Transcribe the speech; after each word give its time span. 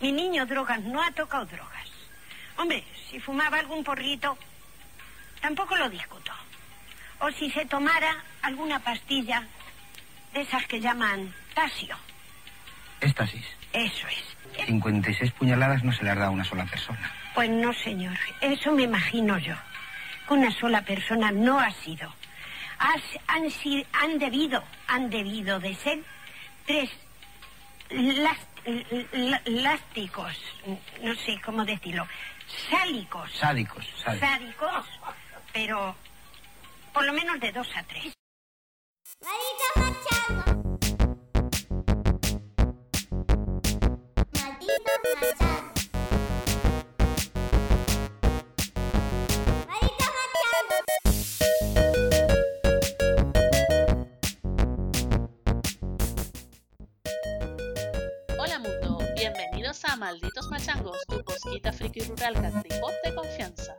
Mi 0.00 0.12
niño 0.12 0.46
drogas 0.46 0.80
no 0.82 1.02
ha 1.02 1.10
tocado 1.12 1.46
drogas. 1.46 1.88
Hombre, 2.56 2.84
si 3.10 3.18
fumaba 3.20 3.58
algún 3.58 3.82
porrito, 3.84 4.36
tampoco 5.40 5.76
lo 5.76 5.88
discuto. 5.88 6.32
O 7.20 7.30
si 7.30 7.50
se 7.50 7.64
tomara 7.66 8.14
alguna 8.42 8.78
pastilla 8.80 9.46
de 10.34 10.40
esas 10.42 10.66
que 10.66 10.80
llaman 10.80 11.34
tasio. 11.54 11.96
Éstasis. 13.00 13.44
Eso 13.72 14.06
es. 14.08 14.66
56 14.66 15.32
puñaladas 15.32 15.82
no 15.84 15.92
se 15.92 16.02
le 16.04 16.10
ha 16.10 16.14
dado 16.14 16.28
a 16.28 16.30
una 16.30 16.44
sola 16.44 16.64
persona. 16.64 17.10
Pues 17.34 17.50
no, 17.50 17.72
señor. 17.74 18.16
Eso 18.40 18.72
me 18.72 18.82
imagino 18.84 19.38
yo. 19.38 19.54
Que 20.26 20.34
una 20.34 20.50
sola 20.50 20.82
persona 20.82 21.30
no 21.30 21.58
ha 21.60 21.70
sido. 21.72 22.12
Has- 22.78 23.18
han, 23.28 23.44
han 23.92 24.18
debido, 24.18 24.62
han 24.88 25.08
debido 25.10 25.58
de 25.60 25.74
ser 25.76 25.98
tres 26.66 26.90
las- 27.90 28.38
lásticos, 29.44 30.34
no 31.02 31.14
sé 31.14 31.40
cómo 31.44 31.64
decirlo, 31.64 32.06
sálicos, 32.70 33.30
Sádicos, 33.32 33.86
sádicos. 34.02 34.28
sádicos, 34.28 34.86
pero 35.52 35.94
por 36.92 37.04
lo 37.04 37.12
menos 37.12 37.38
de 37.40 37.52
dos 37.52 37.68
a 37.76 37.82
tres. 37.84 38.12
Malditos 39.22 39.76
machados. 39.76 40.56
Malditos 44.32 45.75
Malditos 59.98 60.50
Machangos, 60.50 60.98
tu 61.08 61.24
posquita 61.24 61.72
friki 61.72 62.00
rural 62.00 62.34
catripop 62.34 62.92
de 63.02 63.14
confianza. 63.14 63.76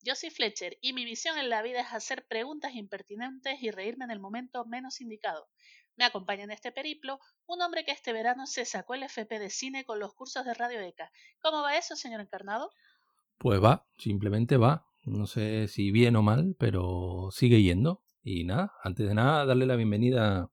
Yo 0.00 0.14
soy 0.14 0.30
Fletcher 0.30 0.78
y 0.80 0.92
mi 0.92 1.04
misión 1.04 1.38
en 1.38 1.50
la 1.50 1.60
vida 1.62 1.80
es 1.80 1.92
hacer 1.92 2.24
preguntas 2.28 2.74
impertinentes 2.74 3.60
y 3.60 3.72
reírme 3.72 4.04
en 4.04 4.12
el 4.12 4.20
momento 4.20 4.64
menos 4.64 5.00
indicado. 5.00 5.48
Me 5.96 6.04
acompaña 6.04 6.44
en 6.44 6.52
este 6.52 6.70
periplo 6.70 7.18
un 7.46 7.62
hombre 7.62 7.84
que 7.84 7.90
este 7.90 8.12
verano 8.12 8.46
se 8.46 8.64
sacó 8.64 8.94
el 8.94 9.02
FP 9.02 9.40
de 9.40 9.50
cine 9.50 9.84
con 9.84 9.98
los 9.98 10.14
cursos 10.14 10.44
de 10.44 10.54
Radio 10.54 10.80
ECA. 10.80 11.10
¿Cómo 11.40 11.62
va 11.62 11.76
eso, 11.76 11.96
señor 11.96 12.20
encarnado? 12.20 12.70
Pues 13.38 13.60
va, 13.62 13.88
simplemente 13.98 14.58
va. 14.58 14.86
No 15.04 15.26
sé 15.26 15.66
si 15.66 15.90
bien 15.90 16.14
o 16.14 16.22
mal, 16.22 16.54
pero 16.60 17.30
sigue 17.32 17.62
yendo. 17.62 18.04
Y 18.22 18.44
nada, 18.44 18.72
antes 18.84 19.08
de 19.08 19.14
nada, 19.14 19.44
darle 19.44 19.66
la 19.66 19.74
bienvenida 19.74 20.48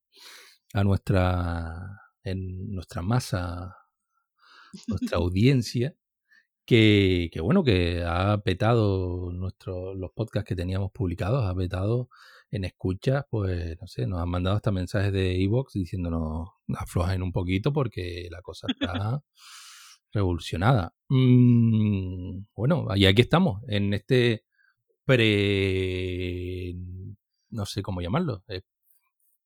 a 0.74 0.84
nuestra, 0.84 2.02
en 2.24 2.72
nuestra 2.72 3.04
masa, 3.04 3.83
nuestra 4.88 5.18
audiencia, 5.18 5.96
que, 6.66 7.30
que 7.32 7.42
bueno, 7.42 7.64
que 7.64 8.04
ha 8.06 8.38
petado 8.40 9.32
nuestro, 9.32 9.94
los 9.96 10.12
podcasts 10.12 10.48
que 10.48 10.56
teníamos 10.56 10.92
publicados, 10.92 11.46
ha 11.46 11.56
petado 11.56 12.10
en 12.54 12.66
escuchas, 12.66 13.26
pues 13.30 13.76
no 13.82 13.88
sé, 13.88 14.06
nos 14.06 14.22
han 14.22 14.30
mandado 14.30 14.56
hasta 14.56 14.72
mensajes 14.72 15.12
de 15.12 15.42
Evox 15.44 15.74
diciéndonos 15.74 16.50
aflojen 16.78 17.24
un 17.24 17.32
poquito 17.32 17.74
porque 17.74 18.28
la 18.30 18.42
cosa 18.42 18.68
está 18.70 19.24
revolucionada. 20.14 20.94
Mm, 21.10 22.44
bueno, 22.56 22.86
y 22.96 23.06
aquí 23.06 23.24
estamos, 23.24 23.62
en 23.68 23.94
este 23.94 24.46
pre... 25.06 26.76
no 27.50 27.66
sé 27.66 27.82
cómo 27.82 28.02
llamarlo, 28.02 28.44
eh, 28.48 28.62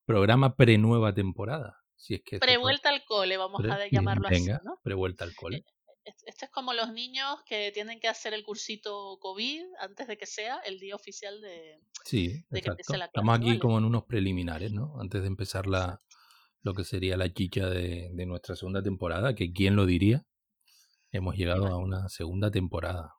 programa 0.05 0.55
pre-nueva 0.55 1.13
temporada. 1.13 1.77
Si 1.95 2.15
es 2.15 2.21
que 2.23 2.39
Prevuelta 2.39 2.89
al 2.89 3.03
cole, 3.19 3.37
vamos 3.37 3.61
pre- 3.61 3.71
a 3.71 3.87
llamarlo 3.89 4.27
venga, 4.29 4.55
así, 4.55 4.65
¿no? 4.65 4.79
prevuelta 4.83 5.23
al 5.23 5.35
cole. 5.35 5.63
Es- 6.03 6.23
Esto 6.25 6.45
es 6.45 6.51
como 6.51 6.73
los 6.73 6.91
niños 6.93 7.43
que 7.45 7.71
tienen 7.73 7.99
que 7.99 8.07
hacer 8.07 8.33
el 8.33 8.43
cursito 8.43 9.17
COVID 9.19 9.63
antes 9.81 10.07
de 10.07 10.17
que 10.17 10.25
sea 10.25 10.57
el 10.65 10.79
día 10.79 10.95
oficial 10.95 11.41
de... 11.41 11.81
Sí, 12.05 12.45
de 12.49 12.61
que 12.61 12.69
empiece 12.69 12.97
la 12.97 13.05
Estamos 13.05 13.33
clase, 13.33 13.41
aquí 13.41 13.47
¿vale? 13.49 13.59
como 13.59 13.77
en 13.77 13.83
unos 13.85 14.05
preliminares, 14.05 14.71
¿no? 14.71 14.99
Antes 15.01 15.21
de 15.21 15.27
empezar 15.27 15.67
la 15.67 16.01
lo 16.61 16.73
que 16.73 16.83
sería 16.83 17.15
la 17.17 17.31
chicha 17.33 17.69
de, 17.69 18.09
de 18.11 18.25
nuestra 18.25 18.55
segunda 18.55 18.81
temporada, 18.81 19.35
que 19.35 19.53
quién 19.53 19.75
lo 19.75 19.85
diría, 19.85 20.25
hemos 21.11 21.35
llegado 21.35 21.67
a 21.67 21.77
una 21.77 22.09
segunda 22.09 22.51
temporada. 22.51 23.15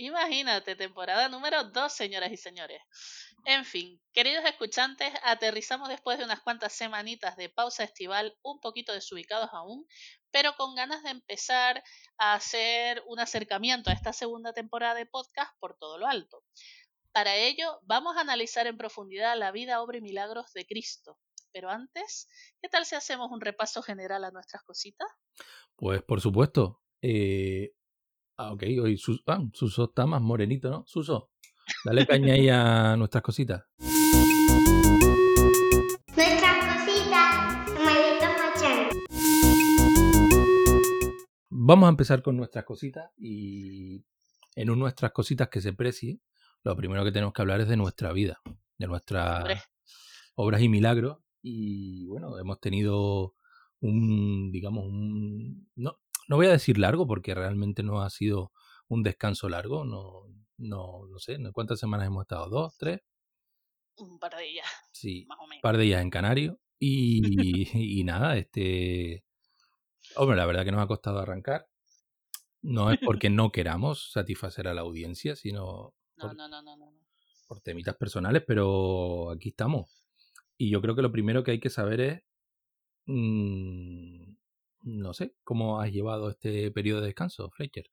Imagínate, 0.00 0.76
temporada 0.76 1.28
número 1.28 1.64
2, 1.64 1.92
señoras 1.92 2.30
y 2.30 2.36
señores. 2.36 2.80
En 3.44 3.64
fin, 3.64 4.00
queridos 4.12 4.44
escuchantes, 4.44 5.12
aterrizamos 5.24 5.88
después 5.88 6.18
de 6.18 6.24
unas 6.24 6.40
cuantas 6.40 6.72
semanitas 6.72 7.36
de 7.36 7.48
pausa 7.48 7.82
estival, 7.82 8.38
un 8.42 8.60
poquito 8.60 8.92
desubicados 8.92 9.50
aún, 9.52 9.84
pero 10.30 10.54
con 10.54 10.76
ganas 10.76 11.02
de 11.02 11.10
empezar 11.10 11.82
a 12.16 12.34
hacer 12.34 13.02
un 13.08 13.18
acercamiento 13.18 13.90
a 13.90 13.92
esta 13.92 14.12
segunda 14.12 14.52
temporada 14.52 14.94
de 14.94 15.06
podcast 15.06 15.50
por 15.58 15.76
todo 15.76 15.98
lo 15.98 16.06
alto. 16.06 16.44
Para 17.10 17.34
ello, 17.34 17.80
vamos 17.82 18.16
a 18.16 18.20
analizar 18.20 18.68
en 18.68 18.78
profundidad 18.78 19.36
la 19.36 19.50
vida, 19.50 19.82
obra 19.82 19.98
y 19.98 20.02
milagros 20.02 20.52
de 20.52 20.64
Cristo. 20.64 21.18
Pero 21.52 21.70
antes, 21.70 22.28
¿qué 22.62 22.68
tal 22.68 22.86
si 22.86 22.94
hacemos 22.94 23.32
un 23.32 23.40
repaso 23.40 23.82
general 23.82 24.22
a 24.22 24.30
nuestras 24.30 24.62
cositas? 24.62 25.08
Pues 25.74 26.04
por 26.04 26.20
supuesto. 26.20 26.82
Eh, 27.02 27.72
ah, 28.38 28.52
ok, 28.52 28.62
hoy 28.82 28.96
Sus- 28.96 29.22
ah, 29.26 29.40
Suso 29.52 29.84
está 29.84 30.06
más 30.06 30.22
morenito, 30.22 30.70
¿no? 30.70 30.84
Suso, 30.86 31.30
dale 31.84 32.06
caña 32.06 32.34
ahí 32.34 32.48
a 32.48 32.96
nuestras 32.96 33.22
cositas. 33.22 33.64
Nuestras 36.16 36.76
cositas. 36.76 37.48
Vamos 41.50 41.86
a 41.86 41.90
empezar 41.90 42.22
con 42.22 42.36
nuestras 42.36 42.64
cositas 42.64 43.10
y 43.16 44.04
en 44.56 44.70
un 44.70 44.78
nuestras 44.78 45.12
cositas 45.12 45.48
que 45.48 45.60
se 45.60 45.72
precie, 45.72 46.20
lo 46.64 46.74
primero 46.76 47.04
que 47.04 47.12
tenemos 47.12 47.32
que 47.34 47.42
hablar 47.42 47.60
es 47.60 47.68
de 47.68 47.76
nuestra 47.76 48.12
vida, 48.12 48.40
de 48.78 48.86
nuestras 48.86 49.40
Hombre. 49.40 49.60
obras 50.34 50.62
y 50.62 50.68
milagros 50.68 51.18
y 51.42 52.06
bueno, 52.06 52.38
hemos 52.38 52.58
tenido 52.60 53.34
un, 53.80 54.50
digamos, 54.50 54.86
un, 54.86 55.68
no, 55.76 55.98
no 56.28 56.36
voy 56.36 56.46
a 56.46 56.50
decir 56.52 56.78
largo 56.78 57.06
porque 57.06 57.34
realmente 57.34 57.82
no 57.82 58.02
ha 58.02 58.10
sido 58.10 58.52
un 58.88 59.02
descanso 59.02 59.48
largo, 59.48 59.84
no, 59.84 60.22
no, 60.58 61.06
no 61.06 61.18
sé, 61.18 61.38
¿cuántas 61.52 61.78
semanas 61.80 62.06
hemos 62.06 62.22
estado? 62.22 62.48
¿Dos? 62.48 62.76
¿Tres? 62.78 63.00
Un 63.96 64.18
par 64.18 64.34
de 64.36 64.42
días, 64.44 64.66
Sí, 64.92 65.24
más 65.28 65.38
o 65.40 65.42
menos. 65.46 65.56
un 65.58 65.62
par 65.62 65.76
de 65.76 65.82
días 65.84 66.02
en 66.02 66.10
Canario 66.10 66.60
y, 66.78 67.20
y 68.00 68.04
nada, 68.04 68.36
este, 68.36 69.24
hombre, 70.16 70.36
la 70.36 70.46
verdad 70.46 70.64
que 70.64 70.72
nos 70.72 70.82
ha 70.82 70.86
costado 70.86 71.18
arrancar. 71.18 71.66
No 72.62 72.90
es 72.90 72.98
porque 73.04 73.30
no 73.30 73.50
queramos 73.52 74.10
satisfacer 74.12 74.68
a 74.68 74.74
la 74.74 74.82
audiencia, 74.82 75.36
sino 75.36 75.94
No, 76.16 76.26
por, 76.28 76.36
no, 76.36 76.48
no, 76.48 76.62
no, 76.62 76.76
no. 76.76 76.90
no. 76.92 76.98
por 77.46 77.60
temitas 77.60 77.96
personales, 77.96 78.42
pero 78.46 79.30
aquí 79.30 79.50
estamos. 79.50 79.90
Y 80.56 80.70
yo 80.70 80.80
creo 80.80 80.94
que 80.96 81.02
lo 81.02 81.12
primero 81.12 81.42
que 81.44 81.52
hay 81.52 81.60
que 81.60 81.70
saber 81.70 82.00
es, 82.00 82.22
mm, 83.06 84.27
no 84.88 85.14
sé, 85.14 85.34
cómo 85.44 85.80
has 85.80 85.90
llevado 85.92 86.30
este 86.30 86.70
periodo 86.72 87.00
de 87.00 87.08
descanso, 87.08 87.50
Fletcher. 87.50 87.90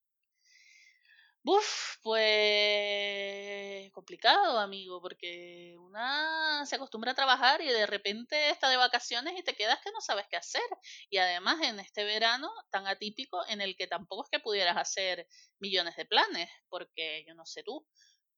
Uf, 1.44 1.98
pues 2.02 3.92
complicado, 3.92 4.60
amigo, 4.60 5.02
porque 5.02 5.76
una 5.80 6.66
se 6.66 6.76
acostumbra 6.76 7.12
a 7.12 7.16
trabajar 7.16 7.62
y 7.62 7.68
de 7.68 7.86
repente 7.86 8.50
está 8.50 8.70
de 8.70 8.78
vacaciones 8.78 9.34
y 9.38 9.44
te 9.44 9.56
quedas 9.56 9.80
que 9.84 9.92
no 9.92 10.02
sabes 10.02 10.26
qué 10.30 10.38
hacer. 10.38 10.62
Y 11.10 11.18
además 11.18 11.62
en 11.62 11.80
este 11.80 12.04
verano 12.04 12.50
tan 12.72 12.88
atípico 12.88 13.46
en 13.48 13.62
el 13.62 13.76
que 13.76 13.88
tampoco 13.88 14.26
es 14.26 14.30
que 14.32 14.40
pudieras 14.40 14.78
hacer 14.78 15.28
millones 15.60 15.96
de 15.96 16.06
planes, 16.06 16.50
porque 16.68 17.24
yo 17.28 17.36
no 17.36 17.46
sé 17.46 17.64
tú, 17.64 17.88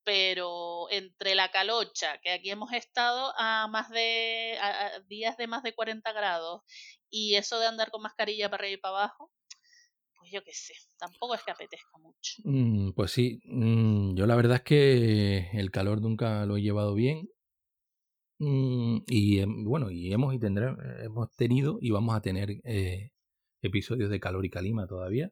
pero 0.08 0.88
entre 0.90 1.34
la 1.34 1.50
calocha, 1.50 2.16
que 2.22 2.30
aquí 2.30 2.48
hemos 2.48 2.72
estado 2.72 3.34
a 3.36 3.68
más 3.68 3.90
de 3.90 4.56
a- 4.58 5.00
días 5.06 5.36
de 5.36 5.46
más 5.46 5.62
de 5.62 5.74
40 5.74 6.12
grados 6.14 6.62
y 7.10 7.34
eso 7.34 7.58
de 7.60 7.66
andar 7.66 7.90
con 7.90 8.00
mascarilla 8.00 8.48
para 8.48 8.62
arriba 8.62 8.78
y 8.78 8.80
para 8.80 8.96
abajo, 9.00 9.30
pues 10.16 10.30
yo 10.32 10.42
qué 10.42 10.54
sé, 10.54 10.72
tampoco 10.98 11.34
es 11.34 11.42
que 11.42 11.50
apetezca 11.50 11.98
mucho. 11.98 12.36
Mm, 12.44 12.92
pues 12.92 13.10
sí, 13.10 13.38
mm, 13.44 14.14
yo 14.16 14.26
la 14.26 14.34
verdad 14.34 14.56
es 14.56 14.62
que 14.62 15.50
el 15.52 15.70
calor 15.70 16.00
nunca 16.00 16.46
lo 16.46 16.56
he 16.56 16.62
llevado 16.62 16.94
bien. 16.94 17.28
Mm, 18.38 19.00
y 19.08 19.44
bueno, 19.64 19.90
y 19.90 20.10
hemos, 20.10 20.32
y 20.32 20.38
tendré- 20.38 20.74
hemos 21.04 21.30
tenido 21.36 21.76
y 21.82 21.90
vamos 21.90 22.16
a 22.16 22.22
tener 22.22 22.48
eh, 22.64 23.10
episodios 23.60 24.08
de 24.08 24.20
calor 24.20 24.46
y 24.46 24.50
calima 24.50 24.86
todavía. 24.86 25.30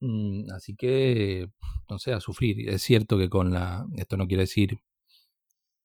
Mm. 0.00 0.50
Así 0.52 0.74
que, 0.76 1.48
no 1.88 1.98
sé, 1.98 2.12
a 2.12 2.20
sufrir. 2.20 2.68
Es 2.68 2.82
cierto 2.82 3.18
que 3.18 3.28
con 3.28 3.52
la... 3.52 3.86
Esto 3.96 4.16
no 4.16 4.26
quiere 4.26 4.42
decir 4.42 4.80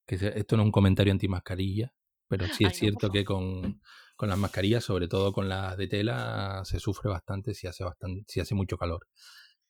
que 0.05 0.17
se- 0.17 0.37
esto 0.37 0.55
no 0.57 0.63
es 0.63 0.67
un 0.67 0.71
comentario 0.71 1.11
anti-mascarilla, 1.13 1.93
pero 2.27 2.47
sí 2.49 2.65
es 2.65 2.77
cierto 2.77 3.09
que 3.11 3.25
con, 3.25 3.41
con 4.15 4.29
las 4.29 4.37
mascarillas, 4.37 4.83
sobre 4.83 5.07
todo 5.07 5.33
con 5.33 5.49
las 5.49 5.77
de 5.77 5.87
tela, 5.87 6.61
se 6.65 6.79
sufre 6.79 7.09
bastante 7.09 7.53
si 7.53 7.67
hace, 7.67 7.83
bastante, 7.83 8.23
si 8.27 8.39
hace 8.39 8.55
mucho 8.55 8.77
calor. 8.77 9.07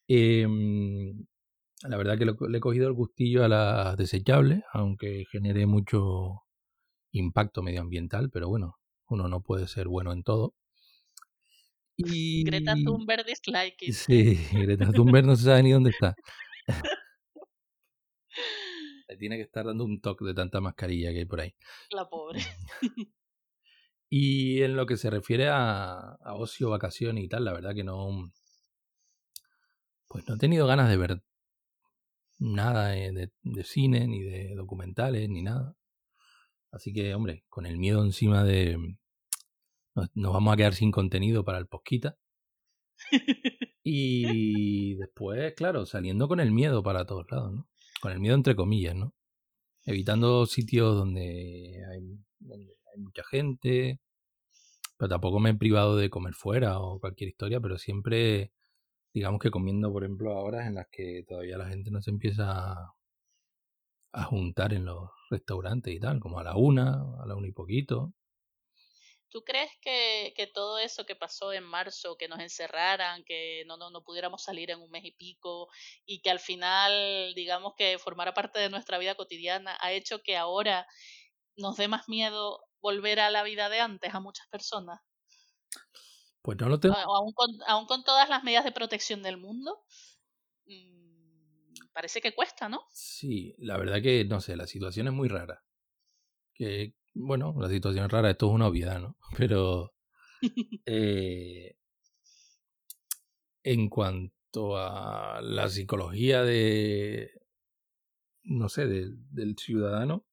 Em, 0.07 1.25
la 1.83 1.97
verdad 1.97 2.17
que 2.17 2.25
lo- 2.25 2.37
le 2.49 2.57
he 2.57 2.61
cogido 2.61 2.87
el 2.87 2.93
gustillo 2.93 3.43
a 3.45 3.49
las 3.49 3.97
desechables, 3.97 4.63
aunque 4.73 5.25
genere 5.31 5.65
mucho 5.67 6.43
impacto 7.11 7.63
medioambiental, 7.63 8.29
pero 8.31 8.49
bueno, 8.49 8.75
uno 9.09 9.27
no 9.29 9.41
puede 9.41 9.67
ser 9.67 9.87
bueno 9.87 10.13
en 10.13 10.23
todo. 10.23 10.53
Y... 11.97 12.43
Greta 12.43 12.75
Thunberg 12.75 13.25
dislike 13.25 13.81
it. 13.81 13.93
Sí, 13.93 14.39
Greta 14.51 14.91
Thunberg 14.91 15.25
no 15.25 15.35
se 15.35 15.43
sabe 15.43 15.63
ni 15.63 15.71
dónde 15.71 15.91
está. 15.91 16.15
Le 19.07 19.17
tiene 19.17 19.37
que 19.37 19.43
estar 19.43 19.65
dando 19.65 19.85
un 19.85 20.01
toque 20.01 20.25
de 20.25 20.33
tanta 20.33 20.59
mascarilla 20.59 21.11
que 21.11 21.19
hay 21.19 21.25
por 21.25 21.41
ahí. 21.41 21.55
La 21.91 22.09
pobre. 22.09 22.41
Y 24.09 24.61
en 24.61 24.75
lo 24.75 24.85
que 24.85 24.97
se 24.97 25.09
refiere 25.09 25.47
a, 25.49 25.97
a 26.21 26.35
ocio, 26.35 26.69
vacaciones 26.69 27.23
y 27.23 27.27
tal, 27.27 27.43
la 27.43 27.53
verdad 27.53 27.73
que 27.73 27.83
no. 27.83 28.31
Pues 30.07 30.27
no 30.27 30.35
he 30.35 30.37
tenido 30.37 30.67
ganas 30.67 30.89
de 30.89 30.97
ver 30.97 31.21
nada 32.37 32.89
de, 32.89 33.31
de 33.41 33.63
cine, 33.63 34.07
ni 34.07 34.21
de 34.21 34.55
documentales, 34.55 35.27
ni 35.29 35.41
nada. 35.41 35.75
Así 36.71 36.93
que, 36.93 37.15
hombre, 37.15 37.45
con 37.49 37.65
el 37.65 37.77
miedo 37.77 38.03
encima 38.03 38.43
de. 38.43 38.77
Nos, 39.95 40.09
nos 40.15 40.33
vamos 40.33 40.53
a 40.53 40.57
quedar 40.57 40.73
sin 40.75 40.91
contenido 40.91 41.43
para 41.45 41.57
el 41.57 41.67
posquita. 41.67 42.17
Y 43.87 44.95
después, 44.95 45.53
claro, 45.53 45.85
saliendo 45.85 46.27
con 46.27 46.39
el 46.39 46.51
miedo 46.51 46.81
para 46.81 47.05
todos 47.05 47.27
lados, 47.29 47.53
¿no? 47.53 47.67
Con 48.01 48.11
el 48.11 48.19
miedo 48.19 48.33
entre 48.35 48.55
comillas, 48.55 48.95
¿no? 48.95 49.13
Evitando 49.85 50.47
sitios 50.47 50.95
donde 50.95 51.83
hay, 51.91 52.19
donde 52.39 52.73
hay 52.93 53.01
mucha 53.01 53.23
gente. 53.25 54.01
Pero 54.97 55.09
tampoco 55.09 55.39
me 55.39 55.51
he 55.51 55.55
privado 55.55 55.97
de 55.97 56.09
comer 56.09 56.33
fuera 56.33 56.79
o 56.79 56.99
cualquier 56.99 57.29
historia, 57.29 57.59
pero 57.61 57.77
siempre, 57.77 58.53
digamos 59.13 59.39
que 59.39 59.51
comiendo, 59.51 59.91
por 59.91 60.03
ejemplo, 60.03 60.31
a 60.33 60.41
horas 60.41 60.67
en 60.67 60.75
las 60.75 60.87
que 60.91 61.23
todavía 61.27 61.57
la 61.57 61.69
gente 61.69 61.91
no 61.91 62.01
se 62.01 62.11
empieza 62.11 62.45
a, 62.73 62.95
a 64.13 64.23
juntar 64.23 64.73
en 64.73 64.85
los 64.85 65.11
restaurantes 65.29 65.93
y 65.93 65.99
tal, 65.99 66.19
como 66.19 66.39
a 66.39 66.43
la 66.43 66.55
una, 66.57 67.03
a 67.21 67.25
la 67.27 67.35
una 67.35 67.47
y 67.47 67.51
poquito. 67.51 68.13
¿Tú 69.35 69.43
crees 69.43 69.69
que, 69.81 70.33
que 70.37 70.47
todo 70.47 70.79
eso 70.79 71.05
que 71.05 71.13
pasó 71.17 71.51
en 71.51 71.65
marzo, 71.65 72.15
que 72.15 72.29
nos 72.29 72.39
encerraran, 72.39 73.25
que 73.25 73.65
no, 73.67 73.75
no, 73.75 73.89
no 73.89 74.01
pudiéramos 74.01 74.41
salir 74.41 74.71
en 74.71 74.79
un 74.79 74.89
mes 74.89 75.03
y 75.03 75.11
pico 75.11 75.67
y 76.05 76.21
que 76.21 76.29
al 76.29 76.39
final, 76.39 77.33
digamos 77.35 77.73
que 77.75 77.99
formara 77.99 78.33
parte 78.33 78.59
de 78.59 78.69
nuestra 78.69 78.97
vida 78.97 79.15
cotidiana, 79.15 79.77
ha 79.81 79.91
hecho 79.91 80.21
que 80.23 80.37
ahora 80.37 80.87
nos 81.57 81.77
dé 81.77 81.87
más 81.89 82.09
miedo 82.09 82.61
volver 82.81 83.19
a 83.19 83.29
la 83.29 83.43
vida 83.43 83.69
de 83.69 83.81
antes 83.81 84.13
a 84.15 84.21
muchas 84.21 84.47
personas? 84.47 85.01
Pues 86.41 86.57
no 86.59 86.69
lo 86.69 86.79
tengo. 86.79 86.95
A- 86.95 87.03
Aún 87.03 87.33
con, 87.33 87.49
aún 87.67 87.85
con 87.85 88.03
todas 88.03 88.29
las 88.29 88.43
medidas 88.43 88.63
de 88.65 88.71
protección 88.71 89.21
del 89.23 89.37
mundo, 89.37 89.83
mm, 90.67 91.91
parece 91.93 92.21
que 92.21 92.33
cuesta, 92.35 92.69
¿no? 92.69 92.81
Sí, 92.89 93.53
la 93.59 93.77
verdad 93.77 94.01
que, 94.01 94.25
no 94.25 94.41
sé, 94.41 94.55
la 94.55 94.67
situación 94.67 95.07
es 95.07 95.13
muy 95.13 95.27
rara. 95.27 95.63
Que, 96.53 96.95
bueno, 97.15 97.55
la 97.59 97.69
situación 97.69 98.05
es 98.05 98.11
rara, 98.11 98.29
esto 98.31 98.47
es 98.47 98.53
una 98.53 98.67
obviedad, 98.67 98.99
¿no? 98.99 99.17
Pero 99.37 99.93
eh, 100.85 101.75
en 103.63 103.89
cuanto 103.89 104.77
a 104.77 105.41
la 105.41 105.67
psicología 105.69 106.43
de, 106.43 107.31
no 108.45 108.69
sé, 108.69 108.87
del- 108.87 109.17
del 109.29 109.57
ciudadano, 109.57 110.25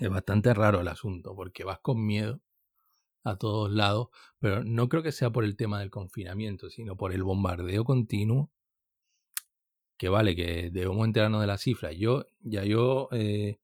es 0.00 0.10
bastante 0.10 0.52
raro 0.52 0.80
el 0.80 0.88
asunto, 0.88 1.36
porque 1.36 1.62
vas 1.62 1.78
con 1.78 2.04
miedo 2.04 2.40
a 3.24 3.36
todos 3.36 3.70
lados, 3.72 4.08
pero 4.40 4.64
no 4.64 4.88
creo 4.88 5.02
que 5.02 5.12
sea 5.12 5.30
por 5.30 5.44
el 5.44 5.56
tema 5.56 5.80
del 5.80 5.90
confinamiento, 5.90 6.70
sino 6.70 6.96
por 6.96 7.12
el 7.12 7.22
bombardeo 7.24 7.84
continuo, 7.84 8.50
que 9.98 10.08
vale, 10.08 10.34
que 10.34 10.70
debemos 10.70 11.06
enterarnos 11.06 11.40
de 11.42 11.46
las 11.46 11.60
cifras. 11.62 11.94
Yo, 11.96 12.24
ya 12.40 12.64
yo 12.64 13.08
eh, 13.12 13.58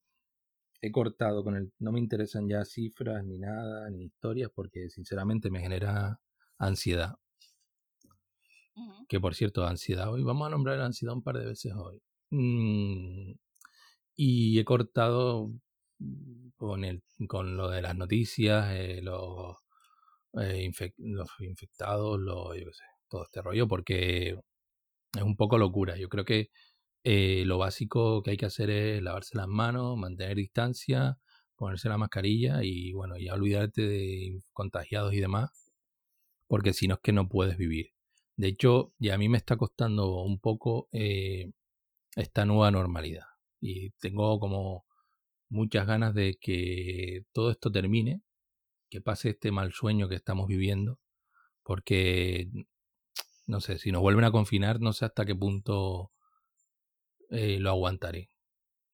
he 0.80 0.90
cortado 0.92 1.42
con 1.44 1.56
el, 1.56 1.72
no 1.78 1.92
me 1.92 2.00
interesan 2.00 2.48
ya 2.48 2.64
cifras 2.64 3.24
ni 3.24 3.38
nada, 3.38 3.90
ni 3.90 4.04
historias, 4.04 4.50
porque 4.54 4.88
sinceramente 4.90 5.50
me 5.50 5.60
genera 5.60 6.20
ansiedad. 6.58 7.16
Que 9.08 9.20
por 9.20 9.34
cierto, 9.34 9.66
ansiedad 9.66 10.12
hoy, 10.12 10.22
vamos 10.22 10.46
a 10.46 10.50
nombrar 10.50 10.78
la 10.78 10.86
ansiedad 10.86 11.14
un 11.14 11.22
par 11.22 11.38
de 11.38 11.46
veces 11.46 11.72
hoy. 11.74 12.02
Mm, 12.30 13.32
y 14.16 14.58
he 14.58 14.64
cortado 14.64 15.52
con, 16.56 16.84
el, 16.84 17.02
con 17.28 17.56
lo 17.56 17.70
de 17.70 17.82
las 17.82 17.96
noticias, 17.96 18.68
eh, 18.72 19.00
los, 19.02 19.56
eh, 20.34 20.68
infec- 20.70 20.94
los 20.98 21.28
infectados, 21.40 22.18
los, 22.20 22.56
yo 22.58 22.66
qué 22.66 22.72
sé, 22.74 22.84
todo 23.08 23.24
este 23.24 23.42
rollo, 23.42 23.68
porque 23.68 24.30
es 25.16 25.22
un 25.22 25.36
poco 25.36 25.58
locura. 25.58 25.96
Yo 25.98 26.08
creo 26.08 26.24
que 26.24 26.50
eh, 27.08 27.44
lo 27.46 27.56
básico 27.56 28.20
que 28.24 28.32
hay 28.32 28.36
que 28.36 28.46
hacer 28.46 28.68
es 28.68 29.00
lavarse 29.00 29.36
las 29.36 29.46
manos, 29.46 29.96
mantener 29.96 30.36
distancia, 30.36 31.20
ponerse 31.54 31.88
la 31.88 31.98
mascarilla 31.98 32.64
y 32.64 32.92
bueno, 32.94 33.16
ya 33.16 33.34
olvidarte 33.34 33.82
de 33.82 34.42
contagiados 34.52 35.14
y 35.14 35.20
demás, 35.20 35.72
porque 36.48 36.72
si 36.72 36.88
no 36.88 36.94
es 36.96 37.00
que 37.00 37.12
no 37.12 37.28
puedes 37.28 37.58
vivir. 37.58 37.92
De 38.36 38.48
hecho, 38.48 38.92
ya 38.98 39.14
a 39.14 39.18
mí 39.18 39.28
me 39.28 39.38
está 39.38 39.56
costando 39.56 40.20
un 40.24 40.40
poco 40.40 40.88
eh, 40.90 41.52
esta 42.16 42.44
nueva 42.44 42.72
normalidad 42.72 43.26
y 43.60 43.90
tengo 44.00 44.40
como 44.40 44.84
muchas 45.48 45.86
ganas 45.86 46.12
de 46.12 46.36
que 46.40 47.22
todo 47.32 47.52
esto 47.52 47.70
termine, 47.70 48.22
que 48.90 49.00
pase 49.00 49.30
este 49.30 49.52
mal 49.52 49.72
sueño 49.72 50.08
que 50.08 50.16
estamos 50.16 50.48
viviendo, 50.48 50.98
porque 51.62 52.48
no 53.46 53.60
sé, 53.60 53.78
si 53.78 53.92
nos 53.92 54.02
vuelven 54.02 54.24
a 54.24 54.32
confinar, 54.32 54.80
no 54.80 54.92
sé 54.92 55.04
hasta 55.04 55.24
qué 55.24 55.36
punto 55.36 56.10
eh, 57.30 57.58
lo 57.58 57.70
aguantaré. 57.70 58.30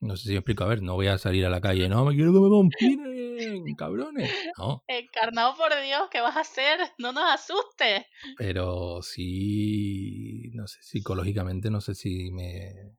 No 0.02 0.16
sé 0.16 0.24
si 0.24 0.30
me 0.30 0.38
explico. 0.38 0.64
A 0.64 0.68
ver, 0.68 0.82
no 0.82 0.94
voy 0.94 1.06
a 1.06 1.16
salir 1.16 1.46
a 1.46 1.50
la 1.50 1.60
calle. 1.60 1.88
No, 1.88 2.04
me 2.04 2.16
quiero 2.16 2.32
que 2.32 2.40
me 2.40 2.48
confinen, 2.48 3.74
cabrones. 3.76 4.32
No, 4.58 4.82
Encarnado 4.88 5.54
por 5.56 5.70
Dios, 5.80 6.08
¿qué 6.10 6.20
vas 6.20 6.36
a 6.36 6.40
hacer? 6.40 6.80
No 6.98 7.12
nos 7.12 7.24
asustes. 7.32 8.04
pero 8.36 9.00
sí, 9.02 10.50
no 10.54 10.66
sé, 10.66 10.78
psicológicamente 10.82 11.70
no 11.70 11.80
sé 11.80 11.94
si 11.94 12.32
me... 12.32 12.96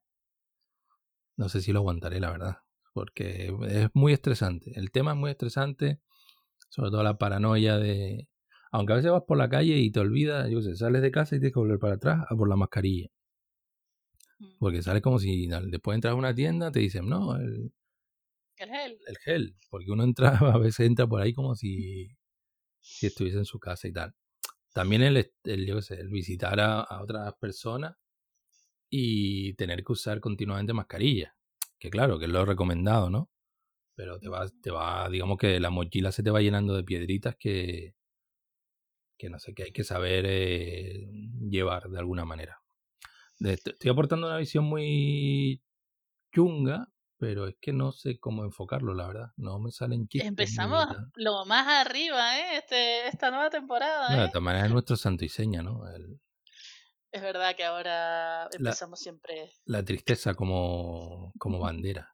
No 1.35 1.49
sé 1.49 1.61
si 1.61 1.73
lo 1.73 1.79
aguantaré, 1.79 2.21
la 2.21 2.31
verdad. 2.31 2.57
Porque 2.93 3.53
es 3.67 3.89
muy 3.93 4.13
estresante. 4.13 4.71
El 4.75 4.91
tema 4.91 5.11
es 5.11 5.17
muy 5.17 5.31
estresante. 5.31 5.99
Sobre 6.69 6.89
todo 6.89 7.03
la 7.03 7.17
paranoia 7.17 7.77
de... 7.77 8.29
Aunque 8.71 8.93
a 8.93 8.95
veces 8.95 9.11
vas 9.11 9.23
por 9.27 9.37
la 9.37 9.49
calle 9.49 9.75
y 9.77 9.91
te 9.91 9.99
olvidas, 9.99 10.49
yo 10.49 10.61
sé, 10.61 10.75
sales 10.75 11.01
de 11.01 11.11
casa 11.11 11.35
y 11.35 11.39
tienes 11.39 11.53
que 11.53 11.59
volver 11.59 11.79
para 11.79 11.95
atrás 11.95 12.25
a 12.29 12.35
por 12.35 12.47
la 12.47 12.55
mascarilla. 12.55 13.09
Porque 14.59 14.81
sales 14.81 15.01
como 15.01 15.19
si 15.19 15.47
después 15.47 15.95
entras 15.95 16.13
a 16.13 16.15
una 16.15 16.33
tienda, 16.33 16.71
te 16.71 16.79
dicen, 16.79 17.07
no, 17.07 17.35
el, 17.35 17.71
El 18.57 18.69
gel. 18.69 18.99
el 19.07 19.17
gel. 19.17 19.55
Porque 19.69 19.91
uno 19.91 20.03
entra, 20.03 20.29
a 20.55 20.57
veces 20.57 20.87
entra 20.87 21.07
por 21.07 21.21
ahí 21.21 21.33
como 21.33 21.55
si, 21.55 22.09
si 22.79 23.07
estuviese 23.07 23.37
en 23.39 23.45
su 23.45 23.59
casa 23.59 23.87
y 23.87 23.93
tal. 23.93 24.13
También 24.73 25.03
el, 25.03 25.31
el, 25.43 25.65
yo 25.67 25.75
qué 25.75 25.81
sé, 25.81 25.95
el 25.99 26.09
visitar 26.09 26.59
a, 26.59 26.81
a 26.81 27.03
otras 27.03 27.33
personas 27.39 27.95
y 28.89 29.53
tener 29.55 29.83
que 29.83 29.91
usar 29.91 30.19
continuamente 30.19 30.73
mascarilla. 30.73 31.35
Que 31.79 31.89
claro, 31.89 32.19
que 32.19 32.25
es 32.25 32.31
lo 32.31 32.45
recomendado, 32.45 33.09
¿no? 33.09 33.29
Pero 33.95 34.19
te 34.19 34.29
va, 34.29 34.47
te 34.61 34.71
va, 34.71 35.09
digamos 35.09 35.37
que 35.37 35.59
la 35.59 35.69
mochila 35.69 36.11
se 36.11 36.23
te 36.23 36.31
va 36.31 36.41
llenando 36.41 36.75
de 36.75 36.83
piedritas 36.83 37.35
que, 37.37 37.95
que 39.17 39.29
no 39.29 39.39
sé, 39.39 39.53
que 39.53 39.63
hay 39.63 39.71
que 39.71 39.83
saber 39.83 40.25
eh, 40.27 41.07
llevar 41.49 41.89
de 41.89 41.99
alguna 41.99 42.25
manera. 42.25 42.62
Estoy 43.43 43.91
aportando 43.91 44.27
una 44.27 44.37
visión 44.37 44.63
muy 44.65 45.61
chunga, 46.33 46.87
pero 47.17 47.47
es 47.47 47.55
que 47.61 47.73
no 47.73 47.91
sé 47.91 48.19
cómo 48.19 48.43
enfocarlo, 48.43 48.93
la 48.93 49.07
verdad. 49.07 49.27
No 49.37 49.59
me 49.59 49.71
salen 49.71 50.07
chistes. 50.07 50.27
Empezamos 50.29 50.87
lo 51.15 51.45
más 51.45 51.67
arriba, 51.67 52.37
¿eh? 52.39 52.57
Este, 52.57 53.07
esta 53.07 53.29
nueva 53.31 53.49
temporada, 53.49 54.15
¿eh? 54.15 54.21
de 54.21 54.27
todas 54.29 54.43
maneras 54.43 54.67
es 54.67 54.73
nuestro 54.73 54.95
santo 54.95 55.25
y 55.25 55.29
seña, 55.29 55.61
¿no? 55.61 55.87
El- 55.89 56.19
Es 57.11 57.21
verdad 57.21 57.55
que 57.55 57.63
ahora 57.63 58.49
empezamos 58.51 58.99
siempre. 58.99 59.51
la 59.65 59.83
tristeza 59.83 60.33
como, 60.33 61.31
como 61.37 61.59
bandera. 61.59 62.12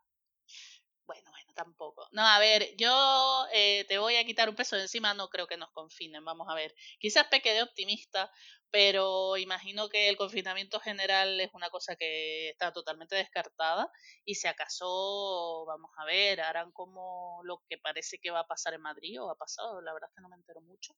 Tampoco. 1.60 2.08
No, 2.14 2.26
a 2.26 2.40
ver, 2.40 2.74
yo 2.78 3.46
eh, 3.54 3.84
te 3.90 3.98
voy 3.98 4.16
a 4.16 4.24
quitar 4.24 4.48
un 4.48 4.56
peso 4.56 4.78
de 4.78 4.84
encima, 4.84 5.14
no 5.14 5.28
creo 5.28 5.46
que 5.46 5.58
nos 5.58 5.70
confinen, 5.72 6.24
vamos 6.24 6.48
a 6.50 6.56
ver. 6.56 6.74
Quizás 7.00 7.26
peque 7.28 7.52
de 7.54 7.62
optimista, 7.64 8.32
pero 8.72 9.36
imagino 9.36 9.90
que 9.90 10.08
el 10.08 10.16
confinamiento 10.16 10.80
general 10.80 11.38
es 11.42 11.50
una 11.54 11.70
cosa 11.70 11.98
que 11.98 12.52
está 12.52 12.72
totalmente 12.72 13.18
descartada 13.18 13.92
y 14.24 14.36
si 14.36 14.48
acaso, 14.48 15.66
vamos 15.68 15.92
a 15.98 16.06
ver, 16.06 16.40
harán 16.40 16.72
como 16.72 17.42
lo 17.44 17.62
que 17.68 17.78
parece 17.78 18.20
que 18.20 18.32
va 18.32 18.40
a 18.42 18.48
pasar 18.48 18.74
en 18.74 18.82
Madrid 18.82 19.22
o 19.22 19.30
ha 19.30 19.36
pasado, 19.36 19.82
la 19.82 19.92
verdad 19.92 20.10
es 20.10 20.16
que 20.16 20.22
no 20.22 20.30
me 20.30 20.38
entero 20.38 20.62
mucho, 20.62 20.94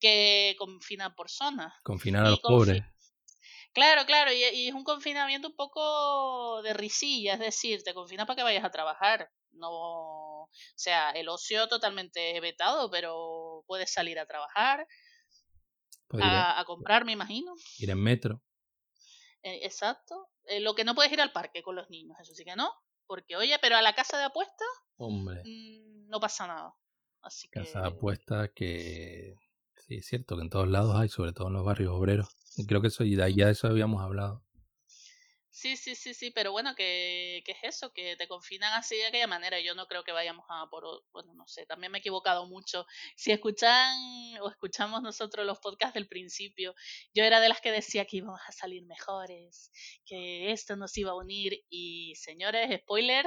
que 0.00 0.56
confinan 0.58 1.14
por 1.14 1.30
zonas. 1.30 1.72
confinar 1.84 2.26
a 2.26 2.30
los 2.30 2.40
confi- 2.40 2.42
pobres. 2.48 2.82
Claro, 3.72 4.04
claro, 4.06 4.32
y, 4.32 4.42
y 4.42 4.68
es 4.68 4.74
un 4.74 4.84
confinamiento 4.84 5.48
un 5.48 5.56
poco 5.56 6.60
de 6.62 6.74
risilla, 6.74 7.34
es 7.34 7.40
decir, 7.40 7.82
te 7.84 7.94
confinas 7.94 8.26
para 8.26 8.36
que 8.36 8.42
vayas 8.42 8.64
a 8.64 8.70
trabajar. 8.70 9.30
No, 9.54 9.70
o 10.44 10.50
sea, 10.74 11.10
el 11.10 11.28
ocio 11.28 11.68
totalmente 11.68 12.38
vetado, 12.40 12.90
pero 12.90 13.64
puedes 13.66 13.92
salir 13.92 14.18
a 14.18 14.26
trabajar, 14.26 14.86
a, 16.20 16.60
a 16.60 16.64
comprar, 16.64 17.04
me 17.04 17.12
imagino. 17.12 17.54
ir 17.78 17.90
en 17.90 18.02
metro. 18.02 18.42
Eh, 19.42 19.60
exacto. 19.64 20.28
Eh, 20.44 20.60
lo 20.60 20.74
que 20.74 20.84
no 20.84 20.94
puedes 20.94 21.12
ir 21.12 21.20
al 21.20 21.32
parque 21.32 21.62
con 21.62 21.76
los 21.76 21.88
niños, 21.90 22.18
eso 22.20 22.34
sí 22.34 22.44
que 22.44 22.56
no. 22.56 22.72
Porque, 23.06 23.36
oye, 23.36 23.58
pero 23.60 23.76
a 23.76 23.82
la 23.82 23.94
casa 23.94 24.16
de 24.18 24.24
apuestas 24.24 24.68
Hombre, 24.96 25.42
mm, 25.44 26.08
no 26.08 26.20
pasa 26.20 26.46
nada. 26.46 26.74
Así 27.22 27.48
que. 27.48 27.60
casa 27.60 27.82
de 27.82 27.88
apuestas 27.88 28.50
que 28.54 29.36
Sí, 29.86 29.96
es 29.96 30.06
cierto 30.06 30.36
que 30.36 30.42
en 30.42 30.50
todos 30.50 30.68
lados 30.68 30.94
hay, 30.94 31.08
sobre 31.08 31.32
todo 31.32 31.48
en 31.48 31.54
los 31.54 31.64
barrios 31.64 31.92
obreros. 31.92 32.28
Y 32.56 32.66
creo 32.66 32.80
que 32.80 32.88
eso, 32.88 33.02
y 33.04 33.16
de 33.16 33.24
ahí 33.24 33.34
ya 33.34 33.46
de 33.46 33.52
eso 33.52 33.66
habíamos 33.66 34.00
hablado. 34.00 34.44
Sí, 35.54 35.76
sí, 35.76 35.94
sí, 35.94 36.14
sí, 36.14 36.30
pero 36.30 36.50
bueno, 36.50 36.74
que, 36.74 37.42
que 37.44 37.52
es 37.52 37.58
eso, 37.62 37.92
que 37.92 38.16
te 38.16 38.26
confinan 38.26 38.72
así 38.72 38.96
de 38.96 39.08
aquella 39.08 39.26
manera. 39.26 39.60
Yo 39.60 39.74
no 39.74 39.86
creo 39.86 40.02
que 40.02 40.10
vayamos 40.10 40.46
a 40.48 40.66
por, 40.70 41.04
bueno, 41.12 41.34
no 41.34 41.46
sé, 41.46 41.66
también 41.66 41.92
me 41.92 41.98
he 41.98 42.00
equivocado 42.00 42.46
mucho. 42.46 42.86
Si 43.16 43.32
escuchan 43.32 43.94
o 44.40 44.48
escuchamos 44.48 45.02
nosotros 45.02 45.44
los 45.44 45.58
podcasts 45.58 45.92
del 45.92 46.08
principio, 46.08 46.74
yo 47.12 47.24
era 47.24 47.38
de 47.38 47.50
las 47.50 47.60
que 47.60 47.70
decía 47.70 48.06
que 48.06 48.16
íbamos 48.16 48.40
a 48.48 48.52
salir 48.52 48.82
mejores, 48.86 49.70
que 50.06 50.52
esto 50.52 50.74
nos 50.74 50.96
iba 50.96 51.10
a 51.10 51.16
unir 51.16 51.62
y 51.68 52.14
señores, 52.16 52.74
spoiler, 52.80 53.26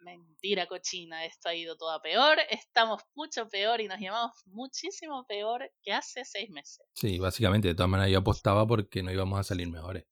mentira 0.00 0.66
cochina, 0.66 1.26
esto 1.26 1.50
ha 1.50 1.54
ido 1.54 1.76
todo 1.76 1.90
a 1.90 2.00
peor, 2.00 2.38
estamos 2.48 3.02
mucho 3.14 3.46
peor 3.50 3.82
y 3.82 3.88
nos 3.88 3.98
llevamos 3.98 4.32
muchísimo 4.46 5.26
peor 5.26 5.70
que 5.82 5.92
hace 5.92 6.24
seis 6.24 6.48
meses. 6.48 6.86
Sí, 6.94 7.18
básicamente, 7.18 7.68
de 7.68 7.74
todas 7.74 7.90
maneras 7.90 8.10
yo 8.10 8.20
apostaba 8.20 8.66
porque 8.66 9.02
no 9.02 9.12
íbamos 9.12 9.38
a 9.38 9.44
salir 9.44 9.68
mejores. 9.68 10.06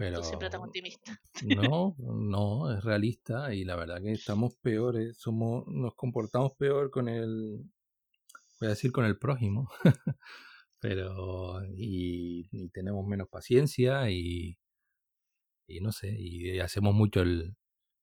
Pero 0.00 0.20
Tú 0.20 0.24
siempre 0.24 0.48
tan 0.48 0.62
optimista. 0.62 1.20
no, 1.44 1.94
no, 1.98 2.74
es 2.74 2.82
realista 2.82 3.52
y 3.54 3.64
la 3.64 3.76
verdad 3.76 4.00
que 4.00 4.12
estamos 4.12 4.56
peores, 4.56 5.18
somos, 5.18 5.66
nos 5.66 5.94
comportamos 5.94 6.54
peor 6.54 6.90
con 6.90 7.06
el, 7.06 7.70
voy 8.58 8.66
a 8.66 8.70
decir 8.70 8.92
con 8.92 9.04
el 9.04 9.18
prójimo, 9.18 9.68
pero 10.80 11.62
y, 11.76 12.48
y 12.50 12.70
tenemos 12.70 13.06
menos 13.06 13.28
paciencia 13.28 14.10
y, 14.10 14.56
y 15.66 15.80
no 15.80 15.92
sé, 15.92 16.16
y 16.18 16.60
hacemos 16.60 16.94
mucho 16.94 17.20
el, 17.20 17.54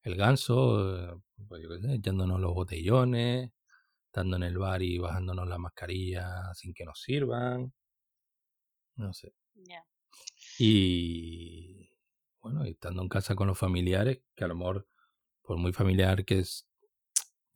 el 0.04 0.16
ganso, 0.16 1.24
pues 1.48 1.64
yo 1.64 1.70
qué 1.70 1.82
sé, 1.82 1.96
echándonos 1.96 2.40
los 2.40 2.54
botellones, 2.54 3.52
estando 4.06 4.38
en 4.38 4.44
el 4.44 4.60
bar 4.60 4.84
y 4.84 5.00
bajándonos 5.00 5.48
la 5.48 5.58
mascarilla 5.58 6.54
sin 6.54 6.76
que 6.76 6.86
nos 6.86 7.02
sirvan, 7.02 7.74
no 8.98 9.14
sé. 9.14 9.34
Ya. 9.56 9.84
Y 10.60 11.77
bueno, 12.48 12.64
estando 12.66 13.02
en 13.02 13.10
casa 13.10 13.36
con 13.36 13.48
los 13.48 13.58
familiares, 13.58 14.22
que 14.36 14.44
a 14.44 14.48
lo 14.48 14.56
mejor, 14.56 14.88
por 15.42 15.58
muy 15.58 15.74
familiar 15.74 16.24
que 16.26 16.40
es 16.40 16.68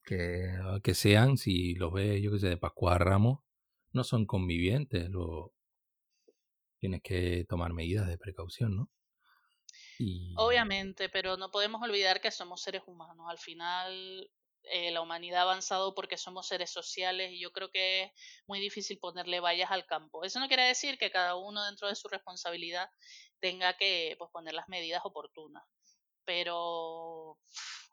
que, 0.04 0.52
que 0.84 0.94
sean, 0.94 1.38
si 1.38 1.76
los 1.76 1.94
ves, 1.94 2.22
yo 2.22 2.32
que 2.32 2.40
sé, 2.40 2.50
de 2.50 2.58
Pascua 2.58 2.98
Ramos, 2.98 3.40
no 3.92 4.04
son 4.04 4.26
convivientes, 4.26 5.10
lo 5.10 5.54
tienes 6.80 7.02
que 7.02 7.46
tomar 7.48 7.74
medidas 7.74 8.08
de 8.08 8.18
precaución, 8.18 8.76
¿no? 8.76 8.90
Obviamente, 10.36 11.10
pero 11.10 11.38
no 11.38 11.52
podemos 11.52 11.82
olvidar 11.82 12.22
que 12.22 12.32
somos 12.32 12.62
seres 12.62 12.82
humanos. 12.88 13.28
Al 13.30 13.38
final, 13.38 14.32
eh, 14.64 14.92
la 14.92 15.02
humanidad 15.02 15.42
ha 15.42 15.44
avanzado 15.44 15.94
porque 15.94 16.18
somos 16.18 16.48
seres 16.48 16.72
sociales 16.72 17.32
y 17.32 17.40
yo 17.40 17.52
creo 17.52 17.70
que 17.72 18.04
es 18.04 18.12
muy 18.48 18.60
difícil 18.60 18.98
ponerle 19.00 19.40
vallas 19.40 19.72
al 19.72 19.86
campo. 19.86 20.24
Eso 20.24 20.40
no 20.40 20.48
quiere 20.48 20.64
decir 20.64 20.98
que 20.98 21.12
cada 21.12 21.36
uno 21.36 21.64
dentro 21.66 21.88
de 21.88 21.96
su 21.96 22.08
responsabilidad 22.08 22.90
tenga 23.42 23.76
que 23.78 24.16
pues, 24.20 24.32
poner 24.32 24.54
las 24.56 24.70
medidas 24.70 25.02
oportunas. 25.06 25.64
Pero 26.26 27.40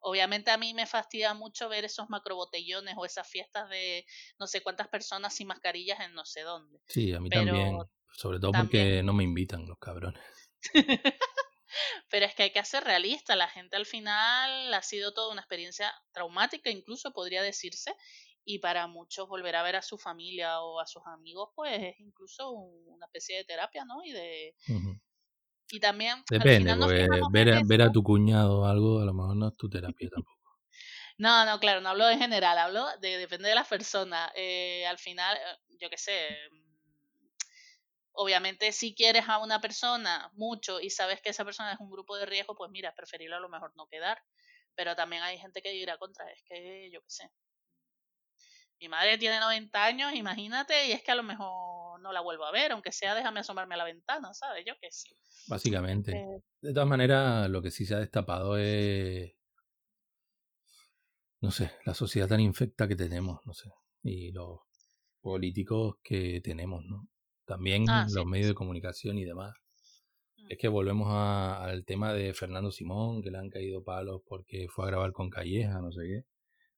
obviamente 0.01 0.51
a 0.51 0.59
mí 0.59 0.75
me 0.75 0.87
fastidia 0.87 1.35
mucho 1.35 1.69
ver 1.69 1.85
esos 1.85 2.11
macrobotellones 2.11 2.95
o 2.99 3.05
esas 3.07 3.29
fiestas 3.29 3.69
de 3.71 4.07
no 4.39 4.47
sé 4.47 4.63
cuántas 4.63 4.89
personas 4.89 5.35
sin 5.35 5.49
mascarillas 5.49 6.01
en 6.01 6.15
no 6.15 6.25
sé 6.27 6.43
dónde. 6.43 6.81
sí, 6.87 7.13
a 7.13 7.21
mí 7.21 7.31
Pero 7.31 7.31
también, 7.31 7.91
sobre 8.13 8.41
todo 8.41 8.53
también 8.53 8.87
porque 8.87 9.03
no 9.05 9.13
me 9.13 9.25
invitan 9.25 9.67
los 9.67 9.79
cabrones. 9.79 10.23
Pero 12.11 12.27
es 12.27 12.35
que 12.35 12.45
hay 12.45 12.53
que 12.53 12.65
ser 12.65 12.85
realista, 12.85 13.37
la 13.37 13.49
gente 13.49 13.77
al 13.77 13.87
final 13.87 14.73
ha 14.75 14.83
sido 14.83 15.13
toda 15.15 15.33
una 15.33 15.41
experiencia 15.43 15.93
traumática, 16.13 16.71
incluso 16.71 17.13
podría 17.13 17.43
decirse, 17.43 17.95
y 18.45 18.59
para 18.61 18.87
muchos 18.87 19.29
volver 19.29 19.57
a 19.57 19.63
ver 19.63 19.77
a 19.77 19.83
su 19.83 19.99
familia 19.99 20.61
o 20.63 20.81
a 20.81 20.87
sus 20.87 21.03
amigos, 21.07 21.51
pues 21.55 21.83
es 21.83 22.01
incluso 22.01 22.51
un- 22.51 22.95
una 22.95 23.07
especie 23.07 23.37
de 23.39 23.45
terapia, 23.45 23.85
¿no? 23.85 24.03
Y 24.05 24.13
de. 24.13 24.55
Y 25.71 25.81
también 25.81 26.25
al 26.37 26.41
Depende, 26.41 26.59
final 26.61 26.79
nos 26.79 26.89
porque 26.89 27.07
ver 27.33 27.53
a, 27.53 27.61
ver 27.65 27.83
a 27.83 27.93
tu 27.93 28.03
cuñado 28.03 28.61
o 28.61 28.65
algo 28.67 29.01
a 29.01 29.05
lo 29.05 29.13
mejor 29.15 29.37
no 29.37 29.49
es 29.49 29.57
tu 29.57 29.69
terapia 29.69 30.09
tampoco. 30.15 30.59
No, 31.19 31.45
no, 31.45 31.59
claro, 31.61 31.81
no 31.81 31.91
hablo 31.91 32.09
en 32.09 32.19
general, 32.19 32.59
hablo 32.59 32.87
de 33.01 33.19
depende 33.19 33.49
de 33.49 33.55
las 33.55 33.69
personas. 33.69 34.31
Eh, 34.35 34.87
al 34.87 34.99
final, 34.99 35.37
eh, 35.37 35.77
yo 35.81 35.91
qué 35.91 35.99
sé, 35.99 36.29
obviamente 38.13 38.73
si 38.73 38.95
quieres 38.95 39.29
a 39.29 39.39
una 39.39 39.61
persona 39.61 40.31
mucho 40.35 40.81
y 40.81 40.91
sabes 40.91 41.21
que 41.23 41.31
esa 41.31 41.45
persona 41.45 41.73
es 41.73 41.81
un 41.81 41.91
grupo 41.91 42.17
de 42.17 42.27
riesgo, 42.27 42.55
pues 42.57 42.71
mira, 42.71 42.91
es 42.91 42.95
preferible 42.95 43.37
a 43.37 43.41
lo 43.41 43.49
mejor 43.49 43.73
no 43.77 43.87
quedar. 43.87 44.23
Pero 44.75 44.95
también 44.95 45.23
hay 45.23 45.39
gente 45.39 45.63
que 45.63 45.71
dirá 45.71 45.99
contra, 45.99 46.31
es 46.31 46.43
que 46.45 46.91
yo 46.93 47.01
qué 47.03 47.11
sé. 47.11 47.31
Mi 48.81 48.89
madre 48.89 49.19
tiene 49.19 49.41
90 49.41 49.85
años, 49.85 50.15
imagínate, 50.15 50.87
y 50.89 50.93
es 50.93 51.03
que 51.03 51.11
a 51.11 51.17
lo 51.17 51.23
mejor 51.25 52.01
no 52.01 52.13
la 52.13 52.21
vuelvo 52.21 52.45
a 52.45 52.53
ver, 52.53 52.73
aunque 52.73 52.93
sea 52.93 53.15
déjame 53.15 53.41
asomarme 53.41 53.75
a 53.75 53.79
la 53.79 53.85
ventana, 53.85 54.33
¿sabes? 54.35 54.65
Yo 54.67 54.75
qué 54.81 54.89
sé. 54.91 55.09
Básicamente. 55.49 56.13
Eh, 56.13 56.43
De 56.63 56.73
todas 56.73 56.89
maneras, 56.89 57.49
lo 57.51 57.61
que 57.61 57.71
sí 57.73 57.85
se 57.87 57.95
ha 57.95 57.99
destapado 57.99 58.57
es, 58.57 59.33
no 61.41 61.51
sé, 61.51 61.71
la 61.85 61.95
sociedad 61.95 62.29
tan 62.29 62.41
infecta 62.41 62.89
que 62.89 62.97
tenemos, 62.97 63.41
no 63.47 63.53
sé, 63.55 63.71
y 64.03 64.33
los 64.33 64.61
políticos 65.21 65.97
que 66.03 66.41
tenemos, 66.43 66.85
¿no? 66.85 67.09
También 67.47 67.89
ah, 67.89 68.03
los 68.11 68.13
sí, 68.25 68.25
medios 68.27 68.49
de 68.49 68.55
comunicación 68.55 69.19
y 69.19 69.25
demás. 69.25 69.55
Mm. 70.37 70.47
Es 70.53 70.59
que 70.59 70.69
volvemos 70.69 71.09
a- 71.11 71.65
al 71.65 71.85
tema 71.85 72.13
de 72.13 72.35
Fernando 72.35 72.71
Simón, 72.73 73.23
que 73.23 73.31
le 73.31 73.39
han 73.39 73.51
caído 73.51 73.83
palos 73.85 74.23
porque 74.27 74.67
fue 74.69 74.85
a 74.85 74.89
grabar 74.89 75.13
con 75.13 75.31
Calleja, 75.31 75.81
no 75.81 75.93
sé 75.93 76.03
qué. 76.07 76.23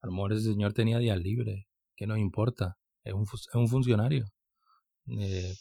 A 0.03 0.07
lo 0.07 0.13
mejor 0.13 0.33
ese 0.33 0.45
señor 0.53 0.73
tenía 0.73 0.99
días 0.99 1.19
libres. 1.19 1.67
¿Qué 2.01 2.07
nos 2.07 2.17
importa? 2.17 2.79
Es 3.05 3.13
un, 3.13 3.25
es 3.25 3.55
un 3.55 3.69
funcionario. 3.69 4.25
Eh, 5.07 5.53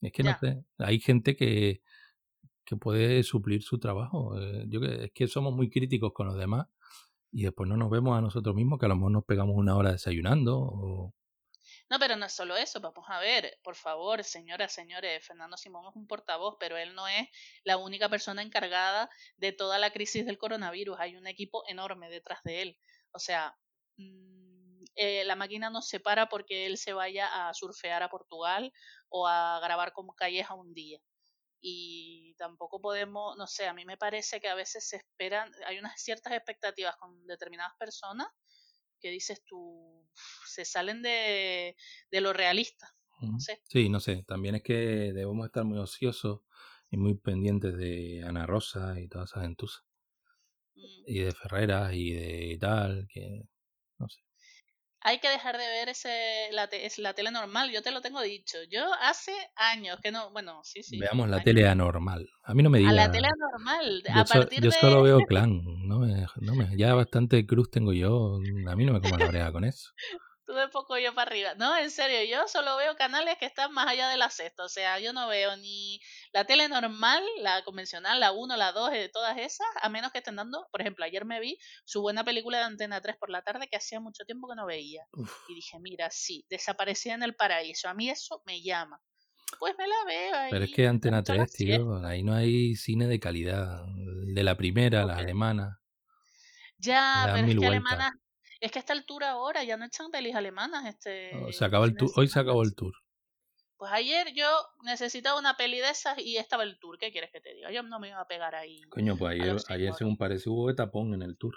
es 0.00 0.12
que 0.12 0.22
no 0.22 0.34
sé. 0.40 0.64
Hay 0.78 0.98
gente 0.98 1.36
que, 1.36 1.82
que 2.64 2.76
puede 2.76 3.22
suplir 3.22 3.62
su 3.62 3.78
trabajo. 3.78 4.40
Eh, 4.40 4.64
yo 4.66 4.80
es 4.80 5.12
que 5.12 5.28
somos 5.28 5.52
muy 5.52 5.68
críticos 5.68 6.14
con 6.14 6.26
los 6.28 6.38
demás 6.38 6.68
y 7.30 7.42
después 7.42 7.68
no 7.68 7.76
nos 7.76 7.90
vemos 7.90 8.16
a 8.16 8.22
nosotros 8.22 8.54
mismos, 8.54 8.78
que 8.78 8.86
a 8.86 8.88
lo 8.88 8.96
mejor 8.96 9.12
nos 9.12 9.24
pegamos 9.26 9.54
una 9.58 9.76
hora 9.76 9.92
desayunando. 9.92 10.56
O... 10.56 11.14
No, 11.90 11.98
pero 11.98 12.16
no 12.16 12.24
es 12.24 12.32
solo 12.32 12.56
eso, 12.56 12.80
vamos 12.80 13.04
a 13.08 13.20
ver, 13.20 13.58
por 13.62 13.74
favor, 13.74 14.24
señoras, 14.24 14.72
señores, 14.72 15.22
Fernando 15.26 15.58
Simón 15.58 15.84
es 15.90 15.96
un 15.96 16.06
portavoz, 16.06 16.56
pero 16.58 16.78
él 16.78 16.94
no 16.94 17.06
es 17.08 17.28
la 17.62 17.76
única 17.76 18.08
persona 18.08 18.40
encargada 18.40 19.10
de 19.36 19.52
toda 19.52 19.78
la 19.78 19.90
crisis 19.90 20.24
del 20.24 20.38
coronavirus, 20.38 20.96
hay 20.98 21.16
un 21.16 21.26
equipo 21.26 21.62
enorme 21.68 22.08
detrás 22.08 22.38
de 22.42 22.62
él. 22.62 22.78
O 23.12 23.18
sea, 23.18 23.54
mm, 23.98 24.43
eh, 24.96 25.24
la 25.24 25.36
máquina 25.36 25.70
no 25.70 25.82
se 25.82 26.00
para 26.00 26.28
porque 26.28 26.66
él 26.66 26.76
se 26.78 26.92
vaya 26.92 27.48
a 27.48 27.54
surfear 27.54 28.02
a 28.02 28.08
Portugal 28.08 28.72
o 29.08 29.26
a 29.26 29.60
grabar 29.60 29.92
con 29.92 30.08
Calleja 30.16 30.54
un 30.54 30.72
día. 30.74 31.00
Y 31.60 32.34
tampoco 32.36 32.80
podemos, 32.80 33.36
no 33.36 33.46
sé, 33.46 33.66
a 33.66 33.74
mí 33.74 33.84
me 33.84 33.96
parece 33.96 34.40
que 34.40 34.48
a 34.48 34.54
veces 34.54 34.86
se 34.86 34.96
esperan, 34.96 35.50
hay 35.66 35.78
unas 35.78 36.00
ciertas 36.00 36.34
expectativas 36.34 36.96
con 36.96 37.26
determinadas 37.26 37.72
personas 37.78 38.28
que 39.00 39.10
dices 39.10 39.42
tú, 39.44 40.06
se 40.46 40.64
salen 40.64 41.02
de, 41.02 41.76
de 42.10 42.20
lo 42.20 42.32
realista, 42.32 42.94
no 43.20 43.40
sé. 43.40 43.60
Sí, 43.68 43.88
no 43.88 44.00
sé. 44.00 44.24
También 44.24 44.56
es 44.56 44.62
que 44.62 44.74
debemos 45.12 45.46
estar 45.46 45.64
muy 45.64 45.78
ociosos 45.78 46.40
y 46.90 46.96
muy 46.96 47.14
pendientes 47.14 47.76
de 47.76 48.22
Ana 48.24 48.46
Rosa 48.46 49.00
y 49.00 49.08
todas 49.08 49.30
esas 49.30 49.42
gentusas. 49.42 49.84
Mm. 50.74 51.04
Y 51.06 51.18
de 51.20 51.32
Ferreras 51.32 51.92
y 51.94 52.12
de 52.12 52.58
tal, 52.60 53.06
que 53.08 53.48
no 53.98 54.08
sé. 54.08 54.20
Hay 55.06 55.20
que 55.20 55.28
dejar 55.28 55.58
de 55.58 55.66
ver 55.66 55.90
ese 55.90 56.48
la, 56.52 56.66
te- 56.68 56.86
es 56.86 56.98
la 56.98 57.12
tele 57.12 57.30
normal, 57.30 57.70
yo 57.70 57.82
te 57.82 57.90
lo 57.90 58.00
tengo 58.00 58.22
dicho. 58.22 58.56
Yo 58.70 58.82
hace 59.02 59.32
años 59.54 59.98
que 60.02 60.10
no, 60.10 60.30
bueno, 60.32 60.60
sí, 60.64 60.82
sí, 60.82 60.98
Veamos 60.98 61.28
la 61.28 61.36
años. 61.36 61.44
tele 61.44 61.68
anormal. 61.68 62.28
A 62.42 62.54
mí 62.54 62.62
no 62.62 62.70
me 62.70 62.78
A 62.88 62.92
la 62.92 63.10
tele 63.10 63.28
normal, 63.38 64.02
Yo, 64.02 64.20
a 64.22 64.26
so- 64.26 64.34
partir 64.40 64.62
yo 64.62 64.70
de 64.70 64.76
solo 64.80 65.02
veo 65.02 65.18
clan. 65.26 65.60
No 65.86 65.98
me, 66.00 66.26
no 66.40 66.54
me- 66.54 66.76
ya 66.76 66.94
bastante 66.94 67.46
cruz 67.46 67.70
tengo 67.70 67.92
yo. 67.92 68.40
A 68.66 68.74
mí 68.76 68.84
no 68.86 68.94
me 68.94 69.00
como 69.02 69.18
la 69.18 69.26
brea 69.28 69.52
con 69.52 69.64
eso. 69.64 69.90
tú 70.46 70.52
de 70.54 70.68
poco 70.68 70.98
yo 70.98 71.14
para 71.14 71.30
arriba. 71.30 71.54
No, 71.54 71.76
en 71.76 71.90
serio, 71.90 72.22
yo 72.30 72.46
solo 72.48 72.76
veo 72.76 72.96
canales 72.96 73.36
que 73.38 73.46
están 73.46 73.72
más 73.72 73.86
allá 73.88 74.08
de 74.08 74.16
la 74.16 74.30
sexta. 74.30 74.64
O 74.64 74.68
sea, 74.68 74.98
yo 75.00 75.12
no 75.12 75.28
veo 75.28 75.56
ni 75.56 76.00
la 76.32 76.44
tele 76.44 76.68
normal, 76.68 77.22
la 77.38 77.62
convencional, 77.64 78.20
la 78.20 78.32
1, 78.32 78.56
la 78.56 78.72
2, 78.72 78.90
eh, 78.92 79.10
todas 79.12 79.36
esas, 79.38 79.66
a 79.80 79.88
menos 79.88 80.12
que 80.12 80.18
estén 80.18 80.36
dando, 80.36 80.68
por 80.70 80.80
ejemplo, 80.80 81.04
ayer 81.04 81.24
me 81.24 81.40
vi 81.40 81.58
su 81.84 82.02
buena 82.02 82.24
película 82.24 82.58
de 82.58 82.64
Antena 82.64 83.00
3 83.00 83.16
por 83.16 83.30
la 83.30 83.42
tarde 83.42 83.68
que 83.68 83.76
hacía 83.76 84.00
mucho 84.00 84.24
tiempo 84.24 84.48
que 84.48 84.54
no 84.56 84.66
veía. 84.66 85.06
Uf, 85.12 85.32
Y 85.48 85.54
dije, 85.54 85.78
mira, 85.80 86.10
sí, 86.10 86.44
desaparecía 86.50 87.14
en 87.14 87.22
el 87.22 87.34
paraíso. 87.34 87.88
A 87.88 87.94
mí 87.94 88.10
eso 88.10 88.42
me 88.46 88.62
llama. 88.62 89.00
Pues 89.58 89.74
me 89.78 89.86
la 89.86 89.96
veo 90.06 90.34
ahí. 90.36 90.50
pero 90.50 90.64
es 90.64 90.72
que 90.74 90.86
Antena 90.86 91.20
echo 91.20 91.32
la 91.34 91.46
3, 91.46 91.52
tío, 91.52 92.04
ahí 92.04 92.22
no 92.22 92.34
hay 92.34 92.74
cine 92.76 93.06
de 93.06 93.20
calidad. 93.20 93.82
De 93.86 94.42
la 94.42 94.56
primera, 94.56 95.04
las 95.04 95.16
Ok. 95.16 95.24
alemanas, 95.24 95.78
Ya, 96.78 97.28
pero 97.32 97.46
es 97.46 97.56
que 97.56 97.66
vueltas. 97.66 97.86
alemanas, 97.88 98.12
es 98.60 98.70
que 98.70 98.78
a 98.78 98.80
esta 98.80 98.92
altura 98.92 99.30
ahora 99.30 99.64
ya 99.64 99.76
no 99.76 99.84
echan 99.84 100.10
pelis 100.10 100.34
alemanas 100.34 100.86
este 100.86 101.30
Se 101.52 101.64
acaba 101.64 101.86
el 101.86 101.96
tour. 101.96 102.10
Hoy 102.16 102.28
se 102.28 102.40
acabó 102.40 102.62
el 102.62 102.74
tour. 102.74 102.94
Pues 103.76 103.92
ayer 103.92 104.32
yo 104.34 104.46
necesitaba 104.84 105.38
una 105.38 105.56
peli 105.56 105.78
de 105.78 105.90
esas 105.90 106.18
y 106.18 106.36
estaba 106.36 106.62
el 106.62 106.78
tour. 106.78 106.96
¿Qué 106.98 107.10
quieres 107.10 107.30
que 107.30 107.40
te 107.40 107.54
diga? 107.54 107.70
Yo 107.72 107.82
no 107.82 107.98
me 107.98 108.08
iba 108.08 108.20
a 108.20 108.26
pegar 108.26 108.54
ahí 108.54 108.80
Coño, 108.88 109.16
pues 109.16 109.40
ayer, 109.40 109.56
ayer 109.68 109.92
según 109.94 110.16
parece 110.16 110.48
hubo 110.48 110.68
de 110.68 110.74
tapón 110.74 111.12
en 111.14 111.22
el 111.22 111.36
tour. 111.36 111.56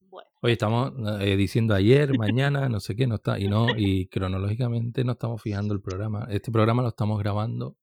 Bueno, 0.00 0.28
Oye, 0.40 0.54
estamos 0.54 0.92
eh, 1.20 1.36
diciendo 1.36 1.74
ayer, 1.74 2.16
mañana, 2.18 2.68
no 2.68 2.80
sé 2.80 2.96
qué, 2.96 3.06
no 3.06 3.16
está, 3.16 3.38
y 3.38 3.46
no, 3.46 3.66
y 3.76 4.08
cronológicamente 4.08 5.04
no 5.04 5.12
estamos 5.12 5.40
fijando 5.42 5.74
el 5.74 5.80
programa. 5.80 6.26
Este 6.30 6.50
programa 6.50 6.82
lo 6.82 6.88
estamos 6.88 7.18
grabando. 7.18 7.76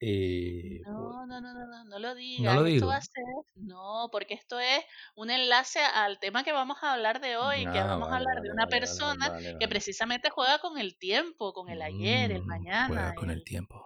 Eh, 0.00 0.86
no, 0.86 1.26
no, 1.26 1.40
no, 1.40 1.54
no, 1.54 1.66
no, 1.66 1.84
no 1.84 1.98
lo 1.98 2.14
digas. 2.14 2.54
lo 2.54 2.64
Esto 2.64 2.86
va 2.86 2.96
digo. 2.96 2.98
a 2.98 3.00
ser, 3.00 3.24
no, 3.54 4.08
porque 4.12 4.34
esto 4.34 4.58
es 4.60 4.84
un 5.16 5.30
enlace 5.30 5.80
al 5.80 6.18
tema 6.20 6.44
que 6.44 6.52
vamos 6.52 6.78
a 6.82 6.92
hablar 6.94 7.20
de 7.20 7.36
hoy, 7.36 7.68
que 7.70 7.82
vamos 7.82 8.10
a 8.10 8.16
hablar 8.16 8.34
vale, 8.34 8.42
de 8.42 8.50
una 8.52 8.66
vale, 8.66 8.66
persona 8.66 9.32
que 9.58 9.68
precisamente 9.68 10.30
juega 10.30 10.58
con 10.60 10.78
el 10.78 10.98
tiempo, 10.98 11.52
con 11.52 11.70
el 11.70 11.80
ayer, 11.82 12.32
el 12.32 12.42
Mm, 12.42 12.62
mañana. 12.62 12.84
Juega 12.86 13.12
con 13.14 13.30
el 13.30 13.42
el- 13.42 13.44
tiempo. 13.44 13.84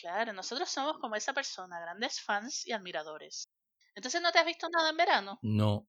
Claro, 0.00 0.32
nosotros 0.32 0.70
somos 0.70 0.98
como 1.00 1.16
esa 1.16 1.34
persona, 1.34 1.80
grandes 1.80 2.20
fans 2.20 2.66
y 2.66 2.72
admiradores. 2.72 3.48
Entonces, 3.96 4.22
¿no 4.22 4.32
te 4.32 4.38
has 4.38 4.46
visto 4.46 4.68
nada 4.70 4.90
en 4.90 4.96
verano? 4.98 5.44
No, 5.58 5.88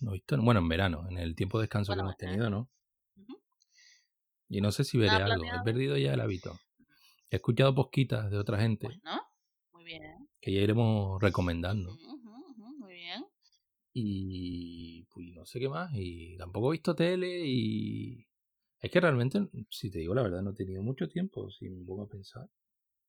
no 0.00 0.10
he 0.10 0.14
visto, 0.14 0.42
bueno, 0.42 0.60
en 0.60 0.68
verano, 0.68 1.06
en 1.10 1.18
el 1.18 1.36
tiempo 1.36 1.58
de 1.58 1.64
descanso 1.64 1.94
Bueno, 1.94 1.96
que 1.96 2.00
hemos 2.02 2.16
tenido, 2.16 2.50
¿no? 2.50 2.70
Y 4.50 4.60
no 4.60 4.72
sé 4.72 4.84
si 4.84 4.98
veré 4.98 5.22
¿Nada 5.22 5.22
algo. 5.22 5.54
He 5.54 5.60
perdido 5.60 5.96
ya 5.96 6.12
el 6.12 6.20
hábito. 6.20 6.60
He 7.30 7.36
escuchado 7.36 7.74
posquitas 7.74 8.30
de 8.30 8.38
otra 8.38 8.58
gente 8.58 8.86
Bueno, 8.86 9.20
muy 9.72 9.84
bien. 9.84 10.28
que 10.40 10.52
ya 10.52 10.60
iremos 10.60 11.20
recomendando. 11.20 11.96
Muy 12.78 12.94
bien. 12.94 13.24
Y 13.92 15.04
pues 15.12 15.26
no 15.34 15.44
sé 15.44 15.58
qué 15.60 15.68
más. 15.68 15.90
Y 15.94 16.36
tampoco 16.38 16.68
he 16.72 16.76
visto 16.76 16.94
tele 16.94 17.42
y... 17.46 18.24
Es 18.80 18.90
que 18.92 19.00
realmente, 19.00 19.48
si 19.70 19.90
te 19.90 19.98
digo 19.98 20.14
la 20.14 20.22
verdad, 20.22 20.40
no 20.42 20.50
he 20.50 20.54
tenido 20.54 20.82
mucho 20.82 21.08
tiempo, 21.08 21.50
si 21.50 21.68
me 21.68 21.84
pongo 21.84 22.04
a 22.04 22.08
pensar. 22.08 22.44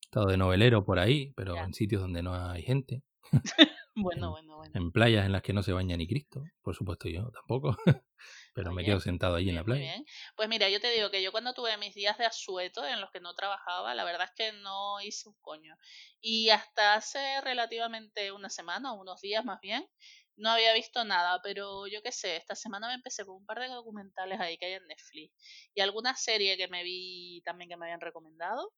He 0.01 0.05
estado 0.05 0.27
de 0.27 0.37
novelero 0.37 0.83
por 0.83 0.97
ahí, 0.99 1.31
pero 1.35 1.53
Ya. 1.55 1.63
en 1.63 1.73
sitios 1.73 2.01
donde 2.01 2.23
no 2.23 2.33
hay 2.33 2.63
gente. 2.63 3.03
Bueno, 4.01 4.25
En- 4.27 4.31
bueno, 4.31 4.57
bueno. 4.57 4.73
En 4.75 4.91
playas 4.91 5.25
en 5.25 5.31
las 5.31 5.41
que 5.41 5.53
no 5.53 5.63
se 5.63 5.73
baña 5.73 5.97
ni 5.97 6.07
Cristo. 6.07 6.43
Por 6.61 6.75
supuesto 6.75 7.09
yo 7.09 7.29
tampoco. 7.31 7.75
pero 8.53 8.71
me 8.73 8.83
quedo 8.83 8.99
sentado 8.99 9.35
allí 9.35 9.49
en 9.49 9.55
la 9.55 9.63
playa. 9.63 9.81
bien. 9.81 10.05
Pues 10.35 10.49
mira, 10.49 10.69
yo 10.69 10.79
te 10.79 10.89
digo 10.91 11.09
que 11.09 11.21
yo 11.23 11.31
cuando 11.31 11.53
tuve 11.53 11.77
mis 11.77 11.95
días 11.95 12.17
de 12.17 12.25
asueto 12.25 12.85
en 12.85 13.01
los 13.01 13.09
que 13.11 13.19
no 13.19 13.33
trabajaba, 13.35 13.95
la 13.95 14.03
verdad 14.03 14.27
es 14.29 14.31
que 14.35 14.51
no 14.57 15.01
hice 15.01 15.29
un 15.29 15.35
coño. 15.41 15.75
Y 16.21 16.49
hasta 16.49 16.95
hace 16.95 17.41
relativamente 17.41 18.31
una 18.31 18.49
semana, 18.49 18.93
o 18.93 19.01
unos 19.01 19.21
días 19.21 19.43
más 19.45 19.59
bien, 19.61 19.87
no 20.35 20.49
había 20.51 20.73
visto 20.73 21.03
nada, 21.03 21.41
pero 21.43 21.87
yo 21.87 22.01
qué 22.01 22.11
sé, 22.11 22.37
esta 22.37 22.55
semana 22.55 22.87
me 22.87 22.93
empecé 22.93 23.25
con 23.25 23.35
un 23.37 23.45
par 23.45 23.59
de 23.59 23.67
documentales 23.67 24.39
ahí 24.39 24.57
que 24.57 24.67
hay 24.67 24.73
en 24.73 24.87
Netflix 24.87 25.33
y 25.73 25.81
alguna 25.81 26.15
serie 26.15 26.55
que 26.57 26.67
me 26.69 26.83
vi 26.83 27.41
también 27.43 27.69
que 27.69 27.75
me 27.77 27.85
habían 27.85 27.99
recomendado, 28.01 28.73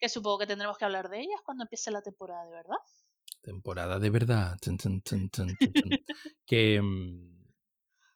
que 0.00 0.08
supongo 0.08 0.38
que 0.40 0.46
tendremos 0.46 0.78
que 0.78 0.84
hablar 0.86 1.08
de 1.08 1.20
ellas 1.20 1.40
cuando 1.44 1.64
empiece 1.64 1.90
la 1.90 2.02
temporada, 2.02 2.44
de 2.46 2.52
verdad. 2.52 2.78
Temporada 3.42 3.98
de 3.98 4.10
verdad. 4.10 4.56
Tun, 4.60 4.76
tun, 4.76 5.00
tun, 5.02 5.28
que... 6.46 6.80
mm, 6.82 7.44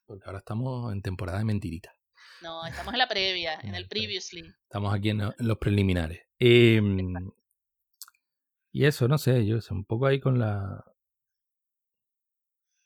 Porque 0.07 0.25
ahora 0.27 0.39
estamos 0.39 0.93
en 0.93 1.03
temporada 1.03 1.39
de 1.39 1.45
mentiritas. 1.45 1.95
No, 2.43 2.67
estamos 2.67 2.93
en 2.93 2.99
la 2.99 3.09
previa, 3.09 3.55
en 3.61 3.71
el 3.75 3.83
el 3.83 3.89
pre- 3.89 4.01
previously. 4.01 4.43
Estamos 4.65 4.93
aquí 4.93 5.11
en, 5.11 5.23
los 5.39 5.59
preliminares. 5.59 6.23
Em, 6.39 7.15
y 8.73 8.85
eso, 8.85 9.07
no 9.07 9.19
sé, 9.19 9.47
yo 9.47 9.61
sé, 9.61 9.73
un 9.75 9.85
poco 9.85 10.07
ahí 10.07 10.19
con 10.19 10.39
la... 10.39 10.85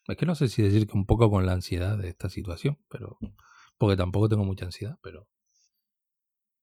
Es 0.08 0.16
que 0.16 0.26
no 0.26 0.34
sé 0.34 0.48
si 0.48 0.62
decir 0.62 0.86
que 0.86 0.92
un 0.96 1.06
poco 1.06 1.30
con 1.30 1.46
la 1.46 1.52
ansiedad 1.52 1.96
de 1.98 2.08
esta 2.08 2.28
situación, 2.28 2.78
pero... 2.88 3.18
Porque 3.78 3.96
tampoco 3.96 4.28
tengo 4.28 4.44
mucha 4.44 4.66
ansiedad, 4.66 4.98
pero... 5.02 5.26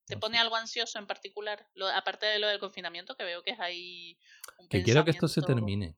¿Te 0.06 0.16
pone 0.18 0.38
algo 0.38 0.56
ansioso 0.56 0.98
en 0.98 1.06
particular? 1.06 1.66
Lo- 1.74 1.88
aparte 1.88 2.26
de 2.26 2.38
lo 2.38 2.46
del 2.48 2.58
confinamiento, 2.58 3.16
que 3.16 3.24
veo 3.24 3.42
que 3.42 3.50
es 3.52 3.60
ahí 3.60 4.18
un 4.58 4.68
Que 4.68 4.82
quiero 4.82 5.04
que 5.04 5.10
esto 5.12 5.28
se 5.28 5.40
termine. 5.42 5.96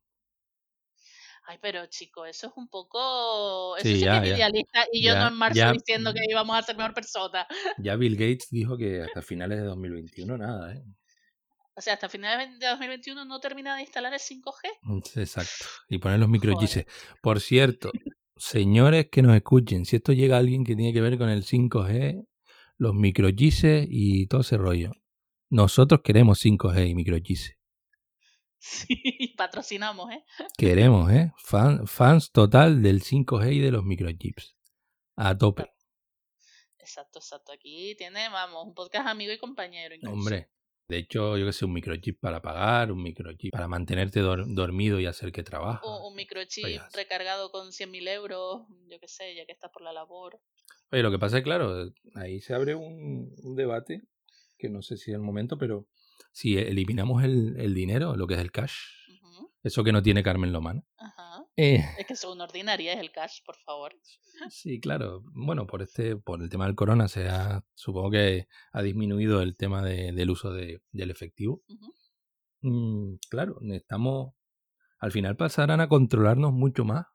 Ay, 1.49 1.59
pero 1.63 1.87
chico, 1.87 2.27
eso 2.27 2.49
es 2.49 2.53
un 2.57 2.69
poco... 2.69 3.77
Eso 3.77 3.87
Sí, 3.87 3.95
sí, 3.97 4.01
ya, 4.05 4.21
que 4.21 4.27
es 4.27 4.31
ya. 4.31 4.37
idealista 4.49 4.87
y 4.93 5.03
yo 5.05 5.15
no 5.17 5.29
en 5.29 5.35
marzo 5.35 5.73
diciendo 5.73 6.13
que 6.13 6.21
íbamos 6.29 6.59
a 6.59 6.63
ser 6.63 6.77
mejor 6.77 6.93
persona. 6.93 7.47
Ya 7.79 7.95
Bill 7.95 8.17
Gates 8.17 8.49
dijo 8.51 8.77
que 8.77 9.03
hasta 9.03 9.23
finales 9.23 9.59
de 9.59 9.65
2021 9.65 10.37
nada, 10.37 10.75
¿eh? 10.75 10.83
O 11.77 11.81
sea, 11.81 11.95
hasta 11.95 12.09
finales 12.09 12.59
de 12.59 12.67
2021 12.67 13.25
no 13.27 13.39
termina 13.39 13.77
de 13.77 13.83
instalar 13.83 14.13
el 14.13 14.19
5G. 14.19 15.21
Exacto. 15.21 15.67
Y 15.89 15.99
poner 15.99 16.19
los 16.19 16.29
microchips. 16.29 16.85
Por 17.21 17.41
cierto, 17.41 17.93
señores 18.37 19.09
que 19.13 19.23
nos 19.23 19.37
escuchen, 19.37 19.85
si 19.85 19.97
esto 19.97 20.13
llega 20.13 20.37
a 20.37 20.39
alguien 20.41 20.65
que 20.65 20.75
tiene 20.75 20.93
que 20.93 21.01
ver 21.03 21.17
con 21.19 21.29
el 21.29 21.45
5G, 21.45 22.27
los 22.79 22.95
microchips 22.95 23.65
y 23.89 24.27
todo 24.27 24.41
ese 24.43 24.57
rollo. 24.57 24.93
Nosotros 25.51 26.01
queremos 26.03 26.45
5G 26.45 26.91
y 26.91 26.95
microchips. 26.95 27.53
Sí, 28.59 29.35
patrocinamos, 29.37 30.11
¿eh? 30.13 30.25
Queremos, 30.57 31.11
¿eh? 31.13 31.33
Fan- 31.39 31.87
fans 31.87 32.33
total 32.33 32.83
del 32.83 33.03
5G 33.03 33.53
y 33.55 33.59
de 33.61 33.71
los 33.71 33.85
microchips. 33.85 34.57
A 35.17 35.37
tope. 35.37 35.73
Exacto, 36.79 37.19
exacto. 37.19 37.53
Aquí 37.53 37.95
tiene, 37.97 38.29
vamos, 38.29 38.65
un 38.67 38.75
podcast 38.75 39.07
amigo 39.09 39.33
y 39.33 39.39
compañero. 39.39 39.95
incluso. 39.95 40.13
Hombre. 40.15 40.51
De 40.89 40.99
hecho, 40.99 41.37
yo 41.37 41.45
que 41.47 41.53
sé, 41.53 41.65
un 41.65 41.73
microchip 41.73 42.21
para 42.21 42.41
pagar, 42.41 42.93
un 42.93 43.03
microchip 43.03 43.51
para 43.53 43.67
mantenerte 43.67 44.21
dor- 44.21 44.47
dormido 44.47 45.01
y 45.01 45.07
hacer 45.07 45.33
que 45.33 45.43
trabajas. 45.43 45.83
Un, 45.85 46.11
un 46.13 46.15
microchip 46.15 46.65
recargado 46.95 47.51
con 47.51 47.73
100.000 47.73 48.07
euros, 48.09 48.67
yo 48.89 49.01
qué 49.01 49.09
sé, 49.09 49.35
ya 49.35 49.45
que 49.47 49.53
estás 49.53 49.71
por 49.73 49.83
la 49.83 49.93
labor. 49.93 50.41
Oye, 50.93 51.03
lo 51.03 51.11
que 51.11 51.19
pasa 51.19 51.39
es 51.39 51.45
claro, 51.45 51.91
ahí 52.15 52.41
se 52.41 52.55
abre 52.55 52.75
un, 52.75 53.35
un 53.43 53.57
debate, 53.57 54.03
que 54.59 54.69
no 54.69 54.83
sé 54.83 54.97
si 54.97 55.11
es 55.11 55.17
el 55.17 55.23
momento, 55.23 55.59
pero 55.59 55.87
si 56.33 56.57
eliminamos 56.59 57.25
el, 57.25 57.57
el 57.59 57.75
dinero, 57.75 58.17
lo 58.17 58.27
que 58.27 58.35
es 58.35 58.41
el 58.41 58.53
cash, 58.53 58.75
eso 59.63 59.83
que 59.83 59.91
no 59.93 60.03
tiene 60.03 60.23
Carmen 60.23 60.53
Lomana. 60.53 60.85
Ajá. 60.97 61.45
eh, 61.57 61.85
Es 61.99 62.07
que 62.07 62.13
eso 62.13 62.33
una 62.33 62.45
ordinaria 62.45 62.93
es 62.93 63.01
el 63.01 63.11
cash, 63.11 63.41
por 63.45 63.57
favor. 63.57 63.93
sí, 64.51 64.79
claro. 64.81 65.23
Bueno, 65.35 65.67
por 65.67 65.83
este, 65.83 66.17
por 66.17 66.41
el 66.41 66.49
tema 66.49 66.67
del 66.67 66.77
corona, 66.77 67.09
se 67.09 67.29
ha, 67.29 67.65
supongo 67.75 68.13
que 68.13 68.47
ha 68.73 68.83
disminuido 68.83 69.43
el 69.43 69.57
tema 69.57 69.83
de- 69.83 70.13
del 70.13 70.31
uso 70.31 70.53
de- 70.53 70.83
del 70.93 71.11
efectivo. 71.11 71.63
Mm, 72.63 73.17
claro, 73.29 73.59
necesitamos, 73.61 74.35
al 74.99 75.13
final 75.13 75.37
pasarán 75.37 75.81
a 75.81 75.89
controlarnos 75.89 76.53
mucho 76.53 76.85
más, 76.85 77.07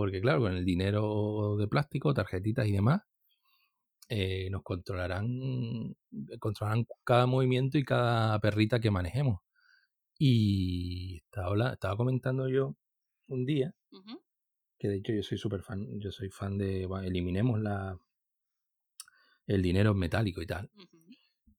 porque 0.00 0.22
claro, 0.22 0.40
con 0.40 0.56
el 0.56 0.64
dinero 0.64 1.56
de 1.58 1.68
plástico, 1.68 2.14
tarjetitas 2.14 2.66
y 2.66 2.72
demás, 2.72 3.02
eh, 4.08 4.48
nos 4.50 4.62
controlarán, 4.62 5.94
controlarán 6.40 6.86
cada 7.04 7.26
movimiento 7.26 7.76
y 7.78 7.84
cada 7.84 8.38
perrita 8.40 8.80
que 8.80 8.90
manejemos. 8.90 9.40
Y 10.18 11.18
estaba, 11.26 11.72
estaba 11.74 11.96
comentando 11.96 12.48
yo 12.48 12.76
un 13.28 13.44
día, 13.44 13.74
que 14.78 14.88
de 14.88 14.96
hecho 14.96 15.12
yo 15.12 15.22
soy 15.22 15.38
súper 15.38 15.62
fan, 15.62 15.86
yo 16.00 16.10
soy 16.10 16.30
fan 16.30 16.56
de, 16.58 16.86
bueno, 16.86 17.06
eliminemos 17.06 17.60
la, 17.60 17.96
el 19.46 19.62
dinero 19.62 19.94
metálico 19.94 20.40
y 20.42 20.46
tal. 20.46 20.70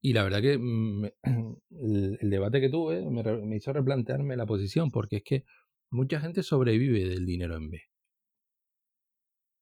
Y 0.01 0.13
la 0.13 0.23
verdad 0.23 0.41
que 0.41 0.58
me- 0.58 1.13
el, 1.69 2.17
el 2.19 2.30
debate 2.30 2.60
que 2.60 2.69
tuve 2.69 3.01
me, 3.10 3.23
me 3.23 3.56
hizo 3.58 3.71
replantearme 3.73 4.36
la 4.36 4.45
posición, 4.47 4.89
porque 4.91 5.17
es 5.17 5.23
que 5.23 5.45
mucha 5.91 6.19
gente 6.19 6.41
sobrevive 6.43 7.08
del 7.08 7.25
dinero 7.25 7.56
en 7.56 7.69
B. 7.69 7.82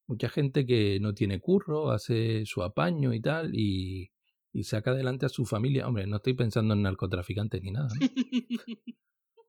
Mucha 0.09 0.27
gente 0.27 0.65
que 0.65 0.99
no 0.99 1.13
tiene 1.13 1.39
curro, 1.39 1.91
hace 1.91 2.43
su 2.47 2.63
apaño 2.63 3.13
y 3.13 3.21
tal, 3.21 3.53
y, 3.53 4.09
y 4.51 4.63
saca 4.63 4.89
adelante 4.89 5.27
a 5.27 5.29
su 5.29 5.45
familia. 5.45 5.87
Hombre, 5.87 6.07
no 6.07 6.15
estoy 6.15 6.33
pensando 6.33 6.73
en 6.73 6.81
narcotraficantes 6.81 7.61
ni 7.61 7.69
nada, 7.69 7.89
¿no? 7.89 8.07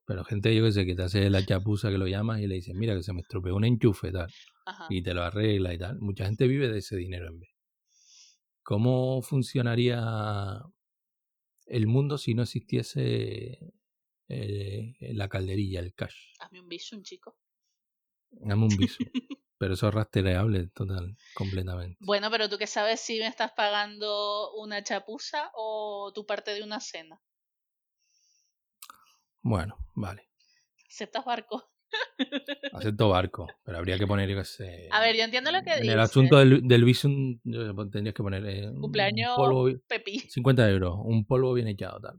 Pero 0.04 0.22
gente, 0.22 0.54
yo 0.54 0.62
que 0.62 0.72
sé, 0.72 0.84
que 0.84 0.94
te 0.94 1.02
hace 1.02 1.30
la 1.30 1.46
chapuza 1.46 1.88
que 1.88 1.96
lo 1.96 2.06
llamas 2.06 2.42
y 2.42 2.46
le 2.46 2.56
dices, 2.56 2.74
mira, 2.74 2.94
que 2.94 3.02
se 3.02 3.14
me 3.14 3.22
estropeó 3.22 3.56
un 3.56 3.64
enchufe 3.64 4.12
tal, 4.12 4.30
Ajá. 4.66 4.86
y 4.90 5.02
te 5.02 5.14
lo 5.14 5.22
arregla 5.22 5.72
y 5.72 5.78
tal. 5.78 5.98
Mucha 5.98 6.26
gente 6.26 6.46
vive 6.46 6.68
de 6.68 6.80
ese 6.80 6.94
dinero 6.94 7.28
en 7.28 7.40
B. 7.40 7.46
¿Cómo 8.62 9.22
funcionaría 9.22 10.60
el 11.64 11.86
mundo 11.86 12.18
si 12.18 12.34
no 12.34 12.42
existiese 12.42 13.72
eh, 14.28 14.92
la 15.14 15.26
calderilla, 15.30 15.80
el 15.80 15.94
cash? 15.94 16.34
Hazme 16.38 16.60
un 16.60 16.68
un 16.68 17.02
chico. 17.02 17.38
Dame 18.30 18.64
un 18.64 18.76
viso. 18.76 18.98
Pero 19.60 19.74
eso 19.74 19.88
es 19.88 19.94
rastreable 19.94 20.68
total, 20.68 21.18
completamente. 21.34 21.98
Bueno, 22.00 22.30
pero 22.30 22.48
tú 22.48 22.56
qué 22.56 22.66
sabes 22.66 22.98
si 22.98 23.18
me 23.18 23.26
estás 23.26 23.52
pagando 23.52 24.54
una 24.54 24.82
chapuza 24.82 25.50
o 25.54 26.12
tu 26.14 26.24
parte 26.24 26.54
de 26.54 26.62
una 26.62 26.80
cena. 26.80 27.20
Bueno, 29.42 29.76
vale. 29.94 30.30
¿Aceptas 30.88 31.26
barco? 31.26 31.70
Acepto 32.72 33.10
barco, 33.10 33.48
pero 33.62 33.76
habría 33.76 33.98
que 33.98 34.06
poner, 34.06 34.30
yo 34.30 34.42
sé. 34.44 34.88
A 34.92 35.00
ver, 35.02 35.14
yo 35.14 35.24
entiendo 35.24 35.52
lo 35.52 35.62
que 35.62 35.72
En 35.74 35.80
dices. 35.82 35.92
el 35.92 36.00
asunto 36.00 36.38
del, 36.38 36.66
del 36.66 36.84
visum, 36.84 37.38
tendrías 37.92 38.14
que 38.14 38.22
poner 38.22 38.46
eh, 38.46 38.66
un 38.66 38.80
Cumpleaños 38.80 39.34
polvo, 39.36 39.64
bi- 39.64 39.76
Pepi. 39.86 40.20
50 40.20 40.70
euros, 40.70 40.96
un 41.04 41.26
polvo 41.26 41.52
bien 41.52 41.68
echado, 41.68 42.00
tal. 42.00 42.18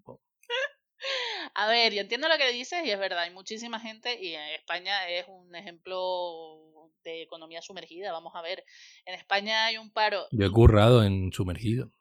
A 1.54 1.68
ver, 1.68 1.94
yo 1.94 2.02
entiendo 2.02 2.28
lo 2.28 2.38
que 2.38 2.52
dices 2.52 2.86
y 2.86 2.92
es 2.92 3.00
verdad, 3.00 3.20
hay 3.20 3.32
muchísima 3.32 3.80
gente 3.80 4.22
y 4.22 4.36
en 4.36 4.50
España 4.52 5.10
es 5.10 5.26
un 5.28 5.54
ejemplo 5.56 6.92
de 7.04 7.24
economía 7.24 7.62
sumergida. 7.62 8.12
Vamos 8.12 8.34
a 8.36 8.42
ver, 8.42 8.64
en 9.06 9.16
España 9.16 9.66
hay 9.66 9.78
un 9.78 9.92
paro. 9.92 10.28
Yo 10.32 10.46
he 10.46 10.52
currado 10.52 11.04
en 11.04 11.32
sumergido. 11.34 11.92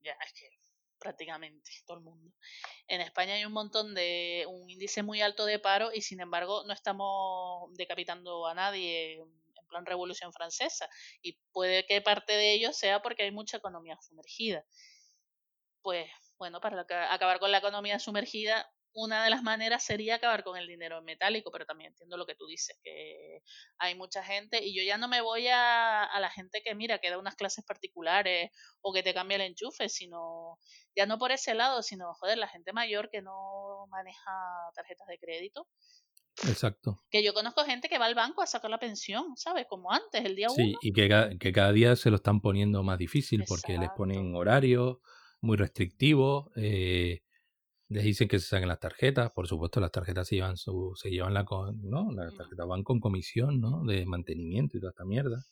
Ya, 0.00 0.12
es 0.24 0.32
que 0.32 0.50
prácticamente 0.98 1.70
todo 1.86 1.98
el 1.98 2.04
mundo. 2.04 2.32
En 2.86 3.00
España 3.00 3.34
hay 3.34 3.44
un 3.44 3.52
montón 3.52 3.94
de, 3.94 4.44
un 4.48 4.68
índice 4.68 5.02
muy 5.02 5.20
alto 5.22 5.46
de 5.46 5.58
paro 5.58 5.90
y 5.92 6.02
sin 6.02 6.20
embargo 6.20 6.64
no 6.66 6.72
estamos 6.72 7.72
decapitando 7.76 8.46
a 8.46 8.54
nadie 8.54 9.20
en 9.20 9.66
plan 9.68 9.86
Revolución 9.86 10.32
Francesa. 10.32 10.88
Y 11.22 11.38
puede 11.52 11.86
que 11.86 12.00
parte 12.00 12.32
de 12.32 12.54
ello 12.54 12.72
sea 12.72 13.00
porque 13.00 13.22
hay 13.22 13.30
mucha 13.30 13.58
economía 13.58 13.98
sumergida. 14.00 14.64
Pues 15.82 16.10
bueno, 16.38 16.60
para 16.60 16.80
aca- 16.82 17.12
acabar 17.12 17.38
con 17.38 17.52
la 17.52 17.58
economía 17.58 17.98
sumergida, 17.98 18.70
una 19.04 19.24
de 19.24 19.30
las 19.30 19.42
maneras 19.42 19.84
sería 19.84 20.16
acabar 20.16 20.42
con 20.44 20.56
el 20.56 20.66
dinero 20.66 20.98
en 20.98 21.04
metálico, 21.04 21.50
pero 21.52 21.66
también 21.66 21.88
entiendo 21.92 22.16
lo 22.16 22.26
que 22.26 22.34
tú 22.34 22.46
dices, 22.46 22.76
que 22.82 23.40
hay 23.78 23.94
mucha 23.94 24.22
gente 24.24 24.64
y 24.64 24.76
yo 24.76 24.82
ya 24.82 24.98
no 24.98 25.08
me 25.08 25.20
voy 25.20 25.48
a, 25.48 26.04
a 26.04 26.20
la 26.20 26.30
gente 26.30 26.60
que 26.64 26.74
mira, 26.74 26.98
que 26.98 27.10
da 27.10 27.18
unas 27.18 27.36
clases 27.36 27.64
particulares 27.64 28.50
o 28.80 28.92
que 28.92 29.02
te 29.02 29.14
cambia 29.14 29.36
el 29.36 29.42
enchufe, 29.42 29.88
sino 29.88 30.58
ya 30.96 31.06
no 31.06 31.18
por 31.18 31.32
ese 31.32 31.54
lado, 31.54 31.82
sino 31.82 32.12
joder, 32.14 32.38
la 32.38 32.48
gente 32.48 32.72
mayor 32.72 33.08
que 33.10 33.22
no 33.22 33.86
maneja 33.90 34.30
tarjetas 34.74 35.06
de 35.08 35.18
crédito. 35.18 35.68
Exacto. 36.48 36.98
Que 37.10 37.24
yo 37.24 37.34
conozco 37.34 37.64
gente 37.64 37.88
que 37.88 37.98
va 37.98 38.06
al 38.06 38.14
banco 38.14 38.42
a 38.42 38.46
sacar 38.46 38.70
la 38.70 38.78
pensión, 38.78 39.36
¿sabes? 39.36 39.66
Como 39.68 39.90
antes, 39.90 40.24
el 40.24 40.36
día 40.36 40.48
Sí, 40.50 40.62
uno. 40.70 40.78
y 40.82 40.92
que, 40.92 41.08
ca- 41.08 41.30
que 41.38 41.52
cada 41.52 41.72
día 41.72 41.96
se 41.96 42.10
lo 42.10 42.16
están 42.16 42.40
poniendo 42.40 42.82
más 42.84 42.96
difícil 42.98 43.44
porque 43.48 43.76
les 43.78 43.90
ponen 43.96 44.34
horarios 44.36 44.98
muy 45.40 45.56
restrictivos, 45.56 46.46
eh, 46.56 47.22
les 47.88 48.04
dicen 48.04 48.28
que 48.28 48.38
se 48.38 48.46
saquen 48.48 48.68
las 48.68 48.80
tarjetas, 48.80 49.30
por 49.32 49.46
supuesto 49.48 49.80
las 49.80 49.92
tarjetas 49.92 50.28
se 50.28 50.36
llevan 50.36 50.56
su, 50.56 50.92
se 50.96 51.10
llevan 51.10 51.34
la 51.34 51.44
con, 51.44 51.80
¿no? 51.88 52.10
Las 52.12 52.34
Mm. 52.34 52.36
tarjetas 52.36 52.66
van 52.66 52.82
con 52.84 53.00
comisión, 53.00 53.60
¿no? 53.60 53.84
De 53.84 54.04
mantenimiento 54.06 54.76
y 54.76 54.80
toda 54.80 54.90
esta 54.90 55.04
mierda. 55.04 55.44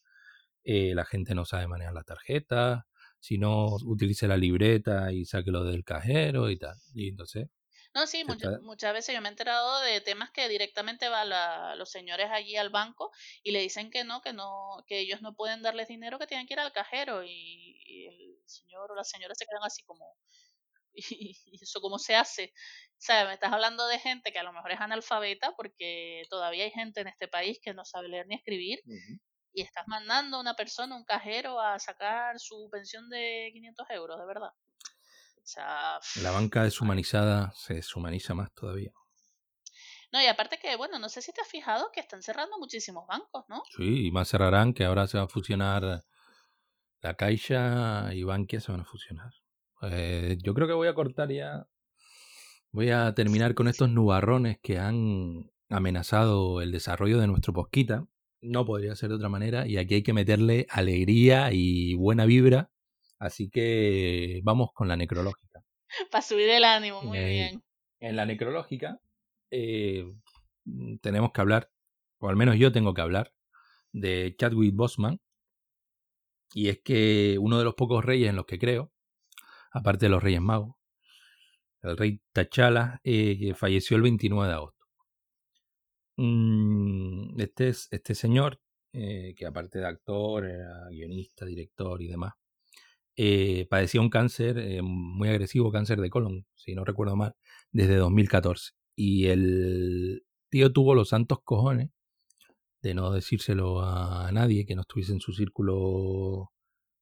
Eh, 0.64 0.94
la 0.94 1.04
gente 1.04 1.34
no 1.34 1.44
sabe 1.46 1.66
manejar 1.68 1.94
la 1.94 2.04
tarjeta, 2.04 2.86
si 3.20 3.38
no 3.38 3.66
utilice 3.86 4.28
la 4.28 4.36
libreta 4.36 5.12
y 5.12 5.24
saque 5.24 5.50
lo 5.50 5.64
del 5.64 5.84
cajero 5.84 6.50
y 6.50 6.58
tal. 6.58 6.76
Y 6.94 7.08
entonces, 7.10 7.48
No, 7.94 8.06
sí, 8.06 8.18
se 8.18 8.24
mucha- 8.24 8.48
está- 8.48 8.60
muchas 8.60 8.92
veces 8.92 9.14
yo 9.14 9.20
me 9.22 9.28
he 9.28 9.30
enterado 9.30 9.80
de 9.80 10.00
temas 10.00 10.30
que 10.30 10.48
directamente 10.48 11.08
van 11.08 11.30
los 11.78 11.90
señores 11.90 12.28
allí 12.30 12.56
al 12.56 12.70
banco 12.70 13.10
y 13.42 13.52
le 13.52 13.60
dicen 13.60 13.90
que 13.90 14.04
no, 14.04 14.20
que 14.20 14.32
no, 14.32 14.84
que 14.86 15.00
ellos 15.00 15.22
no 15.22 15.34
pueden 15.34 15.62
darles 15.62 15.88
dinero, 15.88 16.18
que 16.18 16.26
tienen 16.26 16.46
que 16.46 16.54
ir 16.54 16.60
al 16.60 16.72
cajero 16.72 17.24
y, 17.24 17.30
y 17.84 18.06
el 18.06 18.38
señor 18.46 18.92
o 18.92 18.94
la 18.94 19.04
señora 19.04 19.34
se 19.34 19.46
quedan 19.46 19.64
así 19.64 19.82
como, 19.84 20.04
¿y, 20.96 21.36
y 21.46 21.62
eso 21.62 21.80
cómo 21.80 21.98
se 21.98 22.16
hace? 22.16 22.52
O 22.98 23.00
sea, 23.00 23.26
me 23.26 23.34
estás 23.34 23.52
hablando 23.52 23.86
de 23.86 23.98
gente 23.98 24.32
que 24.32 24.38
a 24.38 24.42
lo 24.42 24.52
mejor 24.52 24.72
es 24.72 24.80
analfabeta 24.80 25.52
porque 25.56 26.22
todavía 26.30 26.64
hay 26.64 26.70
gente 26.70 27.02
en 27.02 27.08
este 27.08 27.28
país 27.28 27.58
que 27.62 27.74
no 27.74 27.84
sabe 27.84 28.08
leer 28.08 28.26
ni 28.26 28.36
escribir 28.36 28.80
y 29.52 29.62
estás 29.62 29.86
mandando 29.86 30.38
a 30.38 30.40
una 30.40 30.54
persona, 30.54 30.96
un 30.96 31.04
cajero, 31.04 31.60
a 31.60 31.78
sacar 31.78 32.38
su 32.38 32.68
pensión 32.70 33.08
de 33.10 33.50
500 33.52 33.86
euros, 33.90 34.18
de 34.18 34.26
verdad. 34.26 34.50
O 34.50 35.48
sea, 35.48 36.00
la 36.22 36.30
banca 36.30 36.64
deshumanizada 36.64 37.52
se 37.54 37.74
deshumaniza 37.74 38.34
más 38.34 38.52
todavía. 38.52 38.92
No, 40.12 40.22
y 40.22 40.26
aparte 40.26 40.58
que, 40.58 40.76
bueno, 40.76 40.98
no 40.98 41.08
sé 41.08 41.20
si 41.20 41.32
te 41.32 41.40
has 41.40 41.48
fijado 41.48 41.90
que 41.92 42.00
están 42.00 42.22
cerrando 42.22 42.58
muchísimos 42.58 43.06
bancos, 43.06 43.44
¿no? 43.48 43.62
Sí, 43.76 44.06
y 44.06 44.10
más 44.10 44.28
cerrarán 44.28 44.72
que 44.72 44.84
ahora 44.84 45.06
se 45.06 45.18
va 45.18 45.24
a 45.24 45.28
fusionar 45.28 46.04
la 47.00 47.14
Caixa 47.14 48.10
y 48.12 48.24
Bankia 48.24 48.60
se 48.60 48.72
van 48.72 48.80
a 48.80 48.84
fusionar. 48.84 49.32
Eh, 49.90 50.36
yo 50.42 50.54
creo 50.54 50.66
que 50.66 50.72
voy 50.74 50.88
a 50.88 50.94
cortar 50.94 51.30
ya. 51.30 51.66
Voy 52.72 52.90
a 52.90 53.14
terminar 53.14 53.54
con 53.54 53.68
estos 53.68 53.88
nubarrones 53.90 54.58
que 54.62 54.78
han 54.78 55.50
amenazado 55.68 56.60
el 56.60 56.72
desarrollo 56.72 57.18
de 57.18 57.26
nuestro 57.26 57.52
posquita. 57.52 58.06
No 58.42 58.64
podría 58.66 58.94
ser 58.94 59.08
de 59.10 59.14
otra 59.16 59.28
manera. 59.28 59.66
Y 59.66 59.78
aquí 59.78 59.94
hay 59.94 60.02
que 60.02 60.12
meterle 60.12 60.66
alegría 60.70 61.50
y 61.52 61.94
buena 61.94 62.26
vibra. 62.26 62.70
Así 63.18 63.48
que 63.48 64.40
vamos 64.44 64.70
con 64.74 64.88
la 64.88 64.96
necrológica. 64.96 65.64
Para 66.10 66.22
subir 66.22 66.48
el 66.50 66.64
ánimo, 66.64 67.02
muy 67.02 67.18
Eh, 67.18 67.28
bien. 67.28 67.62
En 67.98 68.16
la 68.16 68.26
necrológica 68.26 69.00
eh, 69.50 70.04
tenemos 71.00 71.32
que 71.32 71.40
hablar, 71.40 71.70
o 72.18 72.28
al 72.28 72.36
menos 72.36 72.56
yo 72.58 72.72
tengo 72.72 72.92
que 72.92 73.00
hablar, 73.00 73.32
de 73.92 74.34
Chadwick 74.38 74.74
Boseman. 74.74 75.18
Y 76.52 76.68
es 76.68 76.80
que 76.82 77.38
uno 77.40 77.58
de 77.58 77.64
los 77.64 77.74
pocos 77.74 78.04
reyes 78.04 78.28
en 78.28 78.36
los 78.36 78.44
que 78.46 78.58
creo, 78.58 78.92
aparte 79.76 80.06
de 80.06 80.10
los 80.10 80.22
reyes 80.22 80.40
magos, 80.40 80.74
el 81.82 81.96
rey 81.96 82.20
T'Challa, 82.32 83.00
eh, 83.04 83.54
falleció 83.54 83.96
el 83.96 84.02
29 84.02 84.48
de 84.48 84.54
agosto. 84.54 84.86
Mm, 86.16 87.38
Este, 87.40 87.68
es, 87.68 87.88
este 87.90 88.14
señor, 88.14 88.60
eh, 88.92 89.34
que 89.36 89.46
aparte 89.46 89.78
de 89.78 89.86
actor, 89.86 90.46
era 90.46 90.88
guionista, 90.90 91.44
director 91.44 92.00
y 92.02 92.08
demás, 92.08 92.34
eh, 93.16 93.66
padecía 93.70 94.00
un 94.00 94.10
cáncer 94.10 94.58
eh, 94.58 94.82
muy 94.82 95.28
agresivo, 95.28 95.72
cáncer 95.72 96.00
de 96.00 96.10
colon, 96.10 96.46
si 96.54 96.74
no 96.74 96.84
recuerdo 96.84 97.16
mal, 97.16 97.34
desde 97.72 97.96
2014. 97.96 98.72
Y 98.96 99.26
el 99.28 100.24
tío 100.50 100.72
tuvo 100.72 100.94
los 100.94 101.10
santos 101.10 101.40
cojones 101.44 101.90
de 102.82 102.94
no 102.94 103.12
decírselo 103.12 103.82
a 103.82 104.30
nadie 104.32 104.66
que 104.66 104.74
no 104.76 104.82
estuviese 104.82 105.12
en 105.12 105.20
su 105.20 105.32
círculo 105.32 106.52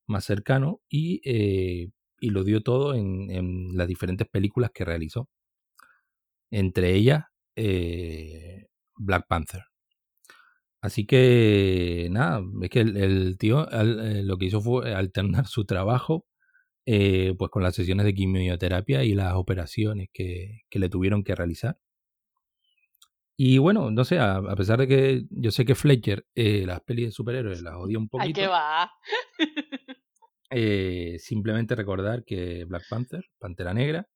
más 0.06 0.24
cercano 0.24 0.82
y, 0.88 1.92
y 2.20 2.30
lo 2.30 2.44
dio 2.44 2.62
todo 2.62 2.94
en, 2.94 3.30
en 3.30 3.76
las 3.76 3.88
diferentes 3.88 4.28
películas 4.28 4.70
que 4.74 4.84
realizó. 4.84 5.28
Entre 6.50 6.94
ellas, 6.94 7.24
eh, 7.56 8.66
Black 8.96 9.26
Panther. 9.28 9.62
Así 10.80 11.06
que 11.06 12.08
nada, 12.10 12.42
es 12.62 12.70
que 12.70 12.80
el, 12.80 12.96
el 12.96 13.38
tío 13.38 13.68
al- 13.70 14.00
eh, 14.18 14.22
lo 14.22 14.36
que 14.36 14.46
hizo 14.46 14.60
fue 14.60 14.94
alternar 14.94 15.46
su 15.46 15.64
trabajo 15.64 16.26
eh, 16.86 17.34
pues 17.38 17.50
con 17.50 17.62
las 17.62 17.74
sesiones 17.74 18.06
de 18.06 18.14
quimioterapia 18.14 19.04
y 19.04 19.14
las 19.14 19.34
operaciones 19.34 20.08
que, 20.12 20.62
que 20.70 20.78
le 20.78 20.88
tuvieron 20.90 21.24
que 21.24 21.34
realizar. 21.34 21.78
Y 23.36 23.58
bueno, 23.58 23.90
no 23.90 24.04
sé, 24.04 24.18
a, 24.18 24.36
a 24.36 24.56
pesar 24.56 24.78
de 24.78 24.86
que 24.88 25.24
yo 25.30 25.50
sé 25.50 25.64
que 25.64 25.74
Fletcher 25.74 26.24
eh, 26.34 26.64
las 26.66 26.80
pelis 26.82 27.06
de 27.06 27.12
superhéroes 27.12 27.62
las 27.62 27.74
odia 27.78 27.98
un 27.98 28.08
Ay, 28.16 28.32
poquito, 28.32 28.40
que 28.40 28.46
va. 28.46 28.90
Eh, 30.56 31.18
simplemente 31.18 31.74
recordar 31.74 32.24
que 32.24 32.64
Black 32.64 32.84
Panther, 32.88 33.24
Pantera 33.40 33.74
Negra, 33.74 34.08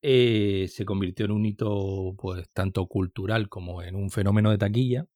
eh, 0.00 0.68
se 0.68 0.84
convirtió 0.84 1.26
en 1.26 1.32
un 1.32 1.44
hito 1.44 2.14
pues 2.16 2.48
tanto 2.52 2.86
cultural 2.86 3.48
como 3.48 3.82
en 3.82 3.96
un 3.96 4.10
fenómeno 4.10 4.50
de 4.52 4.58
taquilla, 4.58 5.06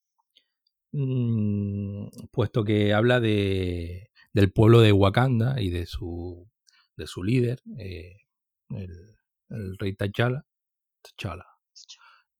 mm, 0.93 2.09
puesto 2.33 2.65
que 2.65 2.93
habla 2.93 3.21
de, 3.21 4.11
del 4.33 4.53
pueblo 4.53 4.81
de 4.81 4.93
Wakanda 4.93 5.61
y 5.61 5.71
de 5.71 5.87
su, 5.87 6.49
de 6.97 7.07
su 7.07 7.23
líder, 7.23 7.61
eh, 7.79 8.17
el, 8.71 9.17
el 9.51 9.79
rey 9.79 9.95
T'Challa, 9.95 10.45
T'Challa. 11.03 11.47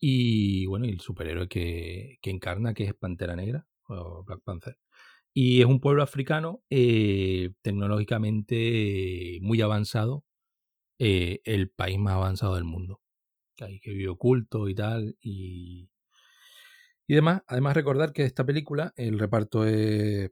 Y 0.01 0.67
bueno, 0.67 0.87
y 0.87 0.91
el 0.91 1.01
superhéroe 1.01 1.49
que, 1.49 2.19
que 2.23 2.31
encarna, 2.31 2.75
que 2.75 2.85
es 2.85 2.95
Pantera 2.95 3.37
Negra, 3.37 3.67
o 3.89 4.25
Black 4.25 4.41
Panther. 4.45 4.77
Y 5.33 5.61
es 5.61 5.67
un 5.67 5.81
pueblo 5.81 6.03
africano 6.03 6.63
eh, 6.71 7.53
tecnológicamente 7.63 9.39
muy 9.43 9.61
avanzado, 9.61 10.25
eh, 10.99 11.41
el 11.45 11.71
país 11.71 11.99
más 11.99 12.15
avanzado 12.15 12.57
del 12.57 12.65
mundo. 12.65 13.01
Ahí 13.61 13.81
que 13.81 13.93
vive 13.93 14.09
oculto 14.09 14.69
y 14.69 14.75
tal. 14.75 15.17
Y, 15.21 15.91
y 17.07 17.15
demás. 17.15 17.43
Además, 17.47 17.75
recordar 17.75 18.13
que 18.13 18.25
esta 18.25 18.45
película, 18.45 18.93
el 18.97 19.19
reparto 19.19 19.67
es. 19.67 20.31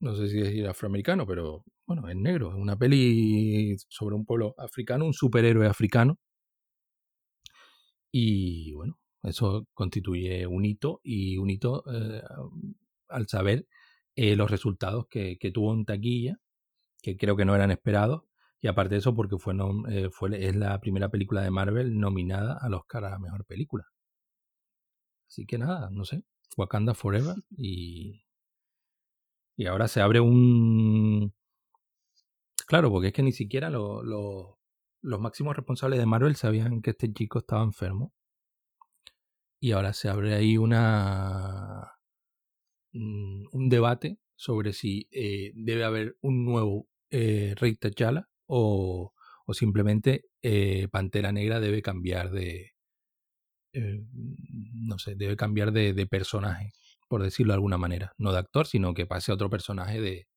No 0.00 0.14
sé 0.16 0.28
si 0.28 0.40
es 0.40 0.68
afroamericano, 0.68 1.26
pero 1.26 1.64
bueno, 1.86 2.08
es 2.08 2.16
negro. 2.16 2.50
Es 2.50 2.56
una 2.56 2.76
peli 2.76 3.76
sobre 3.88 4.14
un 4.16 4.24
pueblo 4.26 4.54
africano, 4.58 5.06
un 5.06 5.14
superhéroe 5.14 5.66
africano. 5.66 6.18
Y 8.12 8.72
bueno, 8.72 8.98
eso 9.22 9.66
constituye 9.74 10.46
un 10.46 10.64
hito 10.64 11.00
y 11.02 11.36
un 11.38 11.50
hito 11.50 11.82
eh, 11.92 12.22
al 13.08 13.26
saber 13.28 13.66
eh, 14.16 14.36
los 14.36 14.50
resultados 14.50 15.06
que, 15.08 15.38
que 15.38 15.50
tuvo 15.52 15.72
en 15.74 15.84
taquilla, 15.84 16.38
que 17.02 17.16
creo 17.16 17.36
que 17.36 17.44
no 17.46 17.54
eran 17.56 17.70
esperados. 17.72 18.24
Y 18.60 18.68
aparte 18.68 18.94
de 18.96 19.00
eso, 19.00 19.14
porque 19.14 19.38
fue, 19.38 19.54
nom- 19.54 19.88
eh, 19.92 20.10
fue 20.10 20.46
es 20.48 20.56
la 20.56 20.80
primera 20.80 21.10
película 21.10 21.42
de 21.42 21.50
Marvel 21.52 21.98
nominada 21.98 22.58
al 22.60 22.74
Oscar 22.74 23.04
a 23.06 23.18
Mejor 23.18 23.44
Película. 23.46 23.86
Así 25.28 25.44
que 25.46 25.58
nada, 25.58 25.90
no 25.90 26.04
sé. 26.06 26.24
Wakanda 26.56 26.94
Forever 26.94 27.36
y... 27.58 28.24
Y 29.56 29.66
ahora 29.66 29.88
se 29.88 30.00
abre 30.00 30.20
un... 30.20 31.32
Claro, 32.66 32.90
porque 32.90 33.08
es 33.08 33.12
que 33.14 33.22
ni 33.22 33.32
siquiera 33.32 33.70
lo- 33.70 34.02
lo- 34.02 34.58
los 35.00 35.18
máximos 35.20 35.56
responsables 35.56 35.98
de 35.98 36.04
Marvel 36.06 36.36
sabían 36.36 36.82
que 36.82 36.90
este 36.90 37.10
chico 37.12 37.38
estaba 37.38 37.62
enfermo. 37.62 38.12
Y 39.60 39.72
ahora 39.72 39.92
se 39.92 40.08
abre 40.08 40.34
ahí 40.34 40.56
una... 40.58 41.93
mm, 42.94 43.48
un 43.52 43.68
debate 43.68 44.18
sobre 44.34 44.72
si 44.72 45.08
eh, 45.12 45.52
debe 45.54 45.84
haber 45.84 46.16
un 46.22 46.44
nuevo 46.44 46.88
eh, 47.10 47.54
Rey 47.56 47.76
T'Challa 47.76 48.28
o, 48.46 49.12
o 49.46 49.54
simplemente 49.54 50.24
eh, 50.42 50.88
Pantera 50.90 51.30
Negra 51.30 51.60
debe 51.60 51.82
cambiar 51.82 52.30
de... 52.30 52.72
eh, 53.74 54.00
no 54.86 54.98
sé, 54.98 55.14
debe 55.16 55.36
cambiar 55.36 55.72
de, 55.72 55.92
de 55.92 56.06
personaje, 56.06 56.72
por 57.08 57.22
decirlo 57.22 57.52
de 57.52 57.56
alguna 57.56 57.78
manera. 57.78 58.12
No 58.18 58.32
de 58.32 58.38
actor, 58.38 58.66
sino 58.66 58.94
que 58.94 59.06
pase 59.06 59.30
a 59.30 59.34
otro 59.34 59.50
personaje 59.50 60.00
de, 60.00 60.28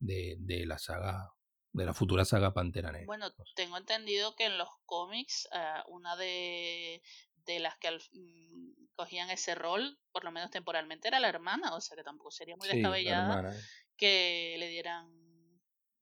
de, 0.00 0.36
de 0.38 0.66
la 0.66 0.78
saga, 0.78 1.32
de 1.72 1.84
la 1.84 1.94
futura 1.94 2.24
saga 2.24 2.54
Pantera 2.54 2.92
Negra. 2.92 3.06
Bueno, 3.06 3.26
tengo 3.56 3.76
entendido 3.76 4.34
que 4.36 4.46
en 4.46 4.58
los 4.58 4.68
cómics, 4.86 5.48
eh, 5.54 5.82
una 5.88 6.16
de, 6.16 7.02
de 7.46 7.58
las 7.60 7.76
que 7.78 7.88
al- 7.88 8.02
mm, 8.12 8.72
cogían 8.94 9.30
ese 9.30 9.54
rol, 9.54 9.98
por 10.12 10.24
lo 10.24 10.30
menos 10.30 10.50
temporalmente, 10.50 11.08
era 11.08 11.20
la 11.20 11.28
hermana, 11.28 11.74
o 11.74 11.80
sea 11.80 11.96
que 11.96 12.02
tampoco 12.04 12.30
sería 12.30 12.56
muy 12.56 12.68
Sí, 12.68 12.76
descabellada 12.76 13.38
hermana. 13.40 13.56
que 13.96 14.56
le 14.58 14.68
dieran 14.68 15.10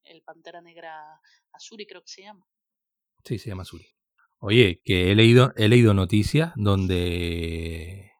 el 0.05 0.23
Pantera 0.23 0.61
Negra 0.61 1.15
a 1.53 1.59
Suri, 1.61 1.87
creo 1.87 2.03
que 2.03 2.09
se 2.09 2.23
llama. 2.23 2.47
Sí, 3.25 3.39
se 3.39 3.49
llama 3.51 3.65
Suri. 3.65 3.87
Oye, 4.41 4.83
que 4.85 5.13
he 5.13 5.15
leído, 5.15 5.53
he 5.57 5.69
leído 5.69 5.95
noticias 5.95 6.53
donde 6.57 8.11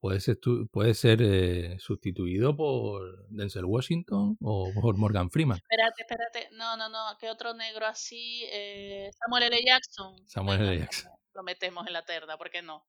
puede 0.00 0.20
ser, 0.20 0.38
puede 0.70 0.94
ser 0.94 1.20
eh, 1.22 1.78
sustituido 1.80 2.54
por 2.56 3.26
Denzel 3.30 3.64
Washington 3.64 4.36
o 4.42 4.70
por 4.80 4.96
Morgan 4.98 5.30
Freeman. 5.30 5.56
Espérate, 5.58 6.02
espérate. 6.02 6.48
No, 6.56 6.76
no, 6.76 6.88
no. 6.88 7.16
¿Qué 7.18 7.30
otro 7.30 7.54
negro 7.54 7.86
así? 7.86 8.44
Eh, 8.52 9.10
Samuel 9.24 9.44
L. 9.44 9.60
Jackson. 9.64 10.28
Samuel 10.28 10.60
L. 10.62 10.78
Jackson. 10.78 11.10
Lo 11.38 11.44
metemos 11.44 11.86
en 11.86 11.92
la 11.92 12.02
terna, 12.04 12.36
¿por 12.36 12.50
qué 12.50 12.62
no? 12.62 12.84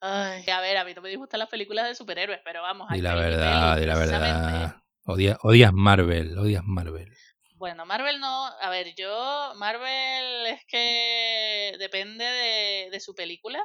Ay, 0.00 0.48
a 0.48 0.60
ver, 0.62 0.78
a 0.78 0.84
mí 0.86 0.94
no 0.94 1.02
me 1.02 1.10
disgustan 1.10 1.40
las 1.40 1.50
películas 1.50 1.86
de 1.86 1.94
superhéroes, 1.94 2.40
pero 2.42 2.62
vamos, 2.62 2.88
hay 2.90 3.02
la 3.02 3.12
y 3.12 3.16
verdad, 3.20 3.76
di 3.76 3.84
la 3.84 3.98
verdad. 3.98 4.76
Odia- 5.04 5.36
odias 5.42 5.74
Marvel, 5.74 6.38
odias 6.38 6.62
Marvel. 6.64 7.14
Bueno, 7.56 7.84
Marvel 7.84 8.18
no. 8.18 8.46
A 8.46 8.70
ver, 8.70 8.94
yo, 8.96 9.52
Marvel 9.56 10.46
es 10.46 10.64
que 10.66 11.76
depende 11.78 12.24
de, 12.24 12.88
de 12.90 13.00
su 13.00 13.14
película. 13.14 13.62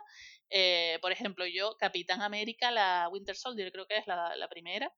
Eh, 0.49 0.99
por 1.01 1.13
ejemplo, 1.13 1.45
yo, 1.47 1.77
Capitán 1.79 2.21
América, 2.21 2.69
la 2.69 3.07
Winter 3.09 3.37
Soldier, 3.37 3.71
creo 3.71 3.87
que 3.87 3.95
es 3.95 4.07
la, 4.07 4.35
la 4.35 4.49
primera. 4.49 4.91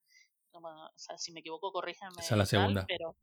No, 0.53 0.61
bueno, 0.61 0.85
o 0.85 0.97
sea, 0.97 1.17
si 1.17 1.31
me 1.31 1.41
equivoco, 1.41 1.71
corrígeme. 1.71 2.11
Esa 2.19 2.21
es 2.21 2.31
la 2.31 2.37
tal, 2.37 2.47
segunda. 2.47 2.85
pero, 2.87 3.15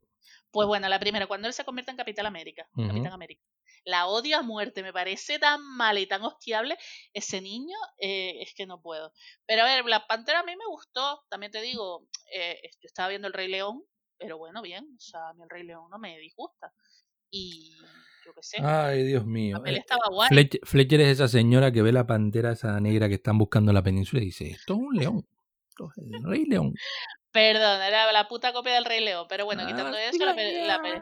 pues 0.51 0.67
bueno, 0.67 0.87
la 0.89 0.99
primera, 0.99 1.27
cuando 1.27 1.47
él 1.47 1.53
se 1.53 1.65
convierte 1.65 1.91
en 1.91 1.97
Capitán 1.97 2.25
América. 2.25 2.67
Ujú. 2.75 2.87
Capitán 2.87 3.13
América. 3.13 3.43
La 3.83 4.07
odio 4.07 4.37
a 4.37 4.41
muerte, 4.41 4.83
me 4.83 4.91
parece 4.91 5.39
tan 5.39 5.61
mal 5.61 5.97
y 5.97 6.07
tan 6.07 6.21
hostiable 6.23 6.77
ese 7.13 7.41
niño, 7.41 7.77
eh, 7.99 8.41
es 8.41 8.53
que 8.53 8.65
no 8.65 8.81
puedo. 8.81 9.13
Pero 9.45 9.61
a 9.61 9.65
ver, 9.65 9.83
Black 9.83 10.07
Panther 10.07 10.35
a 10.35 10.43
mí 10.43 10.55
me 10.57 10.65
gustó, 10.67 11.23
también 11.29 11.51
te 11.51 11.61
digo, 11.61 12.07
eh, 12.33 12.59
yo 12.81 12.87
estaba 12.87 13.09
viendo 13.09 13.27
El 13.27 13.33
Rey 13.33 13.47
León, 13.47 13.83
pero 14.17 14.37
bueno, 14.37 14.61
bien, 14.61 14.85
o 14.97 14.99
sea, 14.99 15.29
a 15.29 15.33
mí 15.33 15.43
El 15.43 15.49
Rey 15.49 15.63
León 15.63 15.89
no 15.89 15.99
me 15.99 16.17
disgusta. 16.17 16.73
Y 17.29 17.77
yo 18.25 18.33
qué 18.33 18.41
sé, 18.41 18.57
Ay, 18.61 19.03
Dios 19.03 19.25
mío. 19.25 19.63
Eh, 19.65 19.77
estaba 19.77 20.09
guay. 20.09 20.27
Fletcher, 20.29 20.61
Fletcher 20.63 21.01
es 21.01 21.07
esa 21.09 21.27
señora 21.27 21.71
que 21.71 21.81
ve 21.81 21.91
la 21.91 22.07
pantera 22.07 22.51
esa 22.51 22.79
negra 22.79 23.07
que 23.07 23.15
están 23.15 23.37
buscando 23.37 23.71
en 23.71 23.75
la 23.75 23.83
península 23.83 24.21
y 24.21 24.25
dice, 24.25 24.51
esto 24.51 24.73
es 24.73 24.79
un 24.79 24.95
león. 24.95 25.27
Esto 25.69 25.89
es 25.95 25.97
el 25.97 26.23
rey 26.23 26.45
león. 26.45 26.73
Perdón, 27.37 27.81
era 27.81 28.11
la 28.11 28.27
puta 28.27 28.51
copia 28.51 28.73
del 28.73 28.85
Rey 28.85 28.99
León, 29.03 29.27
pero 29.29 29.45
bueno, 29.45 29.61
Ah, 29.63 29.67
quitando 29.67 29.95
eso, 29.97 30.25
la, 30.25 30.33
la 30.33 31.01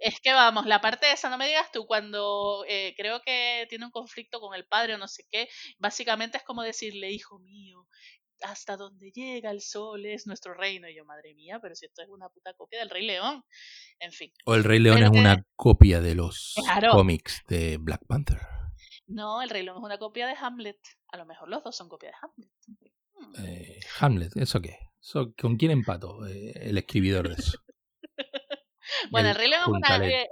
Es 0.00 0.20
que 0.20 0.32
vamos, 0.32 0.66
la 0.66 0.80
parte 0.80 1.10
esa, 1.10 1.28
no 1.28 1.38
me 1.38 1.48
digas 1.48 1.70
tú, 1.72 1.86
cuando 1.86 2.64
eh, 2.68 2.94
creo 2.96 3.20
que 3.22 3.66
tiene 3.68 3.84
un 3.84 3.90
conflicto 3.90 4.38
con 4.40 4.54
el 4.54 4.64
padre 4.66 4.94
o 4.94 4.98
no 4.98 5.08
sé 5.08 5.24
qué, 5.30 5.48
básicamente 5.78 6.36
es 6.38 6.44
como 6.44 6.62
decirle, 6.62 7.10
hijo 7.10 7.38
mío, 7.40 7.86
hasta 8.42 8.76
donde 8.76 9.10
llega 9.10 9.50
el 9.50 9.60
sol 9.60 10.06
es 10.06 10.28
nuestro 10.28 10.54
reino. 10.54 10.88
Y 10.88 10.94
yo, 10.94 11.04
madre 11.04 11.34
mía, 11.34 11.58
pero 11.60 11.74
si 11.74 11.86
esto 11.86 12.02
es 12.02 12.08
una 12.08 12.28
puta 12.28 12.54
copia 12.54 12.78
del 12.78 12.90
Rey 12.90 13.04
León. 13.04 13.42
En 13.98 14.12
fin. 14.12 14.32
O 14.46 14.54
el 14.54 14.62
rey 14.62 14.78
león 14.78 14.94
Pero 14.98 15.06
es 15.06 15.12
que- 15.12 15.18
una 15.18 15.44
copia 15.56 16.00
de 16.00 16.14
los 16.14 16.54
Claro. 16.54 16.92
cómics 16.92 17.42
de 17.48 17.76
Black 17.78 18.02
Panther. 18.06 18.38
No, 19.08 19.42
el 19.42 19.48
Rey 19.50 19.62
León 19.64 19.78
es 19.78 19.82
una 19.82 19.98
copia 19.98 20.26
de 20.28 20.34
Hamlet. 20.40 20.78
A 21.08 21.16
lo 21.16 21.24
mejor 21.26 21.48
los 21.48 21.64
dos 21.64 21.74
son 21.74 21.88
copias 21.88 22.12
de 22.12 22.18
Hamlet. 22.22 22.50
Hmm. 23.14 23.44
Eh, 23.44 23.80
Hamlet, 24.00 24.36
¿eso 24.36 24.60
qué? 24.60 24.78
¿Eso, 25.08 25.32
¿Con 25.40 25.56
quién 25.56 25.70
empato? 25.70 26.26
Eh, 26.26 26.52
el 26.68 26.76
escribidor 26.76 27.28
de 27.28 27.34
eso. 27.34 27.58
Bueno, 29.10 29.28
El 29.28 29.32
el 29.32 29.38
Rey 29.38 29.50
León 29.50 29.62
es 29.62 29.68
una... 29.68 30.06
eh, 30.06 30.28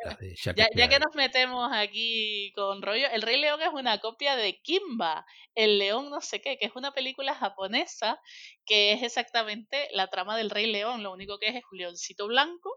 Ya, 0.75 0.89
que 0.89 0.99
nos 0.99 1.15
metemos 1.15 1.69
aquí 1.75 2.53
con 2.55 2.81
rollo, 2.81 3.07
El 3.12 3.21
Rey 3.21 3.39
León 3.39 3.61
es 3.61 3.69
una 3.71 3.99
copia 4.01 4.35
de 4.35 4.61
Kimba, 4.62 5.27
el 5.55 5.79
león 5.79 6.09
no 6.09 6.23
sé 6.23 6.41
qué, 6.41 6.57
que 6.57 6.65
es 6.65 6.73
una 6.75 6.93
película 6.93 7.35
japonesa 7.35 8.19
que 8.65 8.95
es 8.95 9.03
exactamente 9.03 9.89
la 9.93 10.09
trama 10.09 10.39
del 10.39 10.49
Rey 10.49 10.73
León, 10.73 11.03
lo 11.03 11.12
único 11.12 11.39
que 11.39 11.49
es 11.49 11.55
es 11.57 11.62
un 11.71 11.79
leoncito 11.79 12.27
blanco 12.29 12.71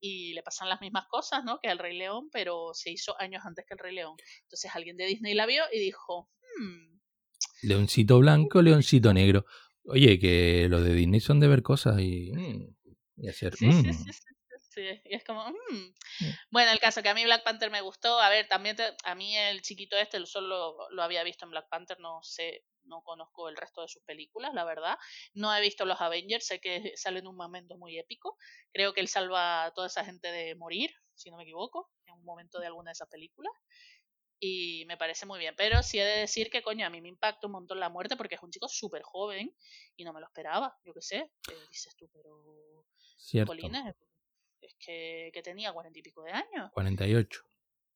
y 0.00 0.34
le 0.34 0.42
pasan 0.42 0.68
las 0.68 0.82
mismas 0.82 1.06
cosas, 1.08 1.44
¿no? 1.44 1.60
Que 1.62 1.70
al 1.70 1.78
Rey 1.78 1.96
León, 1.96 2.28
pero 2.30 2.74
se 2.74 2.90
hizo 2.90 3.18
años 3.18 3.42
antes 3.46 3.64
que 3.66 3.72
el 3.72 3.78
Rey 3.80 3.94
León. 3.94 4.16
Entonces 4.42 4.70
alguien 4.74 4.98
de 4.98 5.06
Disney 5.06 5.32
la 5.32 5.46
vio 5.46 5.64
y 5.72 5.78
dijo, 5.80 6.28
"Hmm, 6.58 7.00
Leoncito 7.62 8.18
blanco, 8.18 8.60
leoncito 8.60 9.14
negro. 9.14 9.46
Oye, 9.84 10.18
que 10.18 10.68
los 10.68 10.84
de 10.84 10.94
Disney 10.94 11.20
son 11.20 11.40
de 11.40 11.48
ver 11.48 11.62
cosas 11.62 12.00
y, 12.00 12.32
mm, 12.32 12.76
y 13.16 13.28
hacer... 13.28 13.54
Sí, 13.54 13.66
mm. 13.66 13.82
sí, 13.82 13.92
sí, 13.92 14.12
sí, 14.12 14.22
sí. 14.70 15.00
Y 15.04 15.14
es 15.14 15.24
como, 15.24 15.44
"Mm". 15.50 15.94
Bueno, 16.50 16.70
el 16.72 16.78
caso 16.80 17.02
que 17.02 17.08
a 17.08 17.14
mí 17.14 17.24
Black 17.24 17.44
Panther 17.44 17.70
me 17.70 17.80
gustó. 17.80 18.20
A 18.20 18.28
ver, 18.30 18.48
también 18.48 18.76
te- 18.76 18.94
a 19.04 19.14
mí 19.14 19.36
el 19.36 19.62
chiquito 19.62 19.96
este 19.96 20.24
solo 20.26 20.76
lo 20.90 21.02
había 21.02 21.24
visto 21.24 21.44
en 21.44 21.50
Black 21.50 21.68
Panther, 21.68 21.98
no 22.00 22.22
sé, 22.22 22.64
no 22.84 23.02
conozco 23.02 23.48
el 23.48 23.56
resto 23.56 23.82
de 23.82 23.88
sus 23.88 24.02
películas, 24.04 24.54
la 24.54 24.64
verdad. 24.64 24.96
No 25.34 25.54
he 25.54 25.60
visto 25.60 25.84
los 25.84 26.00
Avengers, 26.00 26.46
sé 26.46 26.60
que 26.60 26.92
sale 26.96 27.18
en 27.20 27.26
un 27.26 27.36
momento 27.36 27.76
muy 27.76 27.98
épico. 27.98 28.36
Creo 28.72 28.92
que 28.92 29.00
él 29.00 29.08
salva 29.08 29.64
a 29.64 29.72
toda 29.72 29.88
esa 29.88 30.04
gente 30.04 30.28
de 30.32 30.54
morir, 30.54 30.90
si 31.14 31.30
no 31.30 31.36
me 31.36 31.42
equivoco, 31.44 31.90
en 32.06 32.14
un 32.14 32.24
momento 32.24 32.58
de 32.60 32.66
alguna 32.66 32.90
de 32.90 32.94
esas 32.94 33.08
películas. 33.08 33.52
Y 34.44 34.84
me 34.86 34.96
parece 34.96 35.24
muy 35.24 35.38
bien. 35.38 35.54
Pero 35.56 35.84
sí 35.84 36.00
he 36.00 36.04
de 36.04 36.18
decir 36.18 36.50
que, 36.50 36.62
coño, 36.62 36.84
a 36.84 36.90
mí 36.90 37.00
me 37.00 37.08
impacta 37.08 37.46
un 37.46 37.52
montón 37.52 37.78
la 37.78 37.88
muerte 37.88 38.16
porque 38.16 38.34
es 38.34 38.42
un 38.42 38.50
chico 38.50 38.68
súper 38.68 39.02
joven 39.02 39.54
y 39.94 40.02
no 40.02 40.12
me 40.12 40.18
lo 40.18 40.26
esperaba, 40.26 40.76
yo 40.84 40.92
qué 40.92 41.00
sé. 41.00 41.18
Eh, 41.18 41.66
dices 41.70 41.94
tú, 41.94 42.10
pero 42.12 42.84
Cierto. 43.16 43.54
Es 44.60 44.74
que, 44.74 45.30
que 45.32 45.42
tenía 45.42 45.72
cuarenta 45.72 46.00
y 46.00 46.02
pico 46.02 46.24
de 46.24 46.32
años. 46.32 46.72
48. 46.72 47.44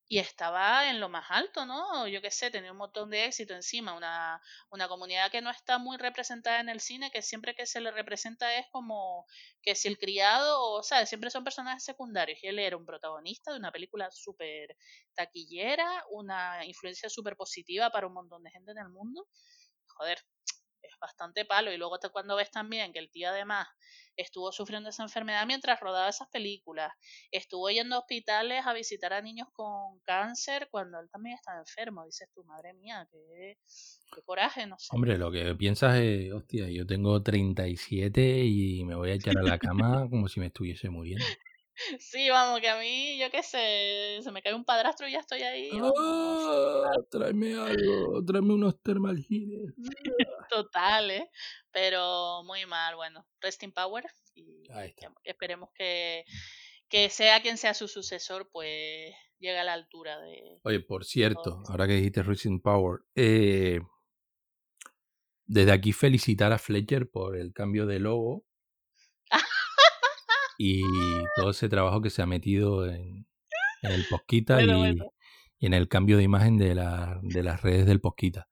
Y 0.08 0.18
estaba 0.20 0.88
en 0.88 1.00
lo 1.00 1.08
más 1.08 1.26
alto, 1.30 1.66
¿no? 1.66 2.06
Yo 2.06 2.20
qué 2.22 2.30
sé, 2.30 2.50
tenía 2.50 2.70
un 2.72 2.78
montón 2.78 3.10
de 3.10 3.24
éxito 3.24 3.54
encima. 3.54 3.92
Una, 3.94 4.40
una 4.70 4.86
comunidad 4.88 5.30
que 5.32 5.40
no 5.42 5.50
está 5.50 5.78
muy 5.78 5.96
representada 5.96 6.60
en 6.60 6.68
el 6.68 6.80
cine, 6.80 7.10
que 7.10 7.22
siempre 7.22 7.54
que 7.56 7.66
se 7.66 7.80
le 7.80 7.90
representa 7.90 8.56
es 8.56 8.66
como 8.70 9.26
que 9.62 9.74
si 9.74 9.88
el 9.88 9.98
criado, 9.98 10.62
o 10.72 10.82
sea, 10.84 11.04
siempre 11.06 11.30
son 11.30 11.42
personajes 11.44 11.84
secundarios. 11.84 12.38
Y 12.42 12.46
él 12.48 12.58
era 12.60 12.76
un 12.76 12.86
protagonista 12.86 13.50
de 13.52 13.58
una 13.58 13.72
película 13.72 14.08
súper 14.12 14.76
taquillera, 15.14 16.04
una 16.10 16.64
influencia 16.64 17.08
súper 17.08 17.36
positiva 17.36 17.90
para 17.90 18.06
un 18.06 18.14
montón 18.14 18.42
de 18.44 18.50
gente 18.50 18.70
en 18.72 18.78
el 18.78 18.88
mundo. 18.90 19.26
Joder, 19.88 20.18
es 20.92 20.98
bastante 21.00 21.44
palo. 21.44 21.72
Y 21.72 21.76
luego 21.76 21.98
te- 21.98 22.10
cuando 22.10 22.36
ves 22.36 22.50
también 22.50 22.92
que 22.92 22.98
el 22.98 23.10
tío 23.10 23.28
además 23.28 23.66
estuvo 24.16 24.50
sufriendo 24.52 24.88
esa 24.88 25.02
enfermedad 25.02 25.46
mientras 25.46 25.78
rodaba 25.80 26.08
esas 26.08 26.28
películas, 26.28 26.92
estuvo 27.30 27.68
yendo 27.70 27.96
a 27.96 27.98
hospitales 28.00 28.64
a 28.66 28.72
visitar 28.72 29.12
a 29.12 29.20
niños 29.20 29.48
con 29.52 30.00
cáncer 30.04 30.68
cuando 30.70 30.98
él 31.00 31.08
también 31.10 31.36
estaba 31.36 31.58
enfermo. 31.58 32.04
Dices 32.06 32.28
tú, 32.34 32.42
madre 32.44 32.72
mía, 32.74 33.06
qué, 33.10 33.58
qué 34.14 34.22
coraje, 34.22 34.66
no 34.66 34.76
sé. 34.78 34.88
Hombre, 34.94 35.18
lo 35.18 35.30
que 35.30 35.54
piensas 35.54 35.96
es, 35.96 36.32
hostia, 36.32 36.68
yo 36.70 36.86
tengo 36.86 37.22
37 37.22 38.44
y 38.44 38.84
me 38.84 38.94
voy 38.94 39.10
a 39.10 39.14
echar 39.14 39.36
a 39.38 39.42
la 39.42 39.58
cama 39.58 40.08
como 40.08 40.28
si 40.28 40.40
me 40.40 40.46
estuviese 40.46 40.88
muriendo. 40.88 41.24
Sí, 41.98 42.28
vamos, 42.30 42.60
que 42.60 42.68
a 42.68 42.78
mí, 42.78 43.18
yo 43.18 43.30
qué 43.30 43.42
sé, 43.42 44.20
se 44.22 44.32
me 44.32 44.42
cae 44.42 44.54
un 44.54 44.64
padrastro 44.64 45.08
y 45.08 45.12
ya 45.12 45.20
estoy 45.20 45.42
ahí. 45.42 45.70
Ah, 45.72 46.92
tráeme 47.10 47.54
algo, 47.54 48.24
tráeme 48.24 48.54
unos 48.54 48.80
termalgines. 48.82 49.74
total, 50.50 51.10
¿eh? 51.10 51.30
Pero 51.70 52.42
muy 52.44 52.66
mal, 52.66 52.96
bueno, 52.96 53.26
rest 53.40 53.62
in 53.62 53.72
power. 53.72 54.04
Y 54.34 54.70
Ahí 54.72 54.90
está. 54.90 55.12
esperemos 55.24 55.70
que, 55.74 56.24
que 56.88 57.10
sea 57.10 57.40
quien 57.42 57.58
sea 57.58 57.74
su 57.74 57.88
sucesor, 57.88 58.48
pues 58.50 59.14
llegue 59.38 59.58
a 59.58 59.64
la 59.64 59.74
altura 59.74 60.18
de... 60.20 60.58
Oye, 60.62 60.80
por 60.80 61.04
cierto, 61.04 61.62
ahora 61.68 61.86
que 61.86 61.94
dijiste 61.94 62.22
Rising 62.22 62.60
Power, 62.60 63.00
eh, 63.14 63.80
desde 65.44 65.72
aquí 65.72 65.92
felicitar 65.92 66.52
a 66.52 66.58
Fletcher 66.58 67.08
por 67.10 67.36
el 67.36 67.52
cambio 67.52 67.86
de 67.86 68.00
logo 68.00 68.44
y 70.58 70.82
todo 71.36 71.50
ese 71.50 71.68
trabajo 71.68 72.00
que 72.02 72.10
se 72.10 72.22
ha 72.22 72.26
metido 72.26 72.86
en, 72.86 73.26
en 73.82 73.90
el 73.92 74.04
Posquita 74.10 74.62
y, 74.62 74.66
bueno. 74.66 75.12
y 75.58 75.66
en 75.66 75.74
el 75.74 75.88
cambio 75.88 76.16
de 76.16 76.22
imagen 76.24 76.56
de, 76.58 76.74
la- 76.74 77.18
de 77.22 77.42
las 77.42 77.62
redes 77.62 77.86
del 77.86 78.00
Posquita. 78.00 78.48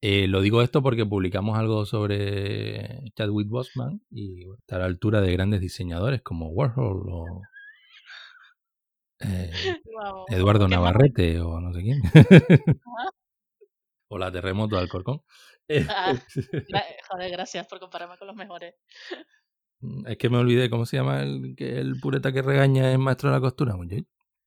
Eh, 0.00 0.28
lo 0.28 0.42
digo 0.42 0.60
esto 0.62 0.82
porque 0.82 1.06
publicamos 1.06 1.58
algo 1.58 1.86
sobre 1.86 3.10
Chadwick 3.16 3.48
Boseman 3.48 4.02
y 4.10 4.44
está 4.58 4.76
a 4.76 4.80
la 4.80 4.84
altura 4.84 5.20
de 5.22 5.32
grandes 5.32 5.60
diseñadores 5.62 6.20
como 6.22 6.48
Warhol 6.50 7.06
o 7.10 7.40
eh, 9.20 9.50
Eduardo. 10.28 10.68
Navarrete 10.68 11.40
o 11.40 11.58
no 11.60 11.72
sé 11.72 11.80
quién. 11.82 12.02
o 14.08 14.18
la 14.18 14.30
terremoto 14.30 14.76
de 14.76 14.82
Alcorcón. 14.82 15.22
Ah, 15.88 16.14
Joder, 17.08 17.30
gracias 17.30 17.66
por 17.66 17.80
compararme 17.80 18.18
con 18.18 18.26
los 18.26 18.36
mejores. 18.36 18.74
Es 20.06 20.18
que 20.18 20.28
me 20.28 20.38
olvidé 20.38 20.70
cómo 20.70 20.86
se 20.86 20.96
llama 20.96 21.22
el, 21.22 21.54
que 21.56 21.78
el 21.78 21.98
pureta 22.00 22.32
que 22.32 22.42
regaña 22.42 22.92
es 22.92 22.98
maestro 22.98 23.30
de 23.30 23.36
la 23.36 23.40
costura, 23.40 23.76
muchacho. 23.76 24.04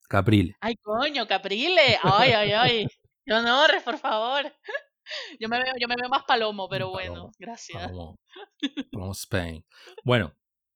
Caprile. 0.07 0.55
Ay, 0.61 0.75
coño, 0.77 1.27
Caprile. 1.27 1.97
Ay, 2.01 2.31
ay, 2.31 2.51
ay. 2.51 2.87
Qué 3.25 3.33
honores, 3.33 3.83
por 3.83 3.97
favor. 3.97 4.45
Yo 5.39 5.47
me 5.47 5.57
veo, 5.57 5.73
yo 5.79 5.87
me 5.87 5.95
veo 5.95 6.09
más 6.09 6.23
palomo, 6.27 6.67
pero 6.67 6.89
bueno, 6.89 7.31
gracias. 7.39 7.81
Palomo, 7.81 8.19
Palomo 8.91 9.13
Spain. 9.13 9.65
Bueno, 10.03 10.33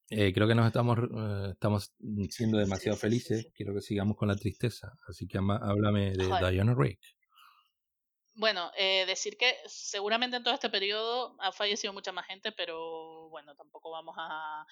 eh, 0.10 0.32
creo 0.34 0.48
que 0.48 0.56
nos 0.56 0.68
estamos, 0.68 0.98
eh, 1.00 1.50
estamos 1.52 1.94
siendo 2.30 2.58
demasiado 2.58 2.96
sí, 2.96 3.02
sí, 3.02 3.08
felices. 3.08 3.42
sí. 3.42 3.52
Quiero 3.54 3.74
que 3.74 3.82
sigamos 3.82 4.16
con 4.16 4.30
la 4.30 4.36
tristeza. 4.36 4.94
Así 5.08 5.28
que 5.28 5.38
háblame 5.38 6.12
de 6.12 6.26
Joder. 6.26 6.54
Diana 6.54 6.74
Rick. 6.78 7.00
Bueno, 8.34 8.72
eh, 8.78 9.06
decir 9.06 9.38
que 9.38 9.58
seguramente 9.66 10.38
en 10.38 10.44
todo 10.44 10.54
este 10.54 10.70
periodo 10.70 11.36
ha 11.40 11.52
fallecido 11.52 11.94
mucha 11.94 12.12
más 12.12 12.26
gente, 12.26 12.52
pero 12.52 13.30
bueno, 13.30 13.56
tampoco 13.56 13.92
vamos 13.92 14.16
a, 14.18 14.66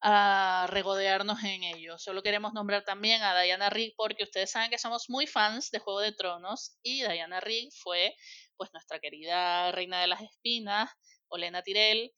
a 0.00 0.66
regodearnos 0.68 1.42
en 1.44 1.62
ello. 1.62 1.98
Solo 1.98 2.22
queremos 2.22 2.52
nombrar 2.52 2.84
también 2.84 3.22
a 3.22 3.40
Diana 3.40 3.70
Rigg 3.70 3.94
porque 3.96 4.24
ustedes 4.24 4.50
saben 4.50 4.70
que 4.70 4.78
somos 4.78 5.08
muy 5.08 5.26
fans 5.26 5.70
de 5.70 5.78
Juego 5.78 6.00
de 6.00 6.12
Tronos 6.12 6.78
y 6.82 7.02
Diana 7.02 7.40
Rigg 7.40 7.72
fue 7.72 8.14
pues 8.56 8.70
nuestra 8.72 8.98
querida 8.98 9.72
reina 9.72 10.00
de 10.00 10.08
las 10.08 10.20
espinas, 10.20 10.90
Olena 11.28 11.62
Tyrell, 11.62 12.12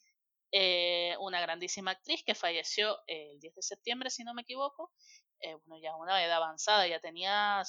eh, 0.52 1.16
una 1.20 1.40
grandísima 1.40 1.92
actriz 1.92 2.22
que 2.24 2.34
falleció 2.34 2.98
el 3.06 3.38
10 3.40 3.54
de 3.54 3.62
septiembre, 3.62 4.10
si 4.10 4.24
no 4.24 4.34
me 4.34 4.42
equivoco. 4.42 4.92
Eh, 5.40 5.54
bueno, 5.54 5.80
ya 5.82 5.96
una 5.96 6.22
edad 6.22 6.36
avanzada, 6.36 6.86
ya 6.86 7.00
tenía 7.00 7.62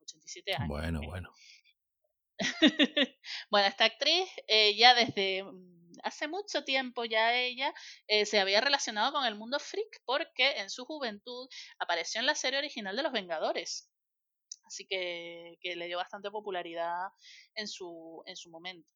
87 0.00 0.54
años. 0.54 0.68
Bueno, 0.68 1.00
bueno. 1.04 1.30
bueno, 3.50 3.68
esta 3.68 3.84
actriz 3.84 4.28
eh, 4.48 4.76
ya 4.76 4.94
desde 4.94 5.44
mm, 5.44 5.92
hace 6.02 6.28
mucho 6.28 6.64
tiempo 6.64 7.04
ya 7.04 7.34
ella 7.34 7.72
eh, 8.06 8.26
se 8.26 8.40
había 8.40 8.60
relacionado 8.60 9.12
con 9.12 9.24
el 9.24 9.36
mundo 9.36 9.58
freak 9.58 10.02
porque 10.04 10.58
en 10.58 10.70
su 10.70 10.84
juventud 10.84 11.48
apareció 11.78 12.20
en 12.20 12.26
la 12.26 12.34
serie 12.34 12.58
original 12.58 12.96
de 12.96 13.02
Los 13.02 13.12
Vengadores. 13.12 13.90
Así 14.66 14.86
que, 14.86 15.56
que 15.60 15.76
le 15.76 15.86
dio 15.86 15.98
bastante 15.98 16.30
popularidad 16.30 17.08
en 17.54 17.68
su, 17.68 18.22
en 18.26 18.36
su 18.36 18.50
momento. 18.50 18.88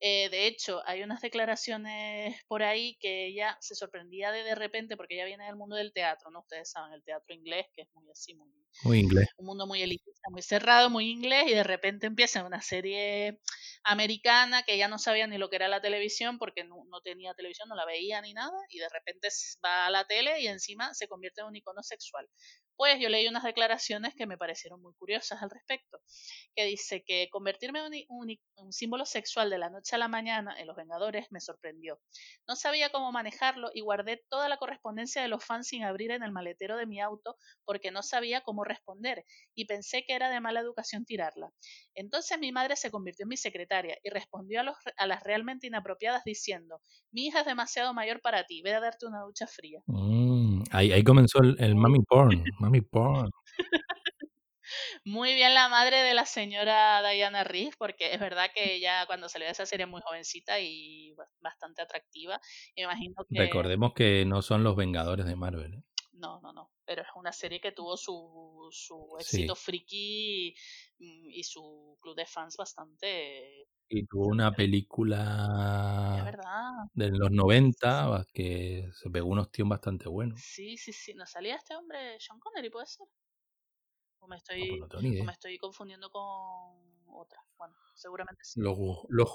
Eh, 0.00 0.28
de 0.30 0.46
hecho, 0.46 0.80
hay 0.86 1.02
unas 1.02 1.20
declaraciones 1.20 2.36
por 2.48 2.62
ahí 2.62 2.96
que 3.00 3.26
ella 3.26 3.56
se 3.60 3.74
sorprendía 3.74 4.30
de 4.32 4.44
de 4.44 4.54
repente, 4.54 4.96
porque 4.96 5.14
ella 5.16 5.24
viene 5.26 5.46
del 5.46 5.56
mundo 5.56 5.76
del 5.76 5.92
teatro, 5.92 6.30
¿no? 6.30 6.40
Ustedes 6.40 6.70
saben, 6.70 6.92
el 6.92 7.02
teatro 7.04 7.34
inglés, 7.34 7.66
que 7.74 7.82
es 7.82 7.88
muy 7.94 8.08
así, 8.10 8.34
muy, 8.34 8.48
Muy 8.82 8.98
inglés. 9.00 9.28
un 9.36 9.46
mundo 9.46 9.66
muy 9.66 9.82
elitista, 9.82 10.30
muy 10.30 10.42
cerrado, 10.42 10.90
muy 10.90 11.10
inglés, 11.10 11.44
y 11.48 11.54
de 11.54 11.64
repente 11.64 12.06
empieza 12.06 12.44
una 12.44 12.62
serie 12.62 13.40
americana 13.84 14.62
que 14.64 14.74
ella 14.74 14.88
no 14.88 14.98
sabía 14.98 15.26
ni 15.26 15.38
lo 15.38 15.48
que 15.50 15.56
era 15.56 15.68
la 15.68 15.80
televisión, 15.80 16.38
porque 16.38 16.64
no, 16.64 16.84
no 16.88 17.00
tenía 17.02 17.34
televisión, 17.34 17.68
no 17.68 17.76
la 17.76 17.86
veía 17.86 18.20
ni 18.22 18.34
nada, 18.34 18.56
y 18.70 18.78
de 18.78 18.88
repente 18.88 19.28
va 19.64 19.86
a 19.86 19.90
la 19.90 20.06
tele 20.06 20.40
y 20.40 20.48
encima 20.48 20.94
se 20.94 21.08
convierte 21.08 21.40
en 21.40 21.48
un 21.48 21.56
icono 21.56 21.82
sexual. 21.82 22.28
Pues 22.78 23.00
yo 23.00 23.08
leí 23.08 23.26
unas 23.26 23.42
declaraciones 23.42 24.14
que 24.14 24.24
me 24.24 24.38
parecieron 24.38 24.80
muy 24.80 24.94
curiosas 24.94 25.42
al 25.42 25.50
respecto, 25.50 25.98
que 26.54 26.64
dice 26.64 27.02
que 27.04 27.28
convertirme 27.28 27.80
en 27.80 28.06
un, 28.08 28.72
símbolo 28.72 29.04
sexual 29.04 29.50
de 29.50 29.58
la 29.58 29.68
noche 29.68 29.96
a 29.96 29.98
la 29.98 30.06
mañana 30.06 30.54
en 30.56 30.68
Los 30.68 30.76
Vengadores 30.76 31.26
me 31.30 31.40
sorprendió. 31.40 31.98
No 32.46 32.54
sabía 32.54 32.90
cómo 32.90 33.10
manejarlo 33.10 33.70
y 33.74 33.80
guardé 33.80 34.22
toda 34.28 34.48
la 34.48 34.58
correspondencia 34.58 35.20
de 35.20 35.26
los 35.26 35.44
fans 35.44 35.66
sin 35.66 35.82
abrir 35.82 36.12
en 36.12 36.22
el 36.22 36.30
maletero 36.30 36.76
de 36.76 36.86
mi 36.86 37.00
auto 37.00 37.36
porque 37.64 37.90
no 37.90 38.04
sabía 38.04 38.42
cómo 38.42 38.62
responder 38.62 39.24
y 39.56 39.64
pensé 39.64 40.04
que 40.06 40.14
era 40.14 40.30
de 40.30 40.38
mala 40.38 40.60
educación 40.60 41.04
tirarla. 41.04 41.50
Entonces 41.96 42.38
mi 42.38 42.52
madre 42.52 42.76
se 42.76 42.92
convirtió 42.92 43.24
en 43.24 43.30
mi 43.30 43.36
secretaria 43.36 43.98
y 44.04 44.10
respondió 44.10 44.60
a, 44.60 45.06
las 45.08 45.22
realmente 45.24 45.66
inapropiadas 45.66 46.22
diciendo, 46.22 46.80
mi 47.10 47.26
hija 47.26 47.40
es 47.40 47.46
demasiado 47.46 47.92
mayor 47.92 48.20
para 48.20 48.44
ti, 48.44 48.62
ve 48.62 48.72
a 48.72 48.80
darte 48.80 49.06
una 49.06 49.22
ducha 49.22 49.48
fría. 49.48 49.82
Mm, 49.86 50.62
ahí, 50.70 50.92
ahí 50.92 51.02
comenzó 51.02 51.40
el, 51.42 51.56
el 51.58 51.74
mami 51.74 51.98
porn. 52.06 52.44
Mami 52.68 52.82
porn. 52.82 53.30
Muy 55.06 55.32
bien 55.32 55.54
la 55.54 55.70
madre 55.70 56.02
de 56.02 56.12
la 56.12 56.26
señora 56.26 57.00
Diana 57.08 57.42
Rigg, 57.42 57.74
porque 57.78 58.12
es 58.12 58.20
verdad 58.20 58.50
que 58.54 58.74
ella 58.74 59.06
cuando 59.06 59.30
salió 59.30 59.46
de 59.46 59.52
esa 59.52 59.64
serie 59.64 59.86
muy 59.86 60.02
jovencita 60.04 60.60
y 60.60 61.14
ba- 61.14 61.26
bastante 61.40 61.80
atractiva. 61.80 62.38
Me 62.76 62.82
imagino 62.82 63.14
que... 63.26 63.38
Recordemos 63.38 63.94
que 63.94 64.26
no 64.26 64.42
son 64.42 64.64
los 64.64 64.76
Vengadores 64.76 65.24
de 65.24 65.34
Marvel. 65.34 65.72
¿eh? 65.76 65.82
No, 66.12 66.40
no, 66.42 66.52
no. 66.52 66.70
Pero 66.84 67.00
es 67.00 67.08
una 67.16 67.32
serie 67.32 67.58
que 67.58 67.72
tuvo 67.72 67.96
su, 67.96 68.68
su 68.70 69.16
Sí. 69.20 69.38
éxito 69.38 69.54
friki 69.54 70.54
mm, 70.98 71.30
y 71.30 71.42
su 71.44 71.96
club 72.02 72.16
de 72.16 72.26
fans 72.26 72.58
bastante... 72.58 73.66
Y 73.88 74.04
tuvo 74.06 74.26
una 74.26 74.52
película. 74.54 76.18
De 76.94 77.10
los 77.10 77.30
90 77.30 78.26
que 78.32 78.88
se 78.92 79.10
pegó 79.10 79.28
un 79.28 79.38
ostión 79.38 79.68
bastante 79.68 80.08
bueno. 80.08 80.34
Sí, 80.36 80.76
sí, 80.76 80.92
sí. 80.92 81.14
¿No 81.14 81.26
salía 81.26 81.56
este 81.56 81.76
hombre 81.76 82.18
Sean 82.20 82.38
Connery, 82.40 82.70
puede 82.70 82.86
ser? 82.86 83.06
O 84.20 84.26
me 84.26 84.36
No, 84.36 84.42
pues 84.42 84.42
estoy, 84.42 84.80
no 84.80 85.22
o 85.22 85.24
me 85.24 85.32
estoy 85.32 85.58
confundiendo 85.58 86.10
con 86.10 86.22
otra. 87.10 87.40
Bueno, 87.56 87.74
seguramente 87.94 88.42
sí. 88.44 88.60
Los, 88.60 88.76
los. 89.08 89.28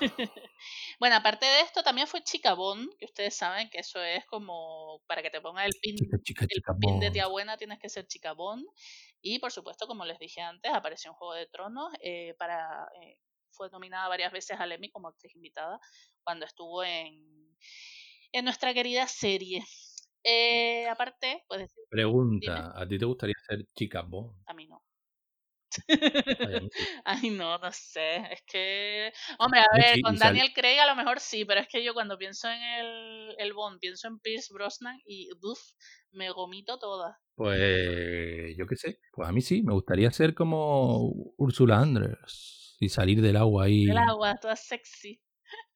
Bueno, 1.00 1.16
aparte 1.16 1.46
de 1.46 1.60
esto, 1.60 1.82
también 1.82 2.06
fue 2.06 2.22
Chica 2.22 2.54
Bon, 2.54 2.88
que 2.98 3.04
ustedes 3.04 3.34
saben 3.34 3.70
que 3.70 3.78
eso 3.78 4.02
es 4.02 4.24
como 4.26 5.02
para 5.06 5.22
que 5.22 5.30
te 5.30 5.40
ponga 5.40 5.64
el 5.64 5.72
pin, 5.80 5.96
Chica, 5.96 6.18
chica, 6.22 6.44
el 6.44 6.48
chica, 6.48 6.74
pin 6.78 7.00
de 7.00 7.10
tía 7.10 7.26
buena, 7.28 7.56
tienes 7.56 7.78
que 7.78 7.88
ser 7.88 8.06
Chica 8.06 8.32
Bon. 8.32 8.64
Y 9.20 9.38
por 9.38 9.52
supuesto, 9.52 9.86
como 9.86 10.04
les 10.04 10.18
dije 10.18 10.40
antes, 10.40 10.72
apareció 10.72 11.10
en 11.10 11.14
Juego 11.16 11.34
de 11.34 11.46
Tronos. 11.46 11.92
eh, 12.00 12.34
para, 12.38 12.88
eh, 13.02 13.18
fue 13.50 13.70
nominada 13.70 14.08
varias 14.08 14.32
veces 14.32 14.58
al 14.60 14.72
Emmy 14.72 14.90
como 14.90 15.08
actriz 15.08 15.34
invitada 15.34 15.80
cuando 16.28 16.44
estuvo 16.44 16.84
en, 16.84 17.56
en 18.32 18.44
nuestra 18.44 18.74
querida 18.74 19.06
serie. 19.06 19.64
Eh, 20.22 20.86
aparte, 20.86 21.42
pues 21.48 21.60
decir, 21.60 21.84
dime, 21.90 22.02
Pregunta, 22.02 22.72
¿a 22.74 22.86
ti 22.86 22.98
te 22.98 23.06
gustaría 23.06 23.34
ser 23.48 23.64
chica 23.74 24.02
bon? 24.02 24.36
a 24.44 24.52
mí 24.52 24.66
no. 24.66 24.84
Ay, 27.06 27.30
no, 27.30 27.56
no 27.56 27.72
sé. 27.72 28.16
Es 28.30 28.42
que, 28.46 29.10
hombre, 29.38 29.60
a 29.60 29.74
ver, 29.74 29.94
sí, 29.94 30.02
con 30.02 30.18
Daniel 30.18 30.52
Craig 30.54 30.78
a 30.78 30.86
lo 30.86 30.96
mejor 30.96 31.18
sí, 31.18 31.46
pero 31.46 31.62
es 31.62 31.68
que 31.68 31.82
yo 31.82 31.94
cuando 31.94 32.18
pienso 32.18 32.46
en 32.50 32.60
el, 32.60 33.34
el 33.38 33.54
Bond, 33.54 33.80
pienso 33.80 34.06
en 34.08 34.18
Pierce 34.18 34.52
Brosnan 34.52 35.00
y, 35.06 35.30
uff, 35.42 35.60
me 36.10 36.30
gomito 36.30 36.78
toda. 36.78 37.18
Pues 37.36 38.54
yo 38.54 38.66
qué 38.66 38.76
sé. 38.76 39.00
Pues 39.14 39.26
a 39.26 39.32
mí 39.32 39.40
sí, 39.40 39.62
me 39.62 39.72
gustaría 39.72 40.10
ser 40.10 40.34
como 40.34 41.10
Úrsula 41.38 41.78
Andress 41.78 42.76
y 42.80 42.90
salir 42.90 43.22
del 43.22 43.38
agua 43.38 43.64
ahí. 43.64 43.88
El 43.88 43.96
agua, 43.96 44.34
toda 44.36 44.56
sexy. 44.56 45.22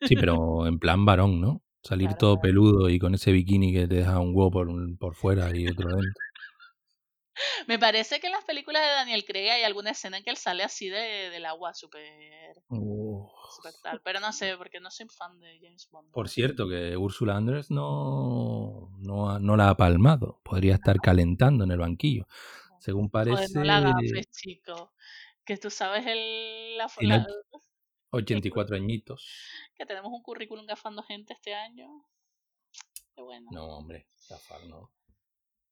Sí, 0.00 0.16
pero 0.16 0.66
en 0.66 0.78
plan 0.78 1.04
varón, 1.04 1.40
¿no? 1.40 1.62
Salir 1.82 2.08
Claro, 2.08 2.18
todo 2.18 2.34
claro. 2.36 2.48
peludo 2.48 2.88
y 2.88 2.98
con 2.98 3.14
ese 3.14 3.32
bikini 3.32 3.72
que 3.72 3.88
te 3.88 3.96
deja 3.96 4.18
un 4.20 4.34
huevo 4.34 4.50
por, 4.50 4.98
por 4.98 5.14
fuera 5.14 5.50
y 5.56 5.66
otro 5.66 5.88
dentro. 5.90 6.12
Me 7.66 7.78
parece 7.78 8.20
que 8.20 8.26
en 8.26 8.32
las 8.32 8.44
películas 8.44 8.82
de 8.82 8.88
Daniel 8.88 9.24
Craig 9.24 9.50
hay 9.50 9.62
alguna 9.62 9.90
escena 9.90 10.18
en 10.18 10.24
que 10.24 10.30
él 10.30 10.36
sale 10.36 10.62
así 10.62 10.88
de, 10.88 11.30
del 11.30 11.46
agua, 11.46 11.74
súper, 11.74 12.62
tal. 13.82 14.00
Pero 14.04 14.20
no 14.20 14.32
sé, 14.32 14.56
porque 14.56 14.80
no 14.80 14.90
soy 14.90 15.06
fan 15.08 15.38
de 15.40 15.58
James 15.60 15.88
Bond. 15.90 16.10
Por 16.12 16.28
cierto, 16.28 16.68
que 16.68 16.96
Úrsula 16.96 17.36
Andress 17.36 17.70
no, 17.70 18.90
no, 18.98 19.38
no 19.38 19.56
la 19.56 19.70
ha 19.70 19.76
palmado. 19.76 20.40
Podría 20.42 20.74
estar 20.74 21.00
calentando 21.00 21.64
en 21.64 21.70
el 21.70 21.78
banquillo. 21.78 22.26
Según 22.80 23.08
Joder, 23.10 23.26
parece, 23.28 23.58
no 23.58 23.64
la 23.64 23.80
gafes, 23.80 24.30
chico. 24.30 24.92
Que 25.44 25.56
tú 25.56 25.70
sabes 25.70 26.06
el, 26.06 26.76
la, 26.78 26.90
la- 27.00 27.26
84 28.12 28.76
añitos. 28.76 29.26
que 29.74 29.86
tenemos 29.86 30.12
un 30.12 30.22
currículum 30.22 30.66
gafando 30.66 31.02
gente 31.02 31.32
este 31.32 31.54
año. 31.54 32.06
Qué 33.14 33.22
bueno. 33.22 33.48
No, 33.52 33.78
hombre, 33.78 34.08
zafar 34.16 34.64
no. 34.66 34.92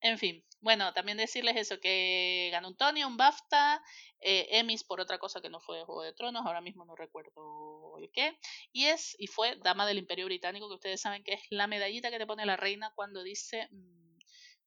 En 0.03 0.19
fin, 0.19 0.43
bueno, 0.63 0.95
también 0.95 1.19
decirles 1.19 1.57
eso, 1.57 1.79
que 1.79 2.49
ganó 2.51 2.69
un 2.69 2.77
Tony, 2.77 3.05
un 3.05 3.19
BAFTA, 3.19 3.83
eh, 4.21 4.47
Emmys 4.51 4.83
por 4.83 4.99
otra 4.99 5.19
cosa 5.19 5.43
que 5.43 5.51
no 5.51 5.61
fue 5.61 5.85
Juego 5.85 6.03
de 6.03 6.15
Tronos, 6.15 6.47
ahora 6.47 6.63
mismo 6.63 6.87
no 6.87 6.97
recuerdo 6.97 7.99
el 7.99 8.11
qué, 8.11 8.39
y 8.73 8.87
es, 8.87 9.15
y 9.19 9.27
fue 9.27 9.57
Dama 9.57 9.87
del 9.87 9.99
Imperio 9.99 10.25
Británico, 10.25 10.69
que 10.69 10.77
ustedes 10.77 11.03
saben 11.03 11.23
que 11.23 11.35
es 11.35 11.43
la 11.51 11.67
medallita 11.67 12.11
que 12.11 12.19
te 12.19 12.27
pone 12.27 12.47
la 12.47 12.57
reina 12.57 12.93
cuando 12.95 13.23
dice, 13.23 13.69
mm, 13.71 14.19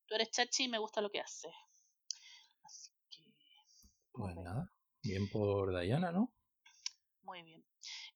tú 0.06 0.16
eres 0.16 0.30
chachi 0.30 0.66
y 0.66 0.68
me 0.68 0.78
gusta 0.78 1.02
lo 1.02 1.10
que 1.10 1.22
haces. 1.22 1.54
Así 2.64 2.92
que, 3.10 3.24
Pues 4.12 4.36
nada, 4.36 4.72
bien 5.02 5.28
por 5.30 5.80
Diana, 5.80 6.12
¿no? 6.12 6.32
Muy 7.34 7.42
bien. 7.42 7.64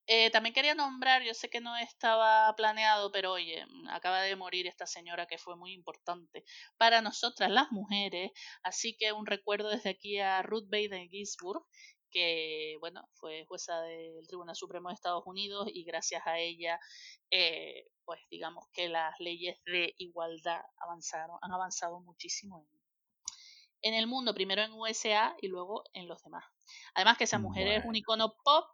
Eh, 0.06 0.30
también 0.30 0.54
quería 0.54 0.76
nombrar, 0.76 1.24
yo 1.24 1.34
sé 1.34 1.50
que 1.50 1.60
no 1.60 1.76
estaba 1.76 2.56
planeado, 2.56 3.12
pero 3.12 3.32
oye, 3.34 3.66
mm, 3.66 3.90
acaba 3.90 4.22
de 4.22 4.36
morir 4.36 4.68
esta 4.68 4.86
señora 4.86 5.26
que 5.26 5.40
fue 5.40 5.56
muy 5.56 5.74
importante 5.74 6.44
para 6.78 7.02
nosotras 7.02 7.50
las 7.50 7.72
mujeres, 7.72 8.32
así 8.64 8.96
que 8.96 9.12
un 9.14 9.26
recuerdo 9.26 9.70
desde 9.70 9.90
aquí 9.90 10.20
a 10.20 10.44
Ruth 10.44 10.70
Bader 10.70 11.10
Ginsburg, 11.10 11.64
que 12.12 12.78
bueno, 12.80 13.10
fue 13.16 13.46
jueza 13.48 13.82
del 13.82 14.28
Tribunal 14.28 14.56
Supremo 14.56 14.90
de 14.90 14.96
Estados 14.96 15.24
Unidos 15.26 15.68
y 15.74 15.84
gracias 15.84 16.22
a 16.28 16.38
ella, 16.38 16.80
eh, 17.32 17.88
pues 18.06 18.22
digamos 18.30 18.66
que 18.74 18.90
las 18.90 19.20
leyes 19.20 19.58
de 19.66 19.96
igualdad 19.98 20.62
avanzaron, 20.78 21.38
han 21.42 21.52
avanzado 21.52 22.00
muchísimo 22.02 22.60
en, 22.60 22.68
en 23.82 23.94
el 23.96 24.08
mundo, 24.08 24.34
primero 24.36 24.62
en 24.62 24.74
USA 24.74 25.36
y 25.42 25.48
luego 25.48 25.84
en 25.94 26.08
los 26.08 26.22
demás. 26.24 26.46
Además 26.94 27.18
que 27.18 27.26
esa 27.26 27.40
mujer 27.40 27.68
es 27.68 27.86
un 27.86 27.96
icono 27.96 28.36
pop 28.44 28.66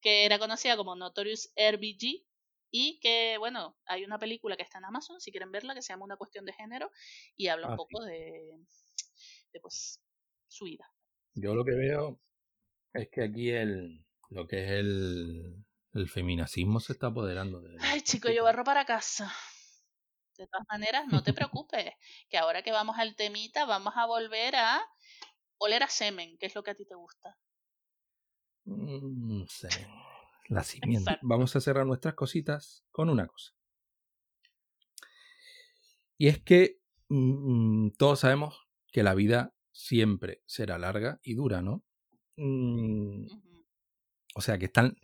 que 0.00 0.24
era 0.24 0.38
conocida 0.38 0.76
como 0.76 0.96
Notorious 0.96 1.52
RBG 1.56 2.24
y 2.72 3.00
que, 3.00 3.36
bueno, 3.38 3.76
hay 3.86 4.04
una 4.04 4.18
película 4.18 4.56
que 4.56 4.62
está 4.62 4.78
en 4.78 4.84
Amazon, 4.86 5.20
si 5.20 5.30
quieren 5.32 5.50
verla, 5.52 5.74
que 5.74 5.82
se 5.82 5.92
llama 5.92 6.04
Una 6.04 6.16
cuestión 6.16 6.44
de 6.44 6.52
género 6.52 6.90
y 7.36 7.48
habla 7.48 7.66
un 7.68 7.72
Ah, 7.72 7.76
sí. 7.76 7.76
poco 7.76 8.04
de, 8.04 8.58
de 9.52 9.60
pues, 9.60 10.00
su 10.48 10.64
vida. 10.66 10.92
Yo 11.34 11.54
lo 11.54 11.64
que 11.64 11.72
veo 11.74 12.20
es 12.94 13.08
que 13.10 13.24
aquí 13.24 13.50
el 13.50 14.04
lo 14.30 14.46
que 14.46 14.64
es 14.64 14.70
el, 14.70 15.64
el 15.94 16.08
feminacismo 16.08 16.80
se 16.80 16.92
está 16.92 17.08
apoderando 17.08 17.60
de 17.60 17.74
Ay, 17.78 18.00
las 18.00 18.04
chico, 18.04 18.30
yo 18.30 18.44
barro 18.44 18.62
para 18.64 18.84
casa. 18.84 19.32
De 20.36 20.46
todas 20.48 20.66
maneras, 20.68 21.06
no 21.06 21.22
te 21.22 21.32
preocupes, 21.32 21.92
que 22.28 22.38
ahora 22.38 22.62
que 22.62 22.72
vamos 22.72 22.98
al 22.98 23.14
temita, 23.14 23.64
vamos 23.64 23.92
a 23.96 24.06
volver 24.06 24.56
a 24.56 24.80
oler 25.58 25.82
a 25.82 25.88
semen, 25.88 26.38
que 26.38 26.46
es 26.46 26.54
lo 26.54 26.62
que 26.62 26.70
a 26.72 26.74
ti 26.74 26.86
te 26.86 26.94
gusta. 26.96 27.38
Mm, 28.70 29.40
No 29.40 29.46
sé. 29.46 29.68
La 30.48 30.62
simiente. 30.64 31.18
Vamos 31.22 31.54
a 31.56 31.60
cerrar 31.60 31.86
nuestras 31.86 32.14
cositas 32.14 32.84
con 32.90 33.08
una 33.08 33.26
cosa. 33.26 33.52
Y 36.18 36.28
es 36.28 36.42
que 36.42 36.80
mm, 37.08 37.90
todos 37.96 38.20
sabemos 38.20 38.66
que 38.92 39.02
la 39.02 39.14
vida 39.14 39.54
siempre 39.72 40.42
será 40.46 40.78
larga 40.78 41.20
y 41.22 41.34
dura, 41.34 41.62
¿no? 41.62 41.84
Mm, 42.36 43.26
o 44.34 44.40
sea 44.40 44.58
que 44.58 44.66
están. 44.66 44.96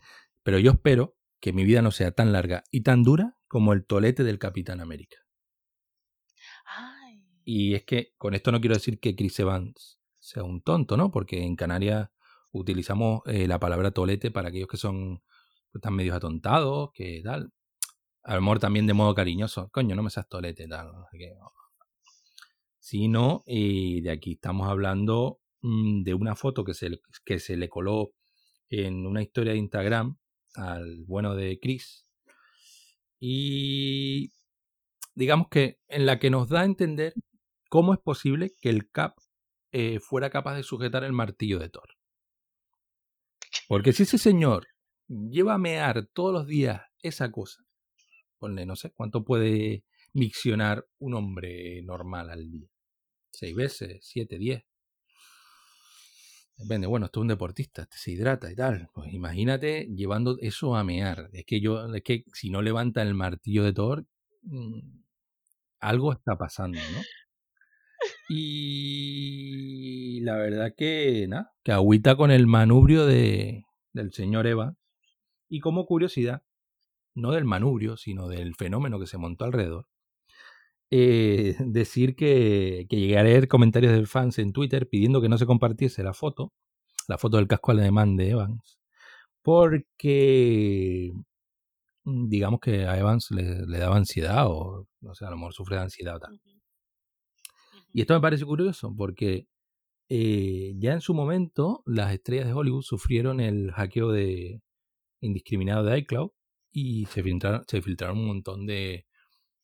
Pero 0.43 0.59
yo 0.59 0.73
espero 0.73 1.17
que 1.41 1.53
mi 1.53 1.65
vida 1.65 1.83
no 1.83 1.91
sea 1.91 2.11
tan 2.11 2.33
larga 2.33 2.65
y 2.71 2.83
tan 2.83 3.03
dura 3.03 3.37
como 3.47 3.73
el 3.73 3.87
tolete 3.87 4.25
del 4.25 4.39
Capitán 4.39 4.81
América. 4.81 5.19
Ay. 6.65 7.23
Y 7.45 7.75
es 7.75 7.85
que 7.85 8.15
con 8.19 8.35
esto 8.35 8.51
no 8.51 8.61
quiero 8.61 8.75
decir 8.75 8.99
que 8.99 9.15
Chris 9.15 9.39
Evans 9.39 10.01
sea 10.19 10.43
un 10.43 10.61
tonto, 10.61 10.97
¿no? 10.97 11.11
Porque 11.13 11.43
en 11.43 11.55
Canarias 11.57 12.11
utilizamos 12.59 13.23
eh, 13.27 13.47
la 13.47 13.59
palabra 13.59 13.91
tolete 13.91 14.31
para 14.31 14.49
aquellos 14.49 14.69
que 14.69 14.77
son 14.77 15.19
que 15.73 15.79
están 15.79 15.95
medios 15.95 16.17
atontados, 16.17 16.91
que 16.93 17.21
tal. 17.25 17.53
A 18.23 18.35
lo 18.35 18.41
mejor 18.43 18.59
también 18.59 18.87
de 18.87 18.95
modo 18.95 19.15
cariñoso. 19.15 19.69
Coño, 19.71 19.95
no 19.95 20.03
me 20.03 20.11
seas 20.11 20.29
tolete, 20.29 20.67
tal. 20.67 20.91
Sino, 22.79 23.43
eh, 23.47 24.01
de 24.03 24.11
aquí 24.11 24.33
estamos 24.33 24.69
hablando 24.69 25.41
mm, 25.63 26.03
de 26.03 26.15
una 26.15 26.35
foto 26.35 26.65
que 26.65 26.75
se, 26.75 26.91
que 27.25 27.39
se 27.39 27.57
le 27.57 27.69
coló 27.69 28.13
en 28.69 29.07
una 29.07 29.23
historia 29.23 29.53
de 29.53 29.59
Instagram 29.59 30.19
al 30.55 31.05
bueno 31.07 31.35
de 31.35 31.59
Chris. 31.61 32.07
Y 33.19 34.33
digamos 35.15 35.49
que 35.49 35.79
en 35.89 36.07
la 36.07 36.19
que 36.19 36.31
nos 36.31 36.49
da 36.49 36.63
a 36.63 36.65
entender 36.65 37.15
cómo 37.69 37.93
es 37.95 38.01
posible 38.01 38.53
que 38.61 38.71
el 38.71 38.91
Cap 38.91 39.17
eh, 39.73 40.01
fuera 40.01 40.31
capaz 40.31 40.57
de 40.57 40.63
sujetar 40.63 41.05
el 41.05 41.13
martillo 41.13 41.59
de 41.59 41.69
Thor. 41.69 41.96
Porque 43.69 43.93
si 43.93 44.05
ese 44.05 44.19
señor 44.19 44.67
lleva 45.09 45.55
a 45.55 45.59
mear 45.59 46.07
todos 46.13 46.33
los 46.33 46.47
días 46.47 46.83
esa 47.03 47.31
cosa, 47.31 47.65
ponle, 48.39 48.67
no 48.67 48.77
sé, 48.77 48.91
¿cuánto 48.93 49.25
puede 49.25 49.85
miccionar 50.13 50.87
un 50.99 51.15
hombre 51.15 51.83
normal 51.83 52.31
al 52.31 52.51
día? 52.51 52.69
¿Seis 53.31 53.55
veces? 53.55 53.99
¿Siete? 54.03 54.39
¿Diez? 54.39 54.65
Depende, 56.57 56.87
bueno, 56.87 57.07
esto 57.07 57.21
es 57.21 57.23
un 57.23 57.29
deportista, 57.29 57.83
este 57.83 57.99
se 57.99 58.13
hidrata 58.13 58.51
y 58.51 58.55
tal. 58.57 58.89
Pues 58.95 59.13
imagínate 59.13 59.89
llevando 59.95 60.39
eso 60.41 60.75
a 60.75 60.85
mear. 60.85 61.29
Es 61.33 61.45
que 61.45 61.61
yo, 61.61 61.93
es 61.95 62.03
que 62.03 62.25
si 62.33 62.49
no 62.51 62.63
levanta 62.63 63.03
el 63.03 63.15
martillo 63.15 63.63
de 63.63 63.75
Thor, 63.75 64.07
mm, 64.43 64.81
algo 65.81 66.13
está 66.13 66.37
pasando, 66.39 66.79
¿no? 66.79 67.03
Y 68.29 70.21
la 70.23 70.37
verdad 70.37 70.75
que, 70.77 71.27
nada, 71.29 71.53
que 71.63 71.73
agüita 71.73 72.17
con 72.17 72.31
el 72.31 72.47
manubrio 72.47 73.07
de, 73.07 73.65
del 73.93 74.13
señor 74.13 74.47
Eva. 74.47 74.77
Y 75.49 75.61
como 75.61 75.87
curiosidad, 75.87 76.43
no 77.15 77.33
del 77.33 77.45
manubrio, 77.45 77.97
sino 77.97 78.29
del 78.29 78.55
fenómeno 78.55 79.01
que 79.01 79.07
se 79.07 79.19
montó 79.19 79.45
alrededor, 79.45 79.87
eh, 80.91 81.57
decir 81.61 82.17
que, 82.17 82.87
que 82.89 82.97
llegué 82.97 83.19
a 83.19 83.25
leer 83.25 83.49
comentarios 83.49 83.93
de 83.93 84.07
fans 84.07 84.39
en 84.39 84.53
Twitter 84.53 84.89
pidiendo 84.89 85.21
que 85.21 85.29
no 85.29 85.39
se 85.39 85.47
compartiese 85.47 86.03
la 86.03 86.15
foto, 86.15 86.53
la 87.09 87.19
foto 87.19 87.39
del 87.39 87.49
casco 87.49 87.73
alemán 87.73 88.17
de 88.17 88.31
Evans, 88.31 88.79
porque 89.43 91.13
mm, 92.05 92.29
digamos 92.29 92.61
que 92.61 92.87
a 92.87 92.99
Evans 92.99 93.31
le, 93.31 93.67
le 93.67 93.79
daba 93.79 93.97
ansiedad 93.97 94.47
o 94.49 94.87
no 95.01 95.15
sé, 95.15 95.25
a 95.27 95.31
lo 95.31 95.37
mejor 95.37 95.55
sufre 95.55 95.77
de 95.77 95.83
ansiedad 95.83 96.17
o 96.17 96.21
tal. 96.21 96.41
Y 97.97 98.03
esto 98.03 98.13
me 98.13 98.21
parece 98.21 98.45
curioso 98.45 98.95
porque 98.95 99.49
eh, 100.11 100.75
ya 100.77 100.93
en 100.93 101.01
su 101.01 101.15
momento 101.15 101.83
las 101.87 102.13
estrellas 102.13 102.45
de 102.45 102.53
Hollywood 102.53 102.83
sufrieron 102.83 103.41
el 103.41 103.73
hackeo 103.73 104.13
de 104.13 104.61
indiscriminado 105.23 105.83
de 105.83 106.01
iCloud 106.01 106.29
y 106.71 107.07
se 107.07 107.23
filtraron, 107.23 107.65
se 107.67 107.81
filtraron 107.81 108.19
un 108.19 108.27
montón 108.27 108.67
de, 108.67 109.07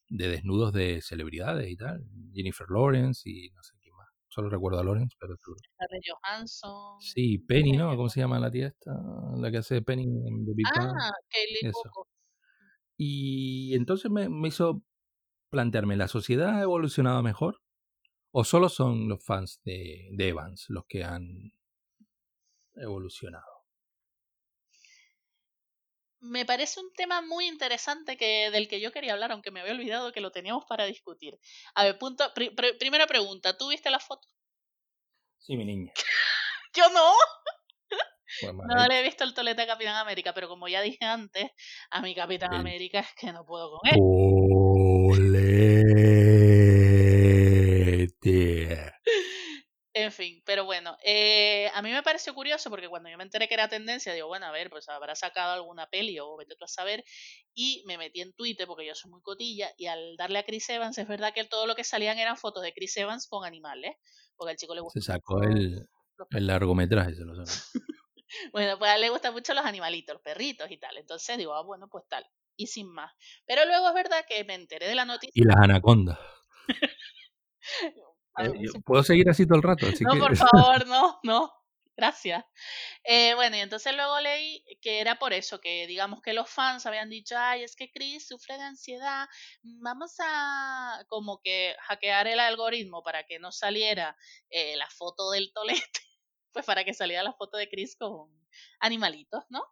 de 0.08 0.28
desnudos 0.28 0.72
de 0.72 1.02
celebridades 1.02 1.70
y 1.70 1.76
tal. 1.76 2.06
Jennifer 2.32 2.66
Lawrence 2.70 3.28
y 3.28 3.50
no 3.50 3.62
sé 3.62 3.74
quién 3.82 3.94
más. 3.96 4.08
Solo 4.28 4.48
recuerdo 4.48 4.80
a 4.80 4.84
Lawrence, 4.84 5.14
pero 5.20 5.36
seguro. 5.36 5.60
Johansson. 5.78 7.02
Sí, 7.02 7.36
Penny, 7.36 7.72
¿no? 7.72 7.94
¿Cómo 7.96 8.08
se 8.08 8.20
llama 8.20 8.40
la 8.40 8.50
tía 8.50 8.68
esta? 8.68 8.92
La 9.36 9.50
que 9.50 9.58
hace 9.58 9.82
Penny 9.82 10.04
en 10.04 10.46
The 10.46 10.52
Big 10.54 10.66
Bang. 10.74 10.96
Ah. 10.98 11.10
Cuoco. 11.70 12.08
Y 12.96 13.74
entonces 13.74 14.10
me, 14.10 14.30
me 14.30 14.48
hizo 14.48 14.82
plantearme, 15.50 15.98
¿la 15.98 16.08
sociedad 16.08 16.56
ha 16.56 16.62
evolucionado 16.62 17.22
mejor? 17.22 17.60
¿O 18.32 18.44
solo 18.44 18.68
son 18.68 19.08
los 19.08 19.24
fans 19.24 19.60
de, 19.64 20.08
de 20.12 20.28
Evans 20.28 20.66
los 20.68 20.84
que 20.86 21.02
han 21.04 21.52
evolucionado? 22.74 23.64
Me 26.20 26.46
parece 26.46 26.80
un 26.80 26.90
tema 26.94 27.20
muy 27.20 27.46
interesante 27.46 28.16
que, 28.16 28.50
del 28.50 28.66
que 28.66 28.80
yo 28.80 28.92
quería 28.92 29.12
hablar, 29.12 29.30
aunque 29.32 29.50
me 29.50 29.60
había 29.60 29.74
olvidado 29.74 30.10
que 30.10 30.22
lo 30.22 30.30
teníamos 30.32 30.64
para 30.64 30.86
discutir. 30.86 31.38
A 31.74 31.84
ver, 31.84 31.98
punto, 31.98 32.32
pri- 32.34 32.48
pri- 32.54 32.78
primera 32.78 33.06
pregunta, 33.06 33.58
¿tú 33.58 33.68
viste 33.68 33.90
la 33.90 34.00
foto? 34.00 34.26
Sí, 35.38 35.56
mi 35.56 35.64
niña. 35.64 35.92
Yo 36.74 36.88
no, 36.90 37.12
Pues 38.40 38.52
no 38.54 38.86
le 38.88 39.00
he 39.00 39.02
visto 39.02 39.24
el 39.24 39.34
tolete 39.34 39.62
a 39.62 39.66
Capitán 39.66 39.96
América, 39.96 40.32
pero 40.34 40.48
como 40.48 40.68
ya 40.68 40.80
dije 40.80 41.04
antes, 41.04 41.50
a 41.90 42.00
mi 42.02 42.14
Capitán 42.14 42.52
El- 42.52 42.60
América 42.60 43.00
es 43.00 43.14
que 43.14 43.32
no 43.32 43.44
puedo 43.44 43.78
con 43.78 43.88
él. 43.90 43.98
Tolete. 45.08 46.11
En 50.12 50.16
fin, 50.16 50.42
pero 50.44 50.66
bueno, 50.66 50.94
eh, 51.02 51.70
a 51.72 51.80
mí 51.80 51.90
me 51.90 52.02
pareció 52.02 52.34
curioso 52.34 52.68
porque 52.68 52.86
cuando 52.86 53.08
yo 53.08 53.16
me 53.16 53.24
enteré 53.24 53.48
que 53.48 53.54
era 53.54 53.66
tendencia, 53.66 54.12
digo, 54.12 54.28
bueno, 54.28 54.44
a 54.44 54.50
ver, 54.50 54.68
pues 54.68 54.86
habrá 54.90 55.14
sacado 55.14 55.54
alguna 55.54 55.86
peli 55.86 56.18
o 56.18 56.36
vete 56.36 56.54
tú 56.54 56.66
a 56.66 56.68
saber, 56.68 57.02
y 57.54 57.82
me 57.86 57.96
metí 57.96 58.20
en 58.20 58.34
Twitter 58.34 58.66
porque 58.66 58.86
yo 58.86 58.94
soy 58.94 59.10
muy 59.10 59.22
cotilla, 59.22 59.70
y 59.78 59.86
al 59.86 60.18
darle 60.18 60.38
a 60.38 60.44
Chris 60.44 60.68
Evans, 60.68 60.98
es 60.98 61.08
verdad 61.08 61.32
que 61.32 61.44
todo 61.44 61.66
lo 61.66 61.74
que 61.74 61.82
salían 61.82 62.18
eran 62.18 62.36
fotos 62.36 62.62
de 62.62 62.74
Chris 62.74 62.94
Evans 62.98 63.26
con 63.26 63.46
animales, 63.46 63.96
porque 64.36 64.50
al 64.50 64.56
chico 64.58 64.74
le 64.74 64.82
gusta 64.82 65.00
Se 65.00 65.06
sacó 65.06 65.42
el, 65.44 65.88
el 66.30 66.46
largometraje, 66.46 67.14
se 67.14 67.24
lo 67.24 67.34
sacó. 67.34 67.70
Bueno, 68.52 68.78
pues 68.78 68.90
a 68.90 68.94
él 68.94 69.02
le 69.02 69.10
gustan 69.10 69.34
mucho 69.34 69.52
los 69.52 69.64
animalitos, 69.64 70.14
los 70.14 70.22
perritos 70.22 70.70
y 70.70 70.78
tal. 70.78 70.96
Entonces 70.96 71.36
digo, 71.36 71.52
ah, 71.52 71.62
bueno, 71.62 71.88
pues 71.90 72.04
tal. 72.08 72.26
Y 72.56 72.66
sin 72.66 72.90
más. 72.90 73.12
Pero 73.46 73.66
luego 73.66 73.88
es 73.88 73.94
verdad 73.94 74.24
que 74.26 74.42
me 74.44 74.54
enteré 74.54 74.88
de 74.88 74.94
la 74.94 75.04
noticia. 75.04 75.32
Y 75.34 75.44
las 75.44 75.58
anacondas. 75.58 76.18
Eh, 78.38 78.68
sí. 78.72 78.80
Puedo 78.84 79.02
seguir 79.02 79.28
así 79.28 79.46
todo 79.46 79.56
el 79.56 79.62
rato. 79.62 79.86
Así 79.86 80.04
No, 80.04 80.14
que... 80.14 80.20
por 80.20 80.36
favor, 80.36 80.86
no, 80.86 81.20
no. 81.22 81.52
Gracias. 81.94 82.42
Eh, 83.04 83.34
bueno, 83.34 83.56
y 83.56 83.60
entonces 83.60 83.94
luego 83.94 84.18
leí 84.20 84.64
que 84.80 85.00
era 85.00 85.18
por 85.18 85.34
eso, 85.34 85.60
que 85.60 85.86
digamos 85.86 86.22
que 86.22 86.32
los 86.32 86.48
fans 86.48 86.86
habían 86.86 87.10
dicho, 87.10 87.34
ay, 87.36 87.64
es 87.64 87.76
que 87.76 87.90
Chris 87.92 88.26
sufre 88.26 88.56
de 88.56 88.62
ansiedad, 88.62 89.28
vamos 89.62 90.14
a 90.18 91.04
como 91.08 91.40
que 91.42 91.76
hackear 91.80 92.28
el 92.28 92.40
algoritmo 92.40 93.02
para 93.02 93.24
que 93.24 93.38
no 93.38 93.52
saliera 93.52 94.16
eh, 94.48 94.74
la 94.76 94.88
foto 94.88 95.30
del 95.32 95.52
tolete, 95.52 96.00
pues 96.52 96.64
para 96.64 96.82
que 96.84 96.94
saliera 96.94 97.22
la 97.22 97.34
foto 97.34 97.58
de 97.58 97.68
Chris 97.68 97.94
con 97.96 98.30
animalitos, 98.80 99.44
¿no? 99.50 99.62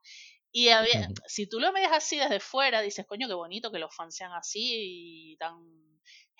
Y 0.53 0.69
había, 0.69 1.09
si 1.27 1.49
tú 1.49 1.59
lo 1.59 1.73
ves 1.73 1.89
así 1.91 2.19
desde 2.19 2.41
fuera, 2.41 2.83
dices, 2.83 3.07
coño, 3.07 3.29
qué 3.29 3.35
bonito 3.35 3.73
que 3.73 3.79
los 3.79 3.95
fans 3.95 4.15
sean 4.17 4.33
así 4.33 5.33
y 5.33 5.37
tan 5.39 5.55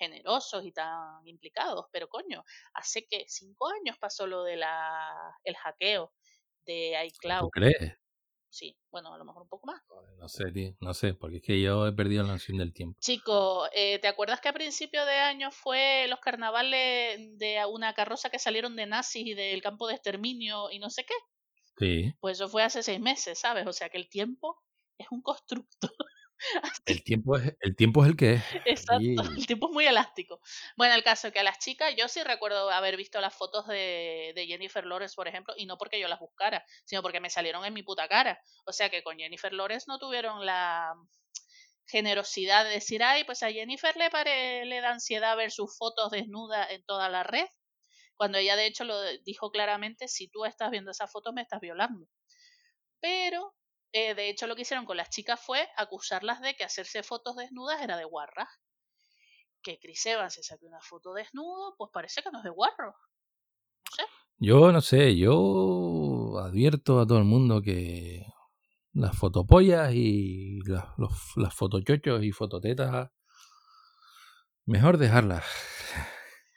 generosos 0.01 0.65
y 0.65 0.71
tan 0.71 1.27
implicados, 1.27 1.85
pero 1.91 2.09
coño, 2.09 2.43
hace 2.73 3.05
que 3.05 3.25
cinco 3.27 3.67
años 3.69 3.97
pasó 3.99 4.25
lo 4.25 4.43
de 4.43 4.55
la 4.55 5.07
el 5.43 5.55
hackeo 5.55 6.11
de 6.65 6.97
¿Tú 6.99 7.05
iCloud. 7.27 7.49
crees? 7.51 7.93
Sí, 8.49 8.75
bueno, 8.89 9.13
a 9.13 9.17
lo 9.17 9.23
mejor 9.23 9.43
un 9.43 9.47
poco 9.47 9.67
más. 9.67 9.81
No 10.17 10.27
sé, 10.27 10.51
tío. 10.51 10.75
No 10.81 10.93
sé, 10.93 11.13
porque 11.13 11.37
es 11.37 11.43
que 11.43 11.61
yo 11.61 11.87
he 11.87 11.93
perdido 11.93 12.23
la 12.23 12.33
noción 12.33 12.57
del 12.57 12.73
tiempo. 12.73 12.99
Chico, 12.99 13.67
eh, 13.73 13.99
¿te 13.99 14.09
acuerdas 14.09 14.41
que 14.41 14.49
a 14.49 14.53
principio 14.53 15.05
de 15.05 15.13
año 15.13 15.51
fue 15.51 16.07
los 16.09 16.19
carnavales 16.19 17.37
de 17.37 17.63
una 17.69 17.93
carroza 17.93 18.29
que 18.29 18.39
salieron 18.39 18.75
de 18.75 18.87
nazis 18.87 19.25
y 19.25 19.33
del 19.35 19.61
campo 19.61 19.87
de 19.87 19.93
exterminio 19.93 20.69
y 20.69 20.79
no 20.79 20.89
sé 20.89 21.05
qué? 21.05 21.13
Sí. 21.77 22.13
Pues 22.19 22.39
eso 22.39 22.49
fue 22.49 22.63
hace 22.63 22.83
seis 22.83 22.99
meses, 22.99 23.39
¿sabes? 23.39 23.65
O 23.67 23.71
sea 23.71 23.89
que 23.89 23.97
el 23.97 24.09
tiempo 24.09 24.61
es 24.97 25.07
un 25.11 25.21
constructo. 25.21 25.87
El 26.85 27.03
tiempo 27.03 27.37
es 27.37 27.55
el, 27.61 27.75
tiempo 27.75 28.03
es 28.03 28.09
el 28.09 28.17
que 28.17 28.33
es. 28.33 28.43
Exacto, 28.65 29.03
el 29.37 29.47
tiempo 29.47 29.67
es 29.67 29.73
muy 29.73 29.85
elástico. 29.85 30.41
Bueno, 30.75 30.95
el 30.95 31.03
caso 31.03 31.27
es 31.27 31.33
que 31.33 31.39
a 31.39 31.43
las 31.43 31.59
chicas, 31.59 31.93
yo 31.95 32.07
sí 32.07 32.23
recuerdo 32.23 32.69
haber 32.71 32.97
visto 32.97 33.21
las 33.21 33.33
fotos 33.33 33.67
de, 33.67 34.33
de 34.35 34.47
Jennifer 34.47 34.85
Lawrence, 34.85 35.15
por 35.15 35.27
ejemplo, 35.27 35.53
y 35.57 35.65
no 35.65 35.77
porque 35.77 35.99
yo 35.99 36.07
las 36.07 36.19
buscara, 36.19 36.65
sino 36.85 37.01
porque 37.01 37.19
me 37.19 37.29
salieron 37.29 37.63
en 37.65 37.73
mi 37.73 37.83
puta 37.83 38.07
cara. 38.07 38.41
O 38.65 38.73
sea 38.73 38.89
que 38.89 39.03
con 39.03 39.17
Jennifer 39.17 39.53
Lawrence 39.53 39.85
no 39.87 39.99
tuvieron 39.99 40.45
la 40.45 40.95
generosidad 41.91 42.63
de 42.63 42.71
decir, 42.71 43.03
ay, 43.03 43.23
pues 43.25 43.43
a 43.43 43.51
Jennifer 43.51 43.95
le, 43.97 44.09
pare, 44.09 44.65
le 44.65 44.81
da 44.81 44.91
ansiedad 44.91 45.35
ver 45.35 45.51
sus 45.51 45.77
fotos 45.77 46.09
desnudas 46.09 46.71
en 46.71 46.83
toda 46.85 47.09
la 47.09 47.23
red. 47.23 47.45
Cuando 48.15 48.37
ella 48.37 48.55
de 48.55 48.65
hecho 48.65 48.85
lo 48.85 48.99
dijo 49.23 49.51
claramente, 49.51 50.07
si 50.07 50.27
tú 50.27 50.45
estás 50.45 50.71
viendo 50.71 50.91
esa 50.91 51.07
foto 51.07 51.33
me 51.33 51.41
estás 51.41 51.59
violando. 51.59 52.07
Pero 52.99 53.53
eh, 53.93 54.15
de 54.15 54.29
hecho 54.29 54.47
lo 54.47 54.55
que 54.55 54.61
hicieron 54.61 54.85
con 54.85 54.97
las 54.97 55.09
chicas 55.09 55.39
fue 55.39 55.67
acusarlas 55.75 56.41
de 56.41 56.55
que 56.55 56.63
hacerse 56.63 57.03
fotos 57.03 57.35
desnudas 57.35 57.81
era 57.81 57.97
de 57.97 58.05
guarras. 58.05 58.47
Que 59.61 59.79
Chris 59.79 60.05
Evans 60.05 60.33
se 60.33 60.43
saque 60.43 60.65
una 60.65 60.81
foto 60.81 61.13
desnudo, 61.13 61.75
pues 61.77 61.91
parece 61.93 62.21
que 62.23 62.31
no 62.31 62.39
es 62.39 62.43
de 62.43 62.49
guarro. 62.49 62.95
No 62.95 63.95
sé. 63.95 64.03
Yo 64.37 64.71
no 64.71 64.81
sé, 64.81 65.15
yo 65.17 66.39
advierto 66.39 66.99
a 66.99 67.05
todo 67.05 67.19
el 67.19 67.25
mundo 67.25 67.61
que 67.61 68.25
las 68.93 69.15
fotopollas 69.15 69.93
y 69.93 70.59
las, 70.65 70.85
los, 70.97 71.11
las 71.35 71.53
fotochochos 71.53 72.23
y 72.23 72.31
fototetas, 72.31 73.11
mejor 74.65 74.97
dejarlas. 74.97 75.45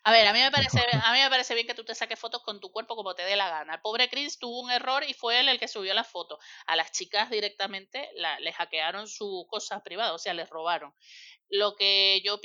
A 0.06 0.12
ver, 0.12 0.26
a 0.26 0.34
mí, 0.34 0.38
me 0.38 0.50
parece, 0.50 0.80
a 0.80 1.12
mí 1.14 1.18
me 1.18 1.30
parece 1.30 1.54
bien 1.54 1.66
que 1.66 1.74
tú 1.74 1.82
te 1.82 1.94
saques 1.94 2.18
fotos 2.18 2.42
con 2.42 2.60
tu 2.60 2.70
cuerpo 2.70 2.94
como 2.94 3.14
te 3.14 3.24
dé 3.24 3.36
la 3.36 3.48
gana. 3.48 3.76
El 3.76 3.80
pobre 3.80 4.10
Chris 4.10 4.38
tuvo 4.38 4.60
un 4.60 4.70
error 4.70 5.02
y 5.02 5.14
fue 5.14 5.40
él 5.40 5.48
el 5.48 5.58
que 5.58 5.66
subió 5.66 5.94
la 5.94 6.04
foto. 6.04 6.38
A 6.66 6.76
las 6.76 6.92
chicas 6.92 7.30
directamente 7.30 8.10
la, 8.16 8.38
le 8.38 8.52
hackearon 8.52 9.08
sus 9.08 9.46
cosas 9.48 9.80
privadas, 9.82 10.12
o 10.12 10.18
sea, 10.18 10.34
les 10.34 10.50
robaron. 10.50 10.94
Lo 11.48 11.74
que 11.74 12.20
yo 12.22 12.38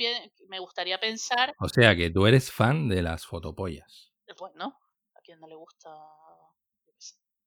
me 0.48 0.58
gustaría 0.58 0.98
pensar, 0.98 1.54
O 1.58 1.68
sea 1.68 1.94
que 1.94 2.10
tú 2.10 2.26
eres 2.26 2.50
fan 2.50 2.88
de 2.88 3.02
las 3.02 3.26
fotopollas. 3.26 4.10
bueno, 4.38 4.78
a 5.14 5.20
quien 5.20 5.38
no 5.38 5.46
le 5.46 5.56
gusta. 5.56 5.90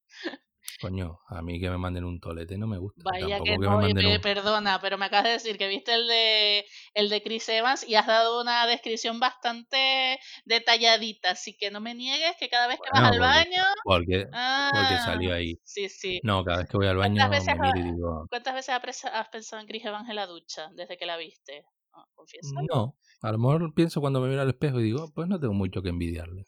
Coño, 0.81 1.19
a 1.27 1.41
mí 1.41 1.59
que 1.59 1.69
me 1.69 1.77
manden 1.77 2.03
un 2.03 2.19
tolete 2.19 2.57
no 2.57 2.67
me 2.67 2.77
gusta. 2.77 3.03
Vaya 3.03 3.37
Tampoco 3.37 3.45
que 3.45 3.57
que 3.59 3.67
no, 3.69 3.77
me 3.77 3.87
un... 4.15 4.21
perdona, 4.21 4.79
pero 4.81 4.97
me 4.97 5.05
acabas 5.05 5.25
de 5.25 5.31
decir 5.31 5.57
que 5.57 5.67
viste 5.67 5.93
el 5.93 6.07
de 6.07 6.65
el 6.93 7.09
de 7.09 7.21
Chris 7.23 7.49
Evans 7.49 7.87
y 7.87 7.95
has 7.95 8.05
dado 8.07 8.41
una 8.41 8.65
descripción 8.67 9.19
bastante 9.19 10.19
detalladita, 10.45 11.31
así 11.31 11.55
que 11.57 11.71
no 11.71 11.79
me 11.81 11.95
niegues 11.95 12.35
que 12.39 12.49
cada 12.49 12.67
vez 12.67 12.77
que 12.83 12.89
vas 12.91 13.03
al 13.11 13.19
baño, 13.19 13.63
porque, 13.83 14.25
porque 14.71 14.93
ah, 14.93 14.99
salió 15.05 15.33
ahí. 15.33 15.55
sí, 15.63 15.89
sí. 15.89 16.21
No, 16.23 16.43
cada 16.43 16.59
vez 16.59 16.67
que 16.69 16.77
voy 16.77 16.87
al 16.87 16.97
¿Cuántas 16.97 17.29
baño 17.29 17.31
veces, 17.31 17.55
me 17.59 17.67
ha- 17.67 17.73
miro 17.73 17.79
y 17.79 17.91
digo, 17.93 18.27
cuántas 18.29 18.53
veces 18.55 18.69
has 18.75 18.81
pres- 18.81 19.11
has 19.11 19.29
pensado 19.29 19.61
en 19.61 19.67
Chris 19.67 19.85
Evans 19.85 20.09
en 20.09 20.15
la 20.15 20.27
ducha 20.27 20.69
desde 20.75 20.97
que 20.97 21.05
la 21.05 21.17
viste? 21.17 21.65
Confiésalo. 22.15 22.65
no. 22.73 22.97
A 23.21 23.31
lo 23.31 23.37
mejor 23.37 23.73
pienso 23.73 24.01
cuando 24.01 24.19
me 24.21 24.27
miro 24.27 24.41
al 24.41 24.49
espejo 24.49 24.79
y 24.79 24.83
digo, 24.83 25.11
pues 25.15 25.27
no 25.27 25.39
tengo 25.39 25.53
mucho 25.53 25.81
que 25.81 25.89
envidiarle. 25.89 26.45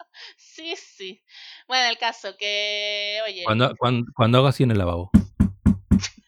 Sí, 0.38 0.74
sí. 0.76 1.22
Bueno, 1.66 1.88
el 1.88 1.98
caso 1.98 2.36
que, 2.36 3.20
oye, 3.26 3.42
Cuando, 3.44 3.74
cuando, 3.76 4.06
cuando 4.14 4.38
hago 4.38 4.46
así 4.46 4.62
en 4.62 4.70
el 4.70 4.78
lavabo. 4.78 5.10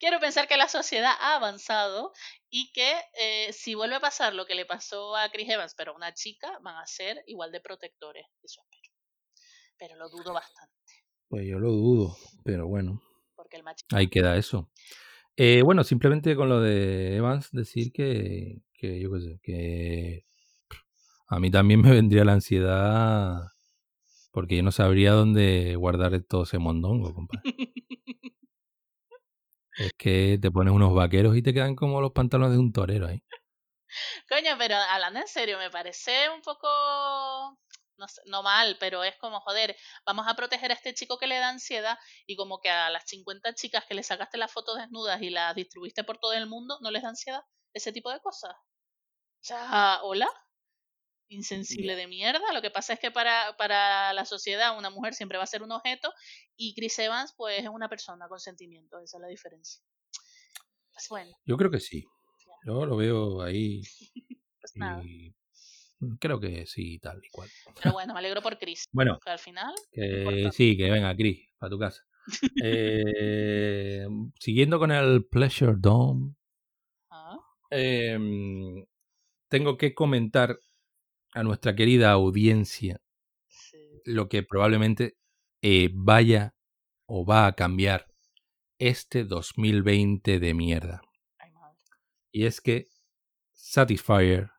quiero 0.00 0.18
pensar 0.20 0.48
que 0.48 0.56
la 0.56 0.68
sociedad 0.68 1.12
ha 1.20 1.36
avanzado 1.36 2.12
y 2.50 2.72
que 2.72 2.92
eh, 3.20 3.52
si 3.52 3.74
vuelve 3.74 3.96
a 3.96 4.00
pasar 4.00 4.34
lo 4.34 4.46
que 4.46 4.54
le 4.54 4.66
pasó 4.66 5.16
a 5.16 5.30
Chris 5.30 5.48
Evans, 5.48 5.74
pero 5.76 5.92
a 5.92 5.96
una 5.96 6.12
chica, 6.12 6.58
van 6.62 6.76
a 6.76 6.86
ser 6.86 7.22
igual 7.26 7.52
de 7.52 7.60
protectores. 7.60 8.26
Eso 8.42 8.60
espero. 8.62 8.92
Pero 9.78 9.96
lo 9.96 10.08
dudo 10.08 10.32
bastante, 10.32 10.74
Pues 11.28 11.46
yo 11.46 11.58
lo 11.58 11.70
dudo, 11.70 12.16
pero 12.44 12.66
bueno, 12.66 13.00
porque 13.34 13.56
el 13.56 13.62
machismo... 13.62 13.96
ahí 13.96 14.08
queda 14.08 14.36
eso. 14.36 14.70
Eh, 15.36 15.62
bueno, 15.62 15.84
simplemente 15.84 16.36
con 16.36 16.48
lo 16.48 16.60
de 16.60 17.16
Evans 17.16 17.50
decir 17.50 17.92
que, 17.92 18.62
que 18.72 19.00
yo 19.00 19.10
qué 19.12 19.20
sé, 19.20 19.40
que 19.42 20.26
a 21.28 21.40
mí 21.40 21.50
también 21.50 21.80
me 21.80 21.90
vendría 21.92 22.24
la 22.24 22.34
ansiedad 22.34 23.53
porque 24.34 24.56
yo 24.56 24.62
no 24.64 24.72
sabría 24.72 25.12
dónde 25.12 25.76
guardar 25.76 26.20
todo 26.28 26.42
ese 26.42 26.58
mondongo, 26.58 27.14
compadre. 27.14 27.42
Es 29.76 29.92
que 29.98 30.38
te 30.40 30.52
pones 30.52 30.72
unos 30.72 30.94
vaqueros 30.94 31.36
y 31.36 31.42
te 31.42 31.52
quedan 31.52 31.74
como 31.74 32.00
los 32.00 32.12
pantalones 32.12 32.52
de 32.52 32.60
un 32.60 32.72
torero 32.72 33.08
ahí. 33.08 33.24
Coño, 34.28 34.56
pero 34.56 34.76
hablando 34.76 35.18
en 35.18 35.26
serio, 35.26 35.58
me 35.58 35.68
parece 35.68 36.30
un 36.30 36.42
poco... 36.42 36.68
No, 37.96 38.06
sé, 38.06 38.22
no 38.26 38.44
mal, 38.44 38.76
pero 38.78 39.02
es 39.02 39.16
como, 39.16 39.40
joder, 39.40 39.76
vamos 40.06 40.26
a 40.28 40.34
proteger 40.34 40.70
a 40.70 40.74
este 40.74 40.94
chico 40.94 41.18
que 41.18 41.26
le 41.26 41.38
da 41.38 41.48
ansiedad 41.48 41.98
y 42.24 42.36
como 42.36 42.60
que 42.60 42.70
a 42.70 42.88
las 42.90 43.02
50 43.06 43.54
chicas 43.54 43.84
que 43.88 43.94
le 43.94 44.04
sacaste 44.04 44.38
las 44.38 44.52
fotos 44.52 44.78
desnudas 44.78 45.20
y 45.22 45.30
las 45.30 45.56
distribuiste 45.56 46.04
por 46.04 46.18
todo 46.18 46.34
el 46.34 46.46
mundo, 46.46 46.78
no 46.80 46.92
les 46.92 47.02
da 47.02 47.08
ansiedad. 47.08 47.42
Ese 47.72 47.92
tipo 47.92 48.12
de 48.12 48.20
cosas. 48.20 48.52
O 48.52 49.46
sea, 49.46 50.00
hola, 50.02 50.28
insensible 51.34 51.96
de 51.96 52.06
mierda. 52.06 52.40
Lo 52.52 52.62
que 52.62 52.70
pasa 52.70 52.94
es 52.94 53.00
que 53.00 53.10
para, 53.10 53.56
para 53.56 54.12
la 54.12 54.24
sociedad 54.24 54.76
una 54.78 54.90
mujer 54.90 55.14
siempre 55.14 55.38
va 55.38 55.44
a 55.44 55.48
ser 55.48 55.62
un 55.62 55.72
objeto 55.72 56.12
y 56.56 56.74
Chris 56.74 56.98
Evans 56.98 57.34
pues 57.36 57.60
es 57.62 57.68
una 57.68 57.88
persona 57.88 58.28
con 58.28 58.38
sentimientos, 58.40 59.02
esa 59.02 59.18
es 59.18 59.20
la 59.20 59.28
diferencia. 59.28 59.82
Pues 60.92 61.06
bueno, 61.10 61.36
Yo 61.44 61.56
creo 61.56 61.70
que 61.70 61.80
sí. 61.80 62.04
Yo 62.66 62.86
lo 62.86 62.96
veo 62.96 63.42
ahí 63.42 63.82
pues 64.60 64.72
nada. 64.76 65.02
y 65.04 65.34
creo 66.20 66.38
que 66.40 66.66
sí, 66.66 66.98
tal 67.00 67.20
y 67.22 67.28
cual. 67.30 67.48
Pero 67.82 67.92
bueno, 67.92 68.14
me 68.14 68.20
alegro 68.20 68.40
por 68.42 68.58
Chris. 68.58 68.86
Bueno, 68.92 69.18
Que 69.22 69.30
al 69.30 69.38
final, 69.38 69.74
que 69.92 70.50
sí, 70.52 70.76
que 70.76 70.90
venga, 70.90 71.14
Chris, 71.16 71.48
para 71.58 71.70
tu 71.70 71.78
casa. 71.78 72.02
Eh, 72.62 74.06
siguiendo 74.38 74.78
con 74.78 74.90
el 74.90 75.26
Pleasure 75.26 75.74
Dome, 75.76 76.34
Ah, 77.10 77.36
em, 77.70 78.84
tengo 79.48 79.76
que 79.76 79.94
comentar 79.94 80.58
a 81.34 81.42
nuestra 81.42 81.74
querida 81.74 82.12
audiencia 82.12 83.00
sí. 83.46 83.78
lo 84.04 84.28
que 84.28 84.42
probablemente 84.42 85.16
eh, 85.62 85.90
vaya 85.92 86.54
o 87.06 87.26
va 87.26 87.46
a 87.46 87.54
cambiar 87.54 88.06
este 88.78 89.24
2020 89.24 90.38
de 90.38 90.54
mierda. 90.54 91.02
Y 92.30 92.46
es 92.46 92.60
que 92.60 92.88
Satisfyer 93.52 94.50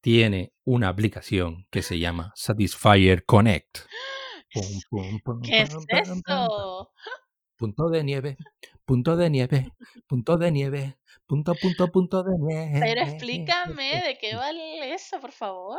tiene 0.00 0.52
una 0.64 0.88
aplicación 0.88 1.66
que 1.70 1.82
se 1.82 1.98
llama 1.98 2.32
Satisfyer 2.34 3.24
Connect. 3.24 3.78
¿Qué 5.44 5.62
es 5.62 5.74
pam, 6.26 6.86
Punto 7.62 7.90
de 7.90 8.02
nieve, 8.02 8.36
punto 8.84 9.16
de 9.16 9.30
nieve, 9.30 9.70
punto 10.08 10.36
de 10.36 10.50
nieve, 10.50 10.96
punto, 11.28 11.54
punto, 11.54 11.92
punto 11.92 12.24
de 12.24 12.36
nieve. 12.36 12.80
Pero 12.80 13.02
explícame 13.02 14.02
de 14.04 14.18
qué 14.20 14.34
vale 14.34 14.92
eso, 14.92 15.20
por 15.20 15.30
favor. 15.30 15.78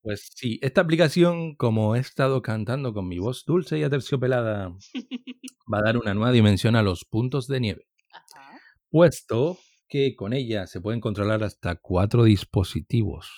Pues 0.00 0.30
sí, 0.32 0.60
esta 0.62 0.82
aplicación, 0.82 1.56
como 1.56 1.96
he 1.96 1.98
estado 1.98 2.40
cantando 2.40 2.94
con 2.94 3.08
mi 3.08 3.18
voz 3.18 3.44
dulce 3.44 3.76
y 3.80 3.82
aterciopelada, 3.82 4.68
va 5.74 5.78
a 5.78 5.82
dar 5.82 5.96
una 5.96 6.14
nueva 6.14 6.30
dimensión 6.30 6.76
a 6.76 6.84
los 6.84 7.04
puntos 7.04 7.48
de 7.48 7.58
nieve. 7.58 7.88
Ajá. 8.12 8.60
puesto 8.88 9.58
que 9.88 10.14
con 10.14 10.34
ella 10.34 10.68
se 10.68 10.80
pueden 10.80 11.00
controlar 11.00 11.42
hasta 11.42 11.74
cuatro 11.74 12.22
dispositivos. 12.22 13.28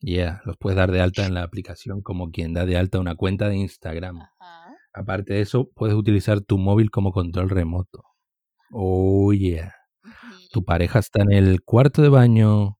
Ya, 0.00 0.42
los 0.44 0.56
puedes 0.56 0.76
dar 0.76 0.90
de 0.90 1.02
alta 1.02 1.24
en 1.24 1.34
la 1.34 1.44
aplicación 1.44 2.02
como 2.02 2.32
quien 2.32 2.52
da 2.52 2.66
de 2.66 2.76
alta 2.76 2.98
una 2.98 3.14
cuenta 3.14 3.48
de 3.48 3.58
Instagram. 3.58 4.22
Ajá. 4.22 4.65
Aparte 4.96 5.34
de 5.34 5.42
eso, 5.42 5.70
puedes 5.74 5.94
utilizar 5.94 6.40
tu 6.40 6.56
móvil 6.56 6.90
como 6.90 7.12
control 7.12 7.50
remoto. 7.50 8.02
Oh 8.72 9.30
yeah. 9.34 9.74
Tu 10.52 10.64
pareja 10.64 11.00
está 11.00 11.20
en 11.22 11.32
el 11.32 11.62
cuarto 11.62 12.00
de 12.00 12.08
baño 12.08 12.78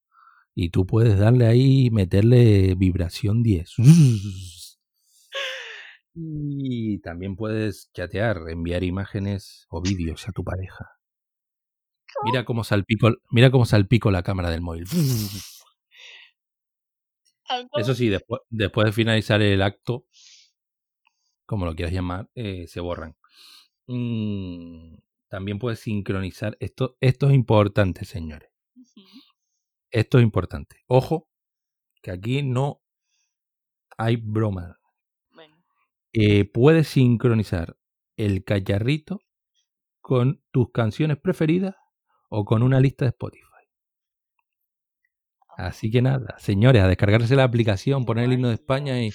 y 0.54 0.70
tú 0.70 0.86
puedes 0.86 1.18
darle 1.18 1.46
ahí 1.46 1.86
y 1.86 1.90
meterle 1.90 2.74
vibración 2.74 3.42
10. 3.42 3.74
Y 6.18 6.98
también 7.00 7.36
puedes 7.36 7.90
chatear, 7.92 8.48
enviar 8.48 8.82
imágenes 8.82 9.66
o 9.68 9.82
vídeos 9.82 10.26
a 10.26 10.32
tu 10.32 10.42
pareja. 10.44 10.86
Mira 12.24 12.46
cómo 12.46 12.64
salpico, 12.64 13.10
mira 13.30 13.50
cómo 13.50 13.66
salpico 13.66 14.10
la 14.10 14.22
cámara 14.22 14.48
del 14.48 14.62
móvil. 14.62 14.86
Eso 17.76 17.94
sí, 17.94 18.08
después, 18.08 18.40
después 18.48 18.86
de 18.86 18.92
finalizar 18.92 19.42
el 19.42 19.60
acto, 19.60 20.06
como 21.46 21.66
lo 21.66 21.74
quieras 21.74 21.94
llamar, 21.94 22.30
eh, 22.34 22.66
se 22.68 22.80
borran. 22.80 23.16
Mm, 23.88 24.96
también 25.28 25.58
puedes 25.58 25.80
sincronizar. 25.80 26.56
Esto, 26.60 26.96
esto 27.00 27.28
es 27.28 27.34
importante, 27.34 28.04
señores. 28.04 28.50
Esto 29.90 30.18
es 30.18 30.22
importante. 30.24 30.84
Ojo, 30.86 31.28
que 32.02 32.10
aquí 32.12 32.42
no 32.42 32.82
hay 33.98 34.16
broma. 34.16 34.78
Bueno, 35.32 35.56
Eh, 36.12 36.44
puedes 36.44 36.88
sincronizar 36.88 37.76
el 38.16 38.44
cacharrito 38.44 39.20
con 40.00 40.42
tus 40.52 40.70
canciones 40.72 41.18
preferidas 41.18 41.76
o 42.30 42.44
con 42.44 42.62
una 42.62 42.80
lista 42.80 43.04
de 43.06 43.10
Spotify. 43.10 43.45
Así 45.56 45.90
que 45.90 46.02
nada, 46.02 46.36
señores, 46.38 46.82
a 46.82 46.88
descargarse 46.88 47.34
la 47.34 47.44
aplicación, 47.44 48.04
poner 48.04 48.24
el 48.24 48.34
himno 48.34 48.48
de 48.48 48.54
España 48.54 49.02
y... 49.02 49.10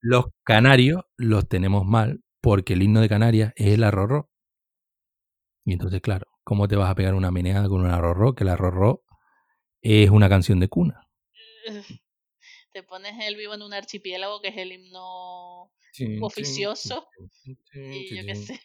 Los 0.00 0.24
canarios 0.42 1.02
los 1.18 1.46
tenemos 1.46 1.84
mal 1.84 2.24
porque 2.40 2.72
el 2.72 2.82
himno 2.82 3.02
de 3.02 3.10
Canarias 3.10 3.52
es 3.56 3.74
el 3.74 3.84
arrorró. 3.84 4.30
Y 5.66 5.74
entonces, 5.74 6.00
claro, 6.00 6.26
¿cómo 6.44 6.66
te 6.66 6.76
vas 6.76 6.90
a 6.90 6.94
pegar 6.94 7.14
una 7.14 7.30
meneada 7.30 7.68
con 7.68 7.82
un 7.82 7.90
arrorró? 7.90 8.34
Que 8.34 8.44
el 8.44 8.50
arrorró 8.50 9.04
es 9.82 10.08
una 10.08 10.30
canción 10.30 10.60
de 10.60 10.68
cuna. 10.68 11.06
Te 12.72 12.82
pones 12.82 13.12
el 13.20 13.36
vivo 13.36 13.52
en 13.52 13.60
un 13.60 13.74
archipiélago 13.74 14.40
que 14.40 14.48
es 14.48 14.56
el 14.56 14.72
himno 14.72 15.70
oficioso. 16.22 17.06
Y 17.74 18.16
yo 18.16 18.24
qué 18.24 18.34
sé. 18.34 18.60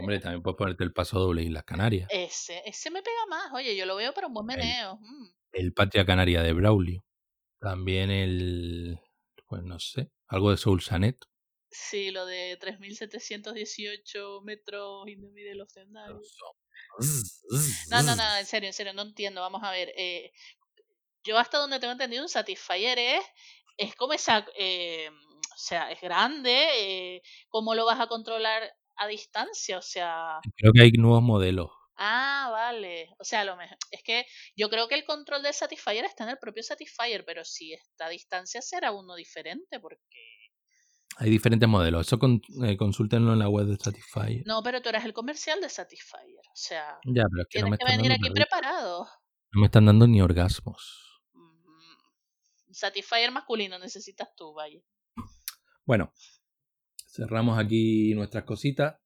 Hombre, 0.00 0.18
también 0.20 0.42
puedes 0.42 0.56
ponerte 0.56 0.84
el 0.84 0.92
paso 0.92 1.18
doble 1.18 1.42
y 1.42 1.48
las 1.48 1.64
Canarias. 1.64 2.08
Ese, 2.10 2.62
ese 2.64 2.90
me 2.90 3.02
pega 3.02 3.26
más. 3.28 3.52
Oye, 3.52 3.76
yo 3.76 3.86
lo 3.86 3.96
veo 3.96 4.12
para 4.14 4.26
un 4.26 4.34
buen 4.34 4.48
El- 4.50 4.56
meneo. 4.58 4.96
Mm. 5.00 5.28
El 5.52 5.72
Patria 5.72 6.04
Canaria 6.04 6.42
de 6.42 6.52
Braulio. 6.52 7.04
También 7.60 8.10
el. 8.10 8.98
Pues 9.46 9.62
no 9.62 9.78
sé. 9.80 10.10
Algo 10.28 10.50
de 10.50 10.56
Soul 10.58 10.82
Sanet. 10.82 11.16
Sí, 11.70 12.10
lo 12.10 12.24
de 12.26 12.56
3.718 12.60 14.42
metros 14.42 15.06
y 15.08 15.16
no 15.16 15.28
mide 15.30 15.54
los 15.54 15.68
escenarios. 15.68 16.34
No, 17.90 18.02
no, 18.02 18.16
no, 18.16 18.36
en 18.36 18.46
serio, 18.46 18.68
en 18.68 18.72
serio, 18.72 18.92
no 18.92 19.02
entiendo. 19.02 19.40
Vamos 19.40 19.62
a 19.62 19.70
ver. 19.70 19.92
eh, 19.96 20.32
yo 21.24 21.38
hasta 21.38 21.58
donde 21.58 21.78
tengo 21.78 21.92
entendido, 21.92 22.22
un 22.22 22.28
Satisfyer 22.28 22.98
es, 22.98 23.24
es 23.76 23.94
como 23.96 24.12
esa, 24.14 24.46
eh, 24.58 25.10
o 25.10 25.56
sea, 25.58 25.90
es 25.90 26.00
grande, 26.00 26.68
eh, 27.16 27.22
¿cómo 27.48 27.74
lo 27.74 27.84
vas 27.84 28.00
a 28.00 28.06
controlar 28.06 28.62
a 28.98 29.06
distancia? 29.06 29.78
O 29.78 29.82
sea, 29.82 30.40
Creo 30.56 30.72
que 30.72 30.82
hay 30.82 30.92
nuevos 30.92 31.22
modelos. 31.22 31.70
ah, 31.96 32.48
vale, 32.52 33.08
o 33.18 33.24
sea, 33.24 33.44
lo 33.44 33.56
mejor, 33.56 33.76
es 33.90 34.02
que 34.04 34.24
yo 34.56 34.68
creo 34.70 34.86
que 34.88 34.94
el 34.94 35.04
control 35.04 35.42
del 35.42 35.52
Satisfyer 35.54 36.04
está 36.04 36.24
en 36.24 36.30
el 36.30 36.38
propio 36.38 36.62
Satisfyer, 36.62 37.24
pero 37.24 37.44
si 37.44 37.72
está 37.72 38.06
a 38.06 38.08
distancia 38.10 38.62
será 38.62 38.92
uno 38.92 39.14
diferente, 39.16 39.80
porque... 39.80 40.18
Hay 41.20 41.30
diferentes 41.30 41.68
modelos. 41.68 42.06
Eso 42.06 42.18
con, 42.20 42.40
eh, 42.64 42.76
consúltenlo 42.76 43.32
en 43.32 43.40
la 43.40 43.48
web 43.48 43.66
de 43.66 43.76
Satisfyer. 43.76 44.42
No, 44.46 44.62
pero 44.62 44.80
tú 44.80 44.90
eres 44.90 45.04
el 45.04 45.12
comercial 45.12 45.60
de 45.60 45.68
Satisfyer, 45.68 46.38
o 46.46 46.54
sea, 46.56 46.98
Ya, 47.04 47.24
pero 47.28 47.42
es 47.42 47.48
que 47.50 47.60
no 47.62 47.70
me 47.70 47.76
que 47.78 47.82
están 47.84 47.96
venir 47.96 48.12
dando 48.12 48.26
aquí 48.26 48.34
preparado. 48.34 49.08
no 49.52 49.60
me 49.60 49.66
están 49.66 49.86
dando 49.86 50.06
ni 50.06 50.22
orgasmos. 50.22 51.20
Mm, 51.32 52.72
Satisfyer 52.72 53.32
masculino 53.32 53.78
necesitas 53.80 54.28
tú, 54.36 54.54
vaya. 54.54 54.80
Bueno, 55.84 56.12
cerramos 57.08 57.58
aquí 57.58 58.14
nuestras 58.14 58.44
cositas 58.44 58.96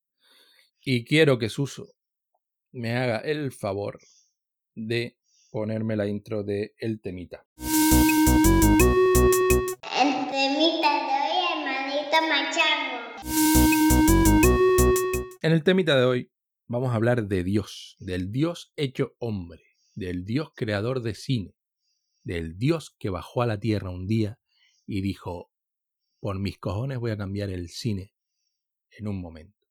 y 0.80 1.04
quiero 1.04 1.38
que 1.38 1.48
Suso 1.48 1.94
me 2.72 2.96
haga 2.96 3.18
el 3.18 3.52
favor 3.52 4.00
de 4.74 5.18
ponerme 5.50 5.96
la 5.96 6.06
intro 6.08 6.42
de 6.42 6.74
El 6.78 7.00
Temita. 7.00 7.46
El 7.56 7.68
temita 10.30 10.90
de 10.98 11.12
hoy, 11.20 11.36
hermanito 11.52 12.16
machango. 12.28 12.98
En 15.42 15.52
el 15.52 15.62
temita 15.62 15.96
de 15.96 16.04
hoy 16.04 16.32
vamos 16.66 16.90
a 16.90 16.94
hablar 16.94 17.28
de 17.28 17.44
Dios, 17.44 17.96
del 18.00 18.32
Dios 18.32 18.72
hecho 18.76 19.14
hombre, 19.18 19.62
del 19.94 20.24
Dios 20.24 20.50
creador 20.56 21.02
de 21.02 21.14
cine, 21.14 21.54
del 22.24 22.58
Dios 22.58 22.96
que 22.98 23.10
bajó 23.10 23.42
a 23.42 23.46
la 23.46 23.60
tierra 23.60 23.90
un 23.90 24.06
día 24.06 24.40
y 24.86 25.02
dijo, 25.02 25.51
por 26.22 26.38
mis 26.38 26.56
cojones 26.56 27.00
voy 27.00 27.10
a 27.10 27.16
cambiar 27.16 27.50
el 27.50 27.68
cine 27.68 28.14
en 28.90 29.08
un 29.08 29.20
momento. 29.20 29.66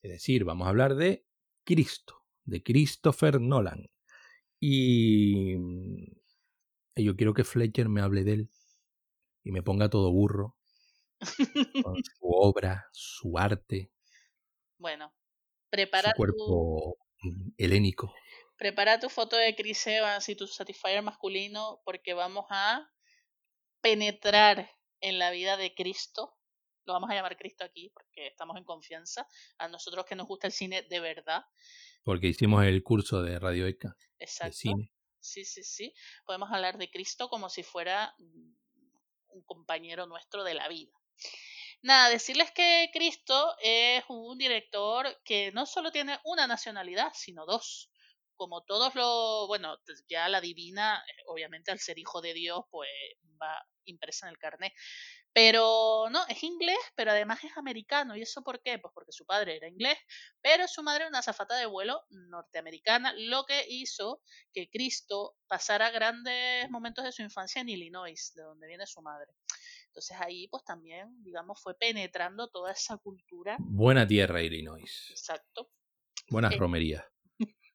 Es 0.00 0.10
decir, 0.10 0.44
vamos 0.44 0.64
a 0.64 0.70
hablar 0.70 0.94
de 0.94 1.26
Cristo, 1.62 2.24
de 2.44 2.62
Christopher 2.62 3.38
Nolan. 3.38 3.90
Y 4.58 5.56
yo 6.96 7.16
quiero 7.16 7.34
que 7.34 7.44
Fletcher 7.44 7.90
me 7.90 8.00
hable 8.00 8.24
de 8.24 8.32
él 8.32 8.50
y 9.44 9.52
me 9.52 9.62
ponga 9.62 9.90
todo 9.90 10.10
burro 10.10 10.56
con 11.84 11.96
su 12.02 12.16
obra, 12.22 12.86
su 12.92 13.36
arte, 13.36 13.92
Bueno, 14.78 15.12
su 15.64 15.70
prepara 15.70 16.12
tu, 16.12 16.16
cuerpo 16.16 16.96
mm, 17.20 17.50
helénico. 17.58 18.14
prepara 18.56 18.98
tu 19.00 19.10
foto 19.10 19.36
de 19.36 19.54
Chris 19.54 19.86
Evans 19.86 20.30
y 20.30 20.34
tu 20.34 20.46
Satisfyer 20.46 21.02
masculino 21.02 21.82
porque 21.84 22.14
vamos 22.14 22.46
a 22.48 22.90
penetrar 23.82 24.77
en 25.00 25.18
la 25.18 25.30
vida 25.30 25.56
de 25.56 25.74
Cristo. 25.74 26.36
Lo 26.84 26.94
vamos 26.94 27.10
a 27.10 27.14
llamar 27.14 27.36
Cristo 27.36 27.64
aquí 27.64 27.90
porque 27.90 28.28
estamos 28.28 28.56
en 28.56 28.64
confianza. 28.64 29.26
A 29.58 29.68
nosotros 29.68 30.04
que 30.06 30.14
nos 30.14 30.26
gusta 30.26 30.46
el 30.46 30.52
cine 30.52 30.82
de 30.82 31.00
verdad. 31.00 31.44
Porque 32.02 32.28
hicimos 32.28 32.64
el 32.64 32.82
curso 32.82 33.22
de 33.22 33.38
Radio 33.38 33.66
ECA 33.66 33.94
de 34.18 34.24
Exacto. 34.24 34.56
cine. 34.56 34.92
Sí, 35.20 35.44
sí, 35.44 35.62
sí. 35.62 35.92
Podemos 36.24 36.50
hablar 36.50 36.78
de 36.78 36.90
Cristo 36.90 37.28
como 37.28 37.48
si 37.50 37.62
fuera 37.62 38.14
un 38.18 39.42
compañero 39.44 40.06
nuestro 40.06 40.44
de 40.44 40.54
la 40.54 40.68
vida. 40.68 40.92
Nada, 41.82 42.08
decirles 42.08 42.50
que 42.50 42.90
Cristo 42.92 43.54
es 43.62 44.02
un 44.08 44.36
director 44.36 45.06
que 45.24 45.52
no 45.52 45.64
solo 45.66 45.92
tiene 45.92 46.18
una 46.24 46.46
nacionalidad, 46.46 47.12
sino 47.14 47.46
dos. 47.46 47.90
Como 48.38 48.62
todos 48.62 48.94
los, 48.94 49.46
bueno, 49.48 49.76
pues 49.84 50.04
ya 50.08 50.28
la 50.28 50.40
divina, 50.40 51.04
eh, 51.06 51.22
obviamente 51.26 51.70
al 51.72 51.80
ser 51.80 51.98
hijo 51.98 52.22
de 52.22 52.32
Dios, 52.32 52.60
pues 52.70 52.88
va 53.40 53.62
impresa 53.84 54.26
en 54.26 54.30
el 54.30 54.38
carnet. 54.38 54.72
Pero 55.32 56.06
no, 56.10 56.26
es 56.28 56.42
inglés, 56.42 56.78
pero 56.96 57.10
además 57.10 57.42
es 57.44 57.56
americano. 57.56 58.16
¿Y 58.16 58.22
eso 58.22 58.42
por 58.42 58.62
qué? 58.62 58.78
Pues 58.78 58.92
porque 58.94 59.12
su 59.12 59.26
padre 59.26 59.56
era 59.56 59.68
inglés, 59.68 59.98
pero 60.40 60.66
su 60.68 60.82
madre 60.82 61.02
era 61.02 61.08
una 61.10 61.18
azafata 61.18 61.56
de 61.56 61.66
vuelo 61.66 62.02
norteamericana, 62.10 63.12
lo 63.16 63.44
que 63.44 63.64
hizo 63.68 64.22
que 64.52 64.68
Cristo 64.70 65.36
pasara 65.46 65.90
grandes 65.90 66.70
momentos 66.70 67.04
de 67.04 67.12
su 67.12 67.22
infancia 67.22 67.60
en 67.60 67.68
Illinois, 67.68 68.32
de 68.34 68.42
donde 68.42 68.66
viene 68.68 68.86
su 68.86 69.02
madre. 69.02 69.32
Entonces 69.86 70.16
ahí 70.20 70.48
pues 70.48 70.64
también, 70.64 71.22
digamos, 71.22 71.60
fue 71.62 71.74
penetrando 71.76 72.48
toda 72.48 72.72
esa 72.72 72.96
cultura. 72.98 73.56
Buena 73.60 74.06
tierra, 74.06 74.42
Illinois. 74.42 75.06
Exacto. 75.10 75.70
Buenas 76.30 76.52
Eh, 76.52 76.56
romerías. 76.58 77.04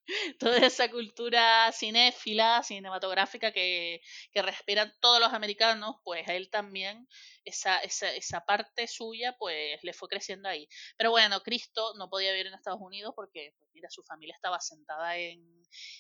Toda 0.40 0.58
esa 0.58 0.90
cultura 0.90 1.72
cinéfila, 1.72 2.62
cinematográfica 2.64 3.52
que, 3.52 4.02
respiran 4.34 4.94
todos 5.00 5.20
los 5.20 5.34
americanos, 5.34 5.96
pues 6.04 6.28
él 6.28 6.50
también, 6.50 7.08
esa, 7.46 7.80
esa, 7.80 8.14
esa 8.14 8.42
parte 8.42 8.88
suya, 8.88 9.36
pues 9.38 9.80
le 9.84 9.94
fue 9.94 10.10
creciendo 10.10 10.50
ahí. 10.50 10.68
Pero 10.98 11.12
bueno, 11.12 11.42
Cristo 11.42 11.94
no 11.98 12.10
podía 12.10 12.32
vivir 12.32 12.48
en 12.48 12.54
Estados 12.54 12.82
Unidos 12.82 13.14
porque, 13.16 13.54
pues 13.60 13.72
mira, 13.74 13.90
su 13.90 14.04
familia 14.04 14.36
estaba 14.36 14.60
sentada 14.60 15.18
en, 15.18 15.42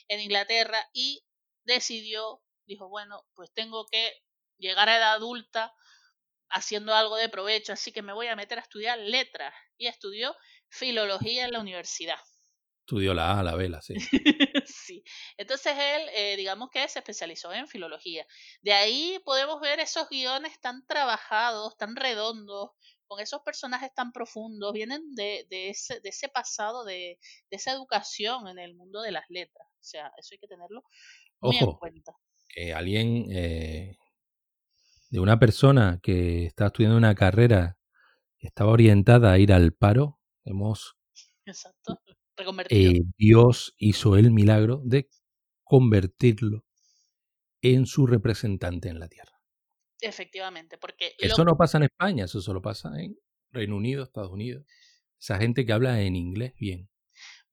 en 0.07 0.19
Inglaterra 0.19 0.85
y 0.93 1.23
decidió, 1.63 2.41
dijo, 2.65 2.89
bueno, 2.89 3.25
pues 3.35 3.53
tengo 3.53 3.85
que 3.87 4.13
llegar 4.57 4.89
a 4.89 4.97
edad 4.97 5.13
adulta 5.13 5.73
haciendo 6.49 6.93
algo 6.93 7.15
de 7.15 7.29
provecho, 7.29 7.73
así 7.73 7.91
que 7.91 8.01
me 8.01 8.13
voy 8.13 8.27
a 8.27 8.35
meter 8.35 8.59
a 8.59 8.61
estudiar 8.61 8.99
letras. 8.99 9.53
Y 9.77 9.87
estudió 9.87 10.35
filología 10.69 11.45
en 11.45 11.51
la 11.51 11.59
universidad. 11.59 12.19
Estudió 12.83 13.13
la 13.13 13.39
A, 13.39 13.43
la 13.43 13.55
B, 13.55 13.69
la 13.69 13.81
C. 13.81 13.95
sí. 14.65 15.03
Entonces 15.37 15.73
él, 15.77 16.09
eh, 16.13 16.35
digamos 16.35 16.69
que 16.69 16.85
se 16.89 16.99
especializó 16.99 17.53
en 17.53 17.65
filología. 17.69 18.27
De 18.61 18.73
ahí 18.73 19.19
podemos 19.23 19.61
ver 19.61 19.79
esos 19.79 20.09
guiones 20.09 20.59
tan 20.59 20.85
trabajados, 20.85 21.77
tan 21.77 21.95
redondos, 21.95 22.71
con 23.07 23.21
esos 23.21 23.41
personajes 23.41 23.93
tan 23.93 24.11
profundos, 24.11 24.73
vienen 24.73 25.15
de, 25.15 25.47
de, 25.49 25.69
ese, 25.69 26.01
de 26.01 26.09
ese 26.09 26.27
pasado, 26.27 26.83
de, 26.83 27.19
de 27.49 27.55
esa 27.55 27.71
educación 27.71 28.49
en 28.49 28.59
el 28.59 28.75
mundo 28.75 29.01
de 29.01 29.11
las 29.11 29.23
letras. 29.29 29.65
O 29.79 29.83
sea, 29.83 30.11
eso 30.17 30.29
hay 30.33 30.39
que 30.39 30.47
tenerlo 30.47 30.83
muy 31.39 31.55
en 31.55 31.71
cuenta. 31.73 32.13
que 32.49 32.73
alguien 32.73 33.27
eh, 33.31 33.97
de 35.09 35.19
una 35.21 35.39
persona 35.39 36.01
que 36.03 36.45
está 36.47 36.65
estudiando 36.65 36.97
una 36.97 37.15
carrera 37.15 37.77
que 38.37 38.47
estaba 38.47 38.71
orientada 38.71 39.31
a 39.31 39.39
ir 39.39 39.53
al 39.53 39.71
paro, 39.71 40.19
hemos 40.43 40.97
Exacto. 41.45 42.01
Eh, 42.69 43.01
Dios 43.17 43.73
hizo 43.77 44.15
el 44.17 44.31
milagro 44.31 44.81
de 44.83 45.09
convertirlo 45.63 46.65
en 47.61 47.85
su 47.85 48.05
representante 48.07 48.89
en 48.89 48.99
la 48.99 49.07
tierra. 49.07 49.39
Efectivamente, 50.01 50.77
porque 50.77 51.15
lo- 51.19 51.27
Eso 51.27 51.45
no 51.45 51.55
pasa 51.55 51.77
en 51.77 51.83
España, 51.83 52.25
eso 52.25 52.41
solo 52.41 52.61
pasa 52.61 52.89
en 52.99 53.15
Reino 53.51 53.77
Unido, 53.77 54.03
Estados 54.03 54.31
Unidos. 54.31 54.65
Esa 55.19 55.37
gente 55.37 55.65
que 55.65 55.71
habla 55.73 56.01
en 56.01 56.15
inglés 56.15 56.53
bien. 56.59 56.89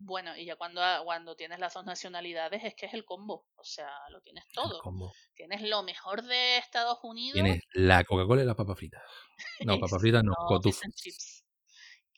bueno, 0.02 0.34
y 0.36 0.46
ya 0.46 0.56
cuando, 0.56 0.80
cuando 1.04 1.36
tienes 1.36 1.58
las 1.60 1.74
dos 1.74 1.84
nacionalidades 1.84 2.64
es 2.64 2.74
que 2.74 2.86
es 2.86 2.94
el 2.94 3.04
combo. 3.04 3.46
O 3.56 3.62
sea, 3.64 3.90
lo 4.10 4.20
tienes 4.22 4.44
todo. 4.52 4.80
combo. 4.80 5.12
Tienes 5.34 5.60
lo 5.62 5.82
mejor 5.82 6.22
de 6.22 6.56
Estados 6.56 6.98
Unidos. 7.02 7.34
Tienes 7.34 7.60
la 7.74 8.02
Coca-Cola 8.04 8.42
y 8.42 8.46
las 8.46 8.56
papas 8.56 8.78
fritas. 8.78 9.02
No, 9.66 9.78
papas 9.78 10.00
fritas 10.00 10.24
no, 10.24 10.30
no, 10.30 10.46
cotufos. 10.48 10.80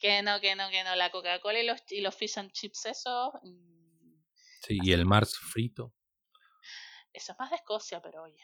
Que 0.03 0.21
no, 0.21 0.41
que 0.41 0.53
no, 0.53 0.69
que 0.69 0.83
no. 0.83 0.97
La 0.97 1.11
Coca-Cola 1.11 1.61
y 1.61 1.65
los, 1.65 1.79
y 1.89 2.01
los 2.01 2.13
fish 2.13 2.37
and 2.37 2.51
chips, 2.51 2.85
eso. 2.87 3.31
mm, 3.41 4.15
Sí, 4.67 4.77
y 4.83 4.91
el 4.91 5.05
Mars 5.05 5.37
frito. 5.37 5.93
Eso 7.13 7.31
es 7.31 7.39
más 7.39 7.49
de 7.49 7.55
Escocia, 7.55 8.01
pero 8.01 8.23
oye. 8.23 8.39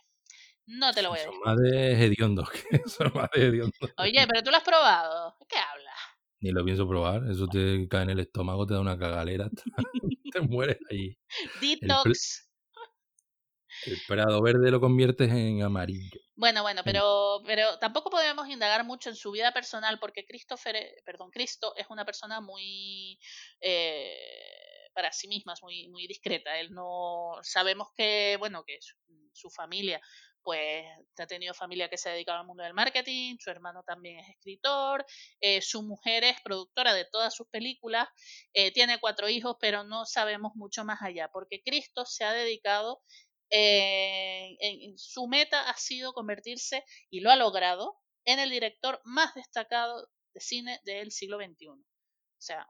No 0.68 0.94
te 0.94 1.02
lo 1.02 1.10
voy 1.10 1.20
a 1.20 1.24
Son 1.24 1.32
decir. 1.32 1.46
más 1.46 1.58
de 1.58 2.06
hediondo. 2.06 2.44
Son 2.86 3.12
más 3.14 3.30
de 3.34 3.48
hediondo. 3.48 3.76
Oye, 3.98 4.26
pero 4.26 4.42
tú 4.42 4.52
lo 4.52 4.58
has 4.58 4.64
probado. 4.64 5.36
¿De 5.38 5.46
qué 5.48 5.58
hablas? 5.58 5.96
Ni 6.40 6.52
lo 6.52 6.64
pienso 6.64 6.88
probar. 6.88 7.30
Eso 7.30 7.46
te 7.48 7.86
cae 7.90 8.04
en 8.04 8.12
el 8.12 8.20
estómago, 8.22 8.66
te 8.66 8.76
da 8.76 8.80
una 8.80 8.98
cagalera. 8.98 9.50
te 10.34 10.40
mueres 10.40 10.78
allí. 10.90 11.18
Detox. 11.60 12.50
El 13.86 13.98
prado 14.08 14.42
verde 14.42 14.72
lo 14.72 14.80
conviertes 14.80 15.30
en 15.30 15.62
amarillo. 15.64 16.22
Bueno, 16.40 16.62
bueno, 16.62 16.84
En- 16.84 16.94
pero, 16.94 17.42
pero 17.46 17.78
tampoco 17.80 18.10
podemos 18.10 18.48
indagar 18.48 18.86
mucho 18.86 19.10
en 19.10 19.16
su 19.18 19.32
vida 19.32 19.52
personal 19.52 20.00
porque 20.00 20.26
Christopher, 20.26 20.76
eh, 20.78 20.96
perdón, 21.06 21.32
Cristo 21.32 21.74
es 21.76 21.88
una 21.90 22.06
persona 22.06 22.40
muy 22.40 23.20
eh, 23.60 24.88
para 24.94 25.12
sí 25.12 25.28
misma, 25.28 25.54
es 25.54 25.62
muy, 25.62 25.90
muy 25.90 26.08
discreta. 26.08 26.58
Él 26.58 26.72
no 26.74 27.34
sabemos 27.44 27.90
que, 27.94 28.38
bueno, 28.40 28.64
que 28.66 28.78
su, 28.82 28.96
su 29.34 29.50
familia, 29.50 30.00
pues 30.42 30.86
ha 31.18 31.28
tenido 31.28 31.54
familia 31.54 31.90
que 31.90 31.98
se 31.98 32.10
ha 32.10 32.14
dedicado 32.14 32.40
al 32.40 32.46
mundo 32.48 32.64
del 32.64 32.74
marketing, 32.74 33.36
su 33.38 33.50
hermano 33.50 33.84
también 33.84 34.20
es 34.20 34.30
escritor, 34.30 35.06
eh, 35.42 35.62
su 35.62 35.84
mujer 35.84 36.24
es 36.24 36.40
productora 36.42 36.94
de 36.94 37.04
todas 37.06 37.36
sus 37.36 37.48
películas, 37.50 38.08
eh, 38.54 38.72
tiene 38.72 39.00
cuatro 39.00 39.28
hijos, 39.28 39.58
pero 39.60 39.84
no 39.84 40.06
sabemos 40.06 40.54
mucho 40.56 40.86
más 40.86 41.02
allá, 41.02 41.30
porque 41.34 41.62
Cristo 41.62 42.06
se 42.06 42.24
ha 42.24 42.32
dedicado 42.32 43.02
eh, 43.50 44.58
en, 44.60 44.92
en 44.92 44.98
su 44.98 45.28
meta 45.28 45.70
ha 45.70 45.78
sido 45.78 46.14
convertirse, 46.14 46.84
y 47.10 47.22
lo 47.22 47.32
ha 47.32 47.36
logrado, 47.36 47.98
en 48.26 48.40
el 48.40 48.50
director 48.50 49.02
más 49.06 49.34
destacado 49.34 50.10
de 50.34 50.40
cine 50.40 50.80
del 50.86 51.12
siglo 51.12 51.38
XXI. 51.38 51.68
O 51.70 52.42
sea, 52.42 52.68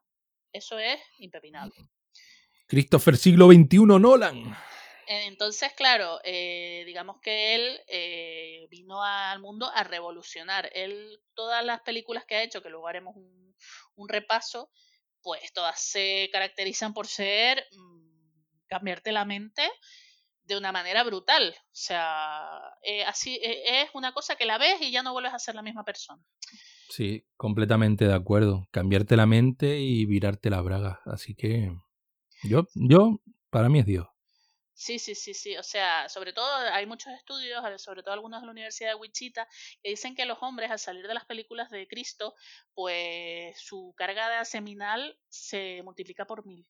eso 0.53 0.80
es 0.80 0.99
impepinable. 1.19 1.75
Christopher 2.67 3.17
siglo 3.17 3.47
XXI 3.47 3.80
Nolan. 3.99 4.55
Entonces, 5.07 5.73
claro, 5.73 6.19
eh, 6.23 6.84
digamos 6.86 7.19
que 7.19 7.55
él 7.55 7.82
eh, 7.88 8.67
vino 8.69 9.03
al 9.03 9.39
mundo 9.39 9.67
a 9.73 9.84
revolucionar. 9.84 10.69
Él, 10.73 11.19
todas 11.34 11.65
las 11.65 11.82
películas 11.82 12.25
que 12.25 12.36
ha 12.36 12.43
hecho, 12.43 12.61
que 12.61 12.69
luego 12.69 12.88
haremos 12.88 13.15
un, 13.15 13.55
un 13.95 14.07
repaso, 14.07 14.69
pues 15.23 15.51
todas 15.51 15.82
se 15.82 16.30
caracterizan 16.32 16.93
por 16.93 17.07
ser 17.07 17.65
mm, 17.71 18.67
cambiarte 18.67 19.11
la 19.11 19.25
mente 19.25 19.67
de 20.49 20.57
una 20.57 20.71
manera 20.71 21.03
brutal. 21.03 21.55
O 21.57 21.69
sea, 21.71 22.59
eh, 22.81 23.05
así 23.05 23.35
eh, 23.35 23.83
es 23.83 23.89
una 23.93 24.11
cosa 24.11 24.35
que 24.35 24.45
la 24.45 24.57
ves 24.57 24.81
y 24.81 24.91
ya 24.91 25.03
no 25.03 25.13
vuelves 25.13 25.33
a 25.33 25.39
ser 25.39 25.55
la 25.55 25.61
misma 25.61 25.85
persona. 25.85 26.21
Sí, 26.89 27.23
completamente 27.37 28.05
de 28.05 28.15
acuerdo. 28.15 28.67
Cambiarte 28.71 29.15
la 29.15 29.27
mente 29.27 29.79
y 29.79 30.05
virarte 30.05 30.49
la 30.49 30.61
braga. 30.61 31.01
Así 31.05 31.35
que 31.35 31.71
yo, 32.43 32.67
yo, 32.73 33.21
para 33.51 33.69
mí 33.69 33.79
es 33.79 33.85
Dios. 33.85 34.07
Sí, 34.73 34.97
sí, 34.97 35.13
sí, 35.13 35.35
sí. 35.35 35.55
O 35.57 35.63
sea, 35.63 36.09
sobre 36.09 36.33
todo 36.33 36.49
hay 36.73 36.87
muchos 36.87 37.13
estudios, 37.13 37.61
sobre 37.79 38.01
todo 38.01 38.13
algunos 38.13 38.41
de 38.41 38.47
la 38.47 38.51
Universidad 38.51 38.89
de 38.89 38.95
Wichita, 38.95 39.47
que 39.83 39.89
dicen 39.89 40.15
que 40.15 40.25
los 40.25 40.39
hombres 40.41 40.71
al 40.71 40.79
salir 40.79 41.07
de 41.07 41.13
las 41.13 41.25
películas 41.25 41.69
de 41.69 41.87
Cristo, 41.87 42.33
pues 42.73 43.59
su 43.59 43.93
carga 43.95 44.43
seminal 44.45 45.19
se 45.27 45.83
multiplica 45.83 46.25
por 46.25 46.45
mil. 46.45 46.65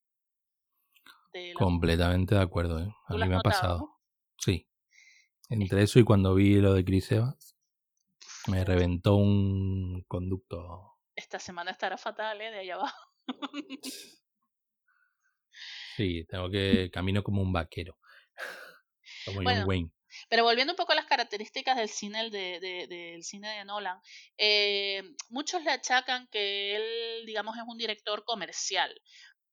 Completamente 1.56 2.36
de 2.36 2.42
acuerdo, 2.42 2.80
¿eh? 2.80 2.96
A 3.08 3.14
mí 3.16 3.28
me 3.28 3.36
ha 3.36 3.42
pasado. 3.42 3.98
Sí. 4.38 4.68
Entre 5.50 5.84
eso 5.84 6.00
y 6.00 6.04
cuando 6.04 6.36
vi 6.36 6.56
lo 6.56 6.74
de 6.74 6.86
Chris 6.86 7.12
Evans, 7.12 7.56
me 8.48 8.64
reventó 8.66 9.16
un 9.16 10.04
conducto. 10.08 10.98
Esta 11.16 11.40
semana 11.40 11.72
estará 11.72 11.98
fatal, 11.98 12.40
¿eh? 12.42 12.52
De 12.52 12.60
allá 12.60 12.76
abajo. 12.76 13.14
Sí, 16.00 16.26
tengo 16.30 16.50
que 16.50 16.90
camino 16.94 17.24
como 17.24 17.42
un 17.42 17.52
vaquero. 17.52 17.98
Como 19.26 19.42
John 19.44 19.68
Wayne. 19.68 19.92
Pero 20.30 20.44
volviendo 20.44 20.72
un 20.74 20.78
poco 20.78 20.94
a 20.94 20.96
las 20.96 21.06
características 21.06 21.76
del 21.76 21.90
cine 21.90 22.30
de, 22.30 22.88
del 22.88 23.24
cine 23.24 23.50
de 23.50 23.66
Nolan, 23.66 24.00
eh, 24.38 25.04
muchos 25.30 25.62
le 25.64 25.72
achacan 25.72 26.28
que 26.32 26.76
él, 26.76 27.26
digamos, 27.26 27.58
es 27.58 27.64
un 27.68 27.78
director 27.78 28.24
comercial, 28.24 28.94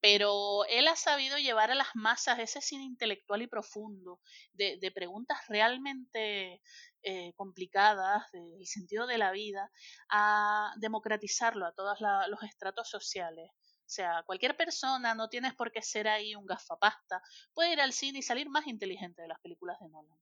pero 0.07 0.65
él 0.67 0.87
ha 0.87 0.95
sabido 0.95 1.37
llevar 1.37 1.73
a 1.73 1.75
las 1.75 1.89
masas 1.95 2.39
ese 2.39 2.61
cine 2.61 2.85
intelectual 2.85 3.43
y 3.43 3.49
profundo, 3.49 4.21
de, 4.53 4.79
de 4.81 4.93
preguntas 4.93 5.37
realmente 5.49 6.63
eh, 7.03 7.33
complicadas 7.35 8.31
del 8.31 8.65
sentido 8.69 9.09
de 9.09 9.19
la 9.19 9.33
vida, 9.33 9.69
a 10.09 10.73
democratizarlo 10.77 11.67
a 11.67 11.73
todos 11.73 11.99
los 12.29 12.41
estratos 12.45 12.89
sociales. 12.89 13.51
O 13.51 13.89
sea, 13.89 14.23
cualquier 14.25 14.57
persona, 14.57 15.17
no 15.17 15.29
tienes 15.29 15.55
por 15.55 15.73
qué 15.73 15.83
ser 15.83 16.07
ahí 16.07 16.37
un 16.37 16.47
gafapasta, 16.47 17.21
puede 17.53 17.73
ir 17.73 17.81
al 17.81 17.93
cine 17.93 18.21
y 18.21 18.23
salir 18.23 18.49
más 18.49 18.69
inteligente 18.69 19.23
de 19.23 19.29
las 19.29 19.41
películas 19.41 19.77
de 19.81 19.89
Nolan. 19.89 20.19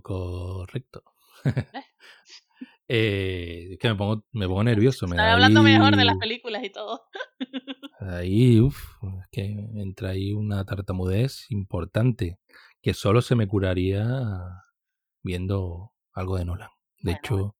correcto. 0.00 1.02
Eh, 1.74 1.84
es 2.86 3.78
que 3.78 3.88
me 3.88 3.94
pongo, 3.94 4.24
me 4.32 4.46
pongo 4.46 4.64
nervioso. 4.64 5.06
Me 5.06 5.20
hablando 5.20 5.62
mejor 5.62 5.96
de 5.96 6.04
las 6.04 6.18
películas 6.18 6.62
y 6.64 6.70
todo. 6.70 7.02
ahí, 8.00 8.60
uff, 8.60 8.78
es 9.02 9.28
que 9.30 9.44
entra 9.76 10.10
ahí 10.10 10.32
una 10.32 10.64
tartamudez 10.64 11.50
importante 11.50 12.38
que 12.82 12.94
solo 12.94 13.22
se 13.22 13.34
me 13.34 13.48
curaría 13.48 14.04
viendo 15.22 15.92
algo 16.12 16.36
de 16.36 16.44
Nolan. 16.44 16.70
De 17.00 17.12
hecho, 17.12 17.56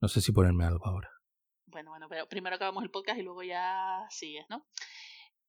no 0.00 0.08
sé 0.08 0.20
si 0.20 0.32
ponerme 0.32 0.64
algo 0.64 0.86
ahora. 0.86 1.10
Bueno, 1.66 1.90
bueno, 1.90 2.06
pero 2.08 2.28
primero 2.28 2.56
acabamos 2.56 2.82
el 2.84 2.90
podcast 2.90 3.18
y 3.18 3.22
luego 3.22 3.42
ya 3.42 4.04
sigues, 4.10 4.44
¿no? 4.48 4.66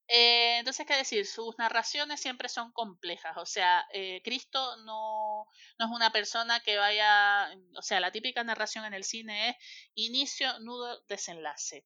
Eh, 0.08 0.58
entonces, 0.60 0.86
¿qué 0.86 0.95
decir? 0.95 1.26
Sus 1.26 1.58
narraciones 1.58 2.20
siempre 2.22 2.49
son 2.49 2.72
complejas. 2.72 3.36
O 3.38 3.45
sea, 3.45 3.86
eh, 3.93 4.22
Cristo 4.24 4.78
no, 4.86 5.47
no, 5.80 5.86
es 5.86 5.91
una 5.91 6.12
persona 6.12 6.60
que 6.62 6.78
vaya. 6.78 7.49
O 7.78 7.82
sea, 7.82 7.99
la 7.99 8.12
típica 8.12 8.43
narración 8.43 8.86
en 8.86 8.93
el 8.93 9.04
cine 9.04 9.49
es 9.49 9.56
inicio, 9.95 10.60
nudo, 10.60 11.01
desenlace. 11.08 11.86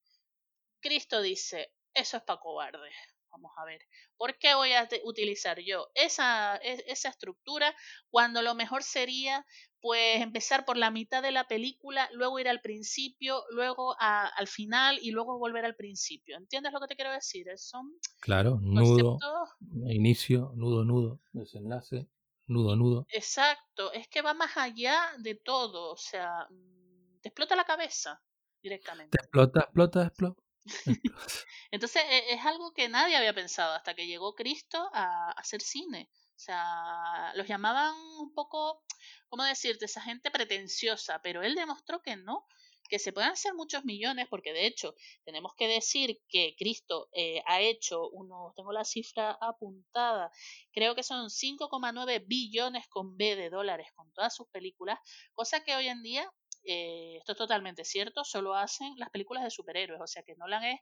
Cristo 0.81 1.21
dice: 1.21 1.73
Eso 1.93 2.17
es 2.17 2.23
para 2.23 2.39
cobardes. 2.39 2.95
Vamos 3.37 3.51
a 3.55 3.65
ver. 3.65 3.81
¿Por 4.17 4.37
qué 4.39 4.55
voy 4.55 4.73
a 4.73 4.89
utilizar 5.03 5.59
yo 5.59 5.89
esa, 5.93 6.55
esa 6.57 7.09
estructura 7.09 7.75
cuando 8.09 8.41
lo 8.41 8.55
mejor 8.55 8.81
sería 8.81 9.45
pues 9.79 10.21
empezar 10.21 10.65
por 10.65 10.75
la 10.75 10.89
mitad 10.89 11.21
de 11.21 11.31
la 11.31 11.47
película, 11.47 12.09
luego 12.13 12.39
ir 12.39 12.49
al 12.49 12.61
principio, 12.61 13.43
luego 13.51 13.95
al 13.99 14.47
final 14.47 14.97
y 15.01 15.11
luego 15.11 15.37
volver 15.37 15.65
al 15.65 15.75
principio. 15.75 16.35
¿Entiendes 16.35 16.73
lo 16.73 16.79
que 16.79 16.87
te 16.87 16.95
quiero 16.95 17.11
decir? 17.11 17.45
Son 17.57 17.93
claro, 18.19 18.59
nudo, 18.59 19.19
inicio, 19.85 20.51
nudo, 20.55 20.83
nudo, 20.83 21.21
desenlace, 21.31 22.07
nudo, 22.47 22.75
nudo. 22.75 23.05
Exacto, 23.09 23.93
es 23.93 24.07
que 24.07 24.23
va 24.23 24.33
más 24.33 24.57
allá 24.57 25.11
de 25.19 25.35
todo, 25.35 25.91
o 25.91 25.97
sea, 25.97 26.47
mm, 26.49 27.19
te 27.21 27.29
explota 27.29 27.55
la 27.55 27.65
cabeza 27.65 28.19
directamente. 28.63 29.15
Te 29.15 29.23
explota, 29.23 29.59
explota, 29.59 30.07
explota. 30.07 30.46
Entonces 31.71 32.03
e, 32.09 32.33
es 32.33 32.45
algo 32.45 32.73
que 32.73 32.89
nadie 32.89 33.15
había 33.15 33.33
pensado 33.33 33.73
hasta 33.73 33.93
que 33.93 34.07
llegó 34.07 34.35
Cristo 34.35 34.89
a 34.93 35.31
hacer 35.31 35.61
cine. 35.61 36.09
O 36.35 36.39
sea, 36.39 37.33
los 37.35 37.47
llamaban 37.47 37.95
un 38.19 38.33
poco, 38.33 38.83
¿cómo 39.27 39.43
decirte? 39.43 39.85
Esa 39.85 40.01
gente 40.01 40.29
pretenciosa, 40.29 41.19
pero 41.23 41.41
él 41.41 41.55
demostró 41.55 42.01
que 42.01 42.15
no, 42.15 42.45
que 42.87 42.99
se 42.99 43.11
pueden 43.11 43.31
hacer 43.31 43.53
muchos 43.53 43.85
millones, 43.85 44.27
porque 44.29 44.53
de 44.53 44.65
hecho 44.65 44.95
tenemos 45.25 45.53
que 45.55 45.67
decir 45.67 46.19
que 46.29 46.55
Cristo 46.57 47.09
eh, 47.11 47.41
ha 47.45 47.61
hecho 47.61 48.09
unos, 48.09 48.53
tengo 48.55 48.71
la 48.71 48.85
cifra 48.85 49.37
apuntada, 49.41 50.31
creo 50.71 50.95
que 50.95 51.03
son 51.03 51.29
5,9 51.29 52.25
billones 52.27 52.87
con 52.87 53.17
B 53.17 53.35
de 53.35 53.49
dólares 53.49 53.87
con 53.95 54.11
todas 54.13 54.35
sus 54.35 54.47
películas, 54.49 54.99
cosa 55.33 55.63
que 55.63 55.75
hoy 55.75 55.87
en 55.87 56.01
día 56.01 56.31
eh, 56.67 57.17
esto 57.17 57.31
es 57.31 57.37
totalmente 57.37 57.83
cierto, 57.85 58.23
solo 58.23 58.53
hacen 58.53 58.93
las 58.97 59.09
películas 59.09 59.43
de 59.43 59.49
superhéroes, 59.49 60.01
o 60.01 60.07
sea 60.07 60.23
que 60.23 60.35
Nolan 60.35 60.63
es 60.63 60.79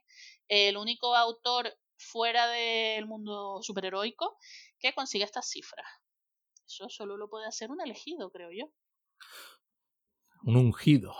el 0.48 0.76
único 0.76 1.14
autor 1.14 1.72
fuera 1.96 2.48
del 2.48 3.06
mundo 3.06 3.62
superheroico 3.62 4.36
que 4.78 4.92
consigue 4.92 5.24
estas 5.24 5.48
cifras. 5.48 5.86
Eso 6.66 6.88
solo 6.88 7.16
lo 7.16 7.28
puede 7.28 7.46
hacer 7.46 7.70
un 7.70 7.80
elegido, 7.80 8.30
creo 8.30 8.50
yo. 8.50 8.72
Un 10.42 10.56
ungido. 10.56 11.14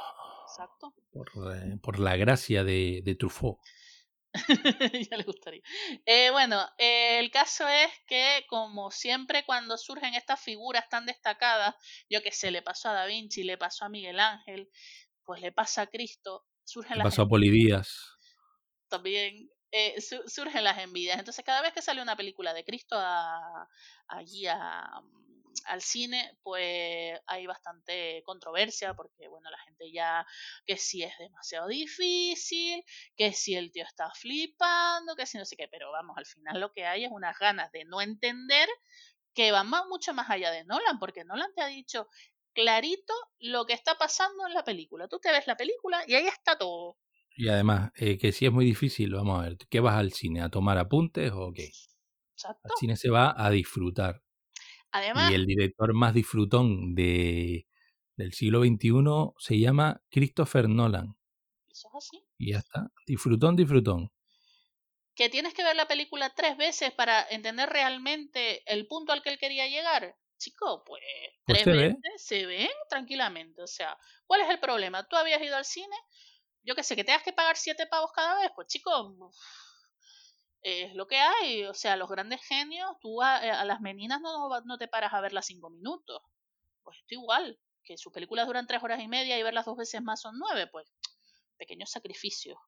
Exacto. 0.48 0.94
Por, 1.12 1.28
eh, 1.54 1.78
por 1.82 1.98
la 1.98 2.16
gracia 2.16 2.64
de, 2.64 3.02
de 3.04 3.14
Truffaut. 3.14 3.58
ya 5.10 5.16
le 5.16 5.24
gustaría. 5.24 5.62
Eh, 6.04 6.30
bueno, 6.30 6.60
eh, 6.78 7.18
el 7.18 7.30
caso 7.30 7.66
es 7.68 7.90
que, 8.06 8.44
como 8.48 8.90
siempre, 8.90 9.44
cuando 9.44 9.76
surgen 9.76 10.14
estas 10.14 10.40
figuras 10.40 10.88
tan 10.88 11.06
destacadas, 11.06 11.74
yo 12.08 12.22
que 12.22 12.32
sé, 12.32 12.50
le 12.50 12.62
pasó 12.62 12.88
a 12.88 12.92
Da 12.92 13.06
Vinci, 13.06 13.42
le 13.42 13.58
pasó 13.58 13.84
a 13.84 13.88
Miguel 13.88 14.20
Ángel, 14.20 14.70
pues 15.24 15.40
le 15.40 15.52
pasa 15.52 15.82
a 15.82 15.86
Cristo, 15.86 16.44
surgen 16.64 16.98
le 16.98 17.04
pasó 17.04 17.22
a 17.22 17.28
Polidías. 17.28 18.16
También 18.88 19.50
eh, 19.72 20.00
surgen 20.00 20.64
las 20.64 20.78
envidias. 20.78 21.18
Entonces, 21.18 21.44
cada 21.44 21.62
vez 21.62 21.72
que 21.72 21.82
sale 21.82 22.00
una 22.02 22.16
película 22.16 22.54
de 22.54 22.64
Cristo 22.64 22.96
allí 24.08 24.46
a, 24.46 25.02
al 25.64 25.82
cine, 25.82 26.36
pues 26.42 27.18
hay 27.26 27.46
bastante 27.46 28.22
controversia 28.24 28.94
porque, 28.94 29.28
bueno, 29.28 29.50
la 29.50 29.58
gente 29.58 29.90
ya 29.90 30.26
que 30.64 30.76
si 30.76 31.02
es 31.02 31.16
demasiado 31.18 31.68
difícil, 31.68 32.84
que 33.16 33.32
si 33.32 33.54
el 33.54 33.72
tío 33.72 33.84
está 33.84 34.10
flipando, 34.14 35.16
que 35.16 35.26
si 35.26 35.38
no 35.38 35.44
sé 35.44 35.56
qué, 35.56 35.68
pero 35.68 35.90
vamos, 35.90 36.16
al 36.16 36.26
final 36.26 36.60
lo 36.60 36.72
que 36.72 36.86
hay 36.86 37.04
es 37.04 37.10
unas 37.10 37.38
ganas 37.38 37.72
de 37.72 37.84
no 37.84 38.00
entender 38.00 38.68
que 39.34 39.52
van 39.52 39.68
mucho 39.88 40.14
más 40.14 40.30
allá 40.30 40.50
de 40.50 40.64
Nolan, 40.64 40.98
porque 40.98 41.24
Nolan 41.24 41.52
te 41.54 41.62
ha 41.62 41.66
dicho 41.66 42.08
clarito 42.54 43.12
lo 43.38 43.66
que 43.66 43.74
está 43.74 43.96
pasando 43.96 44.46
en 44.46 44.54
la 44.54 44.64
película. 44.64 45.08
Tú 45.08 45.18
te 45.20 45.30
ves 45.30 45.46
la 45.46 45.56
película 45.56 46.02
y 46.06 46.14
ahí 46.14 46.26
está 46.26 46.56
todo. 46.56 46.96
Y 47.36 47.48
además, 47.48 47.92
eh, 47.96 48.16
que 48.16 48.32
si 48.32 48.46
es 48.46 48.52
muy 48.52 48.64
difícil, 48.64 49.12
vamos 49.12 49.38
a 49.38 49.42
ver, 49.42 49.58
¿qué 49.68 49.80
vas 49.80 49.96
al 49.96 50.12
cine? 50.12 50.40
¿A 50.40 50.48
tomar 50.48 50.78
apuntes 50.78 51.30
o 51.34 51.52
qué? 51.52 51.70
Exacto. 52.32 52.62
Al 52.64 52.70
cine 52.78 52.96
se 52.96 53.10
va 53.10 53.34
a 53.36 53.50
disfrutar 53.50 54.22
y 55.30 55.34
el 55.34 55.46
director 55.46 55.92
más 55.94 56.14
disfrutón 56.14 56.94
de, 56.94 57.66
del 58.16 58.32
siglo 58.32 58.62
XXI 58.62 59.34
se 59.38 59.58
llama 59.58 60.02
Christopher 60.10 60.68
Nolan. 60.68 61.16
Eso 61.68 61.88
es 61.88 61.94
así. 61.94 62.24
Y 62.38 62.52
ya 62.52 62.58
está. 62.58 62.90
Disfrutón, 63.06 63.56
disfrutón. 63.56 64.10
Que 65.14 65.28
tienes 65.28 65.54
que 65.54 65.64
ver 65.64 65.76
la 65.76 65.88
película 65.88 66.34
tres 66.34 66.56
veces 66.56 66.92
para 66.92 67.26
entender 67.30 67.68
realmente 67.68 68.62
el 68.70 68.86
punto 68.86 69.12
al 69.12 69.22
que 69.22 69.30
él 69.30 69.38
quería 69.38 69.66
llegar. 69.66 70.16
Chico, 70.38 70.84
pues, 70.84 71.02
pues 71.46 71.62
tres 71.62 71.76
veces 71.76 72.12
se 72.16 72.46
ven 72.46 72.70
tranquilamente. 72.90 73.62
O 73.62 73.66
sea, 73.66 73.96
¿cuál 74.26 74.42
es 74.42 74.50
el 74.50 74.60
problema? 74.60 75.06
¿Tú 75.08 75.16
habías 75.16 75.42
ido 75.42 75.56
al 75.56 75.64
cine? 75.64 75.96
Yo 76.62 76.74
qué 76.74 76.82
sé, 76.82 76.96
que 76.96 77.04
tengas 77.04 77.22
que 77.22 77.32
pagar 77.32 77.56
siete 77.56 77.86
pavos 77.86 78.10
cada 78.12 78.40
vez. 78.40 78.50
Pues, 78.54 78.68
chico, 78.68 79.30
es 80.66 80.94
lo 80.94 81.06
que 81.06 81.16
hay. 81.16 81.64
O 81.64 81.74
sea, 81.74 81.96
los 81.96 82.08
grandes 82.08 82.44
genios, 82.44 82.90
tú 83.00 83.22
a, 83.22 83.38
eh, 83.38 83.64
las 83.66 83.80
meninas 83.80 84.20
no, 84.20 84.48
no 84.62 84.78
te 84.78 84.88
paras 84.88 85.14
a 85.14 85.20
verlas 85.20 85.46
cinco 85.46 85.70
minutos. 85.70 86.20
Pues 86.82 86.98
esto 86.98 87.14
igual, 87.14 87.58
que 87.84 87.96
sus 87.96 88.12
películas 88.12 88.46
duran 88.46 88.66
tres 88.66 88.82
horas 88.82 89.00
y 89.00 89.06
media 89.06 89.38
y 89.38 89.42
verlas 89.42 89.64
dos 89.64 89.76
veces 89.76 90.02
más 90.02 90.20
son 90.20 90.38
nueve, 90.38 90.66
pues 90.66 90.92
pequeños 91.56 91.90
sacrificios. 91.90 92.58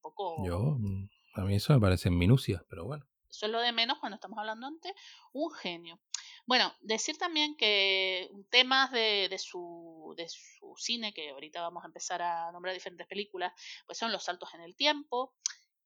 poco... 0.00 0.44
Yo, 0.44 0.58
mm, 0.58 1.08
a 1.36 1.40
mí 1.42 1.54
eso 1.54 1.72
me 1.72 1.80
parece 1.80 2.10
minucias, 2.10 2.62
pero 2.68 2.84
bueno. 2.84 3.06
Eso 3.30 3.46
es 3.46 3.52
lo 3.52 3.60
de 3.60 3.72
menos 3.72 3.98
cuando 3.98 4.16
estamos 4.16 4.38
hablando 4.38 4.66
ante 4.66 4.94
un 5.32 5.52
genio. 5.52 6.00
Bueno, 6.46 6.72
decir 6.80 7.18
también 7.18 7.56
que 7.56 8.30
temas 8.50 8.90
de, 8.92 9.28
de, 9.28 9.38
su, 9.38 10.14
de 10.16 10.28
su 10.28 10.74
cine, 10.76 11.12
que 11.12 11.30
ahorita 11.30 11.60
vamos 11.60 11.84
a 11.84 11.88
empezar 11.88 12.22
a 12.22 12.50
nombrar 12.52 12.74
diferentes 12.74 13.06
películas, 13.06 13.52
pues 13.84 13.98
son 13.98 14.12
los 14.12 14.24
saltos 14.24 14.54
en 14.54 14.60
el 14.62 14.76
tiempo, 14.76 15.34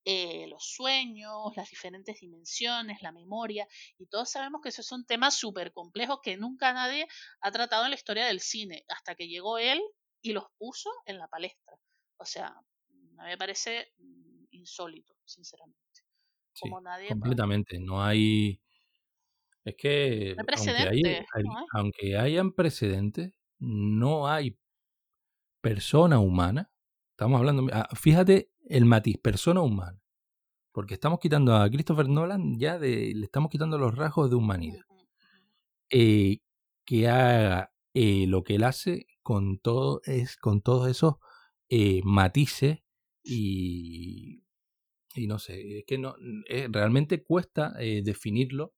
eh, 0.05 0.47
los 0.49 0.65
sueños, 0.65 1.53
las 1.57 1.69
diferentes 1.69 2.21
dimensiones, 2.21 3.03
la 3.03 3.13
memoria, 3.13 3.67
y 3.99 4.07
todos 4.07 4.31
sabemos 4.31 4.61
que 4.63 4.71
esos 4.71 4.87
son 4.87 5.05
temas 5.05 5.35
súper 5.35 5.73
complejos 5.73 6.21
que 6.23 6.37
nunca 6.37 6.73
nadie 6.73 7.07
ha 7.41 7.51
tratado 7.51 7.85
en 7.85 7.91
la 7.91 7.97
historia 7.97 8.27
del 8.27 8.41
cine, 8.41 8.85
hasta 8.89 9.15
que 9.15 9.29
llegó 9.29 9.59
él 9.59 9.81
y 10.23 10.33
los 10.33 10.45
puso 10.59 10.91
en 11.07 11.19
la 11.19 11.29
palestra. 11.29 11.77
O 12.17 12.25
sea, 12.25 12.47
a 12.47 13.25
mí 13.25 13.31
me 13.31 13.39
parece 13.39 13.93
mm, 13.99 14.45
insólito, 14.51 15.15
sinceramente. 15.25 15.79
Como 16.59 16.81
nadie, 16.81 17.09
completamente. 17.09 17.79
No 17.79 18.03
hay. 18.03 18.61
Es 19.65 19.75
que. 19.77 20.37
aunque, 20.37 21.25
aunque 21.73 22.17
hayan 22.19 22.53
precedentes, 22.53 23.33
no 23.59 24.29
hay 24.29 24.59
persona 25.61 26.19
humana. 26.19 26.71
Estamos 27.21 27.39
hablando. 27.39 27.67
Ah, 27.75 27.87
fíjate 27.95 28.51
el 28.65 28.87
matiz, 28.87 29.19
persona 29.19 29.61
humana. 29.61 30.03
Porque 30.73 30.95
estamos 30.95 31.21
quitando 31.21 31.55
a 31.55 31.69
Christopher 31.69 32.09
Nolan 32.09 32.59
ya 32.59 32.79
de. 32.79 33.13
Le 33.15 33.27
estamos 33.27 33.51
quitando 33.51 33.77
los 33.77 33.95
rasgos 33.95 34.31
de 34.31 34.37
humanidad. 34.37 34.87
Eh, 35.91 36.39
que 36.87 37.09
haga 37.09 37.75
eh, 37.93 38.27
lo 38.27 38.43
que 38.43 38.55
él 38.55 38.65
hace 38.65 39.07
con 39.21 39.59
todo 39.59 40.01
es 40.07 40.39
con 40.39 40.63
todos 40.63 40.89
esos 40.89 41.17
eh, 41.69 42.01
matices 42.05 42.79
y 43.23 44.43
y 45.15 45.27
no 45.27 45.39
sé 45.39 45.81
es 45.81 45.85
que 45.85 45.99
no 45.99 46.17
realmente 46.71 47.23
cuesta 47.23 47.75
definirlo 47.75 48.73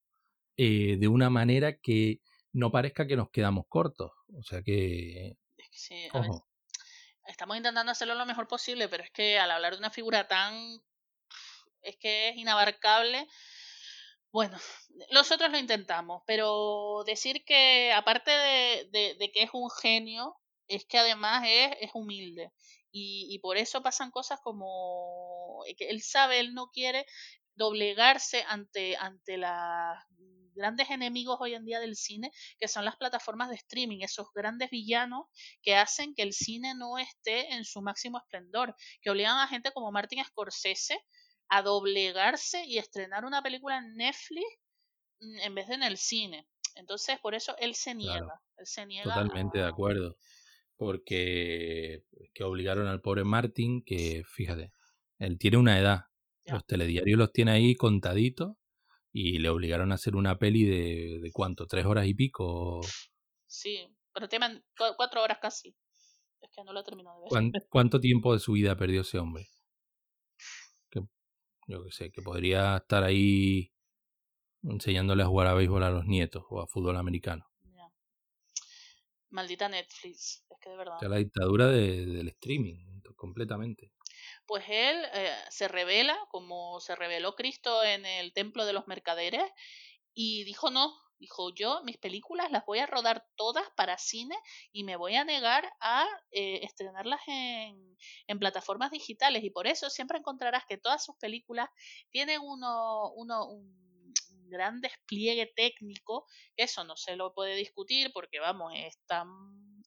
de 0.56 1.08
una 1.08 1.30
manera 1.30 1.78
que 1.78 2.22
no 2.52 2.72
parezca 2.72 3.06
que 3.06 3.16
nos 3.16 3.30
quedamos 3.30 3.66
cortos 3.68 4.10
o 4.34 4.42
sea 4.42 4.62
que 4.62 5.36
sí, 5.70 6.08
estamos 7.32 7.56
intentando 7.56 7.90
hacerlo 7.92 8.14
lo 8.14 8.26
mejor 8.26 8.46
posible, 8.46 8.88
pero 8.88 9.02
es 9.02 9.10
que 9.10 9.38
al 9.38 9.50
hablar 9.50 9.72
de 9.72 9.78
una 9.78 9.90
figura 9.90 10.28
tan... 10.28 10.80
es 11.82 11.96
que 11.96 12.28
es 12.30 12.36
inabarcable. 12.36 13.26
Bueno, 14.30 14.56
nosotros 15.10 15.50
lo 15.50 15.58
intentamos, 15.58 16.22
pero 16.26 17.02
decir 17.06 17.44
que 17.44 17.92
aparte 17.92 18.30
de, 18.30 19.16
de, 19.18 19.30
que 19.32 19.42
es 19.42 19.50
un 19.52 19.70
genio, 19.70 20.36
es 20.68 20.86
que 20.86 20.98
además 20.98 21.44
es, 21.46 21.76
es 21.80 21.90
humilde. 21.94 22.52
Y, 22.92 23.26
y, 23.30 23.38
por 23.40 23.56
eso 23.56 23.82
pasan 23.82 24.10
cosas 24.10 24.40
como 24.42 25.62
que 25.78 25.88
él 25.88 26.02
sabe, 26.02 26.40
él 26.40 26.54
no 26.54 26.68
quiere 26.68 27.06
doblegarse 27.54 28.44
ante, 28.48 28.96
ante 28.96 29.38
la 29.38 30.06
grandes 30.54 30.90
enemigos 30.90 31.38
hoy 31.40 31.54
en 31.54 31.64
día 31.64 31.80
del 31.80 31.96
cine, 31.96 32.30
que 32.58 32.68
son 32.68 32.84
las 32.84 32.96
plataformas 32.96 33.48
de 33.48 33.56
streaming, 33.56 34.00
esos 34.00 34.26
grandes 34.34 34.70
villanos 34.70 35.26
que 35.62 35.76
hacen 35.76 36.14
que 36.14 36.22
el 36.22 36.32
cine 36.32 36.74
no 36.74 36.98
esté 36.98 37.52
en 37.54 37.64
su 37.64 37.82
máximo 37.82 38.18
esplendor, 38.18 38.74
que 39.00 39.10
obligan 39.10 39.38
a 39.38 39.48
gente 39.48 39.72
como 39.72 39.92
Martin 39.92 40.24
Scorsese 40.24 40.98
a 41.48 41.62
doblegarse 41.62 42.64
y 42.66 42.78
estrenar 42.78 43.24
una 43.24 43.42
película 43.42 43.78
en 43.78 43.94
Netflix 43.96 44.46
mm, 45.20 45.38
en 45.38 45.54
vez 45.54 45.68
de 45.68 45.74
en 45.74 45.82
el 45.82 45.98
cine. 45.98 46.48
Entonces, 46.74 47.18
por 47.20 47.34
eso 47.34 47.54
él 47.58 47.74
se 47.74 47.94
niega. 47.94 48.40
Él 48.56 48.66
se 48.66 48.86
niega 48.86 49.04
Totalmente 49.04 49.58
de 49.58 49.66
acuerdo. 49.66 50.16
Porque 50.76 52.04
que 52.34 52.44
obligaron 52.44 52.88
al 52.88 53.02
pobre 53.02 53.24
Martin, 53.24 53.84
que 53.84 54.22
fíjate, 54.26 54.72
él 55.18 55.38
tiene 55.38 55.58
una 55.58 55.78
edad. 55.78 56.06
Los 56.46 56.66
telediarios 56.66 57.18
los 57.18 57.32
tiene 57.32 57.52
ahí 57.52 57.76
contaditos 57.76 58.56
y 59.12 59.38
le 59.38 59.48
obligaron 59.50 59.92
a 59.92 59.96
hacer 59.96 60.16
una 60.16 60.38
peli 60.38 60.64
de, 60.64 61.20
de 61.20 61.30
cuánto, 61.32 61.66
tres 61.66 61.84
horas 61.84 62.06
y 62.06 62.14
pico. 62.14 62.80
Sí, 63.46 63.86
pero 64.12 64.28
teman 64.28 64.64
cuatro 64.96 65.22
horas 65.22 65.38
casi. 65.40 65.76
Es 66.40 66.50
que 66.50 66.64
no 66.64 66.72
lo 66.72 66.80
he 66.80 66.84
terminado 66.84 67.22
de 67.22 67.28
ver. 67.30 67.52
¿Cuánto 67.68 68.00
tiempo 68.00 68.32
de 68.32 68.40
su 68.40 68.52
vida 68.52 68.76
perdió 68.76 69.02
ese 69.02 69.18
hombre? 69.18 69.46
Que, 70.90 71.00
yo 71.68 71.84
qué 71.84 71.90
sé, 71.92 72.10
que 72.10 72.22
podría 72.22 72.78
estar 72.78 73.04
ahí 73.04 73.72
enseñándole 74.62 75.22
a 75.22 75.26
jugar 75.26 75.48
a 75.48 75.54
béisbol 75.54 75.82
a 75.82 75.90
los 75.90 76.06
nietos 76.06 76.44
o 76.48 76.60
a 76.60 76.66
fútbol 76.66 76.96
americano. 76.96 77.46
Maldita 79.30 79.66
Netflix, 79.66 80.44
es 80.50 80.58
que 80.60 80.68
de 80.68 80.76
verdad. 80.76 80.98
O 81.02 81.08
la 81.08 81.16
dictadura 81.16 81.68
del 81.68 82.28
streaming, 82.28 83.00
completamente 83.16 83.92
pues 84.46 84.64
él 84.68 85.04
eh, 85.14 85.34
se 85.50 85.68
revela, 85.68 86.18
como 86.30 86.80
se 86.80 86.94
reveló 86.96 87.34
Cristo 87.34 87.82
en 87.84 88.04
el 88.06 88.32
templo 88.32 88.66
de 88.66 88.72
los 88.72 88.86
mercaderes, 88.86 89.50
y 90.14 90.44
dijo 90.44 90.70
no, 90.70 90.94
dijo 91.18 91.54
yo 91.54 91.82
mis 91.84 91.96
películas 91.96 92.50
las 92.50 92.66
voy 92.66 92.80
a 92.80 92.86
rodar 92.86 93.24
todas 93.36 93.64
para 93.76 93.96
cine 93.96 94.36
y 94.72 94.84
me 94.84 94.96
voy 94.96 95.14
a 95.14 95.24
negar 95.24 95.72
a 95.80 96.06
eh, 96.32 96.60
estrenarlas 96.64 97.20
en, 97.28 97.96
en, 98.26 98.38
plataformas 98.38 98.90
digitales 98.90 99.42
y 99.44 99.50
por 99.50 99.66
eso 99.66 99.88
siempre 99.88 100.18
encontrarás 100.18 100.64
que 100.66 100.76
todas 100.76 101.04
sus 101.04 101.16
películas 101.16 101.70
tienen 102.10 102.40
uno, 102.42 103.12
uno 103.14 103.46
un, 103.46 103.82
gran 104.52 104.80
despliegue 104.80 105.52
técnico, 105.56 106.26
eso 106.56 106.84
no 106.84 106.96
se 106.96 107.16
lo 107.16 107.34
puede 107.34 107.56
discutir 107.56 108.12
porque 108.12 108.38
vamos, 108.38 108.72
están 108.76 109.28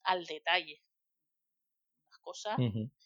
al 0.03 0.25
detalle. 0.25 0.81
Las 2.09 2.19
cosas 2.19 2.57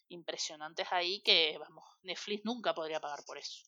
impresionantes 0.10 0.88
ahí 0.92 1.22
que, 1.22 1.58
vamos, 1.60 1.84
Netflix 2.04 2.44
nunca 2.46 2.74
podría 2.74 3.00
pagar 3.00 3.24
por 3.26 3.38
eso, 3.38 3.64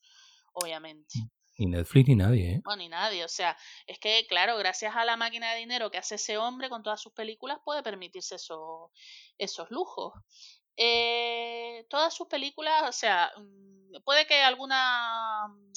obviamente. 0.53 1.19
Ni 1.57 1.67
Netflix 1.67 2.07
ni 2.09 2.15
nadie, 2.15 2.51
¿eh? 2.53 2.61
No, 2.65 2.75
ni 2.75 2.89
nadie. 2.89 3.23
O 3.23 3.27
sea, 3.27 3.57
es 3.85 3.99
que, 3.99 4.25
claro, 4.27 4.57
gracias 4.57 4.95
a 4.95 5.05
la 5.05 5.17
máquina 5.17 5.51
de 5.51 5.59
dinero 5.59 5.91
que 5.91 5.97
hace 5.97 6.15
ese 6.15 6.37
hombre 6.37 6.69
con 6.69 6.81
todas 6.81 7.01
sus 7.01 7.13
películas, 7.13 7.59
puede 7.63 7.83
permitirse 7.83 8.35
eso, 8.35 8.91
esos 9.37 9.69
lujos. 9.69 10.13
Eh, 10.77 11.85
todas 11.89 12.13
sus 12.13 12.27
películas, 12.27 12.83
o 12.87 12.91
sea, 12.91 13.31
mm, 13.37 14.01
puede 14.03 14.25
que 14.25 14.41
alguna, 14.41 15.47
mm, 15.49 15.71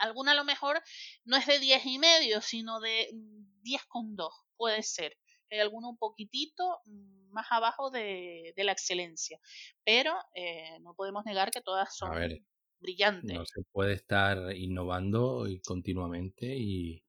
alguna 0.00 0.32
a 0.32 0.34
lo 0.34 0.44
mejor 0.44 0.82
no 1.24 1.36
es 1.36 1.46
de 1.46 1.58
10 1.58 1.84
y 1.86 1.98
medio, 1.98 2.40
sino 2.40 2.80
de 2.80 3.10
10 3.62 3.82
mm, 3.82 3.88
con 3.88 4.16
2, 4.16 4.34
puede 4.56 4.82
ser. 4.82 5.16
Hay 5.50 5.58
alguno 5.58 5.90
un 5.90 5.98
poquitito 5.98 6.80
más 7.30 7.46
abajo 7.50 7.90
de, 7.90 8.52
la 8.56 8.72
excelencia. 8.72 9.38
Pero 9.84 10.12
eh, 10.34 10.78
no 10.80 10.94
podemos 10.94 11.24
negar 11.24 11.50
que 11.50 11.60
todas 11.60 11.96
son 11.96 12.10
brillantes. 12.78 13.34
No 13.34 13.44
se 13.44 13.62
puede 13.72 13.94
estar 13.94 14.54
innovando 14.56 15.46
continuamente 15.64 16.54
y, 16.56 17.02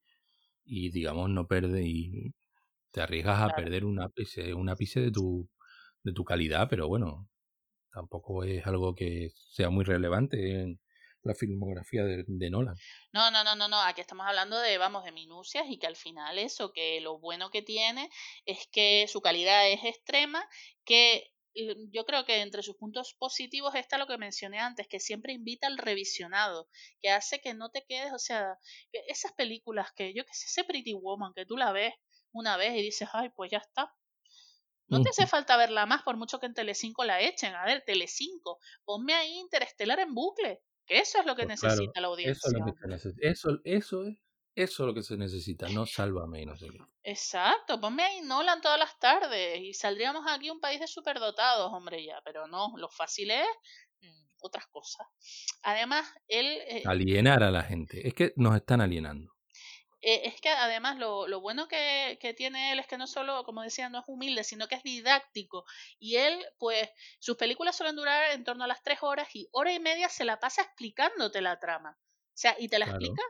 digamos, 0.66 1.30
no 1.30 1.48
perder 1.48 1.84
y 1.84 2.34
te 2.92 3.02
arriesgas 3.02 3.42
a 3.42 3.56
perder 3.56 3.86
un 3.86 4.02
ápice, 4.02 4.54
un 4.54 4.70
ápice 4.70 5.00
de 5.00 5.12
tu, 5.12 5.50
de 6.04 6.12
tu 6.14 6.26
calidad, 6.26 6.68
pero 6.70 6.88
bueno, 6.88 7.30
tampoco 7.92 8.44
es 8.44 8.66
algo 8.68 8.96
que 8.96 9.32
sea 9.52 9.70
muy 9.70 9.86
relevante 9.86 10.62
en, 10.62 10.80
la 11.24 11.36
filmografía 11.36 12.04
de, 12.04 12.24
de, 12.28 12.50
Nolan. 12.50 12.76
No, 13.14 13.32
no, 13.32 13.44
no, 13.44 13.56
no, 13.56 13.68
no, 13.68 13.82
aquí 13.82 14.02
estamos 14.02 14.26
hablando 14.28 14.60
de, 14.60 14.78
vamos, 14.78 15.04
de 15.04 15.12
minucias 15.12 15.66
y 15.70 15.78
que 15.78 15.88
al 15.88 15.96
final 15.96 16.40
eso, 16.40 16.72
que 16.74 17.00
lo 17.02 17.20
bueno 17.20 17.52
que 17.52 17.62
tiene 17.62 18.10
es 18.46 18.68
que 18.72 19.08
su 19.08 19.22
calidad 19.22 19.70
es 19.70 19.84
extrema, 19.84 20.44
que 20.84 21.32
yo 21.92 22.06
creo 22.06 22.26
que 22.26 22.42
entre 22.42 22.64
sus 22.64 22.78
puntos 22.78 23.14
positivos 23.20 23.76
está 23.76 23.98
lo 23.98 24.08
que 24.08 24.18
mencioné 24.18 24.60
antes, 24.60 24.88
que 24.88 25.00
siempre 25.00 25.34
invita 25.34 25.68
al 25.68 25.78
revisionado, 25.78 26.70
que 27.02 27.10
hace 27.10 27.42
que 27.42 27.54
no 27.54 27.70
te 27.70 27.84
quedes, 27.86 28.14
o 28.14 28.20
sea, 28.20 28.58
esas 29.08 29.34
películas 29.34 29.92
que 29.94 30.14
yo 30.14 30.24
que 30.26 30.34
sé, 30.34 30.46
ese 30.48 30.64
Pretty 30.64 30.94
Woman, 30.94 31.34
que 31.36 31.46
tú 31.46 31.58
la 31.58 31.72
ves 31.72 31.94
una 32.32 32.56
vez 32.58 32.74
y 32.76 32.82
dices, 32.82 33.10
ay, 33.14 33.30
pues 33.36 33.52
ya 33.52 33.58
está. 33.58 33.94
No 34.88 35.02
te 35.02 35.10
hace 35.10 35.26
falta 35.26 35.56
verla 35.56 35.86
más 35.86 36.04
por 36.04 36.18
mucho 36.18 36.40
que 36.40 36.48
en 36.48 36.54
Telecinco 36.54 37.06
la 37.06 37.22
echen. 37.22 37.56
A 37.56 37.64
ver, 37.64 37.82
Telecinco, 37.86 38.60
ponme 38.84 39.14
ahí 39.14 39.40
Interestelar 39.40 40.02
en 40.02 40.14
bucle. 40.14 40.62
Eso 40.92 41.20
es 41.20 41.26
lo 41.26 41.36
que 41.36 41.46
pues 41.46 41.64
necesita 41.64 42.02
la 42.02 42.08
audiencia. 42.08 42.32
Eso 42.32 42.48
es 42.48 42.66
lo 42.66 42.66
que 42.66 43.00
se 43.00 43.14
Eso, 43.22 43.60
eso 43.64 44.04
es. 44.06 44.18
Eso 44.54 44.84
es 44.84 44.88
lo 44.88 44.94
que 44.94 45.02
se 45.02 45.16
necesita, 45.16 45.70
no 45.70 45.86
sálvame 45.86 46.42
y 46.42 46.46
no 46.46 46.58
sé 46.58 46.68
qué. 46.70 46.80
Exacto, 47.04 47.80
ponme 47.80 48.04
ahí 48.04 48.22
Nolan 48.22 48.60
todas 48.60 48.78
las 48.78 49.00
tardes 49.00 49.62
y 49.62 49.74
saldríamos 49.74 50.26
aquí 50.28 50.50
un 50.50 50.60
país 50.60 50.82
de 50.82 50.88
superdotados, 50.88 51.72
hombre, 51.72 52.04
ya. 52.04 52.22
Pero 52.26 52.48
no, 52.48 52.74
lo 52.76 52.90
fácil 52.90 53.32
es 53.32 53.48
mm, 54.02 54.28
otras 54.42 54.68
cosas. 54.68 55.08
Además, 55.64 56.06
él... 56.28 56.60
Eh 56.68 56.84
Alienar 56.86 57.44
a 57.44 57.52
la 57.52 57.64
gente. 57.64 58.06
Es 58.06 58.14
que 58.14 58.34
nos 58.36 58.54
están 58.58 58.82
alienando. 58.82 59.32
Eh, 60.02 60.22
es 60.26 60.42
que 60.42 60.50
además 60.50 60.98
lo, 60.98 61.28
lo 61.28 61.42
bueno 61.42 61.68
que, 61.68 62.18
que, 62.20 62.34
tiene 62.34 62.72
él 62.72 62.80
es 62.80 62.88
que 62.88 62.98
no 62.98 63.06
solo, 63.06 63.44
como 63.44 63.62
decía, 63.62 63.88
no 63.90 64.00
es 64.00 64.06
humilde, 64.08 64.44
sino 64.44 64.68
que 64.68 64.76
es 64.76 64.84
didáctico. 64.84 65.66
Y 66.00 66.16
él, 66.16 66.44
pues, 66.58 66.90
sus 67.20 67.38
películas 67.38 67.78
suelen 67.78 67.96
durar 67.96 68.32
en 68.32 68.44
torno 68.44 68.64
a 68.64 68.68
las 68.68 68.82
tres 68.82 69.00
horas 69.02 69.28
y 69.36 69.48
hora 69.52 69.72
y 69.72 69.80
media 69.80 70.10
se 70.10 70.26
la 70.26 70.40
pasa 70.40 70.64
explicándote 70.64 71.42
la 71.42 71.60
trama. 71.60 71.98
O 72.02 72.38
sea, 72.42 72.56
y 72.58 72.68
te 72.68 72.80
la 72.80 72.86
explica 72.86 73.22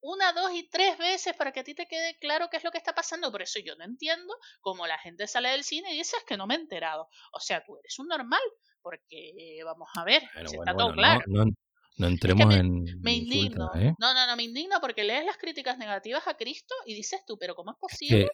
una, 0.00 0.32
dos 0.32 0.52
y 0.52 0.68
tres 0.68 0.96
veces 0.98 1.34
para 1.34 1.52
que 1.52 1.60
a 1.60 1.64
ti 1.64 1.74
te 1.74 1.86
quede 1.86 2.18
claro 2.18 2.48
qué 2.50 2.56
es 2.56 2.64
lo 2.64 2.70
que 2.70 2.78
está 2.78 2.94
pasando. 2.94 3.30
Por 3.30 3.42
eso 3.42 3.58
yo 3.58 3.74
no 3.76 3.84
entiendo 3.84 4.34
cómo 4.60 4.86
la 4.86 4.98
gente 4.98 5.26
sale 5.26 5.50
del 5.50 5.64
cine 5.64 5.92
y 5.92 5.98
dice 5.98 6.16
es 6.16 6.24
que 6.24 6.36
no 6.36 6.46
me 6.46 6.54
he 6.54 6.58
enterado. 6.58 7.08
O 7.32 7.40
sea, 7.40 7.62
tú 7.64 7.76
eres 7.78 7.98
un 7.98 8.08
normal, 8.08 8.42
porque 8.80 9.60
vamos 9.64 9.88
a 9.96 10.04
ver, 10.04 10.22
está 10.36 10.74
todo 10.76 10.92
claro. 10.92 11.22
No, 11.26 11.44
No 11.44 11.52
entremos 11.98 12.46
me- 12.46 12.56
en. 12.56 12.84
Me 13.00 13.14
indigno. 13.14 13.70
¿eh? 13.74 13.94
No, 13.98 14.12
no, 14.14 14.26
no, 14.26 14.36
me 14.36 14.42
indigno 14.42 14.76
porque 14.80 15.04
lees 15.04 15.24
las 15.24 15.36
críticas 15.36 15.78
negativas 15.78 16.26
a 16.26 16.34
Cristo 16.36 16.74
y 16.86 16.94
dices 16.94 17.20
tú, 17.26 17.36
pero 17.38 17.54
¿cómo 17.54 17.70
es 17.72 17.76
Que 17.76 17.80
posible? 17.80 18.30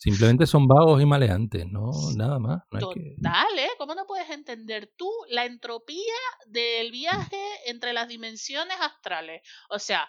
simplemente 0.00 0.46
son 0.46 0.66
vagos 0.68 1.02
y 1.02 1.06
maleantes, 1.06 1.66
no 1.66 1.90
nada 2.16 2.38
más. 2.38 2.62
No 2.70 2.90
que... 2.90 3.14
Total, 3.16 3.58
¿eh? 3.58 3.70
¿Cómo 3.78 3.94
no 3.94 4.06
puedes 4.06 4.30
entender 4.30 4.92
tú 4.96 5.10
la 5.30 5.44
entropía 5.44 6.14
del 6.46 6.90
viaje 6.92 7.40
entre 7.66 7.92
las 7.92 8.06
dimensiones 8.08 8.76
astrales? 8.80 9.42
O 9.70 9.78
sea, 9.78 10.08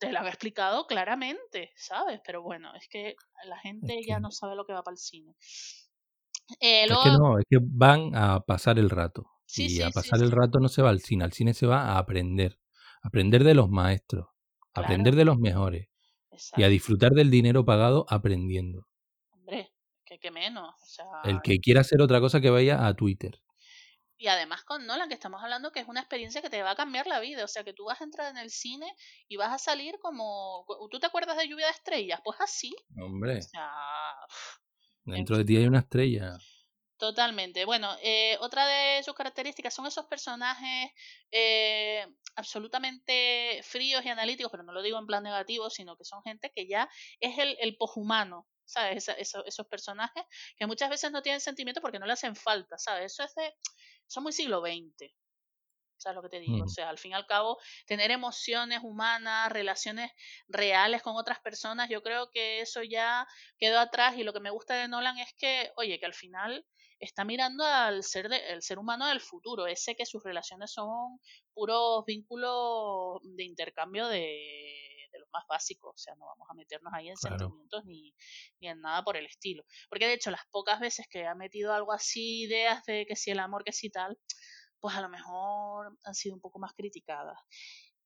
te 0.00 0.10
lo 0.10 0.18
había 0.18 0.30
explicado 0.30 0.86
claramente, 0.88 1.70
¿sabes? 1.76 2.20
Pero 2.26 2.42
bueno, 2.42 2.74
es 2.74 2.88
que 2.88 3.14
la 3.46 3.58
gente 3.58 4.00
Es 4.00 4.06
ya 4.08 4.18
no 4.18 4.32
sabe 4.32 4.56
lo 4.56 4.64
que 4.66 4.72
va 4.72 4.82
para 4.82 4.94
el 4.94 4.98
cine. 4.98 5.36
Eh, 6.60 6.84
Es 6.84 6.98
que 7.04 7.10
no, 7.10 7.38
es 7.38 7.44
que 7.48 7.58
van 7.62 8.14
a 8.16 8.40
pasar 8.40 8.78
el 8.78 8.90
rato. 8.90 9.26
Sí, 9.52 9.66
y 9.66 9.68
sí, 9.76 9.82
a 9.82 9.90
pasar 9.90 10.18
sí. 10.18 10.24
el 10.24 10.30
rato 10.30 10.60
no 10.60 10.68
se 10.68 10.80
va 10.82 10.88
al 10.90 11.00
cine, 11.00 11.24
al 11.24 11.32
cine 11.32 11.52
se 11.52 11.66
va 11.66 11.82
a 11.92 11.98
aprender. 11.98 12.58
Aprender 13.02 13.44
de 13.44 13.54
los 13.54 13.68
maestros, 13.68 14.28
Claro. 14.72 14.86
aprender 14.86 15.14
de 15.14 15.24
los 15.26 15.38
mejores 15.38 15.88
y 16.56 16.62
a 16.62 16.68
disfrutar 16.68 17.12
del 17.12 17.30
dinero 17.30 17.62
pagado 17.64 18.06
aprendiendo. 18.08 18.86
hombre, 19.30 19.72
que, 20.06 20.18
que 20.18 20.30
menos. 20.30 20.74
O 20.82 20.86
sea, 20.86 21.04
El 21.24 21.42
que 21.42 21.58
quiera 21.58 21.82
hacer 21.82 22.00
otra 22.00 22.20
cosa 22.20 22.40
que 22.40 22.48
vaya 22.48 22.86
a 22.86 22.94
Twitter. 22.94 23.42
Y 24.16 24.28
además 24.28 24.62
con 24.64 24.86
Nolan, 24.86 25.08
que 25.08 25.14
estamos 25.14 25.42
hablando 25.42 25.72
que 25.72 25.80
es 25.80 25.88
una 25.88 26.00
experiencia 26.00 26.40
que 26.40 26.48
te 26.48 26.62
va 26.62 26.70
a 26.70 26.76
cambiar 26.76 27.06
la 27.06 27.18
vida. 27.20 27.44
O 27.44 27.48
sea, 27.48 27.64
que 27.64 27.74
tú 27.74 27.84
vas 27.86 28.00
a 28.00 28.04
entrar 28.04 28.30
en 28.30 28.38
el 28.38 28.50
cine 28.50 28.86
y 29.28 29.36
vas 29.36 29.52
a 29.52 29.58
salir 29.58 29.96
como... 30.00 30.64
¿Tú 30.90 31.00
te 31.00 31.06
acuerdas 31.06 31.36
de 31.36 31.48
Lluvia 31.48 31.66
de 31.66 31.72
Estrellas? 31.72 32.20
Pues 32.24 32.40
así. 32.40 32.72
Hombre, 32.96 33.38
O 33.38 33.42
sea, 33.42 33.70
dentro 35.04 35.36
de 35.36 35.44
ti 35.44 35.56
hay 35.56 35.66
una 35.66 35.80
estrella. 35.80 36.38
Totalmente. 37.02 37.64
Bueno, 37.64 37.96
eh, 38.00 38.36
otra 38.40 38.64
de 38.64 39.02
sus 39.02 39.14
características 39.14 39.74
son 39.74 39.86
esos 39.86 40.06
personajes 40.06 40.92
eh, 41.32 42.06
absolutamente 42.36 43.60
fríos 43.64 44.04
y 44.04 44.08
analíticos, 44.08 44.52
pero 44.52 44.62
no 44.62 44.72
lo 44.72 44.82
digo 44.82 45.00
en 45.00 45.06
plan 45.08 45.24
negativo, 45.24 45.68
sino 45.68 45.96
que 45.96 46.04
son 46.04 46.22
gente 46.22 46.52
que 46.54 46.68
ya 46.68 46.88
es 47.18 47.38
el, 47.38 47.56
el 47.58 47.76
poshumano, 47.76 48.48
¿sabes? 48.64 48.98
Esa- 48.98 49.14
eso- 49.14 49.44
esos 49.44 49.66
personajes 49.66 50.22
que 50.56 50.66
muchas 50.68 50.90
veces 50.90 51.10
no 51.10 51.22
tienen 51.22 51.40
sentimiento 51.40 51.80
porque 51.80 51.98
no 51.98 52.06
le 52.06 52.12
hacen 52.12 52.36
falta, 52.36 52.78
¿sabes? 52.78 53.12
Eso 53.14 53.24
es 53.24 53.34
de... 53.34 53.52
Son 54.06 54.22
muy 54.22 54.32
siglo 54.32 54.60
XX. 54.60 55.12
¿Sabes 55.96 56.16
lo 56.16 56.22
que 56.22 56.28
te 56.30 56.40
digo? 56.40 56.64
O 56.64 56.66
Ujú. 56.66 56.68
sea, 56.68 56.90
al 56.90 56.98
fin 56.98 57.12
y 57.12 57.14
al 57.14 57.26
cabo, 57.26 57.58
tener 57.86 58.10
emociones 58.10 58.80
humanas, 58.82 59.52
relaciones 59.52 60.10
reales 60.48 61.00
con 61.02 61.16
otras 61.16 61.38
personas, 61.40 61.88
yo 61.88 62.02
creo 62.02 62.28
que 62.30 62.60
eso 62.60 62.82
ya 62.82 63.26
quedó 63.58 63.78
atrás 63.78 64.16
y 64.16 64.24
lo 64.24 64.32
que 64.32 64.40
me 64.40 64.50
gusta 64.50 64.74
de 64.74 64.88
Nolan 64.88 65.18
es 65.18 65.32
que, 65.38 65.70
oye, 65.76 66.00
que 66.00 66.06
al 66.06 66.14
final 66.14 66.66
está 67.02 67.24
mirando 67.24 67.64
al 67.64 68.02
ser, 68.04 68.28
de, 68.28 68.36
el 68.52 68.62
ser 68.62 68.78
humano 68.78 69.06
del 69.08 69.20
futuro, 69.20 69.66
ese 69.66 69.94
que 69.96 70.06
sus 70.06 70.22
relaciones 70.22 70.72
son 70.72 71.18
puros 71.52 72.04
vínculos 72.06 73.20
de 73.22 73.44
intercambio 73.44 74.06
de, 74.06 74.18
de 75.12 75.18
los 75.18 75.28
más 75.32 75.44
básicos, 75.48 75.92
o 75.94 75.98
sea, 75.98 76.14
no 76.14 76.26
vamos 76.26 76.48
a 76.50 76.54
meternos 76.54 76.92
ahí 76.94 77.08
en 77.08 77.16
Claro. 77.16 77.38
sentimientos 77.38 77.84
ni, 77.84 78.14
ni 78.60 78.68
en 78.68 78.80
nada 78.80 79.02
por 79.02 79.16
el 79.16 79.26
estilo. 79.26 79.64
Porque 79.88 80.06
de 80.06 80.14
hecho, 80.14 80.30
las 80.30 80.46
pocas 80.50 80.80
veces 80.80 81.06
que 81.10 81.26
ha 81.26 81.34
metido 81.34 81.72
algo 81.74 81.92
así, 81.92 82.44
ideas 82.44 82.84
de 82.84 83.04
que 83.06 83.16
si 83.16 83.30
el 83.30 83.40
amor, 83.40 83.64
que 83.64 83.72
si 83.72 83.90
tal, 83.90 84.18
pues 84.80 84.94
a 84.96 85.00
lo 85.00 85.08
mejor 85.08 85.96
han 86.04 86.14
sido 86.14 86.34
un 86.34 86.40
poco 86.40 86.58
más 86.58 86.72
criticadas. 86.74 87.38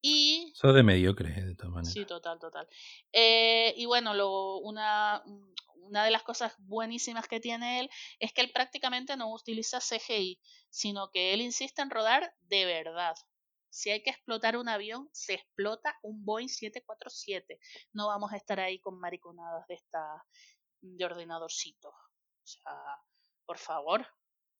Y 0.08 0.52
Eso 0.54 0.72
de 0.72 0.84
mediocre, 0.84 1.32
de 1.32 1.56
todas 1.56 1.72
maneras. 1.72 1.92
Sí, 1.92 2.04
total, 2.04 2.38
total. 2.38 2.68
Eh, 3.12 3.74
y 3.76 3.86
bueno, 3.86 4.14
lo, 4.14 4.58
una, 4.58 5.20
una 5.74 6.04
de 6.04 6.12
las 6.12 6.22
cosas 6.22 6.54
buenísimas 6.58 7.26
que 7.26 7.40
tiene 7.40 7.80
él 7.80 7.90
es 8.20 8.32
que 8.32 8.40
él 8.40 8.52
prácticamente 8.52 9.16
no 9.16 9.32
utiliza 9.32 9.80
CGI, 9.80 10.40
sino 10.70 11.10
que 11.10 11.34
él 11.34 11.40
insiste 11.40 11.82
en 11.82 11.90
rodar 11.90 12.32
de 12.42 12.66
verdad. 12.66 13.16
Si 13.68 13.90
hay 13.90 14.04
que 14.04 14.10
explotar 14.10 14.56
un 14.56 14.68
avión, 14.68 15.08
se 15.12 15.34
explota 15.34 15.98
un 16.02 16.24
Boeing 16.24 16.48
747. 16.48 17.58
No 17.92 18.06
vamos 18.06 18.32
a 18.32 18.36
estar 18.36 18.60
ahí 18.60 18.78
con 18.78 19.00
mariconadas 19.00 19.66
de 19.66 19.74
esta 19.74 20.24
de 20.82 21.04
ordenadorcito. 21.04 21.88
O 21.88 22.46
sea, 22.46 22.72
por 23.44 23.58
favor, 23.58 24.06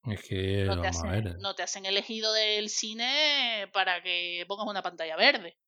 Es 0.09 0.23
que, 0.23 0.65
no 0.67 0.81
te, 0.81 0.87
hacen, 0.89 1.37
no 1.39 1.55
te 1.55 1.63
hacen 1.63 1.87
elegido 1.87 2.33
del 2.33 2.69
cine 2.69 3.69
para 3.73 4.03
que 4.03 4.45
pongas 4.47 4.67
una 4.67 4.83
pantalla 4.83 5.17
verde. 5.17 5.59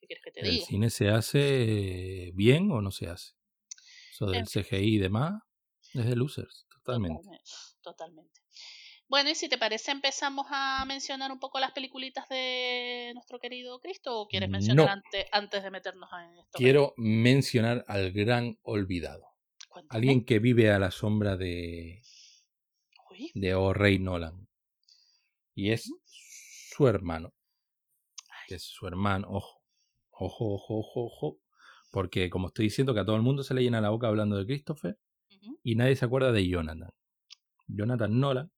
¿Qué 0.00 0.06
quieres 0.06 0.24
que 0.24 0.30
te 0.30 0.40
¿El 0.40 0.52
diga? 0.52 0.66
cine 0.66 0.90
se 0.90 1.08
hace 1.10 2.30
bien 2.34 2.70
o 2.70 2.80
no 2.80 2.90
se 2.90 3.08
hace? 3.08 3.32
Eso 4.12 4.26
del 4.26 4.40
En 4.40 4.46
CGI 4.46 4.96
y 4.96 4.98
demás 4.98 5.42
es 5.92 6.06
de 6.06 6.16
losers, 6.16 6.66
totalmente. 6.70 7.16
Totalmente, 7.22 7.50
totalmente. 7.82 8.40
Bueno, 9.06 9.30
y 9.30 9.34
si 9.34 9.48
te 9.48 9.58
parece, 9.58 9.90
empezamos 9.90 10.46
a 10.50 10.84
mencionar 10.86 11.30
un 11.30 11.38
poco 11.38 11.60
las 11.60 11.72
peliculitas 11.72 12.28
de 12.28 13.12
nuestro 13.14 13.38
querido 13.38 13.78
Cristo 13.80 14.18
o 14.18 14.28
quieres 14.28 14.48
mencionar 14.48 14.86
No. 14.86 14.92
antes, 14.92 15.26
antes 15.30 15.62
de 15.62 15.70
meternos 15.70 16.08
en 16.12 16.38
esto? 16.38 16.58
Quiero 16.58 16.94
mencionar 16.96 17.84
al 17.86 18.12
gran 18.12 18.58
olvidado. 18.62 19.26
Cuéntame. 19.68 19.98
Alguien 19.98 20.24
que 20.24 20.38
vive 20.38 20.70
a 20.70 20.78
la 20.78 20.90
sombra 20.90 21.36
de, 21.36 22.00
de 23.34 23.54
O. 23.54 23.72
Rey 23.72 23.98
Nolan. 23.98 24.48
Y 25.54 25.70
es 25.70 25.90
su 26.06 26.86
hermano. 26.88 27.32
Que 28.48 28.56
es 28.56 28.62
su 28.64 28.86
hermano. 28.86 29.28
Ojo. 29.30 29.60
Ojo, 30.10 30.54
ojo, 30.54 30.78
ojo, 30.78 31.04
ojo. 31.06 31.38
Porque 31.90 32.28
como 32.30 32.48
estoy 32.48 32.66
diciendo 32.66 32.94
que 32.94 33.00
a 33.00 33.04
todo 33.04 33.16
el 33.16 33.22
mundo 33.22 33.42
se 33.42 33.54
le 33.54 33.62
llena 33.62 33.80
la 33.80 33.90
boca 33.90 34.08
hablando 34.08 34.36
de 34.36 34.46
Christopher 34.46 34.98
y 35.62 35.74
nadie 35.76 35.96
se 35.96 36.04
acuerda 36.04 36.32
de 36.32 36.46
Jonathan. 36.48 36.90
Jonathan 37.68 38.18
Nolan. 38.20 38.50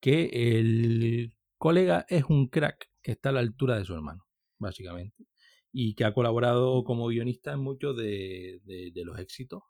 Que 0.00 0.30
el 0.58 1.34
colega 1.58 2.06
es 2.08 2.24
un 2.24 2.48
crack 2.48 2.88
que 3.02 3.12
está 3.12 3.28
a 3.28 3.32
la 3.32 3.40
altura 3.40 3.76
de 3.78 3.84
su 3.84 3.92
hermano, 3.94 4.24
básicamente. 4.58 5.26
Y 5.72 5.94
que 5.94 6.04
ha 6.04 6.14
colaborado 6.14 6.82
como 6.84 7.08
guionista 7.08 7.52
en 7.52 7.60
muchos 7.60 7.96
de, 7.96 8.60
de- 8.64 8.90
de 8.92 9.04
los 9.04 9.18
éxitos 9.18 9.62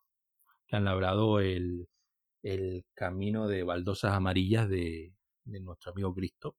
que 0.66 0.76
han 0.76 0.84
labrado 0.84 1.40
el, 1.40 1.88
el 2.42 2.84
camino 2.94 3.48
de 3.48 3.62
baldosas 3.62 4.12
amarillas 4.12 4.68
de, 4.68 5.14
nuestro 5.44 5.92
amigo 5.92 6.14
Cristo. 6.14 6.56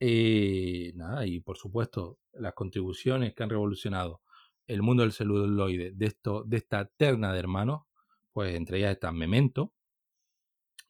Eh, 0.00 0.92
nada, 0.94 1.26
y 1.26 1.40
por 1.40 1.56
supuesto, 1.56 2.18
las 2.32 2.54
contribuciones 2.54 3.34
que 3.34 3.42
han 3.42 3.50
revolucionado 3.50 4.22
el 4.66 4.82
mundo 4.82 5.02
del 5.02 5.12
celuloide 5.12 5.92
de, 5.92 6.06
esto, 6.06 6.42
de 6.44 6.56
esta 6.58 6.86
terna 6.86 7.32
de 7.32 7.38
hermanos, 7.38 7.82
pues 8.32 8.54
entre 8.54 8.78
ellas 8.78 8.92
están 8.92 9.16
Memento, 9.16 9.72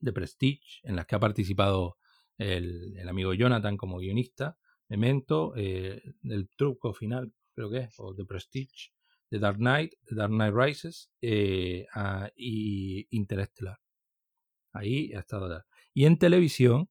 de 0.00 0.12
Prestige, 0.12 0.80
en 0.82 0.96
las 0.96 1.06
que 1.06 1.14
ha 1.14 1.20
participado 1.20 1.98
el, 2.38 2.96
el 2.96 3.08
amigo 3.08 3.34
Jonathan 3.34 3.76
como 3.76 3.98
guionista, 3.98 4.58
Memento, 4.88 5.52
eh, 5.56 6.00
el 6.22 6.48
truco 6.50 6.92
final, 6.92 7.32
creo 7.54 7.70
que 7.70 7.78
es, 7.78 7.94
o 7.98 8.14
The 8.14 8.24
Prestige, 8.24 8.92
The 9.30 9.38
Dark 9.38 9.58
Knight, 9.58 9.94
The 10.06 10.14
Dark 10.14 10.30
Knight 10.30 10.54
Rises 10.54 11.10
eh, 11.20 11.86
ah, 11.94 12.30
y 12.36 13.06
Interstellar. 13.10 13.78
Ahí 14.72 15.12
ha 15.14 15.20
estado. 15.20 15.64
Y 15.94 16.04
en 16.04 16.18
televisión, 16.18 16.88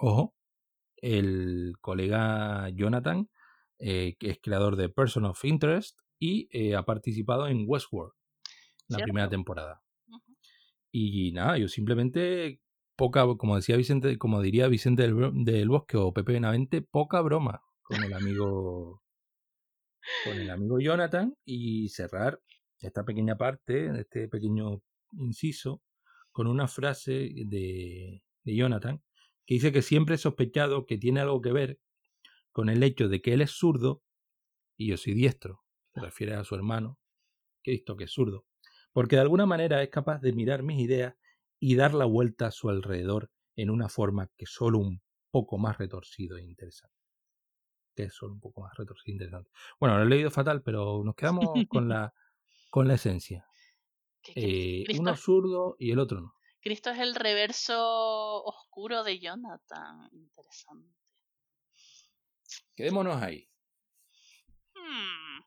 ojo, 0.00 0.34
el 0.96 1.74
colega 1.80 2.68
Jonathan, 2.70 3.30
eh, 3.78 4.16
que 4.18 4.30
es 4.30 4.38
creador 4.42 4.76
de 4.76 4.88
Person 4.88 5.24
of 5.24 5.44
Interest 5.44 5.98
y 6.18 6.48
eh, 6.50 6.74
ha 6.74 6.84
participado 6.84 7.46
en 7.46 7.64
Westworld, 7.66 8.12
la 8.88 8.96
¿Cierto? 8.96 9.04
primera 9.04 9.28
temporada. 9.28 9.82
Y 10.90 11.32
nada, 11.32 11.58
yo 11.58 11.68
simplemente 11.68 12.60
poca, 12.96 13.24
como 13.36 13.56
decía 13.56 13.76
Vicente, 13.76 14.18
como 14.18 14.42
diría 14.42 14.66
Vicente 14.66 15.02
del, 15.02 15.44
del 15.44 15.68
Bosque 15.68 15.96
o 15.96 16.12
Pepe 16.12 16.32
Benavente, 16.32 16.82
poca 16.82 17.20
broma 17.20 17.62
con 17.82 18.02
el 18.02 18.12
amigo 18.12 19.02
con 20.24 20.38
el 20.38 20.50
amigo 20.50 20.78
Jonathan 20.80 21.36
y 21.44 21.88
cerrar 21.88 22.40
esta 22.80 23.04
pequeña 23.04 23.36
parte, 23.36 23.90
este 23.98 24.28
pequeño 24.28 24.82
inciso, 25.12 25.82
con 26.30 26.46
una 26.46 26.68
frase 26.68 27.30
de, 27.46 28.22
de 28.44 28.56
Jonathan 28.56 29.02
que 29.46 29.54
dice 29.54 29.72
que 29.72 29.82
siempre 29.82 30.16
he 30.16 30.18
sospechado 30.18 30.86
que 30.86 30.98
tiene 30.98 31.20
algo 31.20 31.40
que 31.40 31.52
ver 31.52 31.80
con 32.52 32.68
el 32.68 32.82
hecho 32.82 33.08
de 33.08 33.22
que 33.22 33.32
él 33.32 33.40
es 33.40 33.52
zurdo 33.52 34.02
y 34.76 34.88
yo 34.88 34.96
soy 34.96 35.14
diestro. 35.14 35.64
Se 35.94 36.00
refiere 36.00 36.34
a 36.34 36.44
su 36.44 36.54
hermano, 36.54 36.98
Cristo, 37.62 37.96
que 37.96 38.04
es 38.04 38.12
zurdo. 38.12 38.46
Porque 38.92 39.16
de 39.16 39.22
alguna 39.22 39.46
manera 39.46 39.82
es 39.82 39.90
capaz 39.90 40.20
de 40.20 40.32
mirar 40.32 40.62
mis 40.62 40.80
ideas 40.80 41.14
y 41.58 41.76
dar 41.76 41.94
la 41.94 42.04
vuelta 42.04 42.48
a 42.48 42.50
su 42.50 42.68
alrededor 42.68 43.30
en 43.56 43.70
una 43.70 43.88
forma 43.88 44.30
que 44.36 44.46
solo 44.46 44.78
un 44.78 45.02
poco 45.30 45.58
más 45.58 45.78
retorcido 45.78 46.36
e 46.36 46.44
interesante. 46.44 46.97
Que 47.98 48.04
es 48.04 48.14
solo 48.14 48.34
un 48.34 48.40
poco 48.40 48.60
más 48.60 48.72
retorcido 48.76 49.10
e 49.12 49.16
interesante. 49.16 49.50
Bueno, 49.80 49.98
lo 49.98 50.04
he 50.04 50.06
leído 50.08 50.30
fatal, 50.30 50.62
pero 50.62 51.02
nos 51.04 51.16
quedamos 51.16 51.46
con 51.68 51.88
la, 51.88 52.14
con 52.70 52.86
la 52.86 52.94
esencia. 52.94 53.44
Eh, 54.36 54.84
uno 54.98 55.12
es- 55.12 55.20
zurdo 55.20 55.74
y 55.80 55.90
el 55.90 55.98
otro 55.98 56.20
no. 56.20 56.34
Cristo 56.60 56.90
es 56.90 56.98
el 57.00 57.14
reverso 57.16 58.44
oscuro 58.44 59.02
de 59.02 59.18
Jonathan. 59.18 60.08
Interesante. 60.12 60.94
Quedémonos 62.76 63.20
ahí. 63.20 63.48
Hmm. 64.74 65.40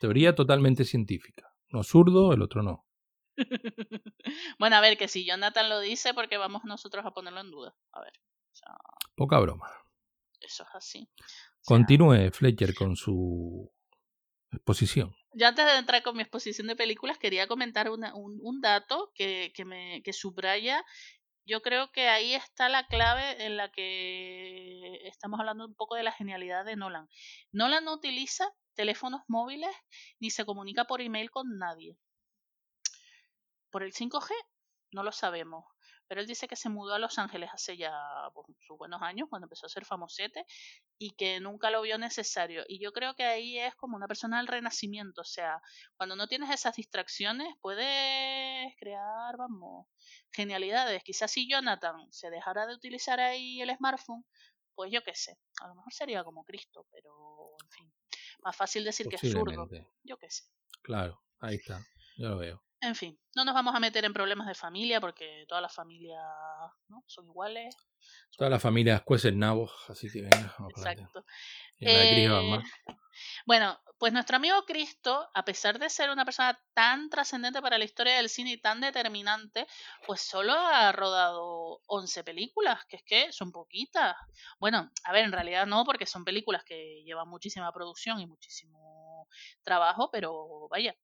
Teoría 0.00 0.34
totalmente 0.36 0.84
científica. 0.84 1.52
Uno 1.72 1.82
zurdo, 1.82 2.32
el 2.32 2.42
otro 2.42 2.62
no. 2.62 2.86
bueno, 4.60 4.76
a 4.76 4.80
ver, 4.80 4.96
que 4.96 5.08
si 5.08 5.24
Jonathan 5.24 5.68
lo 5.68 5.80
dice, 5.80 6.14
porque 6.14 6.36
vamos 6.36 6.62
nosotros 6.64 7.04
a 7.04 7.10
ponerlo 7.12 7.40
en 7.40 7.50
duda. 7.50 7.74
A 7.92 8.00
ver, 8.00 8.12
Poca 9.16 9.38
broma. 9.40 9.68
Eso 10.40 10.62
es 10.64 10.68
así. 10.74 11.08
Continúe 11.64 12.30
Fletcher 12.32 12.74
con 12.74 12.96
su 12.96 13.70
exposición. 14.50 15.14
Ya 15.34 15.48
antes 15.48 15.66
de 15.66 15.76
entrar 15.76 16.02
con 16.02 16.16
mi 16.16 16.22
exposición 16.22 16.66
de 16.68 16.76
películas, 16.76 17.18
quería 17.18 17.46
comentar 17.46 17.90
una- 17.90 18.14
un, 18.14 18.38
un 18.42 18.60
dato 18.60 19.12
que, 19.14 19.52
que 19.54 19.64
me 19.64 20.02
que 20.02 20.12
subraya. 20.12 20.84
Yo 21.44 21.62
creo 21.62 21.90
que 21.92 22.08
ahí 22.08 22.34
está 22.34 22.68
la 22.68 22.86
clave 22.86 23.44
en 23.46 23.56
la 23.56 23.70
que 23.70 25.06
estamos 25.08 25.38
hablando 25.40 25.66
un 25.66 25.74
poco 25.74 25.94
de 25.94 26.02
la 26.02 26.12
genialidad 26.12 26.64
de 26.64 26.76
Nolan. 26.76 27.08
Nolan 27.52 27.84
no 27.84 27.94
utiliza 27.94 28.46
teléfonos 28.74 29.22
móviles 29.28 29.74
ni 30.20 30.30
se 30.30 30.44
comunica 30.44 30.84
por 30.84 31.00
email 31.00 31.30
con 31.30 31.58
nadie. 31.58 31.96
Por 33.70 33.82
el 33.82 33.92
5G 33.92 34.30
no 34.92 35.02
lo 35.02 35.12
sabemos, 35.12 35.64
pero 36.08 36.20
él 36.20 36.26
dice 36.26 36.48
que 36.48 36.56
se 36.56 36.70
mudó 36.70 36.94
a 36.94 36.98
Los 36.98 37.18
Ángeles 37.18 37.50
hace 37.52 37.76
ya 37.76 37.92
pues, 38.34 38.46
sus 38.66 38.78
buenos 38.78 39.02
años, 39.02 39.28
cuando 39.28 39.44
empezó 39.44 39.66
a 39.66 39.68
ser 39.68 39.84
famosete, 39.84 40.44
y 40.98 41.10
que 41.12 41.38
nunca 41.38 41.70
lo 41.70 41.82
vio 41.82 41.98
necesario. 41.98 42.64
Y 42.66 42.80
yo 42.82 42.92
creo 42.92 43.14
que 43.14 43.24
ahí 43.24 43.58
es 43.58 43.74
como 43.76 43.96
una 43.96 44.08
persona 44.08 44.38
del 44.38 44.46
renacimiento, 44.46 45.20
o 45.20 45.24
sea, 45.24 45.60
cuando 45.96 46.16
no 46.16 46.26
tienes 46.26 46.50
esas 46.50 46.74
distracciones 46.76 47.54
puedes 47.60 48.74
crear, 48.78 49.36
vamos, 49.36 49.86
genialidades. 50.32 51.02
Quizás 51.04 51.30
si 51.30 51.48
Jonathan 51.48 52.10
se 52.10 52.30
dejara 52.30 52.66
de 52.66 52.74
utilizar 52.74 53.20
ahí 53.20 53.60
el 53.60 53.74
smartphone, 53.76 54.24
pues 54.74 54.90
yo 54.90 55.02
qué 55.02 55.14
sé, 55.14 55.36
a 55.60 55.68
lo 55.68 55.74
mejor 55.74 55.92
sería 55.92 56.24
como 56.24 56.44
Cristo, 56.44 56.86
pero 56.90 57.56
en 57.62 57.70
fin, 57.70 57.92
más 58.44 58.56
fácil 58.56 58.84
decir 58.84 59.08
que 59.08 59.16
es 59.16 59.32
zurdo, 59.32 59.68
yo 60.04 60.16
qué 60.16 60.30
sé. 60.30 60.44
Claro, 60.82 61.20
ahí 61.40 61.56
está. 61.56 61.84
Yo 62.16 62.28
lo 62.30 62.38
veo. 62.38 62.67
En 62.80 62.94
fin, 62.94 63.18
no 63.34 63.44
nos 63.44 63.54
vamos 63.54 63.74
a 63.74 63.80
meter 63.80 64.04
en 64.04 64.12
problemas 64.12 64.46
de 64.46 64.54
familia 64.54 65.00
porque 65.00 65.44
todas 65.48 65.62
las 65.62 65.74
familias 65.74 66.22
¿no? 66.88 67.02
son 67.06 67.26
iguales. 67.26 67.74
Todas 68.36 68.50
las 68.50 68.62
familias 68.62 69.02
cuecen 69.02 69.38
nabos, 69.38 69.72
así 69.88 70.10
que 70.10 70.22
venga. 70.22 70.54
Exacto. 70.70 71.24
Eh, 71.80 72.28
más. 72.28 72.64
bueno, 73.46 73.78
pues 73.98 74.12
nuestro 74.12 74.36
amigo 74.36 74.64
Cristo, 74.64 75.28
a 75.34 75.44
pesar 75.44 75.80
de 75.80 75.90
ser 75.90 76.10
una 76.10 76.24
persona 76.24 76.60
tan 76.72 77.10
trascendente 77.10 77.60
para 77.60 77.78
la 77.78 77.84
historia 77.84 78.16
del 78.16 78.28
cine 78.28 78.52
y 78.52 78.60
tan 78.60 78.80
determinante, 78.80 79.66
pues 80.06 80.20
solo 80.20 80.52
ha 80.52 80.92
rodado 80.92 81.80
11 81.86 82.22
películas, 82.22 82.84
que 82.86 82.96
es 82.96 83.02
que 83.02 83.32
son 83.32 83.50
poquitas. 83.50 84.14
Bueno, 84.60 84.88
a 85.02 85.12
ver, 85.12 85.24
en 85.24 85.32
realidad 85.32 85.66
no, 85.66 85.84
porque 85.84 86.06
son 86.06 86.24
películas 86.24 86.62
que 86.62 87.02
llevan 87.04 87.28
muchísima 87.28 87.72
producción 87.72 88.20
y 88.20 88.26
muchísimo 88.26 89.26
trabajo, 89.64 90.10
pero 90.12 90.68
vaya, 90.68 90.96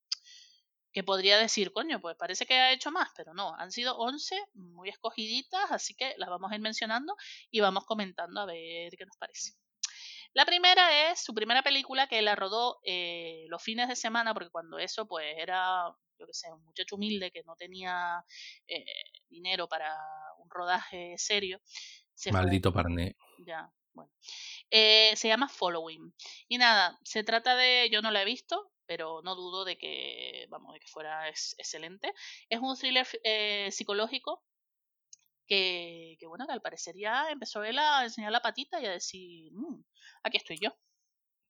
que 0.95 1.03
podría 1.05 1.37
decir, 1.39 1.73
coño, 1.73 2.01
pues 2.01 2.17
parece 2.17 2.47
que 2.47 2.55
ha 2.55 2.73
hecho 2.73 2.91
más, 2.91 3.11
pero 3.17 3.35
no, 3.35 3.55
han 3.57 3.71
sido 3.73 3.97
11 3.99 4.41
muy 4.55 4.89
escogiditas, 4.89 5.71
así 5.71 5.95
que 5.95 6.15
las 6.17 6.31
vamos 6.31 6.51
a 6.51 6.55
ir 6.55 6.61
mencionando 6.63 7.15
y 7.51 7.61
vamos 7.61 7.85
comentando 7.85 8.41
a 8.41 8.47
ver 8.47 8.97
qué 8.97 9.05
nos 9.05 9.17
parece. 9.19 9.53
La 10.33 10.45
primera 10.47 11.11
es 11.11 11.21
su 11.23 11.35
primera 11.35 11.63
película 11.63 12.07
que 12.09 12.23
la 12.23 12.35
rodó 12.35 12.79
eh, 12.85 13.45
los 13.49 13.63
fines 13.63 13.89
de 13.89 13.97
semana, 13.97 14.33
porque 14.35 14.51
cuando 14.51 14.79
eso 14.79 15.07
pues 15.07 15.27
era, 15.37 15.85
yo 16.19 16.27
qué 16.27 16.33
sé, 16.33 16.51
un 16.53 16.65
muchacho 16.65 16.97
humilde 16.97 17.31
que 17.31 17.43
no 17.45 17.55
tenía 17.57 18.25
eh, 18.67 18.85
dinero 19.29 19.69
para 19.69 19.95
un 20.39 20.49
rodaje 20.51 21.15
serio. 21.19 21.61
Se 22.15 22.31
fue- 22.31 22.41
Maldito 22.41 22.73
parné. 22.73 23.17
ya, 23.39 23.71
bueno. 23.93 24.11
Eh, 24.71 25.13
se 25.17 25.29
llama 25.29 25.49
Following. 25.49 26.15
Y 26.49 26.59
nada, 26.59 26.99
se 27.05 27.23
trata 27.23 27.55
de, 27.57 27.89
yo 27.93 28.03
no 28.03 28.11
la 28.11 28.23
he 28.23 28.25
visto, 28.25 28.73
pero 28.87 29.23
no 29.23 29.35
dudo 29.35 29.65
de 29.65 29.77
que, 29.79 30.47
vamos, 30.51 30.75
de 30.75 30.81
que 30.81 30.87
fuera 30.89 31.29
ex- 31.29 31.55
excelente. 31.59 32.13
Es 32.49 32.61
un 32.61 32.77
thriller 32.77 33.07
eh, 33.25 33.71
psicológico 33.73 34.45
que, 35.47 36.17
que, 36.19 36.27
bueno, 36.27 36.47
que 36.47 36.53
al 36.53 36.63
parecer 36.63 36.95
ya 36.97 37.31
empezó 37.31 37.63
él 37.65 37.79
a 37.79 38.05
enseñar 38.05 38.33
la 38.33 38.41
patita 38.41 38.81
y 38.81 38.87
a 38.87 38.93
decir, 38.93 39.53
"Mm, 39.53 39.83
aquí 40.23 40.37
estoy 40.39 40.59
yo. 40.61 40.71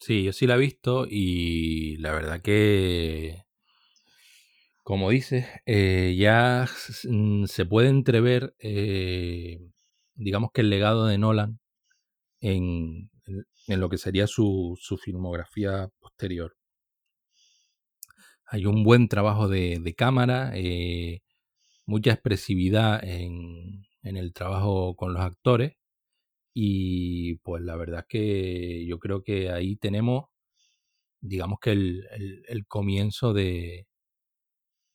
Sí, 0.01 0.23
yo 0.25 0.33
sí 0.33 0.47
la 0.47 0.57
he 0.57 0.59
visto 0.59 1.07
y 1.09 1.97
la 1.99 2.13
verdad 2.13 2.43
que, 2.43 3.45
como 4.83 5.11
dices, 5.11 5.47
eh, 5.67 6.15
ya 6.19 6.67
mm, 7.09 7.45
se 7.47 7.65
puede 7.67 7.89
entrever, 7.89 8.55
eh, 8.59 9.59
digamos 10.15 10.51
que 10.53 10.61
el 10.61 10.71
legado 10.71 11.07
de 11.07 11.19
Nolan 11.19 11.59
en- 12.41 13.11
en 13.69 13.81
lo 13.81 13.89
que 13.91 13.99
sería 13.99 14.27
su, 14.27 14.79
su 14.81 14.99
filmografía 14.99 15.91
posterior. 16.01 16.57
Hay 18.47 18.67
un 18.67 18.85
buen 18.85 19.09
trabajo 19.09 19.49
de, 19.49 19.95
cámara, 19.97 20.53
eh, 20.55 21.23
mucha 21.87 22.13
expresividad 22.13 23.03
en, 23.05 23.87
el 24.03 24.33
trabajo 24.35 24.97
con 24.97 25.15
los 25.15 25.23
actores 25.23 25.77
y 26.53 27.37
pues 27.37 27.63
la 27.63 27.77
verdad 27.77 28.01
es 28.01 28.07
que 28.07 28.87
yo 28.87 28.99
creo 28.99 29.23
que 29.23 29.51
ahí 29.51 29.77
tenemos, 29.77 30.27
digamos 31.21 31.59
que 31.61 31.73
el, 31.73 32.67
comienzo 32.69 33.33
de, 33.33 33.89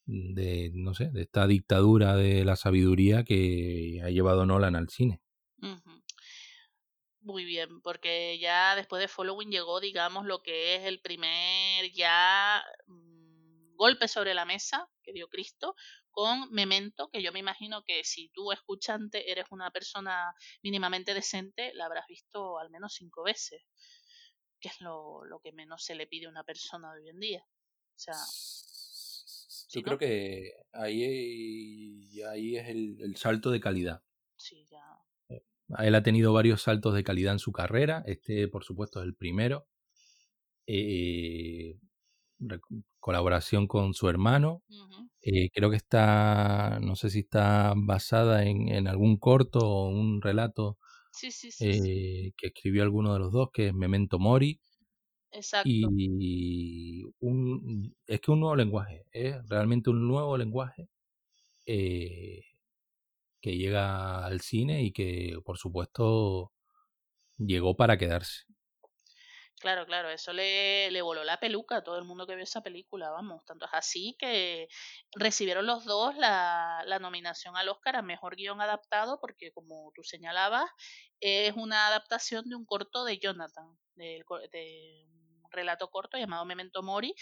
de, 0.05 0.71
no 0.73 0.93
sé, 0.93 1.09
de 1.11 1.23
esta 1.23 1.47
dictadura 1.47 2.15
de 2.15 2.45
la 2.45 2.55
sabiduría 2.55 3.23
que 3.23 4.01
ha 4.03 4.09
llevado 4.09 4.45
Nolan 4.45 4.75
al 4.75 4.89
cine. 4.89 5.21
Muy 7.21 7.43
bien, 7.43 7.81
porque 7.81 8.39
ya 8.39 8.75
después 8.75 9.01
de 9.01 9.07
Following 9.07 9.51
llegó, 9.51 9.79
digamos, 9.81 10.25
lo 10.25 10.41
que 10.41 10.75
es 10.75 10.85
el 10.85 10.99
primer 10.99 11.91
ya 11.91 12.63
golpe 13.79 14.07
sobre 14.07 14.33
la 14.35 14.45
mesa 14.45 14.87
que 15.01 15.13
dio 15.13 15.27
Cristo 15.29 15.73
con 16.11 16.51
Memento, 16.51 17.09
que 17.11 17.23
yo 17.23 17.31
me 17.31 17.39
imagino 17.39 17.81
que 17.83 18.03
si 18.03 18.29
tú 18.29 18.51
escuchante 18.51 19.31
eres 19.31 19.45
una 19.51 19.71
persona 19.71 20.33
mínimamente 20.61 21.13
decente, 21.13 21.73
la 21.73 21.85
habrás 21.85 22.05
visto 22.07 22.59
al 22.59 22.69
menos 22.69 22.93
cinco 22.93 23.23
veces, 23.23 23.63
que 24.59 24.67
es 24.69 24.81
lo, 24.81 25.23
lo 25.25 25.39
que 25.39 25.53
menos 25.53 25.83
se 25.85 25.95
le 25.95 26.05
pide 26.07 26.25
a 26.27 26.29
una 26.29 26.43
persona 26.43 26.93
de 26.93 27.01
hoy 27.01 27.09
en 27.09 27.19
día. 27.19 27.43
O 27.95 27.99
sea, 27.99 28.15
Yo 29.69 29.79
¿no? 29.81 29.85
creo 29.85 29.97
que 29.97 30.51
ahí, 30.73 32.21
ahí 32.27 32.57
es 32.57 32.67
el, 32.67 32.97
el 33.01 33.15
salto 33.15 33.49
de 33.49 33.59
calidad. 33.61 34.03
sí, 34.35 34.65
ya. 34.69 34.83
Él 35.77 35.93
ha 35.95 36.01
tenido 36.03 36.33
varios 36.33 36.63
saltos 36.63 36.95
de 36.95 37.03
calidad 37.03 37.33
en 37.33 37.39
su 37.39 37.51
carrera. 37.51 38.03
Este, 38.07 38.47
por 38.47 38.63
supuesto, 38.63 38.99
es 39.01 39.05
el 39.05 39.15
primero. 39.15 39.67
Eh, 40.65 41.77
colaboración 42.99 43.67
con 43.67 43.93
su 43.93 44.09
hermano. 44.09 44.63
Eh, 45.21 45.49
creo 45.53 45.69
que 45.69 45.75
está, 45.77 46.79
no 46.81 46.95
sé 46.95 47.09
si 47.09 47.19
está 47.19 47.73
basada 47.75 48.45
en, 48.45 48.69
en 48.69 48.87
algún 48.87 49.17
corto 49.17 49.59
o 49.59 49.89
un 49.89 50.21
relato 50.21 50.77
Sí, 51.11 51.31
sí, 51.31 51.51
sí, 51.51 51.71
sí. 51.73 51.89
eh, 52.27 52.31
que 52.37 52.47
escribió 52.47 52.83
alguno 52.83 53.13
de 53.13 53.19
los 53.19 53.31
dos, 53.31 53.49
que 53.53 53.67
es 53.67 53.73
Memento 53.73 54.19
Mori. 54.19 54.61
Exacto. 55.31 55.69
Y 55.69 57.03
un, 57.19 57.95
es 58.07 58.21
que 58.21 58.31
un 58.31 58.39
nuevo 58.39 58.55
lenguaje, 58.55 59.05
es 59.11 59.35
realmente 59.49 59.89
un 59.89 60.07
nuevo 60.07 60.37
lenguaje 60.37 60.89
eh, 61.67 62.43
que 63.41 63.57
llega 63.57 64.25
al 64.25 64.41
cine 64.41 64.83
y 64.83 64.91
que, 64.91 65.37
por 65.45 65.57
supuesto, 65.57 66.51
llegó 67.37 67.75
para 67.77 67.97
quedarse. 67.97 68.43
Claro, 69.59 69.85
claro, 69.85 70.09
eso 70.09 70.31
le, 70.31 70.89
le 70.89 71.01
voló 71.01 71.21
la 71.25 71.37
peluca 71.37 71.77
a 71.77 71.83
todo 71.83 71.97
el 71.97 72.05
mundo 72.05 72.25
que 72.25 72.33
vio 72.35 72.45
esa 72.45 72.61
película, 72.63 73.09
vamos. 73.11 73.43
Tanto 73.45 73.65
es 73.65 73.71
así 73.73 74.15
que 74.17 74.69
recibieron 75.13 75.65
los 75.65 75.83
dos 75.83 76.15
la, 76.15 76.81
la 76.85 76.97
nominación 76.99 77.57
al 77.57 77.67
Oscar 77.67 77.97
a 77.97 78.01
Mejor 78.01 78.37
Guión 78.37 78.61
Adaptado, 78.61 79.19
porque 79.19 79.51
como 79.51 79.91
tú 79.93 80.01
señalabas, 80.03 80.69
es 81.19 81.53
una 81.57 81.87
adaptación 81.87 82.47
de 82.47 82.55
un 82.55 82.65
corto 82.65 83.03
de 83.03 83.19
Jonathan, 83.19 83.77
de 83.95 84.23
un 85.43 85.51
relato 85.51 85.89
corto 85.89 86.17
llamado 86.17 86.45
Memento 86.45 86.81
Mori. 86.81 87.13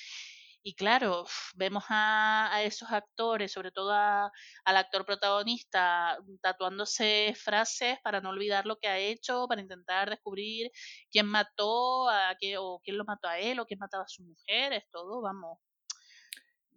Y 0.70 0.76
claro, 0.76 1.26
vemos 1.56 1.86
a, 1.88 2.54
a 2.54 2.62
esos 2.64 2.92
actores, 2.92 3.54
sobre 3.54 3.72
todo 3.72 3.94
a- 3.94 4.30
al 4.66 4.76
actor 4.78 5.06
protagonista, 5.06 6.18
tatuándose 6.42 7.34
frases 7.42 8.00
para 8.04 8.20
no 8.20 8.32
olvidar 8.32 8.66
lo 8.66 8.78
que 8.78 8.90
ha 8.90 9.00
hecho, 9.00 9.48
para 9.48 9.62
intentar 9.62 10.10
descubrir 10.10 10.70
quién 11.10 11.26
mató 11.28 12.10
a 12.10 12.36
qué, 12.38 12.58
o 12.58 12.82
quién 12.84 12.98
lo 12.98 13.06
mató 13.06 13.30
a 13.30 13.40
él, 13.40 13.60
o 13.62 13.66
quién 13.66 13.80
mataba 13.80 14.04
a 14.04 14.08
su 14.10 14.24
mujer, 14.24 14.74
es 14.74 14.84
todo, 14.92 15.22
vamos, 15.22 15.58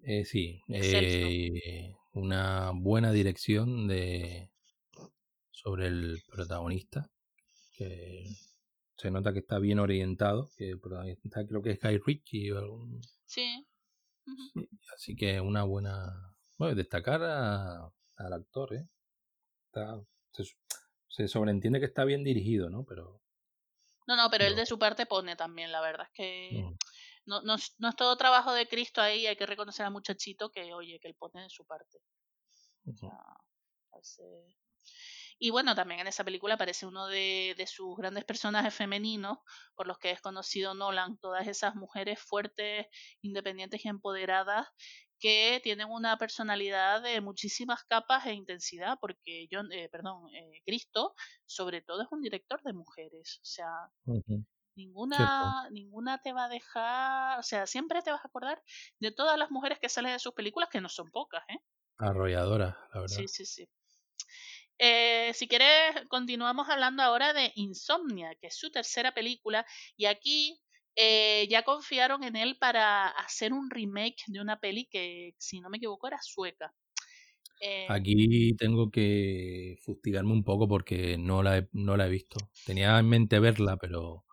Eh, 0.04 0.24
sí, 0.24 0.62
eh, 0.68 1.92
una 2.12 2.70
buena 2.72 3.10
dirección 3.10 3.88
de 3.88 4.50
sobre 5.50 5.88
el 5.88 6.22
protagonista, 6.30 7.10
que 7.76 8.24
se 8.96 9.10
nota 9.10 9.32
que 9.32 9.40
está 9.40 9.58
bien 9.58 9.78
orientado, 9.78 10.48
que 10.56 10.70
el 10.70 10.80
protagonista 10.80 11.46
creo 11.46 11.62
que 11.62 11.70
es 11.72 11.80
Guy 11.80 11.98
Ritchie 11.98 12.52
o 12.52 12.58
algún... 12.58 13.00
Sí. 13.26 13.66
Sí, 14.54 14.68
así 14.94 15.16
que 15.16 15.40
una 15.40 15.64
buena... 15.64 16.34
Bueno, 16.58 16.74
destacar 16.74 17.22
a- 17.22 17.90
al 18.16 18.32
actor, 18.32 18.74
¿eh? 18.74 18.86
Está- 19.66 20.02
se, 20.32 20.44
se 21.08 21.28
sobreentiende 21.28 21.80
que 21.80 21.86
está 21.86 22.04
bien 22.04 22.24
dirigido, 22.24 22.68
¿no? 22.70 22.84
Pero... 22.84 23.20
No, 24.06 24.16
no, 24.16 24.28
pero 24.30 24.44
él 24.44 24.56
de 24.56 24.66
su 24.66 24.78
parte 24.78 25.06
pone 25.06 25.36
también, 25.36 25.70
la 25.70 25.80
verdad 25.80 26.06
es 26.06 26.12
que 26.12 26.62
mm, 26.62 26.74
no, 27.26 27.42
no, 27.42 27.54
es- 27.54 27.74
no 27.78 27.88
es 27.88 27.96
todo 27.96 28.16
trabajo 28.16 28.52
de 28.52 28.66
Cristo 28.68 29.00
ahí, 29.00 29.26
hay 29.26 29.36
que 29.36 29.46
reconocer 29.46 29.86
al 29.86 29.92
muchachito 29.92 30.50
que, 30.50 30.72
oye, 30.74 30.98
que 31.00 31.08
él 31.08 31.14
pone 31.14 31.42
de 31.42 31.50
su 31.50 31.64
parte. 31.64 31.98
O 32.86 32.90
ujú. 32.90 32.98
sea, 32.98 33.18
hace- 33.92 34.56
Y 35.40 35.50
bueno, 35.50 35.74
también 35.74 36.00
en 36.00 36.06
esa 36.06 36.22
película 36.22 36.54
aparece 36.54 36.86
uno 36.86 37.06
de, 37.08 37.54
de 37.56 37.66
sus 37.66 37.96
grandes 37.96 38.24
personajes 38.24 38.74
femeninos, 38.74 39.38
por 39.74 39.86
los 39.88 39.98
que 39.98 40.10
es 40.10 40.20
conocido 40.20 40.74
Nolan, 40.74 41.18
todas 41.18 41.48
esas 41.48 41.74
mujeres 41.74 42.20
fuertes, 42.20 42.86
independientes 43.22 43.84
y 43.84 43.88
empoderadas 43.88 44.68
que 45.18 45.60
tienen 45.62 45.88
una 45.90 46.16
personalidad 46.18 47.02
de 47.02 47.20
muchísimas 47.20 47.84
capas 47.84 48.26
e 48.26 48.32
intensidad, 48.34 48.98
porque 49.00 49.48
yo, 49.50 49.60
eh, 49.70 49.88
perdón, 49.90 50.32
eh, 50.34 50.62
Cristo, 50.64 51.14
sobre 51.46 51.82
todo 51.82 52.02
es 52.02 52.08
un 52.10 52.22
director 52.22 52.62
de 52.62 52.72
mujeres, 52.72 53.38
o 53.42 53.44
sea, 53.44 53.68
ninguna, 54.76 55.68
ninguna 55.70 56.18
te 56.22 56.32
va 56.32 56.44
a 56.46 56.48
dejar, 56.48 57.38
o 57.38 57.42
sea, 57.42 57.66
siempre 57.66 58.02
te 58.02 58.10
vas 58.10 58.24
a 58.24 58.28
acordar 58.28 58.62
de 58.98 59.12
todas 59.12 59.38
las 59.38 59.50
mujeres 59.50 59.78
que 59.80 59.88
salen 59.88 60.12
de 60.12 60.18
sus 60.18 60.32
películas, 60.34 60.68
que 60.70 60.80
no 60.80 60.88
son 60.88 61.10
pocas, 61.10 61.44
¿eh? 61.48 61.58
Arrolladora, 61.98 62.76
la 62.92 63.00
verdad. 63.00 63.16
Sí, 63.16 63.28
sí, 63.28 63.44
sí. 63.46 63.68
Eh, 64.82 65.32
si 65.34 65.46
quieres, 65.46 65.94
continuamos 66.08 66.66
hablando 66.70 67.02
ahora 67.02 67.34
de 67.34 67.52
Insomnia, 67.54 68.34
que 68.40 68.46
es 68.46 68.56
su 68.56 68.70
tercera 68.70 69.12
película, 69.12 69.66
y 69.94 70.06
aquí 70.06 70.58
eh, 70.96 71.46
ya 71.50 71.64
confiaron 71.64 72.24
en 72.24 72.34
él 72.34 72.56
para 72.58 73.08
hacer 73.08 73.52
un 73.52 73.68
remake 73.68 74.22
de 74.28 74.40
una 74.40 74.58
peli 74.58 74.86
que, 74.86 75.34
si 75.36 75.60
no 75.60 75.68
me 75.68 75.76
equivoco, 75.76 76.06
era 76.06 76.18
sueca. 76.22 76.72
Eh, 77.60 77.86
Aquí 77.90 78.56
tengo 78.56 78.90
que 78.90 79.76
fustigarme 79.82 80.32
un 80.32 80.44
poco 80.44 80.66
porque 80.66 81.18
no 81.18 81.42
la 81.42 81.58
he, 81.58 81.68
no 81.72 81.98
la 81.98 82.06
he 82.06 82.10
visto. 82.10 82.38
Tenía 82.64 82.98
en 82.98 83.06
mente 83.06 83.38
verla, 83.38 83.76
pero 83.76 84.24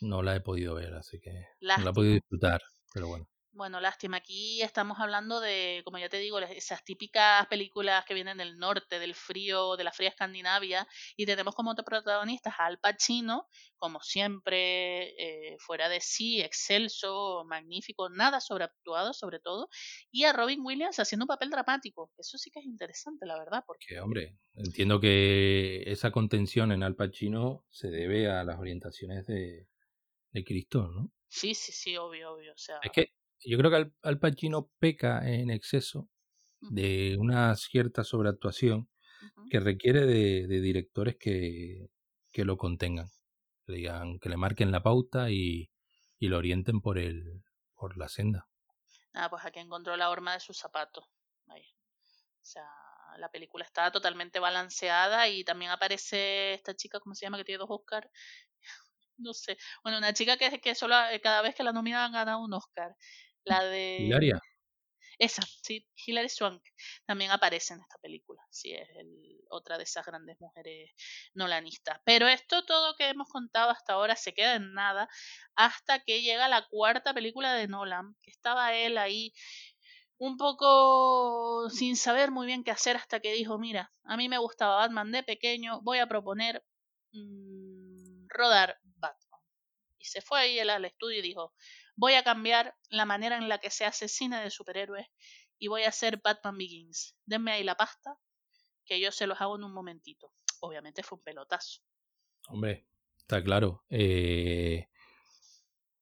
no 0.00 0.22
la 0.22 0.34
he 0.34 0.40
podido 0.40 0.74
ver, 0.74 0.94
así 0.94 1.20
que 1.20 1.30
no 1.76 1.84
la 1.84 1.90
he 1.90 1.92
podido 1.92 2.14
disfrutar. 2.14 2.62
Pero 2.94 3.08
bueno, 3.08 3.28
Bueno, 3.54 3.80
lástima. 3.80 4.16
Aquí 4.16 4.62
estamos 4.62 4.98
hablando 4.98 5.38
de, 5.38 5.82
como 5.84 5.98
ya 5.98 6.08
te 6.08 6.16
digo, 6.16 6.38
esas 6.38 6.82
típicas 6.84 7.46
películas 7.48 8.02
que 8.06 8.14
vienen 8.14 8.38
del 8.38 8.56
norte, 8.56 8.98
del 8.98 9.14
frío, 9.14 9.76
de 9.76 9.84
la 9.84 9.92
fría 9.92 10.08
Escandinavia, 10.08 10.88
y 11.16 11.26
tenemos 11.26 11.54
como 11.54 11.74
protagonistas 11.74 12.54
a 12.58 12.64
Al 12.64 12.78
Pacino, 12.78 13.48
como 13.76 14.00
siempre, 14.00 15.10
eh, 15.18 15.56
fuera 15.58 15.90
de 15.90 16.00
sí, 16.00 16.40
excelso, 16.40 17.44
magnífico, 17.44 18.08
nada 18.08 18.40
sobreactuado 18.40 19.12
sobre 19.12 19.38
todo, 19.38 19.68
y 20.10 20.24
a 20.24 20.32
Robin 20.32 20.60
Williams 20.62 20.98
haciendo 20.98 21.24
un 21.24 21.28
papel 21.28 21.50
dramático. 21.50 22.10
Eso 22.16 22.38
sí 22.38 22.50
que 22.50 22.60
es 22.60 22.64
interesante, 22.66 23.26
la 23.26 23.38
verdad, 23.38 23.64
porque 23.66 23.84
que 23.86 24.00
hombre, 24.00 24.38
entiendo 24.54 24.98
que 24.98 25.82
esa 25.86 26.10
contención 26.10 26.72
en 26.72 26.82
Al 26.82 26.96
Pacino 26.96 27.66
se 27.70 27.88
debe 27.88 28.30
a 28.30 28.44
las 28.44 28.58
orientaciones 28.58 29.26
de, 29.26 29.68
de 30.30 30.44
Cristo, 30.44 30.88
¿no? 30.88 31.12
sí, 31.28 31.54
sí, 31.54 31.72
sí, 31.72 31.96
obvio, 31.96 32.32
obvio. 32.32 32.52
O 32.52 32.58
sea, 32.58 32.78
Es 32.82 32.92
que 32.92 33.12
yo 33.44 33.58
creo 33.58 33.70
que 33.70 33.76
Al, 33.76 33.94
Al 34.02 34.18
Pacino 34.18 34.70
peca 34.78 35.28
en 35.28 35.50
exceso 35.50 36.08
de 36.60 37.16
una 37.18 37.54
cierta 37.56 38.04
sobreactuación 38.04 38.88
que 39.50 39.60
requiere 39.60 40.06
de, 40.06 40.46
de 40.46 40.60
directores 40.60 41.16
que, 41.18 41.88
que 42.32 42.44
lo 42.44 42.56
contengan, 42.56 43.08
que 43.66 43.72
le 43.72 43.78
digan, 43.78 44.18
que 44.18 44.28
le 44.28 44.36
marquen 44.36 44.72
la 44.72 44.82
pauta 44.82 45.30
y, 45.30 45.70
y 46.18 46.28
lo 46.28 46.38
orienten 46.38 46.80
por 46.80 46.98
el 46.98 47.42
por 47.74 47.96
la 47.98 48.08
senda. 48.08 48.48
Nada, 49.12 49.28
pues 49.28 49.44
aquí 49.44 49.58
encontró 49.58 49.96
la 49.96 50.08
horma 50.08 50.34
de 50.34 50.40
sus 50.40 50.56
zapatos. 50.56 51.04
Vaya. 51.46 51.66
O 52.40 52.44
sea, 52.44 52.64
la 53.18 53.28
película 53.30 53.64
está 53.64 53.90
totalmente 53.90 54.38
balanceada 54.38 55.28
y 55.28 55.44
también 55.44 55.70
aparece 55.72 56.54
esta 56.54 56.74
chica, 56.74 57.00
¿cómo 57.00 57.14
se 57.14 57.26
llama? 57.26 57.38
Que 57.38 57.44
tiene 57.44 57.58
dos 57.58 57.70
Oscars. 57.70 58.08
No 59.18 59.34
sé. 59.34 59.56
Bueno, 59.84 59.98
una 59.98 60.12
chica 60.14 60.36
que, 60.36 60.58
que 60.60 60.74
solo 60.74 60.96
eh, 61.10 61.20
cada 61.20 61.42
vez 61.42 61.54
que 61.54 61.62
la 61.62 61.72
nominan 61.72 62.12
gana 62.12 62.38
un 62.38 62.54
Oscar. 62.54 62.96
La 63.44 63.64
de... 63.64 63.98
Hilaria, 64.06 64.40
Esa, 65.18 65.42
sí, 65.62 65.86
Hilary 66.06 66.28
Swank 66.28 66.62
también 67.06 67.30
aparece 67.30 67.74
en 67.74 67.80
esta 67.80 67.96
película. 67.98 68.42
Sí, 68.50 68.72
es 68.72 68.88
el- 68.96 69.40
otra 69.50 69.76
de 69.78 69.84
esas 69.84 70.04
grandes 70.06 70.36
mujeres 70.40 70.90
nolanistas. 71.34 72.00
Pero 72.04 72.26
esto 72.28 72.64
todo 72.64 72.96
que 72.96 73.08
hemos 73.10 73.28
contado 73.28 73.70
hasta 73.70 73.92
ahora 73.94 74.16
se 74.16 74.32
queda 74.34 74.54
en 74.56 74.72
nada 74.74 75.08
hasta 75.54 76.00
que 76.00 76.22
llega 76.22 76.48
la 76.48 76.66
cuarta 76.68 77.14
película 77.14 77.54
de 77.54 77.68
Nolan, 77.68 78.16
que 78.22 78.30
estaba 78.30 78.74
él 78.74 78.98
ahí 78.98 79.32
un 80.18 80.36
poco 80.36 81.68
sin 81.70 81.96
saber 81.96 82.30
muy 82.30 82.46
bien 82.46 82.64
qué 82.64 82.70
hacer 82.70 82.96
hasta 82.96 83.20
que 83.20 83.32
dijo, 83.32 83.58
mira, 83.58 83.92
a 84.04 84.16
mí 84.16 84.28
me 84.28 84.38
gustaba 84.38 84.76
Batman 84.76 85.12
de 85.12 85.22
pequeño, 85.22 85.80
voy 85.82 85.98
a 85.98 86.06
proponer 86.06 86.64
mm, 87.12 88.26
rodar 88.28 88.78
Batman. 88.96 89.40
Y 89.98 90.04
se 90.06 90.20
fue 90.20 90.40
ahí 90.40 90.58
él 90.58 90.70
al 90.70 90.84
estudio 90.84 91.18
y 91.20 91.22
dijo, 91.22 91.54
voy 91.96 92.14
a 92.14 92.24
cambiar 92.24 92.74
la 92.90 93.04
manera 93.06 93.36
en 93.38 93.48
la 93.48 93.58
que 93.58 93.70
se 93.70 93.84
hace 93.84 94.08
cine 94.08 94.40
de 94.42 94.50
superhéroes 94.50 95.06
y 95.58 95.68
voy 95.68 95.82
a 95.82 95.88
hacer 95.88 96.20
Batman 96.22 96.58
Begins. 96.58 97.16
Denme 97.26 97.52
ahí 97.52 97.64
la 97.64 97.76
pasta, 97.76 98.18
que 98.84 99.00
yo 99.00 99.12
se 99.12 99.26
los 99.26 99.40
hago 99.40 99.56
en 99.56 99.64
un 99.64 99.72
momentito. 99.72 100.32
Obviamente 100.60 101.02
fue 101.02 101.18
un 101.18 101.24
pelotazo. 101.24 101.80
hombre, 102.48 102.86
está 103.18 103.42
claro. 103.42 103.84
eh, 103.90 104.88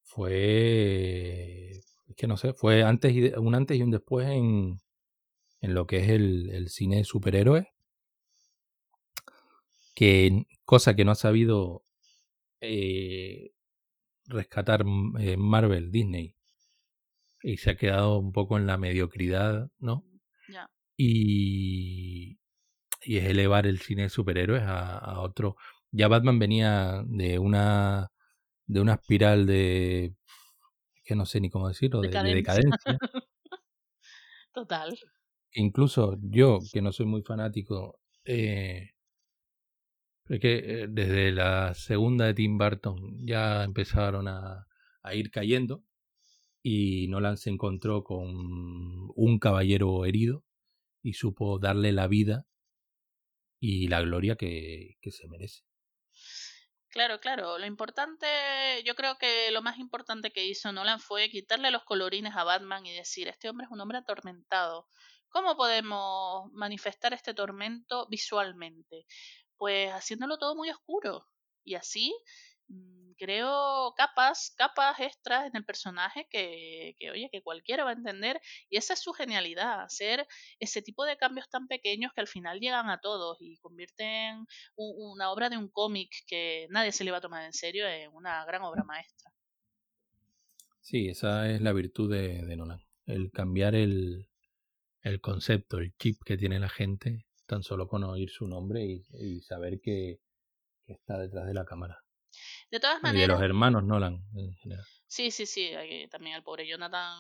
fue 0.05 1.71
es 2.09 2.17
que 2.17 2.27
no 2.27 2.37
sé, 2.37 2.53
fue 2.55 2.83
antes 2.83 3.13
y 3.13 3.21
de- 3.21 3.39
un 3.39 3.55
antes 3.55 3.77
y 3.79 3.83
un 3.83 3.91
después 3.91 4.29
en, 4.29 4.81
en 5.61 5.75
lo 5.75 5.87
que 5.87 5.99
es 5.99 6.09
el, 6.11 6.51
el 6.51 6.69
cine 6.69 6.97
de 6.97 7.05
superhéroes. 7.05 7.67
Que 9.95 10.47
cosa 10.65 10.95
que 10.95 11.05
no 11.05 11.13
ha 11.13 11.17
sabido 11.17 11.83
eh, 12.61 13.53
rescatar 14.31 14.85
eh, 15.19 15.37
Marvel, 15.37 15.91
Disney. 15.91 16.35
Y 17.43 17.57
se 17.57 17.71
ha 17.71 17.77
quedado 17.77 18.19
un 18.19 18.33
poco 18.33 18.59
en 18.59 18.67
la 18.67 18.77
mediocridad, 18.77 19.71
¿no? 19.79 20.05
Ya. 20.49 20.71
Y, 20.97 22.39
y 23.03 23.17
es 23.19 23.25
elevar 23.25 23.67
el 23.67 23.81
cine 23.81 24.03
de 24.03 24.09
superhéroes 24.11 24.63
a, 24.63 24.99
a 24.99 25.21
otro. 25.21 25.57
Ya 25.91 26.09
Batman 26.09 26.39
venía 26.39 27.03
de 27.07 27.39
una 27.39 28.11
de 28.67 28.81
una 28.81 28.95
espiral 28.95 29.47
de 29.47 30.15
que 31.05 31.17
no 31.17 31.27
sé 31.27 31.41
ni 31.41 31.51
cómo 31.51 31.67
decirlo, 31.67 32.01
de, 32.03 32.09
de 32.09 32.35
Decadencia. 32.35 32.99
Total. 34.55 34.97
Incluso 35.55 36.17
yo, 36.21 36.61
que 36.73 36.81
no 36.81 36.93
soy 36.93 37.07
muy 37.07 37.23
fanático, 37.23 37.99
eh, 38.25 38.91
que 40.39 40.59
eh, 40.59 40.87
desde 40.89 41.33
la 41.33 41.75
segunda 41.75 42.27
de 42.27 42.35
Tim 42.35 42.57
Burton 42.57 43.27
ya 43.27 43.65
empezaron 43.65 44.29
a, 44.29 44.67
ir 45.13 45.31
cayendo 45.31 45.83
y 46.63 47.09
Nolan 47.09 47.39
se 47.39 47.51
encontró 47.51 48.05
con 48.05 48.29
un 48.29 49.39
caballero 49.41 50.05
herido 50.05 50.45
y 51.03 51.15
supo 51.15 51.59
darle 51.59 51.91
la 51.93 52.07
vida 52.07 52.47
y 53.59 53.89
la 53.89 54.03
gloria 54.03 54.37
que, 54.37 54.99
que 55.01 55.11
se 55.11 55.27
merece. 55.27 55.63
Claro, 56.91 57.21
claro. 57.21 57.59
Lo 57.59 57.67
importante, 57.67 58.27
yo 58.85 58.95
creo 58.95 59.17
que 59.17 59.51
lo 59.53 59.63
más 59.63 59.79
importante 59.79 60.33
que 60.33 60.45
hizo 60.45 60.73
Nolan 60.73 61.01
fue 61.01 61.31
quitarle 61.31 61.71
los 61.71 61.85
colorines 61.85 62.35
a 62.37 62.45
Batman 62.45 62.85
y 62.85 62.93
decir, 62.93 63.29
este 63.29 63.49
hombre 63.49 63.67
es 63.67 63.73
un 63.73 63.81
hombre 63.81 63.99
atormentado. 63.99 64.89
¿Cómo 65.29 65.57
podemos 65.57 66.51
manifestar 66.53 67.13
este 67.15 67.33
tormento 67.33 68.09
visualmente? 68.09 69.07
Pues 69.61 69.93
haciéndolo 69.93 70.39
todo 70.39 70.57
muy 70.57 70.71
oscuro. 70.71 71.27
Y 71.65 71.75
así 71.75 72.15
mm, 72.69 73.13
creo 73.19 73.93
capas, 73.95 74.55
capas 74.57 74.99
extras 75.01 75.49
en 75.49 75.55
el 75.55 75.67
personaje 75.67 76.27
que, 76.31 76.95
que, 76.99 77.11
oye, 77.11 77.29
que 77.31 77.43
cualquiera 77.43 77.85
va 77.85 77.91
a 77.91 77.93
entender. 77.93 78.41
Y 78.71 78.79
esa 78.79 78.95
es 78.95 79.01
su 79.01 79.13
genialidad, 79.13 79.83
hacer 79.83 80.27
ese 80.61 80.81
tipo 80.81 81.05
de 81.05 81.19
cambios 81.19 81.51
tan 81.51 81.69
pequeños 81.69 82.11
que 82.15 82.23
al 82.23 82.27
final 82.27 82.59
llegan 82.59 82.89
a 82.89 83.01
todos 83.03 83.37
y 83.39 83.59
convierten 83.59 84.47
una 84.77 85.31
obra 85.31 85.51
de 85.51 85.59
un 85.59 85.69
cómic 85.69 86.11
que 86.27 86.67
nadie 86.71 86.91
se 86.91 87.05
le 87.05 87.11
va 87.11 87.19
a 87.19 87.21
tomar 87.21 87.45
en 87.45 87.53
serio 87.53 87.87
en 87.87 88.11
una 88.15 88.47
gran 88.47 88.63
obra 88.63 88.83
maestra. 88.83 89.31
Sí, 90.81 91.11
esa 91.11 91.51
es 91.51 91.61
la 91.61 91.75
virtud 91.75 92.11
de, 92.11 92.47
de 92.47 92.57
Nolan. 92.57 92.83
El 93.05 93.31
cambiar 93.31 93.75
el, 93.75 94.27
el 95.03 95.21
concepto, 95.21 95.77
el 95.77 95.95
chip 95.99 96.23
que 96.25 96.39
tiene 96.39 96.59
la 96.59 96.71
gente, 96.71 97.27
tan 97.51 97.65
solo 97.65 97.89
con 97.89 98.05
oír 98.05 98.31
su 98.31 98.47
nombre 98.47 98.85
y, 98.85 99.05
y 99.19 99.41
saber 99.41 99.81
que, 99.81 100.21
que 100.87 100.93
está 100.93 101.19
detrás 101.19 101.47
de 101.47 101.55
la 101.55 101.65
cámara. 101.65 101.99
De 102.71 102.79
todas 102.79 103.03
Y 103.03 103.11
de 103.11 103.27
los 103.27 103.41
maneras, 103.41 103.41
hermanos 103.41 103.83
Nolan 103.83 104.23
en 104.37 104.55
general. 104.55 104.85
sí, 105.09 105.33
sí, 105.33 105.47
sí, 105.47 105.75
aquí 105.75 106.07
también 106.09 106.37
el 106.37 106.45
pobre 106.45 106.69
Jonathan 106.69 107.19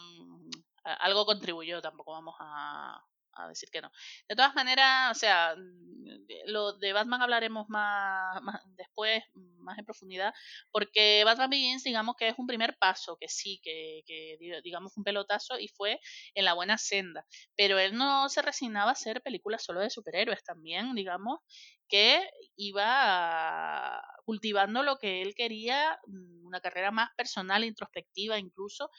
algo 0.84 1.26
contribuyó, 1.26 1.82
tampoco 1.82 2.12
vamos 2.12 2.36
a, 2.38 3.04
a 3.34 3.48
decir 3.48 3.68
que 3.70 3.80
no. 3.80 3.90
De 4.28 4.36
todas 4.36 4.54
maneras, 4.54 5.10
o 5.16 5.18
sea, 5.18 5.54
mm, 5.56 6.46
lo 6.46 6.72
de 6.78 6.92
Batman 6.92 7.22
hablaremos 7.22 7.68
más, 7.68 8.40
más 8.42 8.60
después, 8.76 9.22
más 9.58 9.78
en 9.78 9.84
profundidad, 9.84 10.32
porque 10.70 11.22
Batman 11.24 11.50
Begins, 11.50 11.84
digamos 11.84 12.16
que 12.16 12.28
es 12.28 12.34
un 12.38 12.46
primer 12.46 12.76
paso, 12.78 13.16
que 13.20 13.28
sí, 13.28 13.60
que, 13.62 14.02
que 14.06 14.36
di- 14.40 14.60
digamos 14.62 14.96
un 14.96 15.04
pelotazo 15.04 15.58
y 15.58 15.68
fue 15.68 16.00
en 16.34 16.44
la 16.44 16.54
buena 16.54 16.78
senda, 16.78 17.26
pero 17.56 17.78
él 17.78 17.94
no 17.96 18.28
se 18.28 18.42
resignaba 18.42 18.90
a 18.90 18.92
hacer 18.92 19.22
películas 19.22 19.62
solo 19.64 19.80
de 19.80 19.90
superhéroes, 19.90 20.42
también, 20.44 20.94
digamos, 20.94 21.40
que 21.88 22.22
iba 22.56 24.00
cultivando 24.24 24.82
lo 24.82 24.96
que 24.98 25.22
él 25.22 25.34
quería, 25.34 25.98
mm, 26.06 26.46
una 26.46 26.60
carrera 26.60 26.90
más 26.90 27.10
personal, 27.16 27.64
introspectiva 27.64 28.38
incluso, 28.38 28.90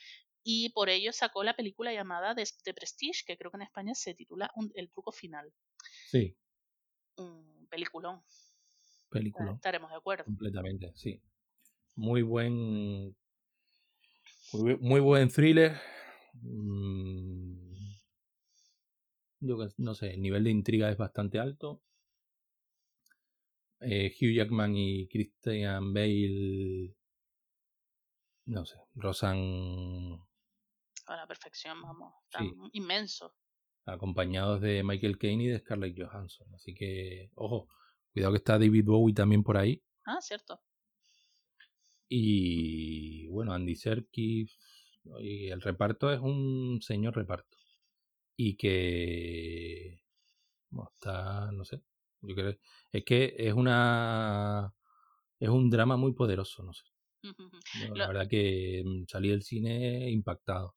y 0.44 0.70
por 0.70 0.90
ello 0.90 1.12
sacó 1.14 1.44
la 1.44 1.56
película 1.56 1.94
llamada 1.94 2.34
The, 2.36 2.44
The 2.64 2.74
Prestige, 2.74 3.24
que 3.26 3.38
creo 3.38 3.52
que 3.52 3.58
en 3.58 3.64
España 3.64 3.94
se 3.96 4.14
titula 4.16 4.52
Un- 4.56 4.72
El 4.76 4.90
truco 4.92 5.12
final. 5.12 5.54
Sí. 6.10 6.36
un 7.18 7.68
peliculón. 7.70 8.22
Película. 9.10 9.52
Estaremos 9.54 9.90
de 9.92 9.98
acuerdo. 9.98 10.24
Completamente, 10.26 10.92
sí. 10.96 11.22
Muy 11.96 12.22
buen. 12.22 13.16
Muy, 14.54 14.74
bu- 14.74 14.80
muy 14.80 15.00
buen 15.02 15.30
thriller. 15.30 15.80
Mm, 16.34 17.72
Yo 19.42 19.58
no 19.78 19.94
sé, 19.96 20.14
el 20.14 20.22
nivel 20.22 20.44
de 20.46 20.52
intriga 20.52 20.90
es 20.90 20.98
bastante 20.98 21.40
alto. 21.40 21.82
Eh, 23.82 24.14
Hugh 24.20 24.34
Jackman 24.36 24.76
y 24.78 25.08
Christian 25.08 25.94
Bale. 25.94 26.96
No 28.46 28.66
sé, 28.66 28.78
rozan 28.96 30.20
A 31.12 31.18
la 31.18 31.28
perfección, 31.28 31.82
vamos. 31.82 32.14
Tan 32.32 32.46
Sí. 32.50 32.56
inmenso. 32.74 33.36
acompañados 33.86 34.62
de 34.62 34.84
Michael 34.84 35.18
Caine 35.18 35.44
y 35.44 35.48
de 35.48 35.60
Scarlett 35.60 35.98
Johansson. 36.00 36.48
Así 36.54 36.74
que, 36.74 37.32
ojo, 37.36 37.68
cuidado 38.14 38.32
que 38.34 38.38
está 38.38 38.54
David 38.60 38.86
Bowie 38.86 39.14
también 39.14 39.44
por 39.44 39.58
ahí. 39.58 39.84
Ah, 40.06 40.22
cierto. 40.22 40.62
Y 42.08 43.28
bueno, 43.28 43.54
Andy 43.54 43.76
Serkis. 43.76 44.58
Y 45.20 45.48
el 45.50 45.62
reparto 45.62 46.12
es 46.12 46.20
un 46.20 46.80
señor 46.82 47.16
reparto. 47.16 47.58
Y 48.38 48.56
que. 48.56 50.02
bueno, 50.70 50.92
está. 50.94 51.52
No 51.52 51.66
sé. 51.66 51.82
Yo 52.22 52.36
creo. 52.36 52.56
Es 52.92 53.04
que 53.04 53.36
es 53.38 53.54
una. 53.54 54.74
Es 55.40 55.50
un 55.50 55.70
drama 55.72 55.98
muy 55.98 56.14
poderoso, 56.14 56.64
no 56.64 56.72
sé. 56.74 56.84
Yo, 57.90 57.96
la 57.96 58.06
Lo- 58.06 58.14
verdad 58.14 58.28
que 58.30 58.84
mm, 58.86 59.06
salí 59.08 59.30
del 59.30 59.42
cine 59.44 60.10
impactado. 60.12 60.76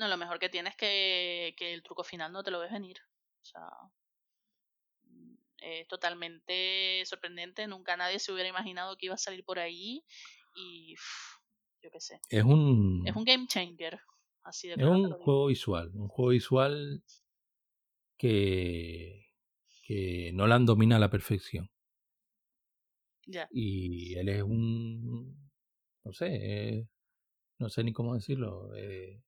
No, 0.00 0.08
lo 0.08 0.16
mejor 0.16 0.38
que 0.38 0.48
tiene 0.48 0.70
es 0.70 0.76
que, 0.76 1.54
que 1.58 1.74
el 1.74 1.82
truco 1.82 2.02
final 2.04 2.32
no 2.32 2.42
te 2.42 2.50
lo 2.50 2.58
ves 2.58 2.72
venir. 2.72 2.96
O 3.42 3.44
sea, 3.44 3.68
mm, 5.02 5.34
es 5.58 5.88
totalmente 5.88 7.04
sorprendente. 7.04 7.66
Nunca 7.66 7.98
nadie 7.98 8.18
se 8.18 8.32
hubiera 8.32 8.48
imaginado 8.48 8.96
que 8.96 9.06
iba 9.06 9.14
a 9.14 9.18
salir 9.18 9.44
por 9.44 9.58
ahí. 9.58 10.02
Y 10.56 10.94
yo 11.82 11.90
qué 11.90 12.00
sé. 12.00 12.18
Es 12.30 12.44
un. 12.44 13.06
Es 13.06 13.14
un 13.14 13.24
game 13.24 13.46
changer. 13.46 14.00
Así 14.42 14.68
de 14.68 14.74
Es 14.74 14.84
un 14.84 15.12
juego 15.12 15.48
visual, 15.48 15.90
un 15.94 16.08
juego 16.08 16.30
visual 16.30 17.02
que, 18.16 19.26
que 19.82 20.30
Nolan 20.32 20.64
domina 20.64 20.96
a 20.96 21.00
la 21.00 21.10
perfección. 21.10 21.70
Ya. 23.26 23.46
Y 23.52 24.14
él 24.14 24.30
es 24.30 24.42
un, 24.42 25.50
no 26.04 26.12
sé, 26.14 26.88
no 27.58 27.68
sé 27.68 27.84
ni 27.84 27.92
cómo 27.92 28.14
decirlo, 28.14 28.74
eh, 28.74 29.22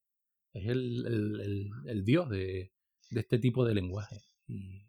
es 0.53 0.67
el, 0.67 1.07
el- 1.07 1.41
el- 1.41 1.71
el 1.89 2.05
dios 2.05 2.29
de, 2.29 2.73
de 3.11 3.21
este 3.21 3.39
tipo 3.39 3.65
de 3.65 3.75
lenguaje. 3.75 4.23
Y, 4.47 4.87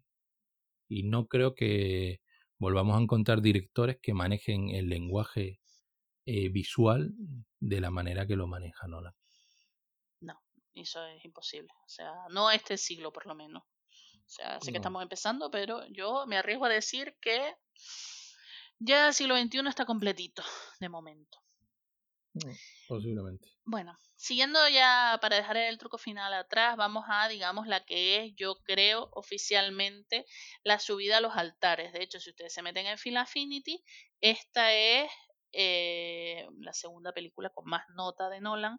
y 0.88 1.02
no 1.04 1.26
creo 1.26 1.54
que 1.54 2.20
volvamos 2.58 2.96
a 2.96 3.02
encontrar 3.02 3.40
directores 3.42 3.98
que 4.00 4.14
manejen 4.14 4.70
el 4.70 4.88
lenguaje 4.88 5.60
eh, 6.26 6.48
visual 6.48 7.12
de 7.60 7.80
la 7.80 7.90
manera 7.90 8.26
que 8.26 8.36
lo 8.36 8.46
maneja 8.46 8.86
Nolan. 8.86 9.14
No, 10.20 10.40
eso 10.74 11.04
es 11.06 11.24
imposible. 11.24 11.68
O 11.84 11.88
sea, 11.88 12.12
no 12.30 12.50
este 12.50 12.76
siglo 12.76 13.12
por 13.12 13.26
lo 13.26 13.34
menos. 13.34 13.62
O 13.62 14.30
sea, 14.30 14.58
sé 14.60 14.70
que 14.72 14.78
estamos 14.78 15.02
empezando, 15.02 15.50
pero 15.50 15.86
yo 15.92 16.26
me 16.26 16.38
arriesgo 16.38 16.64
a 16.64 16.70
decir 16.70 17.14
que 17.20 17.54
ya 18.78 19.08
el 19.08 19.14
siglo 19.14 19.36
XXI 19.36 19.68
está 19.68 19.84
completito 19.84 20.42
de 20.80 20.88
momento. 20.88 21.38
Posiblemente. 22.88 23.48
Bueno, 23.64 23.98
siguiendo 24.16 24.68
ya 24.68 25.18
para 25.20 25.36
dejar 25.36 25.56
el 25.56 25.78
truco 25.78 25.98
final 25.98 26.34
atrás, 26.34 26.76
vamos 26.76 27.04
a, 27.08 27.28
digamos, 27.28 27.66
la 27.66 27.84
que 27.84 28.24
es, 28.24 28.34
yo 28.36 28.56
creo, 28.64 29.08
oficialmente 29.12 30.26
la 30.64 30.78
subida 30.78 31.18
a 31.18 31.20
los 31.20 31.36
altares. 31.36 31.92
De 31.92 32.02
hecho, 32.02 32.20
si 32.20 32.30
ustedes 32.30 32.52
se 32.52 32.62
meten 32.62 32.86
en 32.86 32.98
Film 32.98 33.18
Affinity, 33.18 33.82
esta 34.20 34.72
es 34.72 35.10
eh, 35.52 36.46
la 36.60 36.72
segunda 36.72 37.12
película 37.12 37.50
con 37.50 37.66
más 37.66 37.84
nota 37.94 38.28
de 38.28 38.40
Nolan. 38.40 38.78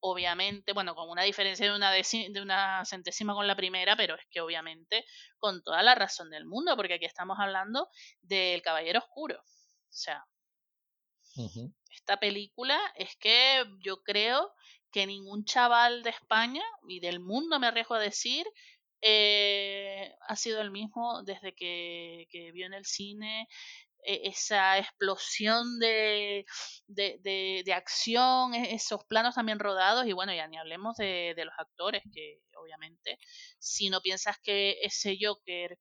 Obviamente, 0.00 0.72
bueno, 0.72 0.94
con 0.94 1.08
una 1.08 1.22
diferencia 1.22 1.66
de 1.66 1.74
una, 1.74 1.90
de 1.90 2.40
una 2.42 2.84
centésima 2.84 3.34
con 3.34 3.46
la 3.46 3.56
primera, 3.56 3.96
pero 3.96 4.14
es 4.14 4.26
que 4.30 4.40
obviamente 4.40 5.04
con 5.38 5.62
toda 5.62 5.82
la 5.82 5.94
razón 5.94 6.30
del 6.30 6.44
mundo, 6.44 6.76
porque 6.76 6.94
aquí 6.94 7.06
estamos 7.06 7.38
hablando 7.40 7.88
del 8.20 8.62
Caballero 8.62 9.00
Oscuro. 9.00 9.40
O 9.40 9.96
sea. 9.96 10.24
Esta 11.94 12.18
película 12.18 12.78
es 12.96 13.16
que 13.16 13.64
yo 13.80 14.02
creo 14.02 14.52
que 14.92 15.06
ningún 15.06 15.44
chaval 15.44 16.02
de 16.02 16.10
España 16.10 16.62
y 16.88 17.00
del 17.00 17.20
mundo, 17.20 17.58
me 17.60 17.66
arriesgo 17.68 17.94
a 17.96 18.00
decir, 18.00 18.46
eh, 19.02 20.12
ha 20.28 20.36
sido 20.36 20.60
el 20.62 20.70
mismo 20.70 21.22
desde 21.24 21.54
que, 21.54 22.26
que 22.30 22.52
vio 22.52 22.66
en 22.66 22.74
el 22.74 22.86
cine 22.86 23.48
eh, 24.04 24.22
esa 24.24 24.78
explosión 24.78 25.78
de, 25.78 26.44
de, 26.86 27.18
de- 27.22 27.62
de 27.64 27.72
acción, 27.72 28.54
e- 28.54 28.74
esos 28.74 29.04
planos 29.04 29.34
también 29.34 29.58
rodados 29.58 30.06
y 30.06 30.12
bueno, 30.12 30.34
ya 30.34 30.46
ni 30.48 30.58
hablemos 30.58 30.96
de, 30.96 31.34
de 31.36 31.44
los 31.46 31.54
actores, 31.58 32.02
que 32.12 32.40
obviamente 32.56 33.18
si 33.58 33.90
no 33.90 34.00
piensas 34.02 34.38
que 34.42 34.78
ese 34.82 35.16
Joker 35.20 35.78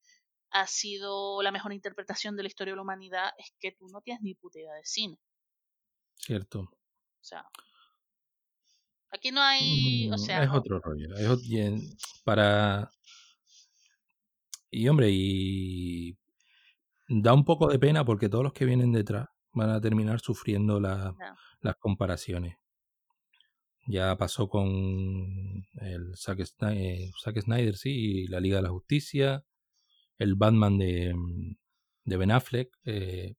ha 0.51 0.67
sido 0.67 1.41
la 1.43 1.51
mejor 1.51 1.73
interpretación 1.73 2.35
de 2.37 2.43
la 2.43 2.47
historia 2.49 2.73
de 2.73 2.77
la 2.77 2.83
humanidad, 2.83 3.31
es 3.37 3.53
que 3.59 3.73
tú 3.73 3.87
no 3.89 4.01
tienes 4.01 4.21
ni 4.23 4.35
puta 4.35 4.59
idea 4.59 4.73
de 4.73 4.85
cine. 4.85 5.17
Cierto. 6.25 6.59
O 6.61 6.69
sea, 7.21 7.45
aquí 9.11 9.31
no 9.31 9.41
hay, 9.41 10.09
o 10.09 10.13
Mm, 10.15 10.17
sea, 10.17 10.43
es 10.43 10.49
otro 10.51 10.79
rollo. 10.79 11.15
Es 11.15 11.27
para. 12.23 12.89
Y 14.71 14.87
hombre, 14.87 15.09
y 15.11 16.17
da 17.07 17.33
un 17.33 17.45
poco 17.45 17.67
de 17.69 17.77
pena 17.79 18.03
porque 18.05 18.29
todos 18.29 18.43
los 18.43 18.53
que 18.53 18.65
vienen 18.65 18.91
detrás 18.91 19.27
van 19.51 19.69
a 19.69 19.81
terminar 19.81 20.19
sufriendo 20.19 20.79
la- 20.79 21.13
las 21.61 21.75
comparaciones. 21.77 22.55
Ya 23.85 24.15
pasó 24.17 24.47
con 24.47 24.65
el 25.81 26.15
Zack 26.15 26.43
Snyder, 26.45 27.11
Zack 27.21 27.41
Snyder, 27.41 27.75
sí, 27.75 27.89
y 28.23 28.27
la 28.27 28.39
Liga 28.39 28.57
de 28.57 28.63
la 28.63 28.69
Justicia, 28.69 29.43
el 30.17 30.35
Batman 30.35 30.77
de, 30.77 31.13
de 32.05 32.17
Ben 32.17 32.31
Affleck, 32.31 32.69
eh, 32.85 33.35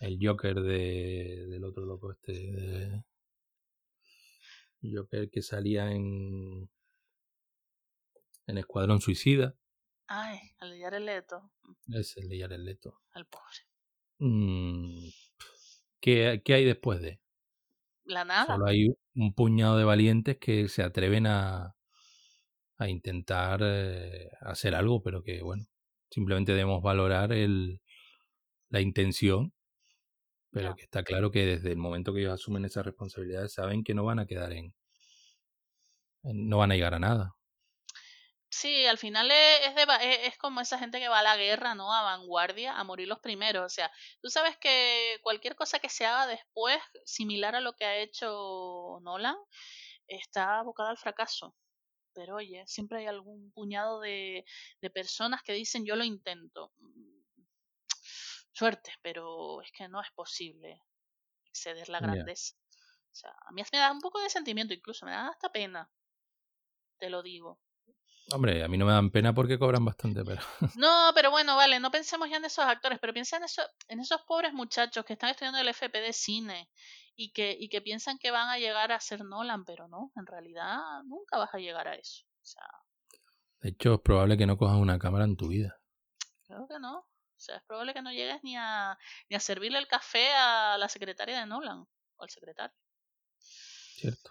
el 0.00 0.18
Joker 0.20 0.60
de, 0.60 1.46
del 1.48 1.64
otro 1.64 1.84
loco 1.86 2.12
este, 2.12 2.32
de- 2.32 3.02
Joker 4.82 5.28
que 5.30 5.42
salía 5.42 5.90
en 5.90 6.68
en 8.46 8.58
Escuadrón 8.58 9.00
Suicida, 9.00 9.56
Ay, 10.08 10.38
al 10.58 10.70
de 10.70 10.80
Jared 10.80 11.00
Leto, 11.04 11.50
es 11.92 12.16
el 12.16 12.28
de 12.28 12.40
Jared 12.40 12.60
Leto. 12.60 13.00
el 13.14 13.26
pobre. 13.26 13.56
Mm, 14.20 15.08
¿qué, 16.00 16.42
qué 16.44 16.54
hay 16.54 16.64
después 16.64 17.00
de? 17.02 17.20
La 18.04 18.24
nada. 18.24 18.46
Solo 18.46 18.66
hay 18.66 18.86
un 19.16 19.34
puñado 19.34 19.76
de 19.78 19.84
valientes 19.84 20.38
que 20.38 20.68
se 20.68 20.84
atreven 20.84 21.26
a, 21.26 21.74
a 22.78 22.88
intentar 22.88 23.60
eh, 23.64 24.28
hacer 24.42 24.76
algo, 24.76 25.02
pero 25.02 25.24
que, 25.24 25.42
bueno, 25.42 25.64
simplemente 26.08 26.52
debemos 26.52 26.80
valorar 26.82 27.32
el, 27.32 27.80
la 28.68 28.80
intención, 28.80 29.52
pero 30.56 30.74
que 30.74 30.84
está 30.84 31.02
claro 31.02 31.30
que 31.30 31.44
desde 31.44 31.72
el 31.72 31.76
momento 31.76 32.14
que 32.14 32.20
ellos 32.20 32.32
asumen 32.32 32.64
esas 32.64 32.86
responsabilidades 32.86 33.52
saben 33.52 33.84
que 33.84 33.92
no 33.92 34.04
van 34.04 34.20
a 34.20 34.26
quedar 34.26 34.52
en... 34.54 34.74
no 36.22 36.56
van 36.56 36.72
a 36.72 36.74
llegar 36.76 36.94
a 36.94 36.98
nada. 36.98 37.34
Sí, 38.48 38.86
al 38.86 38.96
final 38.96 39.30
es, 39.30 39.66
es, 39.66 39.74
de 39.74 39.82
es, 39.82 40.28
es 40.28 40.38
como 40.38 40.62
esa 40.62 40.78
gente 40.78 40.98
que 40.98 41.08
va 41.08 41.18
a 41.18 41.22
la 41.22 41.36
guerra, 41.36 41.74
¿no? 41.74 41.92
A 41.92 42.00
vanguardia, 42.00 42.72
a 42.78 42.84
morir 42.84 43.06
los 43.06 43.18
primeros. 43.18 43.66
O 43.66 43.68
sea, 43.68 43.90
tú 44.22 44.30
sabes 44.30 44.56
que 44.56 45.18
cualquier 45.22 45.56
cosa 45.56 45.78
que 45.78 45.90
se 45.90 46.06
haga 46.06 46.26
después, 46.26 46.78
similar 47.04 47.54
a 47.54 47.60
lo 47.60 47.74
que 47.74 47.84
ha 47.84 47.98
hecho 47.98 48.98
Nolan, 49.02 49.36
está 50.08 50.60
abocada 50.60 50.88
al 50.88 50.96
fracaso. 50.96 51.54
Pero 52.14 52.36
oye, 52.36 52.64
siempre 52.66 53.00
hay 53.00 53.06
algún 53.08 53.52
puñado 53.52 54.00
de, 54.00 54.46
de 54.80 54.90
personas 54.90 55.42
que 55.42 55.52
dicen 55.52 55.84
yo 55.84 55.96
lo 55.96 56.04
intento. 56.04 56.72
Suerte, 58.56 58.90
pero 59.02 59.60
es 59.60 59.70
que 59.70 59.86
no 59.86 60.00
es 60.00 60.10
posible 60.12 60.80
exceder 61.44 61.90
la 61.90 62.00
grandeza. 62.00 62.54
O 63.12 63.14
sea, 63.14 63.30
a 63.30 63.52
mí 63.52 63.62
me 63.70 63.78
da 63.78 63.92
un 63.92 64.00
poco 64.00 64.18
de 64.18 64.30
sentimiento, 64.30 64.72
incluso 64.72 65.04
me 65.04 65.12
da 65.12 65.28
hasta 65.28 65.52
pena. 65.52 65.90
Te 66.96 67.10
lo 67.10 67.22
digo. 67.22 67.60
Hombre, 68.32 68.64
a 68.64 68.68
mí 68.68 68.78
no 68.78 68.86
me 68.86 68.92
dan 68.92 69.10
pena 69.10 69.34
porque 69.34 69.58
cobran 69.58 69.84
bastante, 69.84 70.24
pero... 70.24 70.40
No, 70.74 71.10
pero 71.14 71.30
bueno, 71.30 71.54
vale, 71.54 71.78
no 71.80 71.90
pensemos 71.90 72.30
ya 72.30 72.38
en 72.38 72.46
esos 72.46 72.64
actores, 72.64 72.98
pero 72.98 73.12
piensa 73.12 73.36
en, 73.36 73.44
eso, 73.44 73.60
en 73.88 74.00
esos 74.00 74.22
pobres 74.22 74.54
muchachos 74.54 75.04
que 75.04 75.12
están 75.12 75.28
estudiando 75.28 75.58
el 75.58 75.68
FP 75.68 76.00
de 76.00 76.14
cine 76.14 76.70
y 77.14 77.32
que, 77.32 77.54
y 77.60 77.68
que 77.68 77.82
piensan 77.82 78.16
que 78.16 78.30
van 78.30 78.48
a 78.48 78.56
llegar 78.56 78.90
a 78.90 79.00
ser 79.00 79.22
Nolan, 79.22 79.66
pero 79.66 79.86
no, 79.86 80.12
en 80.16 80.24
realidad 80.24 80.78
nunca 81.04 81.36
vas 81.36 81.52
a 81.52 81.58
llegar 81.58 81.88
a 81.88 81.94
eso. 81.94 82.24
O 82.40 82.46
sea, 82.46 82.66
De 83.60 83.68
hecho, 83.68 83.96
es 83.96 84.00
probable 84.00 84.38
que 84.38 84.46
no 84.46 84.56
cojas 84.56 84.78
una 84.78 84.98
cámara 84.98 85.26
en 85.26 85.36
tu 85.36 85.48
vida. 85.48 85.78
creo 86.46 86.66
que 86.66 86.78
no. 86.78 87.06
O 87.46 87.52
sea, 87.52 87.56
es 87.58 87.62
probable 87.62 87.94
que 87.94 88.02
no 88.02 88.10
llegues 88.10 88.42
ni 88.42 88.56
a, 88.56 88.98
ni 89.30 89.36
a 89.36 89.40
servirle 89.40 89.78
el 89.78 89.86
café 89.86 90.32
a 90.34 90.76
la 90.78 90.88
secretaria 90.88 91.38
de 91.38 91.46
Nolan 91.46 91.86
o 92.16 92.22
al 92.22 92.28
secretario. 92.28 92.76
¿Cierto? 93.38 94.30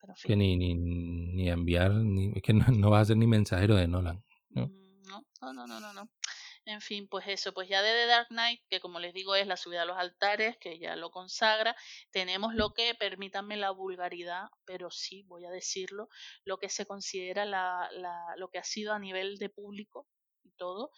Pero 0.00 0.12
en 0.12 0.16
Que 0.20 0.34
ni, 0.34 0.56
ni, 0.56 0.74
ni 0.74 1.48
enviar, 1.48 1.92
ni, 1.92 2.32
es 2.34 2.42
que 2.42 2.54
no, 2.54 2.66
no 2.72 2.90
vas 2.90 3.02
a 3.02 3.04
ser 3.06 3.18
ni 3.18 3.28
mensajero 3.28 3.76
de 3.76 3.86
Nolan. 3.86 4.24
¿no? 4.50 4.66
Mm, 4.66 5.02
No, 5.02 5.24
no, 5.42 5.52
no, 5.52 5.66
no, 5.68 5.78
no, 5.78 5.92
no. 5.92 6.10
En 6.64 6.80
fin, 6.80 7.06
pues 7.06 7.26
eso, 7.28 7.52
pues 7.54 7.68
ya 7.68 7.82
de 7.82 7.92
The 7.92 8.06
Dark 8.06 8.28
Knight, 8.30 8.62
que 8.68 8.80
como 8.80 8.98
les 8.98 9.14
digo 9.14 9.36
es 9.36 9.46
la 9.46 9.56
subida 9.56 9.82
a 9.82 9.84
los 9.84 9.96
altares, 9.96 10.56
que 10.58 10.80
ya 10.80 10.96
lo 10.96 11.12
consagra, 11.12 11.76
tenemos 12.10 12.54
lo 12.54 12.72
que, 12.72 12.96
permítanme 12.96 13.56
la 13.56 13.70
vulgaridad, 13.70 14.48
pero 14.64 14.90
sí 14.90 15.22
voy 15.28 15.44
a 15.44 15.50
decirlo, 15.50 16.08
lo 16.44 16.58
que 16.58 16.68
se 16.68 16.84
considera 16.84 17.44
la, 17.44 17.88
la, 17.92 18.16
lo 18.36 18.48
que 18.48 18.58
ha 18.58 18.64
sido 18.64 18.92
a 18.92 18.98
nivel 18.98 19.38
de 19.38 19.50
público 19.50 20.08
y 20.44 20.50
todo, 20.52 20.90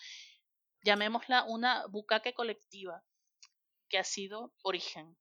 llamémosla 0.84 1.44
una 1.44 1.86
bucaque 1.86 2.34
colectiva, 2.34 3.02
que 3.88 3.98
ha 3.98 4.04
sido 4.04 4.52
Origen. 4.62 5.16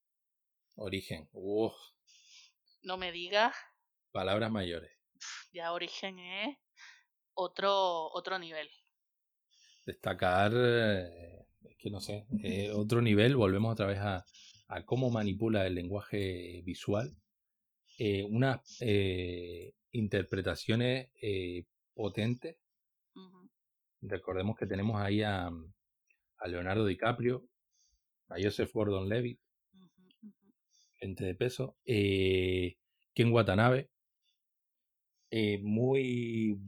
Origen, 0.76 1.28
uff, 1.32 1.74
No 2.84 2.98
me 2.98 3.12
digas, 3.12 3.56
palabras 4.12 4.52
mayores. 4.52 4.92
ya 5.54 5.72
Origen 5.74 6.20
es 6.20 6.58
otro, 7.34 8.12
otro 8.12 8.38
nivel. 8.40 8.70
Destacar, 9.86 10.52
eh, 10.56 11.46
es 11.64 11.78
que 11.78 11.90
no 11.90 12.00
sé, 12.00 12.26
eh, 12.44 12.72
otro 12.76 13.02
nivel, 13.02 13.36
volvemos 13.36 13.74
otra 13.74 13.88
vez 13.88 14.00
a, 14.00 14.24
a 14.68 14.86
cómo 14.86 15.10
manipula 15.10 15.66
el 15.66 15.76
lenguaje 15.76 16.62
visual. 16.64 17.16
Eh, 18.00 18.24
unas 18.24 18.62
interpretaciones 19.92 21.10
potentes. 21.94 22.58
Recordemos 24.06 24.58
que 24.58 24.68
tenemos 24.68 25.00
ahí 25.02 25.22
a, 25.24 25.48
a 25.48 26.48
Leonardo 26.48 26.86
DiCaprio, 26.86 27.48
a 28.30 28.36
Joseph 28.42 28.72
Gordon-Levitt, 28.74 29.40
ujú, 29.74 30.28
ujú. 30.28 30.54
gente 31.00 31.26
de 31.26 31.36
peso, 31.36 31.78
eh, 31.86 32.78
Ken 33.14 33.32
Watanabe, 33.32 33.90
eh, 35.32 35.60
muy 35.64 36.60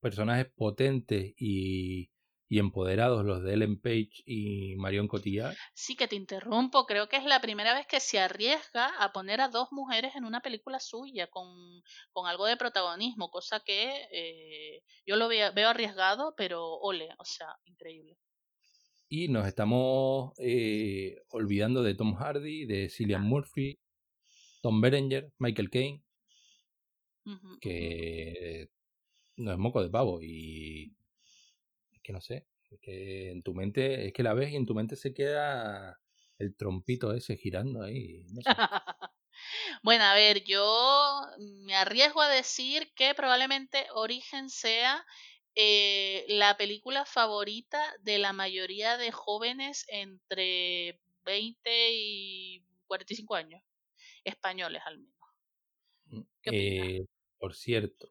personajes 0.00 0.52
potentes 0.54 1.34
y, 1.38 2.10
y 2.54 2.60
empoderados 2.60 3.24
los 3.24 3.42
de 3.42 3.54
Ellen 3.54 3.80
Page 3.80 4.22
y 4.26 4.76
Marion 4.76 5.08
Cotillard. 5.08 5.56
Sí, 5.74 5.96
que 5.96 6.06
te 6.06 6.14
interrumpo. 6.14 6.86
Creo 6.86 7.08
que 7.08 7.16
es 7.16 7.24
la 7.24 7.40
primera 7.40 7.74
vez 7.74 7.84
que 7.88 7.98
se 7.98 8.20
arriesga 8.20 8.86
a 9.00 9.12
poner 9.12 9.40
a 9.40 9.48
dos 9.48 9.72
mujeres 9.72 10.14
en 10.14 10.24
una 10.24 10.40
película 10.40 10.78
suya 10.78 11.26
con, 11.26 11.48
con 12.12 12.28
algo 12.28 12.46
de 12.46 12.56
protagonismo, 12.56 13.28
cosa 13.28 13.58
que 13.58 14.06
eh, 14.12 14.84
yo 15.04 15.16
lo 15.16 15.26
veo, 15.26 15.52
veo 15.52 15.68
arriesgado, 15.68 16.34
pero 16.36 16.74
ole, 16.74 17.08
o 17.18 17.24
sea, 17.24 17.48
increíble. 17.64 18.16
Y 19.08 19.26
nos 19.26 19.48
estamos 19.48 20.32
eh, 20.38 21.24
olvidando 21.30 21.82
de 21.82 21.96
Tom 21.96 22.14
Hardy, 22.14 22.66
de 22.66 22.88
Cillian 22.88 23.24
Murphy, 23.24 23.80
Tom 24.62 24.80
Berenger, 24.80 25.32
Michael 25.38 25.70
Caine, 25.70 26.04
que 27.60 28.68
no 29.38 29.50
es 29.50 29.58
moco 29.58 29.82
de 29.82 29.90
pavo 29.90 30.22
y 30.22 30.94
que 32.04 32.12
no 32.12 32.20
sé, 32.20 32.46
es 32.70 32.80
que 32.80 33.32
en 33.32 33.42
tu 33.42 33.54
mente, 33.54 34.06
es 34.08 34.12
que 34.12 34.22
la 34.22 34.34
ves 34.34 34.52
y 34.52 34.56
en 34.56 34.66
tu 34.66 34.74
mente 34.74 34.96
se 34.96 35.14
queda 35.14 36.00
el 36.38 36.56
trompito 36.56 37.12
ese 37.14 37.36
girando 37.36 37.82
ahí, 37.82 38.24
no 38.32 38.42
sé. 38.42 38.50
Bueno, 39.82 40.04
a 40.04 40.14
ver, 40.14 40.44
yo 40.44 41.22
me 41.38 41.74
arriesgo 41.74 42.20
a 42.22 42.28
decir 42.28 42.92
que 42.94 43.14
probablemente 43.14 43.86
Origen 43.92 44.48
sea 44.48 45.04
eh, 45.56 46.24
la 46.28 46.56
película 46.56 47.04
favorita 47.04 47.80
de 48.00 48.18
la 48.18 48.32
mayoría 48.32 48.96
de 48.96 49.12
jóvenes 49.12 49.84
entre 49.88 51.00
20 51.24 51.90
y 51.92 52.64
45 52.86 53.34
años, 53.34 53.62
españoles 54.24 54.82
al 54.86 54.98
menos. 54.98 55.14
¿Qué 56.42 56.50
opinas? 56.50 56.88
Eh, 56.88 57.06
por 57.38 57.54
cierto, 57.54 58.10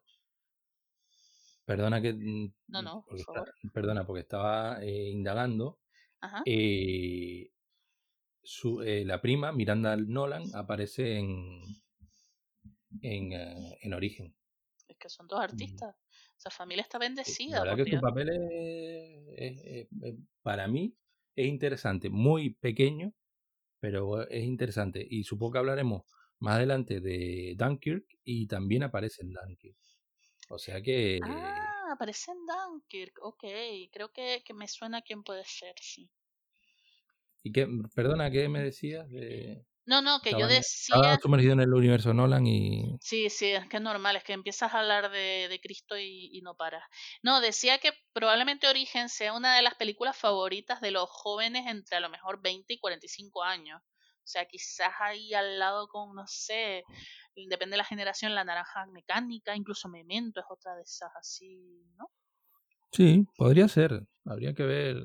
perdona 1.64 2.00
que 2.02 2.12
mm, 2.12 2.52
No, 2.68 2.82
no, 2.82 2.92
por 3.02 3.04
porque 3.08 3.20
está- 3.22 3.32
favor. 3.34 3.54
perdona 3.72 4.06
porque 4.06 4.20
estaba 4.22 4.82
eh, 4.84 5.10
indagando. 5.10 5.78
Ajá. 6.20 6.42
eh, 6.46 7.50
su, 8.42 8.80
eh, 8.82 9.04
la 9.04 9.20
prima 9.20 9.52
Miranda 9.52 9.96
Nolan 9.96 10.42
aparece 10.54 11.18
en 11.18 11.60
en, 13.02 13.32
eh, 13.32 13.78
en 13.82 13.94
Origen. 13.94 14.34
Es 14.88 14.96
que 14.98 15.08
son 15.08 15.26
dos 15.26 15.40
artistas. 15.40 15.94
Esa 16.38 16.50
familia 16.50 16.82
está 16.82 16.98
La 16.98 17.06
bendecida, 17.06 17.60
verdad 17.60 17.72
por 17.76 17.84
que 17.84 17.84
su 17.84 17.90
Dios. 17.90 18.02
papel 18.02 18.28
es, 18.30 19.28
es- 19.36 19.64
es- 19.64 19.88
es- 20.02 20.14
para 20.42 20.68
mí 20.68 20.94
es 21.36 21.46
interesante, 21.46 22.08
muy 22.10 22.54
pequeño, 22.54 23.12
pero 23.80 24.26
es 24.28 24.44
interesante. 24.44 25.06
Y 25.08 25.24
supongo 25.24 25.52
que 25.52 25.58
hablaremos 25.58 26.02
más 26.38 26.56
adelante 26.56 27.00
de 27.00 27.54
Dunkirk 27.58 28.06
y 28.22 28.46
también 28.46 28.82
aparece 28.84 29.22
en 29.22 29.32
Dunkirk. 29.32 29.76
O 30.48 30.58
sea 30.58 30.80
que 30.82 31.18
Ah, 31.22 31.92
aparece 31.92 32.30
en 32.32 32.38
Dunkirk. 32.46 33.18
Ok, 33.22 33.44
creo 33.92 34.12
que, 34.12 34.42
que 34.44 34.54
me 34.54 34.68
suena 34.68 35.02
quién 35.02 35.22
puede 35.22 35.44
ser, 35.44 35.74
sí. 35.80 36.10
¿Y 37.42 37.52
qué, 37.52 37.68
perdona, 37.94 38.30
¿qué 38.30 38.48
me 38.48 38.62
decías? 38.62 39.08
De, 39.10 39.66
No, 39.86 40.00
no, 40.00 40.20
que 40.20 40.30
yo 40.32 40.46
decía... 40.46 40.96
estaba 40.96 41.16
sumergido 41.18 41.52
en 41.52 41.60
el 41.60 41.74
universo 41.74 42.14
Nolan 42.14 42.46
y... 42.46 42.96
Sí, 43.00 43.28
sí, 43.28 43.50
es 43.50 43.68
que 43.68 43.76
es 43.76 43.82
normal, 43.82 44.16
es 44.16 44.24
que 44.24 44.32
empiezas 44.32 44.72
a 44.72 44.80
hablar 44.80 45.10
de, 45.10 45.46
de 45.48 45.60
Cristo 45.60 45.98
y, 45.98 46.30
y 46.32 46.40
no 46.40 46.56
paras. 46.56 46.82
No, 47.22 47.40
decía 47.42 47.78
que 47.78 47.92
probablemente 48.14 48.66
Origen 48.66 49.08
sea 49.10 49.34
una 49.34 49.54
de 49.56 49.62
las 49.62 49.74
películas 49.74 50.16
favoritas 50.16 50.80
de 50.80 50.90
los 50.90 51.08
jóvenes 51.10 51.66
entre 51.66 51.96
a 51.98 52.00
lo 52.00 52.08
mejor 52.08 52.40
20 52.42 52.72
y 52.72 52.78
45 52.78 53.42
años. 53.42 53.82
O 54.24 54.26
sea, 54.26 54.46
quizás 54.46 54.92
ahí 55.00 55.34
al 55.34 55.58
lado 55.58 55.86
con, 55.88 56.14
no 56.14 56.26
sé, 56.26 56.82
depende 57.34 57.74
de 57.74 57.78
la 57.78 57.84
generación, 57.84 58.34
La 58.34 58.44
Naranja 58.44 58.86
Mecánica, 58.86 59.54
incluso 59.54 59.88
Memento 59.88 60.40
es 60.40 60.46
otra 60.48 60.74
de 60.74 60.82
esas 60.82 61.10
así, 61.14 61.84
¿no? 61.98 62.10
Sí, 62.90 63.26
podría 63.36 63.68
ser. 63.68 64.06
Habría 64.24 64.54
que 64.54 64.62
ver 64.62 64.96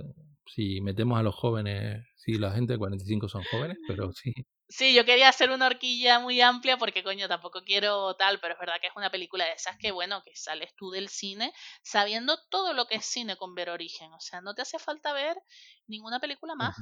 si 0.46 0.80
metemos 0.80 1.20
a 1.20 1.24
los 1.24 1.36
jóvenes, 1.36 2.06
si 2.16 2.38
la 2.38 2.52
gente 2.52 2.74
de 2.74 2.80
45 2.80 3.28
son 3.28 3.44
jóvenes, 3.52 3.78
pero 3.88 4.12
sí. 4.14 4.34
Sí, 4.72 4.94
yo 4.94 5.04
quería 5.04 5.30
hacer 5.30 5.50
una 5.50 5.66
horquilla 5.66 6.20
muy 6.20 6.40
amplia 6.42 6.78
porque, 6.78 7.04
coño, 7.04 7.28
tampoco 7.28 7.64
quiero 7.64 8.16
tal, 8.16 8.40
pero 8.40 8.54
es 8.54 8.60
verdad 8.60 8.76
que 8.80 8.88
es 8.88 8.94
una 8.96 9.10
película 9.10 9.46
de 9.46 9.54
esas 9.54 9.76
que, 9.78 9.92
bueno, 9.92 10.22
que 10.24 10.36
sales 10.36 10.76
tú 10.78 10.92
del 10.92 11.10
cine 11.10 11.52
sabiendo 11.82 12.38
todo 12.52 12.74
lo 12.74 12.86
que 12.86 12.96
es 12.96 13.06
cine 13.06 13.36
con 13.36 13.56
ver 13.56 13.72
origen. 13.72 14.14
O 14.14 14.20
sea, 14.20 14.42
no 14.42 14.54
te 14.54 14.62
hace 14.62 14.78
falta 14.78 15.12
ver 15.12 15.36
ninguna 15.88 16.20
película 16.20 16.54
más. 16.54 16.78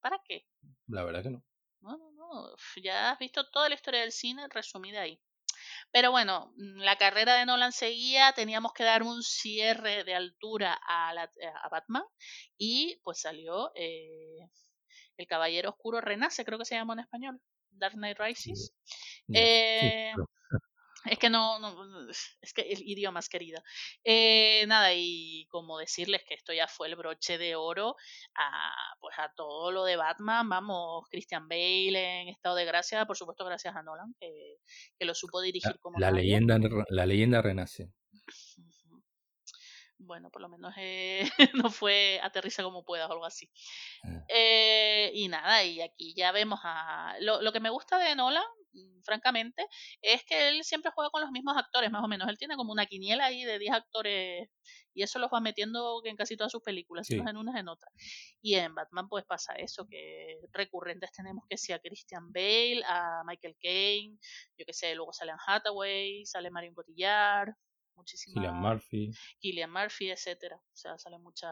¿Para 0.00 0.20
qué? 0.24 0.46
La 0.86 1.02
verdad 1.02 1.24
que 1.24 1.30
no. 1.30 1.44
No, 1.86 1.96
no, 1.96 2.10
no. 2.12 2.56
Ya 2.82 3.10
has 3.12 3.18
visto 3.18 3.48
toda 3.50 3.68
la 3.68 3.74
historia 3.76 4.00
del 4.00 4.12
cine 4.12 4.48
resumida 4.48 5.02
ahí. 5.02 5.20
Pero 5.92 6.10
bueno, 6.12 6.52
mm, 6.56 6.80
la 6.80 6.96
carrera 6.96 7.34
de 7.36 7.46
Nolan 7.46 7.72
seguía, 7.72 8.32
teníamos 8.34 8.72
que 8.74 8.84
dar 8.84 9.02
un 9.04 9.22
cierre 9.22 10.04
de 10.04 10.14
altura 10.14 10.78
a, 10.88 11.14
la- 11.14 11.30
a 11.64 11.68
Batman 11.70 12.04
y 12.58 13.00
pues 13.04 13.20
salió 13.20 13.72
eh, 13.76 14.48
El 15.18 15.26
Caballero 15.26 15.70
Oscuro 15.70 16.00
Renace, 16.00 16.44
creo 16.44 16.58
que 16.58 16.64
se 16.66 16.76
llama 16.76 16.94
en 16.94 17.00
español, 17.00 17.40
Dark 17.70 17.94
Knight 17.96 18.18
Rises. 18.18 18.74
Sí, 19.26 19.32
Eh, 19.32 20.14
es 21.10 21.18
que 21.18 21.30
no, 21.30 21.58
no, 21.58 22.08
es 22.10 22.52
que 22.54 22.62
el 22.62 22.82
idioma 22.82 23.20
es 23.20 23.28
querida. 23.28 23.62
Eh, 24.04 24.64
nada, 24.66 24.92
y 24.94 25.46
como 25.50 25.78
decirles 25.78 26.22
que 26.26 26.34
esto 26.34 26.52
ya 26.52 26.68
fue 26.68 26.88
el 26.88 26.96
broche 26.96 27.38
de 27.38 27.56
oro 27.56 27.96
a, 28.34 28.74
pues 29.00 29.18
a 29.18 29.32
todo 29.34 29.70
lo 29.72 29.84
de 29.84 29.96
Batman, 29.96 30.48
vamos, 30.48 31.06
Christian 31.10 31.48
Bale 31.48 32.22
en 32.22 32.28
estado 32.28 32.56
de 32.56 32.64
gracia, 32.64 33.06
por 33.06 33.16
supuesto 33.16 33.44
gracias 33.44 33.74
a 33.76 33.82
Nolan, 33.82 34.14
que, 34.18 34.58
que 34.98 35.04
lo 35.04 35.14
supo 35.14 35.40
dirigir 35.40 35.72
la, 35.72 35.78
como 35.80 35.98
la 35.98 36.10
nadie. 36.10 36.22
leyenda, 36.24 36.58
la 36.88 37.06
leyenda 37.06 37.42
renace. 37.42 37.90
Bueno, 39.98 40.30
por 40.30 40.42
lo 40.42 40.48
menos 40.48 40.74
eh, 40.76 41.22
no 41.54 41.70
fue 41.70 42.20
aterriza 42.22 42.62
como 42.62 42.84
puedas 42.84 43.08
o 43.08 43.12
algo 43.12 43.24
así. 43.24 43.50
Ah. 44.04 44.24
Eh, 44.28 45.10
y 45.14 45.28
nada, 45.28 45.64
y 45.64 45.80
aquí 45.80 46.14
ya 46.14 46.32
vemos 46.32 46.60
a... 46.62 47.14
Lo, 47.20 47.40
lo 47.40 47.52
que 47.52 47.60
me 47.60 47.70
gusta 47.70 47.98
de 47.98 48.14
Nolan, 48.14 48.44
francamente, 49.04 49.66
es 50.02 50.24
que 50.24 50.48
él 50.48 50.64
siempre 50.64 50.90
juega 50.94 51.10
con 51.10 51.22
los 51.22 51.30
mismos 51.30 51.56
actores, 51.56 51.90
más 51.90 52.04
o 52.04 52.08
menos. 52.08 52.28
Él 52.28 52.38
tiene 52.38 52.56
como 52.56 52.72
una 52.72 52.86
quiniela 52.86 53.26
ahí 53.26 53.44
de 53.44 53.58
10 53.58 53.72
actores 53.74 54.48
y 54.94 55.02
eso 55.02 55.18
los 55.18 55.30
va 55.32 55.40
metiendo 55.40 56.00
en 56.04 56.16
casi 56.16 56.36
todas 56.36 56.52
sus 56.52 56.62
películas, 56.62 57.06
Sí. 57.06 57.16
en 57.16 57.36
unas 57.36 57.56
en 57.56 57.68
otras. 57.68 57.92
Y 58.40 58.54
en 58.54 58.74
Batman 58.74 59.08
pues 59.08 59.24
pasa 59.24 59.54
eso, 59.54 59.86
que 59.88 60.38
recurrentes 60.52 61.12
tenemos 61.12 61.44
que 61.48 61.56
sí 61.56 61.72
a 61.72 61.78
Christian 61.78 62.32
Bale, 62.32 62.82
a 62.88 63.22
Michael 63.26 63.56
Caine, 63.60 64.18
yo 64.56 64.64
que 64.64 64.72
sé, 64.72 64.94
luego 64.94 65.12
sale 65.12 65.32
Anne 65.32 65.40
Hathaway, 65.46 66.24
sale 66.24 66.50
Marion 66.50 66.74
Cotillard, 66.74 67.52
muchísima... 67.94 68.40
Cillian 68.40 68.60
Murphy. 68.60 69.10
Killian 69.40 69.70
Murphy, 69.72 70.10
etcétera. 70.10 70.56
O 70.56 70.76
sea, 70.76 70.98
sale 70.98 71.18
mucha 71.18 71.48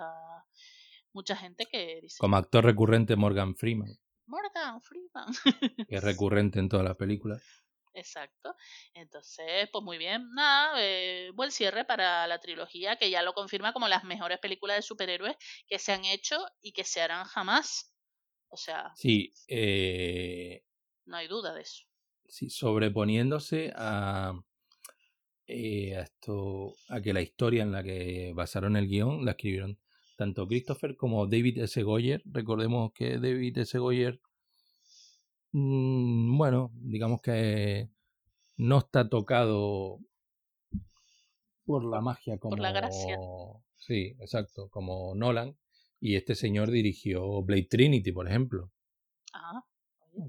mucha 1.14 1.36
gente 1.36 1.66
que 1.66 2.00
dice 2.02 2.16
Como 2.18 2.36
actor 2.36 2.64
recurrente 2.64 3.14
Morgan 3.16 3.54
Freeman, 3.54 3.96
Morgan 4.26 4.80
Freeman. 4.80 5.32
que 5.88 5.96
es 5.96 6.02
recurrente 6.04 6.58
en 6.58 6.68
todas 6.68 6.84
las 6.84 6.96
películas. 6.96 7.42
Exacto. 7.96 8.56
Entonces, 8.92 9.68
pues 9.70 9.84
muy 9.84 9.98
bien. 9.98 10.28
Nada, 10.34 10.74
eh, 10.82 11.30
buen 11.34 11.52
cierre 11.52 11.84
para 11.84 12.26
la 12.26 12.40
trilogía, 12.40 12.96
que 12.96 13.08
ya 13.10 13.22
lo 13.22 13.34
confirma 13.34 13.72
como 13.72 13.86
las 13.88 14.02
mejores 14.04 14.38
películas 14.40 14.76
de 14.78 14.82
superhéroes 14.82 15.36
que 15.68 15.78
se 15.78 15.92
han 15.92 16.04
hecho 16.04 16.44
y 16.60 16.72
que 16.72 16.82
se 16.84 17.00
harán 17.02 17.24
jamás. 17.24 17.94
O 18.48 18.56
sea, 18.56 18.92
Sí, 18.96 19.32
eh, 19.48 20.64
no 21.06 21.16
hay 21.16 21.28
duda 21.28 21.54
de 21.54 21.62
eso. 21.62 21.84
sí, 22.26 22.50
sobreponiéndose 22.50 23.72
a, 23.76 24.32
eh, 25.46 25.96
a 25.96 26.00
esto, 26.02 26.74
a 26.88 27.00
que 27.00 27.12
la 27.12 27.20
historia 27.22 27.62
en 27.62 27.72
la 27.72 27.82
que 27.82 28.32
basaron 28.34 28.76
el 28.76 28.88
guion 28.88 29.24
la 29.24 29.32
escribieron 29.32 29.78
tanto 30.16 30.46
Christopher 30.46 30.96
como 30.96 31.26
David 31.26 31.58
S. 31.58 31.82
Goyer. 31.82 32.22
Recordemos 32.24 32.92
que 32.92 33.18
David 33.18 33.58
S. 33.58 33.78
Goyer, 33.78 34.20
mm, 35.52 36.36
bueno, 36.36 36.70
digamos 36.74 37.20
que 37.20 37.90
no 38.56 38.78
está 38.78 39.08
tocado 39.08 39.98
por 41.64 41.84
la 41.84 42.00
magia 42.00 42.38
como... 42.38 42.50
Por 42.50 42.60
la 42.60 42.72
gracia. 42.72 43.18
Sí, 43.76 44.16
exacto, 44.20 44.68
como 44.70 45.14
Nolan. 45.14 45.56
Y 46.00 46.16
este 46.16 46.34
señor 46.34 46.70
dirigió 46.70 47.42
Blade 47.42 47.66
Trinity, 47.70 48.12
por 48.12 48.28
ejemplo. 48.28 48.70
Ah, 49.32 49.62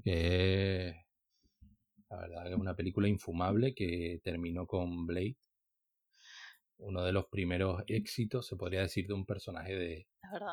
Que 0.02 1.06
la 2.10 2.16
verdad 2.18 2.44
que 2.44 2.50
es 2.50 2.58
una 2.58 2.76
película 2.76 3.08
infumable 3.08 3.74
que 3.74 4.20
terminó 4.22 4.66
con 4.66 5.06
Blade. 5.06 5.36
Uno 6.78 7.02
de 7.02 7.12
los 7.12 7.26
primeros 7.26 7.82
éxitos, 7.86 8.46
se 8.46 8.56
podría 8.56 8.80
decir, 8.80 9.06
de 9.06 9.14
un 9.14 9.24
personaje 9.24 9.74
de, 9.74 10.08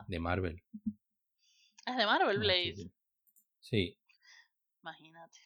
de 0.07 0.19
Marvel. 0.19 0.63
Es 1.85 1.97
de 1.97 2.05
Marvel 2.05 2.39
Blade. 2.39 2.91
Sí, 3.59 3.97
Imagínate. 4.83 5.39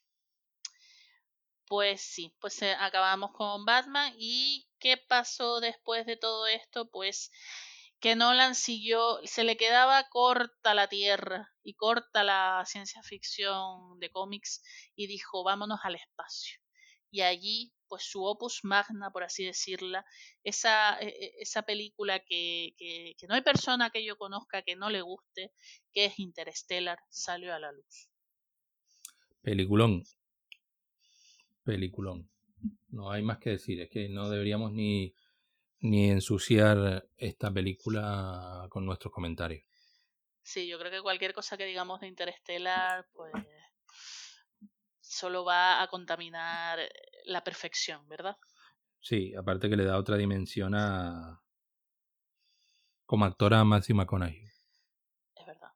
Pues 1.67 2.01
sí, 2.01 2.33
pues 2.39 2.59
eh, 2.63 2.75
acabamos 2.79 3.31
con 3.33 3.65
Batman. 3.65 4.13
¿Y 4.17 4.67
qué 4.79 4.97
pasó 4.97 5.59
después 5.59 6.07
de 6.07 6.17
todo 6.17 6.47
esto? 6.47 6.89
Pues 6.89 7.31
que 7.99 8.15
Nolan 8.15 8.55
siguió, 8.55 9.19
se 9.25 9.43
le 9.43 9.57
quedaba 9.57 10.09
corta 10.09 10.73
la 10.73 10.87
Tierra 10.87 11.51
y 11.63 11.75
corta 11.75 12.23
la 12.23 12.63
ciencia 12.65 13.01
ficción 13.03 13.99
de 13.99 14.09
cómics 14.09 14.63
y 14.95 15.07
dijo, 15.07 15.43
vámonos 15.43 15.79
al 15.83 15.95
espacio. 15.95 16.59
Y 17.09 17.21
allí, 17.21 17.73
pues 17.87 18.03
su 18.03 18.23
opus 18.23 18.59
magna, 18.63 19.11
por 19.11 19.23
así 19.23 19.45
decirla, 19.45 20.05
esa, 20.43 20.99
e- 20.99 21.07
e- 21.07 21.33
esa 21.39 21.63
película 21.63 22.19
que, 22.19 22.73
que, 22.77 23.15
que 23.17 23.27
no 23.27 23.33
hay 23.35 23.41
persona 23.41 23.89
que 23.89 24.03
yo 24.03 24.17
conozca 24.17 24.61
que 24.61 24.75
no 24.75 24.89
le 24.89 25.01
guste, 25.01 25.51
que 25.93 26.05
es 26.05 26.19
Interstellar, 26.19 26.99
salió 27.09 27.53
a 27.53 27.59
la 27.59 27.71
luz. 27.71 28.09
peliculón. 29.41 30.03
Peliculón. 31.63 32.29
No 32.89 33.11
hay 33.11 33.21
más 33.21 33.37
que 33.39 33.51
decir, 33.51 33.79
es 33.81 33.89
que 33.89 34.09
no 34.09 34.29
deberíamos 34.29 34.71
ni, 34.73 35.13
ni 35.79 36.09
ensuciar 36.09 37.07
esta 37.15 37.53
película 37.53 38.67
con 38.69 38.85
nuestros 38.85 39.13
comentarios. 39.13 39.63
Sí, 40.43 40.67
yo 40.67 40.79
creo 40.79 40.91
que 40.91 41.01
cualquier 41.01 41.33
cosa 41.33 41.57
que 41.57 41.65
digamos 41.65 41.99
de 41.99 42.07
Interstellar, 42.07 43.05
pues 43.13 43.33
solo 45.09 45.45
va 45.45 45.81
a 45.81 45.87
contaminar 45.87 46.79
eh, 46.79 46.89
la 47.25 47.43
perfección, 47.43 48.07
¿verdad? 48.07 48.37
Sí, 48.99 49.33
aparte 49.35 49.69
que 49.69 49.77
le 49.77 49.85
da 49.85 49.97
otra 49.97 50.17
dimensión 50.17 50.75
a... 50.75 51.41
como 53.05 53.25
actora 53.25 53.59
a 53.59 53.63
Matthew 53.63 53.95
McConaughey. 53.95 54.43
Es 55.35 55.45
verdad. 55.45 55.71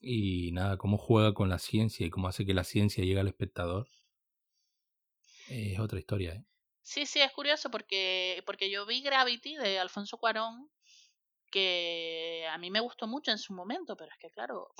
Y 0.00 0.52
nada, 0.52 0.76
cómo 0.76 0.98
juega 0.98 1.32
con 1.32 1.48
la 1.48 1.58
ciencia 1.58 2.06
y 2.06 2.10
cómo 2.10 2.28
hace 2.28 2.44
que 2.44 2.54
la 2.54 2.64
ciencia 2.64 3.04
llegue 3.04 3.20
al 3.20 3.28
espectador. 3.28 3.88
Es 5.48 5.78
otra 5.78 5.98
historia, 5.98 6.34
¿eh? 6.34 6.44
Sí, 6.82 7.06
sí, 7.06 7.20
es 7.20 7.32
curioso 7.32 7.70
porque, 7.70 8.42
porque 8.44 8.68
yo 8.68 8.84
vi 8.84 9.02
Gravity 9.02 9.56
de 9.56 9.78
Alfonso 9.78 10.18
Cuarón, 10.18 10.68
que 11.52 12.44
a 12.50 12.58
mí 12.58 12.70
me 12.72 12.80
gustó 12.80 13.06
mucho 13.06 13.30
en 13.30 13.38
su 13.38 13.54
momento, 13.54 13.96
pero 13.96 14.10
es 14.10 14.18
que 14.18 14.30
claro, 14.30 14.70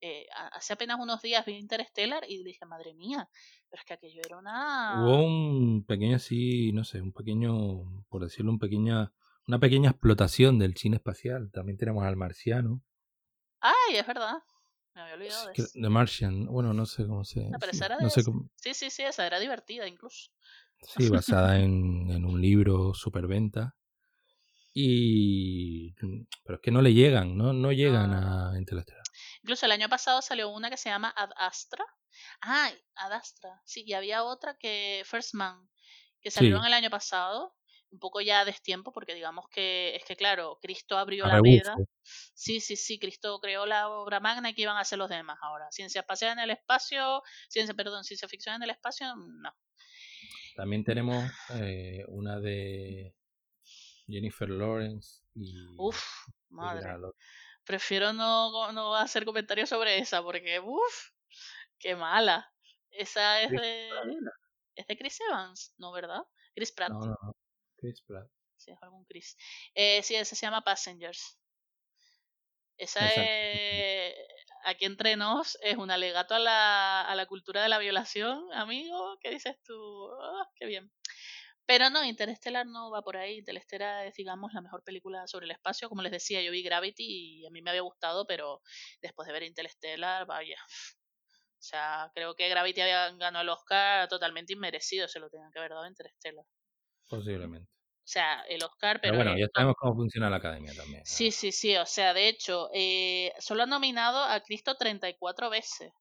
eh, 0.00 0.26
hace 0.52 0.72
apenas 0.72 0.98
unos 0.98 1.22
días 1.22 1.46
vi 1.46 1.52
Interstellar 1.54 2.24
y 2.28 2.42
dije, 2.42 2.66
madre 2.66 2.94
mía, 2.94 3.28
pero 3.70 3.80
es 3.80 3.86
que 3.86 3.94
aquello 3.94 4.22
era 4.26 4.38
una... 4.38 5.00
Hubo 5.00 5.24
un 5.24 5.84
pequeño 5.86 6.16
así, 6.16 6.72
no 6.72 6.82
sé, 6.84 7.00
un 7.00 7.12
pequeño, 7.12 8.04
por 8.08 8.22
decirlo, 8.24 8.50
un 8.50 8.58
pequeña, 8.58 9.12
una 9.46 9.58
pequeña 9.60 9.90
explotación 9.90 10.58
del 10.58 10.76
cine 10.76 10.96
espacial. 10.96 11.50
También 11.52 11.78
tenemos 11.78 12.04
al 12.04 12.16
marciano. 12.16 12.82
Ay, 13.60 13.96
es 13.96 14.06
verdad. 14.06 14.38
Me 14.94 15.02
había 15.02 15.14
olvidado 15.14 15.46
de 15.46 15.52
eso. 15.54 15.70
The 15.74 15.88
Martian, 15.88 16.46
bueno, 16.46 16.72
no 16.72 16.86
sé 16.86 17.06
cómo 17.06 17.24
se... 17.24 17.48
No, 17.48 17.58
pero 17.58 17.72
sí, 17.72 17.78
esa 17.78 17.86
era 17.86 17.96
no 17.98 18.04
de 18.04 18.10
sé 18.10 18.24
cómo- 18.24 18.48
Sí, 18.56 18.74
sí, 18.74 18.90
sí, 18.90 19.02
esa 19.02 19.26
era 19.26 19.38
divertida 19.40 19.86
incluso. 19.88 20.30
Sí, 20.80 21.08
basada 21.08 21.58
en, 21.60 22.10
en 22.10 22.24
un 22.24 22.40
libro 22.40 22.92
superventa. 22.94 23.74
Y. 24.74 25.94
Pero 25.94 26.56
es 26.56 26.60
que 26.60 26.70
no 26.72 26.82
le 26.82 26.92
llegan, 26.92 27.36
¿no? 27.38 27.52
No 27.52 27.70
llegan 27.72 28.10
No. 28.10 28.50
a 28.50 28.58
Interestelar. 28.58 29.02
Incluso 29.42 29.66
el 29.66 29.72
año 29.72 29.88
pasado 29.88 30.20
salió 30.20 30.48
una 30.50 30.68
que 30.68 30.76
se 30.76 30.88
llama 30.90 31.12
Ad 31.16 31.30
Astra. 31.36 31.84
Ah, 32.42 32.70
Ad 32.96 33.12
Astra. 33.12 33.60
Sí, 33.64 33.84
y 33.86 33.92
había 33.92 34.24
otra 34.24 34.56
que 34.58 35.02
First 35.06 35.34
Man, 35.34 35.68
que 36.20 36.30
salió 36.30 36.56
Sí. 36.56 36.60
en 36.60 36.66
el 36.66 36.72
año 36.72 36.90
pasado, 36.90 37.54
un 37.90 38.00
poco 38.00 38.20
ya 38.20 38.40
a 38.40 38.44
destiempo, 38.44 38.90
porque 38.92 39.14
digamos 39.14 39.44
que 39.48 39.94
es 39.94 40.04
que, 40.04 40.16
claro, 40.16 40.58
Cristo 40.60 40.98
abrió 40.98 41.26
la 41.26 41.40
veda. 41.40 41.76
Sí, 42.02 42.58
sí, 42.60 42.74
sí, 42.74 42.98
Cristo 42.98 43.38
creó 43.40 43.66
la 43.66 43.88
obra 43.88 44.18
magna 44.18 44.50
y 44.50 44.54
que 44.54 44.62
iban 44.62 44.76
a 44.76 44.80
hacer 44.80 44.98
los 44.98 45.08
demás 45.08 45.38
ahora. 45.42 45.66
Ciencia 45.70 46.00
espacial 46.00 46.32
en 46.32 46.40
el 46.40 46.50
espacio, 46.50 47.22
ciencia, 47.48 47.74
perdón, 47.74 48.02
ciencia 48.02 48.26
ficción 48.26 48.56
en 48.56 48.64
el 48.64 48.70
espacio, 48.70 49.14
no. 49.14 49.52
También 50.56 50.82
tenemos 50.82 51.24
eh, 51.54 52.04
una 52.08 52.40
de 52.40 53.14
Jennifer 54.06 54.48
Lawrence 54.48 55.22
y. 55.34 55.74
Uf, 55.78 56.02
madre. 56.48 56.88
Prefiero 57.64 58.12
no, 58.12 58.72
no 58.72 58.94
hacer 58.94 59.24
comentarios 59.24 59.70
sobre 59.70 59.98
esa, 59.98 60.22
porque, 60.22 60.60
uff, 60.60 61.10
qué 61.78 61.96
mala. 61.96 62.52
Esa 62.90 63.40
es 63.42 63.48
Chris 63.48 63.60
de... 63.60 63.88
Pratt. 63.90 64.34
¿Es 64.76 64.86
de 64.86 64.98
Chris 64.98 65.20
Evans? 65.20 65.74
¿No, 65.78 65.90
verdad? 65.92 66.22
Chris 66.54 66.72
Pratt. 66.72 66.90
No, 66.90 67.00
no, 67.00 67.18
no. 67.22 67.36
Chris 67.76 68.02
Pratt. 68.02 68.28
Sí, 68.56 68.70
es 68.70 68.82
algún 68.82 69.04
Chris. 69.06 69.36
Eh, 69.74 70.02
sí, 70.02 70.14
ese 70.14 70.36
se 70.36 70.46
llama 70.46 70.62
Passengers. 70.62 71.38
Esa 72.76 73.00
Exacto. 73.00 73.22
es... 73.24 74.14
Aquí 74.66 74.86
entre 74.86 75.16
nos 75.16 75.58
es 75.62 75.76
un 75.76 75.90
alegato 75.90 76.34
a 76.34 76.38
la, 76.38 77.02
a 77.02 77.14
la 77.14 77.26
cultura 77.26 77.62
de 77.62 77.68
la 77.68 77.78
violación, 77.78 78.50
amigo. 78.54 79.18
¿Qué 79.20 79.30
dices 79.30 79.56
tú? 79.62 80.10
Ah, 80.20 80.48
qué 80.54 80.66
bien. 80.66 80.90
Pero 81.66 81.90
no, 81.90 82.04
Interstellar 82.04 82.66
no 82.66 82.90
va 82.90 83.02
por 83.02 83.16
ahí. 83.16 83.38
Interstellar 83.38 84.06
es, 84.06 84.14
digamos, 84.14 84.52
la 84.52 84.60
mejor 84.60 84.82
película 84.84 85.26
sobre 85.26 85.46
el 85.46 85.52
espacio. 85.52 85.88
Como 85.88 86.02
les 86.02 86.12
decía, 86.12 86.42
yo 86.42 86.50
vi 86.52 86.62
Gravity 86.62 87.40
y 87.42 87.46
a 87.46 87.50
mí 87.50 87.62
me 87.62 87.70
había 87.70 87.82
gustado, 87.82 88.26
pero 88.26 88.60
después 89.00 89.26
de 89.26 89.32
ver 89.32 89.42
Interstellar, 89.44 90.26
vaya. 90.26 90.56
O 91.58 91.62
sea, 91.66 92.10
creo 92.14 92.34
que 92.36 92.48
Gravity 92.48 92.80
había 92.82 93.10
ganado 93.12 93.42
el 93.42 93.48
Oscar 93.48 94.06
totalmente 94.08 94.52
inmerecido. 94.52 95.08
Se 95.08 95.18
lo 95.18 95.28
tenían 95.30 95.50
que 95.50 95.58
haber 95.58 95.72
dado 95.72 95.84
a 95.84 95.88
Interstellar. 95.88 96.44
Posiblemente. 97.08 97.70
O 98.06 98.06
sea, 98.06 98.42
el 98.48 98.62
Oscar, 98.62 99.00
Pero, 99.00 99.14
pero... 99.14 99.16
bueno, 99.16 99.36
ya 99.38 99.46
sabemos 99.54 99.76
cómo 99.78 99.94
funciona 99.94 100.30
la 100.30 100.36
academia 100.36 100.74
también. 100.74 101.04
Sí, 101.04 101.30
sí, 101.30 101.52
sí. 101.52 101.76
O 101.76 101.86
sea, 101.86 102.14
de 102.14 102.28
hecho, 102.28 102.68
eh, 102.72 103.32
solo 103.38 103.62
ha 103.64 103.66
nominado 103.66 104.22
a 104.24 104.40
Cristo 104.40 104.74
34 104.76 105.50
veces 105.50 105.92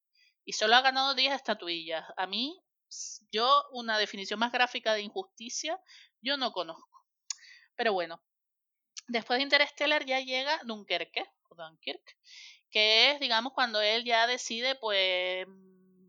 y 0.45 0.53
solo 0.53 0.75
ha 0.75 0.81
ganado 0.81 1.15
10 1.15 1.33
estatuillas. 1.33 2.05
A 2.17 2.25
mí, 2.27 2.62
yo, 3.31 3.65
una 3.71 3.97
definición 3.97 4.39
más 4.39 4.51
gráfica 4.51 4.93
de 4.93 5.01
injusticia, 5.01 5.79
yo 6.21 6.37
no 6.37 6.51
conozco. 6.51 7.05
Pero 7.75 7.93
bueno, 7.93 8.21
después 9.07 9.37
de 9.37 9.43
Interstellar 9.43 10.05
ya 10.05 10.19
llega 10.19 10.59
Dunkerque, 10.63 11.25
o 11.49 11.55
Dunkirk, 11.55 12.17
que 12.69 13.11
es, 13.11 13.19
digamos, 13.19 13.53
cuando 13.53 13.81
él 13.81 14.03
ya 14.03 14.27
decide, 14.27 14.75
pues, 14.75 15.45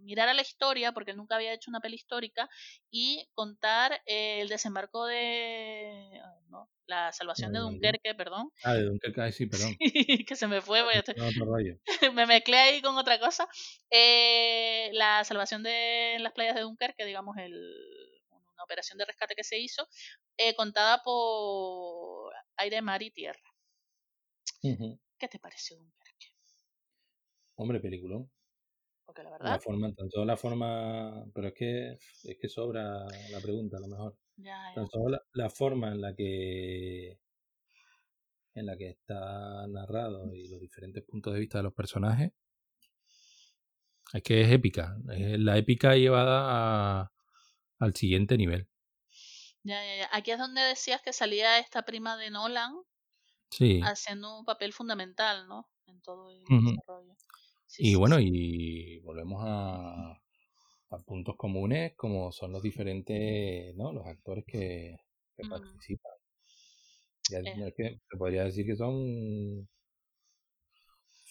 mirar 0.05 0.29
a 0.29 0.35
la 0.35 0.43
historia, 0.43 0.93
porque 0.93 1.11
él 1.13 1.17
nunca 1.17 1.37
había 1.37 1.53
hecho 1.53 1.71
una 1.71 1.81
peli 1.81 1.97
histórica, 1.97 2.49
y 2.91 3.29
contar 3.35 4.01
eh, 4.07 4.41
el 4.41 4.49
desembarco 4.49 5.07
de... 5.07 6.21
no, 6.49 6.71
la 6.87 7.13
salvación 7.13 7.53
de 7.53 7.59
De 7.59 7.65
Dunkerque, 7.65 8.15
perdón, 8.15 8.51
Ah, 8.63 8.75
de 8.75 8.85
Dunkerque, 8.85 9.33
sí, 9.33 9.47
perdón. 9.47 9.75
que 10.29 10.37
se 10.37 10.47
me 10.47 10.61
fue, 10.61 10.81
estoy- 10.99 11.15
me 12.15 12.27
mezclé 12.27 12.59
ahí 12.59 12.83
con 12.83 12.97
otra 12.97 13.19
cosa. 13.19 13.49
Eh, 13.91 14.91
la 14.93 15.25
salvación 15.25 15.63
de 15.63 16.19
las 16.21 16.33
playas 16.33 16.55
de 16.55 16.61
Dunkerque, 16.63 17.05
digamos, 17.07 17.37
el, 17.39 17.55
una 18.31 18.65
operación 18.65 18.99
de 18.99 19.05
rescate 19.07 19.35
que 19.35 19.45
se 19.45 19.59
hizo, 19.59 19.89
eh, 20.37 20.55
contada 20.55 21.03
por 21.03 22.33
aire, 22.57 22.83
mar 22.83 23.03
y 23.03 23.11
tierra. 23.11 23.41
¿Qué 25.19 25.29
te 25.29 25.39
pareció 25.39 25.77
Dunkerque? 25.79 26.29
Hombre, 27.57 27.81
peliculón. 27.81 28.31
Porque 29.07 29.23
la 29.23 29.31
La 29.43 29.59
verdad, 29.59 29.61
forma, 29.61 29.93
tanto 29.95 30.25
la 30.25 30.37
forma, 30.37 31.25
pero 31.35 31.49
es 31.49 31.55
que 31.55 31.93
es 31.93 32.39
que 32.41 32.49
sobra 32.49 33.05
la 33.31 33.41
pregunta 33.41 33.77
a 33.77 33.81
lo 33.81 33.89
mejor. 33.89 34.19
ya, 34.37 34.57
ya. 34.75 34.75
Tan 34.75 34.89
solo 34.89 35.11
la, 35.11 35.21
la 35.35 35.51
forma 35.51 35.89
en 35.93 36.01
la 36.01 36.15
que 36.17 37.19
en 38.55 38.67
la 38.67 38.77
que 38.77 38.89
está 38.91 39.65
narrado 39.69 40.35
y 40.35 40.49
los 40.49 40.59
diferentes 40.61 41.05
puntos 41.05 41.33
de 41.35 41.39
vista 41.39 41.59
de 41.59 41.65
los 41.65 41.73
personajes 41.75 42.33
es 44.13 44.23
que 44.23 44.41
es 44.43 44.51
épica. 44.53 44.97
Es 45.11 45.39
la 45.41 45.59
épica 45.59 45.95
llevada 45.97 47.01
a- 47.03 47.13
al 47.81 47.95
siguiente 47.97 48.37
nivel. 48.39 48.69
Ya, 49.63 49.85
ya, 49.85 49.97
ya. 49.97 50.09
Aquí 50.13 50.31
es 50.31 50.39
donde 50.39 50.61
decías 50.63 51.03
que 51.03 51.13
salía 51.13 51.59
esta 51.59 51.83
prima 51.85 52.17
de 52.17 52.31
Nolan 52.31 52.75
Sí. 53.51 53.81
haciendo 53.81 54.37
un 54.39 54.45
papel 54.45 54.73
fundamental, 54.73 55.47
¿no? 55.49 55.71
En 55.87 56.01
todo 56.03 56.31
el 56.31 56.57
desarrollo. 56.61 57.15
Sí, 57.77 57.85
Y 57.89 57.95
bueno, 57.97 58.17
y 58.21 59.01
volvemos 59.01 59.43
a, 59.45 60.13
a 60.91 60.99
puntos 61.07 61.37
comunes 61.37 61.95
como 61.97 62.33
son 62.33 62.53
los 62.53 62.63
diferentes, 62.63 63.75
¿no? 63.77 63.93
Los 63.93 64.07
actores 64.07 64.45
que, 64.47 64.97
que 65.37 65.45
participan. 65.47 66.13
Ya 67.31 67.41
Eh. 67.45 67.75
que 67.77 68.01
se 68.11 68.17
podría 68.17 68.45
decir 68.45 68.65
que 68.67 68.77
son 68.77 69.69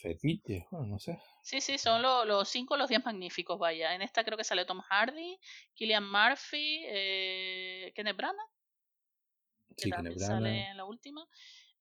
fetiches, 0.02 0.66
bueno, 0.72 0.88
no 0.88 1.00
sé. 1.00 1.18
Sí, 1.42 1.62
sí, 1.62 1.78
son 1.78 2.02
lo- 2.02 2.26
los 2.26 2.50
cinco, 2.50 2.76
los 2.78 2.90
diez 2.90 3.04
magníficos, 3.06 3.60
vaya. 3.60 3.94
En 3.94 4.02
esta 4.02 4.24
creo 4.24 4.38
que 4.38 4.44
sale 4.44 4.66
Tom 4.66 4.80
Hardy, 4.82 5.40
Killian 5.76 6.10
Murphy, 6.10 6.84
eh, 6.88 7.92
Kenneth 7.96 8.16
Branagh, 8.18 8.50
que 9.78 9.84
Sí, 9.84 9.90
también 9.90 10.16
Kenneth 10.16 10.20
sale 10.20 10.40
Branagh. 10.42 10.70
en 10.72 10.78
la 10.78 10.86
última. 10.86 11.28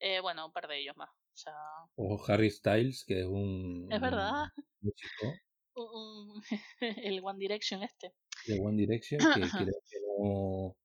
Eh, 0.00 0.20
bueno, 0.20 0.46
un 0.46 0.52
par 0.52 0.68
de 0.68 0.78
ellos 0.80 0.96
más. 0.96 1.10
O 1.34 1.36
sea, 1.36 1.54
O 1.96 2.22
Harry 2.28 2.50
Styles, 2.50 3.04
que 3.06 3.20
es 3.20 3.26
un, 3.26 3.88
es 3.90 4.00
verdad. 4.00 4.44
un 4.56 4.90
músico 4.90 5.32
un- 5.74 6.30
un- 6.36 6.42
el 6.80 7.20
One 7.24 7.38
Direction 7.38 7.82
este. 7.82 8.12
de 8.46 8.60
One 8.60 8.76
Direction 8.76 9.20
que 9.34 9.40
creo 9.40 9.42
que 9.90 9.98
no, 10.18 10.76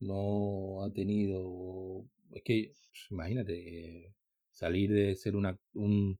no 0.00 0.84
ha 0.84 0.92
tenido. 0.92 2.04
Es 2.32 2.42
que, 2.44 2.72
imagínate, 3.10 4.06
eh, 4.06 4.14
salir 4.50 4.90
de 4.92 5.14
ser 5.16 5.36
una, 5.36 5.58
un, 5.74 6.18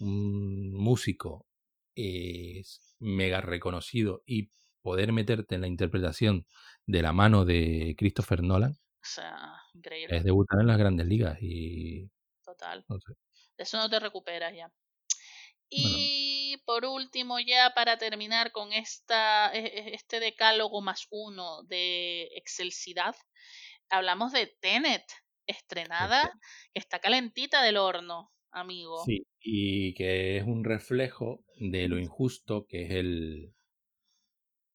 un 0.00 0.72
músico 0.72 1.46
eh, 1.96 2.62
mega 3.00 3.40
reconocido 3.40 4.22
y 4.26 4.50
poder 4.82 5.12
meterte 5.12 5.54
en 5.56 5.62
la 5.62 5.66
interpretación 5.68 6.46
de 6.86 7.02
la 7.02 7.12
mano 7.12 7.44
de 7.44 7.94
Christopher 7.98 8.42
Nolan 8.42 8.72
O 8.72 8.76
sea, 9.02 9.54
increíble. 9.74 10.16
es 10.18 10.24
debutar 10.24 10.60
en 10.60 10.66
las 10.68 10.78
grandes 10.78 11.06
ligas 11.06 11.38
y 11.42 12.08
Total. 12.56 12.84
no 12.88 12.98
sé. 13.00 13.12
De 13.56 13.64
eso 13.64 13.78
no 13.78 13.88
te 13.88 14.00
recuperas 14.00 14.54
ya. 14.54 14.72
Bueno. 15.70 15.96
Y 15.98 16.56
por 16.64 16.84
último, 16.84 17.40
ya 17.40 17.72
para 17.74 17.98
terminar 17.98 18.52
con 18.52 18.72
esta, 18.72 19.52
e- 19.52 19.66
e- 19.66 19.94
este 19.94 20.20
decálogo 20.20 20.80
más 20.80 21.06
uno 21.10 21.64
de 21.64 22.28
excelsidad, 22.36 23.16
hablamos 23.88 24.32
de 24.32 24.46
Tenet, 24.60 25.04
estrenada, 25.46 26.30
que 26.72 26.80
está 26.80 27.00
calentita 27.00 27.62
del 27.62 27.76
horno, 27.76 28.32
amigo. 28.52 29.04
Sí, 29.04 29.26
y 29.40 29.94
que 29.94 30.38
es 30.38 30.44
un 30.44 30.64
reflejo 30.64 31.44
de 31.58 31.88
lo 31.88 31.98
injusto 31.98 32.66
que 32.66 32.84
es 32.84 32.90
el 32.92 33.52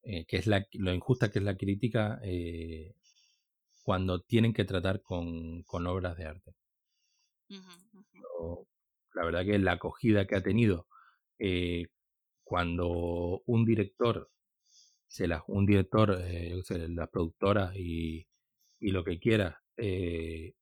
eh, 0.04 0.24
que 0.26 0.36
es 0.36 0.46
la, 0.46 0.66
lo 0.72 0.92
injusta 0.92 1.30
que 1.30 1.38
es 1.38 1.44
la 1.44 1.56
crítica 1.56 2.18
eh, 2.24 2.94
cuando 3.82 4.20
tienen 4.20 4.52
que 4.52 4.64
tratar 4.64 5.00
con, 5.00 5.62
con 5.62 5.86
obras 5.86 6.16
de 6.16 6.26
arte. 6.26 6.52
La 9.14 9.24
verdad 9.24 9.44
que 9.44 9.58
la 9.58 9.72
acogida 9.72 10.26
que 10.26 10.36
ha 10.36 10.42
tenido 10.42 10.88
eh, 11.38 11.86
cuando 12.44 13.42
un 13.46 13.64
director 13.64 14.30
se 15.06 15.26
la, 15.28 15.44
un 15.46 15.66
director, 15.66 16.18
eh, 16.22 16.62
la 16.88 17.06
productora 17.06 17.72
y, 17.74 18.26
y 18.80 18.90
lo 18.90 19.04
que 19.04 19.18
quiera 19.18 19.62
eh, 19.76 20.54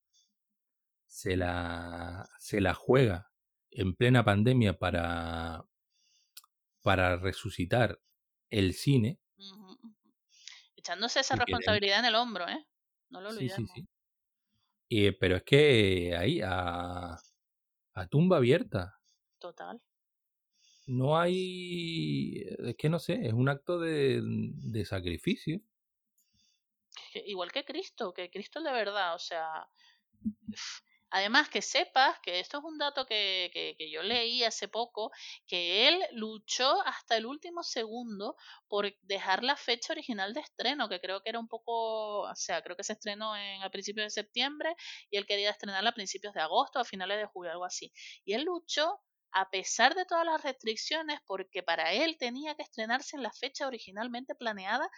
se 1.05 1.37
la 1.37 2.29
se 2.39 2.61
la 2.61 2.73
juega 2.73 3.31
en 3.69 3.95
plena 3.95 4.23
pandemia 4.23 4.77
para 4.77 5.65
para 6.81 7.17
resucitar 7.17 7.99
el 8.49 8.73
cine. 8.73 9.19
Echándose 10.75 11.19
esa 11.19 11.35
responsabilidad 11.35 11.99
en 11.99 12.05
el 12.05 12.15
hombro, 12.15 12.47
¿eh? 12.47 12.65
No 13.09 13.21
lo 13.21 13.31
sí 13.31 13.49
sí 13.49 13.61
olvidemos. 13.61 13.71
sí 13.73 13.87
Y, 14.93 15.11
pero 15.11 15.37
es 15.37 15.43
que 15.43 16.13
ahí 16.17 16.41
a, 16.43 17.15
a 17.93 18.07
tumba 18.07 18.35
abierta. 18.35 18.99
Total. 19.39 19.81
no 20.85 21.17
hay 21.17 22.43
es 22.59 22.75
que 22.75 22.89
no 22.89 22.99
sé 22.99 23.25
es 23.25 23.31
un 23.31 23.47
acto 23.47 23.79
de, 23.79 24.19
de 24.21 24.83
sacrificio. 24.83 25.61
Igual 27.25 27.53
que 27.53 27.63
Cristo, 27.63 28.13
que 28.13 28.29
Cristo 28.29 28.59
es 28.59 28.65
de 28.65 28.73
verdad, 28.73 29.15
o 29.15 29.19
sea, 29.19 29.69
además 31.11 31.49
que 31.49 31.61
sepas 31.61 32.19
que 32.21 32.39
esto 32.39 32.57
es 32.59 32.63
un 32.63 32.77
dato 32.77 33.05
que, 33.05 33.49
que, 33.53 33.75
que 33.77 33.91
yo 33.91 34.01
leí 34.01 34.43
hace 34.43 34.67
poco, 34.67 35.11
que 35.47 35.87
él 35.87 36.01
luchó 36.13 36.81
hasta 36.85 37.17
el 37.17 37.25
último 37.25 37.63
segundo 37.63 38.35
por 38.67 38.93
dejar 39.01 39.43
la 39.43 39.55
fecha 39.55 39.93
original 39.93 40.33
de 40.33 40.41
estreno, 40.41 40.89
que 40.89 40.99
creo 40.99 41.21
que 41.21 41.29
era 41.29 41.39
un 41.39 41.47
poco, 41.47 42.21
o 42.21 42.35
sea, 42.35 42.61
creo 42.61 42.75
que 42.75 42.83
se 42.83 42.93
estrenó 42.93 43.35
en, 43.35 43.61
a 43.63 43.69
principios 43.69 44.05
de 44.05 44.09
septiembre 44.09 44.75
y 45.09 45.17
él 45.17 45.25
quería 45.25 45.51
estrenarla 45.51 45.91
a 45.91 45.93
principios 45.93 46.33
de 46.33 46.41
agosto, 46.41 46.79
a 46.79 46.85
finales 46.85 47.17
de 47.19 47.25
julio, 47.27 47.51
algo 47.51 47.65
así. 47.65 47.91
Y 48.25 48.33
él 48.33 48.43
luchó 48.43 48.99
a 49.33 49.49
pesar 49.49 49.95
de 49.95 50.05
todas 50.05 50.25
las 50.25 50.43
restricciones, 50.43 51.19
porque 51.25 51.63
para 51.63 51.93
él 51.93 52.17
tenía 52.17 52.55
que 52.55 52.63
estrenarse 52.63 53.15
en 53.15 53.23
la 53.23 53.31
fecha 53.31 53.67
originalmente 53.67 54.35
planeada 54.35 54.89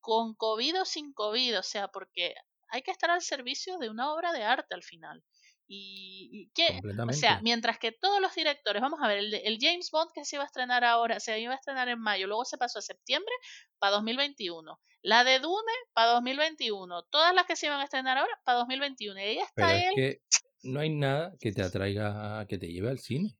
con 0.00 0.34
COVID 0.34 0.82
o 0.82 0.84
sin 0.84 1.12
COVID, 1.12 1.58
o 1.58 1.62
sea, 1.62 1.88
porque 1.88 2.34
hay 2.68 2.82
que 2.82 2.90
estar 2.90 3.10
al 3.10 3.22
servicio 3.22 3.78
de 3.78 3.90
una 3.90 4.12
obra 4.12 4.32
de 4.32 4.42
arte 4.42 4.74
al 4.74 4.82
final. 4.82 5.22
Y, 5.72 6.28
y 6.32 6.50
que, 6.50 6.80
o 7.08 7.12
sea, 7.12 7.40
mientras 7.42 7.78
que 7.78 7.92
todos 7.92 8.20
los 8.20 8.34
directores, 8.34 8.82
vamos 8.82 8.98
a 9.00 9.06
ver, 9.06 9.18
el, 9.18 9.34
el 9.34 9.58
James 9.60 9.90
Bond 9.92 10.10
que 10.12 10.24
se 10.24 10.34
iba 10.34 10.42
a 10.42 10.46
estrenar 10.46 10.82
ahora, 10.82 11.20
se 11.20 11.38
iba 11.38 11.52
a 11.52 11.56
estrenar 11.56 11.88
en 11.88 12.00
mayo, 12.00 12.26
luego 12.26 12.44
se 12.44 12.58
pasó 12.58 12.80
a 12.80 12.82
septiembre 12.82 13.32
para 13.78 13.92
2021. 13.92 14.80
La 15.02 15.22
de 15.22 15.38
Dune 15.38 15.72
para 15.92 16.10
2021. 16.14 17.04
Todas 17.04 17.32
las 17.34 17.46
que 17.46 17.54
se 17.54 17.66
iban 17.66 17.80
a 17.80 17.84
estrenar 17.84 18.18
ahora 18.18 18.40
para 18.44 18.58
2021. 18.58 19.20
Y 19.20 19.22
ahí 19.22 19.38
está 19.38 19.52
pero 19.54 19.68
es 19.68 19.84
él. 19.86 19.94
que 19.94 20.22
no 20.64 20.80
hay 20.80 20.90
nada 20.90 21.36
que 21.38 21.52
te 21.52 21.62
atraiga 21.62 22.44
que 22.48 22.58
te 22.58 22.66
lleve 22.66 22.90
al 22.90 22.98
cine 22.98 23.38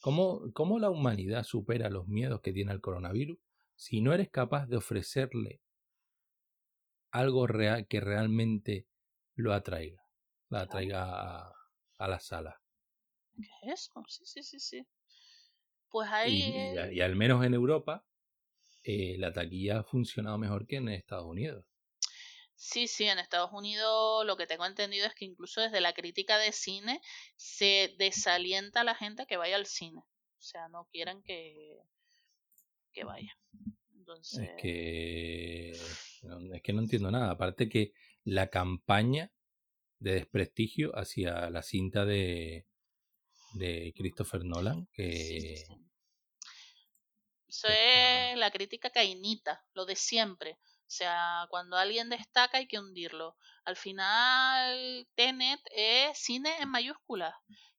¿Cómo, 0.00 0.50
¿Cómo 0.52 0.78
la 0.78 0.90
humanidad 0.90 1.44
supera 1.44 1.90
los 1.90 2.08
miedos 2.08 2.40
que 2.40 2.52
tiene 2.52 2.72
el 2.72 2.80
coronavirus 2.80 3.38
si 3.76 4.00
no 4.00 4.14
eres 4.14 4.30
capaz 4.30 4.66
de 4.66 4.78
ofrecerle 4.78 5.60
algo 7.12 7.46
real 7.46 7.86
que 7.86 8.00
realmente 8.00 8.86
lo 9.36 9.52
atraiga, 9.52 10.01
la 10.52 10.60
atraiga 10.62 11.04
a, 11.04 11.52
a 11.98 12.08
la 12.08 12.20
sala? 12.20 12.60
¿Qué 13.36 13.72
es 13.72 13.80
eso? 13.80 14.04
Sí, 14.06 14.24
sí, 14.26 14.42
sí, 14.42 14.60
sí. 14.60 14.86
Pues 15.90 16.08
ahí. 16.10 16.52
y 16.90 16.96
y 16.96 17.00
al 17.00 17.16
menos 17.16 17.44
en 17.44 17.54
Europa, 17.54 18.04
eh, 18.84 19.16
la 19.18 19.32
taquilla 19.32 19.80
ha 19.80 19.84
funcionado 19.84 20.38
mejor 20.38 20.66
que 20.66 20.76
en 20.76 20.88
Estados 20.88 21.26
Unidos. 21.26 21.64
Sí, 22.54 22.86
sí, 22.86 23.04
en 23.04 23.18
Estados 23.18 23.50
Unidos 23.52 24.24
lo 24.24 24.36
que 24.36 24.46
tengo 24.46 24.64
entendido 24.64 25.06
es 25.06 25.14
que 25.14 25.24
incluso 25.24 25.60
desde 25.60 25.80
la 25.80 25.92
crítica 25.94 26.38
de 26.38 26.52
cine 26.52 27.00
se 27.36 27.94
desalienta 27.98 28.82
a 28.82 28.84
la 28.84 28.94
gente 28.94 29.26
que 29.26 29.36
vaya 29.36 29.56
al 29.56 29.66
cine. 29.66 30.00
O 30.00 30.40
sea, 30.42 30.68
no 30.68 30.86
quieren 30.92 31.22
que, 31.22 31.78
que 32.92 33.04
vaya. 33.04 33.36
Entonces, 33.96 34.48
Es 34.48 34.50
que 34.60 35.70
es 35.70 36.62
que 36.62 36.72
no 36.72 36.82
entiendo 36.82 37.10
nada. 37.10 37.30
Aparte 37.32 37.68
que 37.68 37.92
la 38.24 38.48
campaña 38.48 39.32
de 40.02 40.14
desprestigio 40.14 40.90
hacia 40.94 41.48
la 41.50 41.62
cinta 41.62 42.04
de, 42.04 42.66
de 43.54 43.94
Christopher 43.96 44.44
Nolan, 44.44 44.86
sí, 44.86 44.88
que 44.92 45.56
sí. 45.66 45.74
Eso 47.48 47.68
es 47.68 48.36
la 48.38 48.50
crítica 48.50 48.90
cainita, 48.90 49.64
lo 49.74 49.84
de 49.84 49.94
siempre. 49.94 50.58
O 50.62 50.94
sea, 50.94 51.46
cuando 51.50 51.76
alguien 51.76 52.08
destaca 52.08 52.58
hay 52.58 52.66
que 52.66 52.78
hundirlo. 52.78 53.36
Al 53.64 53.76
final, 53.76 55.06
Tenet 55.14 55.60
es 55.70 56.18
cine 56.18 56.50
en 56.60 56.70
mayúsculas. 56.70 57.34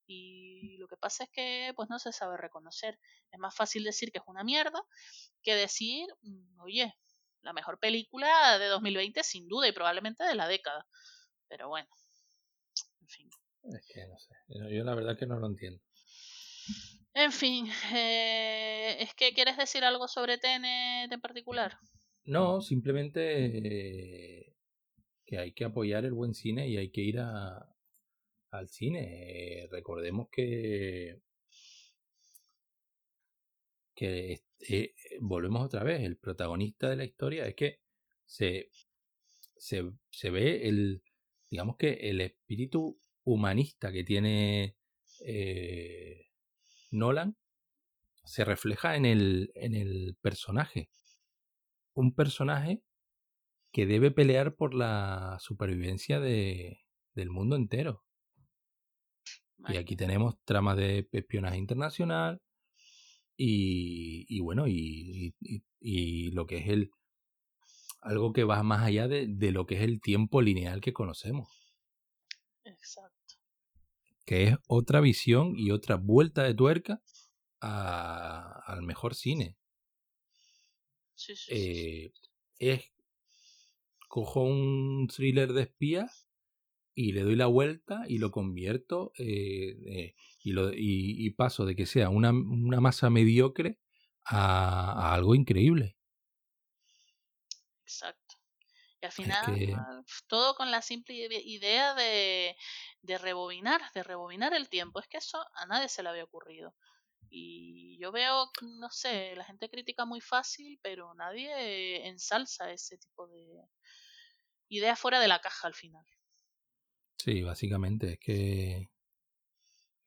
Y 0.05 0.77
lo 0.77 0.87
que 0.87 0.97
pasa 0.97 1.23
es 1.23 1.29
que 1.31 1.73
pues 1.75 1.89
no 1.89 1.99
se 1.99 2.11
sabe 2.11 2.37
reconocer. 2.37 2.99
Es 3.31 3.39
más 3.39 3.55
fácil 3.55 3.83
decir 3.83 4.11
que 4.11 4.19
es 4.19 4.23
una 4.27 4.43
mierda 4.43 4.79
que 5.41 5.55
decir, 5.55 6.07
mm, 6.21 6.59
oye, 6.61 6.95
la 7.41 7.53
mejor 7.53 7.79
película 7.79 8.57
de 8.59 8.67
2020 8.67 9.23
sin 9.23 9.47
duda 9.47 9.67
y 9.67 9.71
probablemente 9.71 10.23
de 10.23 10.35
la 10.35 10.47
década. 10.47 10.87
Pero 11.47 11.67
bueno. 11.67 11.89
Es 13.63 13.85
que 13.87 14.07
no 14.07 14.17
sé. 14.17 14.35
Yo 14.75 14.83
la 14.83 14.95
verdad 14.95 15.17
que 15.17 15.25
no 15.25 15.39
lo 15.39 15.47
entiendo. 15.47 15.81
En 17.13 17.31
fin, 17.31 17.67
eh, 17.93 18.97
¿es 18.99 19.13
que 19.13 19.33
quieres 19.33 19.57
decir 19.57 19.83
algo 19.83 20.07
sobre 20.07 20.37
Tenet 20.37 21.11
en 21.11 21.21
particular? 21.21 21.77
No, 22.25 22.61
simplemente 22.61 23.45
eh, 23.45 24.55
que 25.25 25.37
hay 25.37 25.53
que 25.53 25.65
apoyar 25.65 26.05
el 26.05 26.13
buen 26.13 26.33
cine 26.33 26.67
y 26.67 26.77
hay 26.77 26.89
que 26.91 27.01
ir 27.01 27.19
a, 27.19 27.69
al 28.51 28.69
cine. 28.69 29.63
Eh, 29.63 29.67
recordemos 29.71 30.27
que 30.31 31.21
que 33.95 34.41
volvemos 35.21 35.63
otra 35.63 35.83
vez, 35.83 36.01
el 36.01 36.17
protagonista 36.17 36.89
de 36.89 36.95
la 36.95 37.05
historia 37.05 37.45
es 37.45 37.53
que 37.53 37.79
se, 38.25 38.71
se, 39.55 39.83
se 40.09 40.29
ve 40.31 40.67
el, 40.67 41.03
digamos 41.51 41.77
que 41.77 41.93
el 41.93 42.21
espíritu 42.21 42.99
humanista 43.23 43.91
que 43.91 44.03
tiene 44.03 44.75
eh, 45.25 46.27
Nolan 46.91 47.37
se 48.25 48.45
refleja 48.45 48.95
en 48.97 49.05
el, 49.05 49.51
en 49.55 49.75
el 49.75 50.17
personaje. 50.21 50.89
Un 51.95 52.13
personaje 52.13 52.83
que 53.73 53.85
debe 53.87 54.11
pelear 54.11 54.55
por 54.55 54.73
la 54.75 55.37
supervivencia 55.41 56.19
de, 56.19 56.81
del 57.15 57.29
mundo 57.31 57.55
entero. 57.57 58.05
Y 59.67 59.77
aquí 59.77 59.95
tenemos 59.95 60.35
tramas 60.45 60.77
de 60.77 61.07
espionaje 61.11 61.57
internacional, 61.57 62.41
y, 63.37 64.25
y 64.29 64.41
bueno, 64.41 64.67
y, 64.67 65.35
y- 65.41 65.63
y 65.79 66.31
lo 66.31 66.45
que 66.47 66.57
es 66.59 66.67
el 66.69 66.91
algo 68.01 68.33
que 68.33 68.43
va 68.43 68.61
más 68.61 68.83
allá 68.83 69.07
de, 69.07 69.25
de 69.27 69.51
lo 69.51 69.65
que 69.65 69.75
es 69.77 69.81
el 69.81 69.99
tiempo 69.99 70.43
lineal 70.43 70.79
que 70.79 70.93
conocemos, 70.93 71.49
Exacto. 72.65 73.12
Que 74.25 74.43
es 74.45 74.57
otra 74.67 75.01
visión 75.01 75.53
y 75.57 75.71
otra 75.71 75.95
vuelta 75.97 76.43
de 76.43 76.53
tuerca 76.53 77.01
a- 77.61 78.61
al 78.67 78.83
mejor 78.83 79.15
cine. 79.15 79.57
Sí, 81.15 81.35
sí, 81.35 81.55
sí, 81.57 81.73
sí. 81.73 81.87
Eh, 81.87 82.11
es 82.59 82.91
cojo 84.07 84.41
un 84.43 85.07
thriller 85.07 85.53
de 85.53 85.63
espías 85.63 86.27
y 86.95 87.13
le 87.13 87.23
doy 87.23 87.35
la 87.37 87.47
vuelta 87.47 88.03
y 88.07 88.19
lo 88.19 88.31
convierto 88.31 89.13
eh, 89.17 89.77
eh, 89.87 90.15
y, 90.43 90.53
lo, 90.53 90.73
y, 90.73 90.77
y 91.25 91.31
paso 91.31 91.65
de 91.65 91.75
que 91.75 91.85
sea 91.87 92.09
una, 92.09 92.31
una 92.31 92.81
masa 92.81 93.09
mediocre 93.09 93.79
a, 94.25 95.11
a 95.11 95.15
algo 95.15 95.35
increíble. 95.35 95.97
Exacto. 97.85 98.22
Y 99.03 99.05
al 99.05 99.11
Es 99.25 99.37
final, 99.37 99.41
que 99.41 99.83
todo 100.27 100.55
con 100.55 100.71
la 100.71 100.81
simple 100.81 101.15
ide- 101.15 101.41
idea 101.43 101.93
de, 101.95 102.55
de 103.01 103.17
rebobinar, 103.17 103.81
de 103.93 104.03
rebobinar 104.03 104.53
el 104.53 104.69
tiempo. 104.69 104.99
Es 104.99 105.07
que 105.07 105.17
eso 105.17 105.43
a 105.55 105.65
nadie 105.65 105.89
se 105.89 106.03
le 106.03 106.09
había 106.09 106.23
ocurrido. 106.25 106.75
Y 107.29 107.97
yo 108.01 108.11
veo, 108.13 108.51
no 108.63 108.89
sé, 108.91 109.35
la 109.35 109.45
gente 109.45 109.69
critica 109.69 110.05
muy 110.05 110.21
fácil, 110.21 110.79
pero 110.83 111.13
nadie 111.15 112.07
ensalza 112.07 112.71
ese 112.71 112.97
tipo 112.99 113.27
de 113.27 113.45
ideas 114.67 114.99
fuera 114.99 115.21
de 115.21 115.29
la 115.29 115.39
caja 115.39 115.67
al 115.67 115.73
final. 115.73 116.05
sí, 117.17 117.41
básicamente 117.43 118.13
es 118.13 118.19
que, 118.19 118.89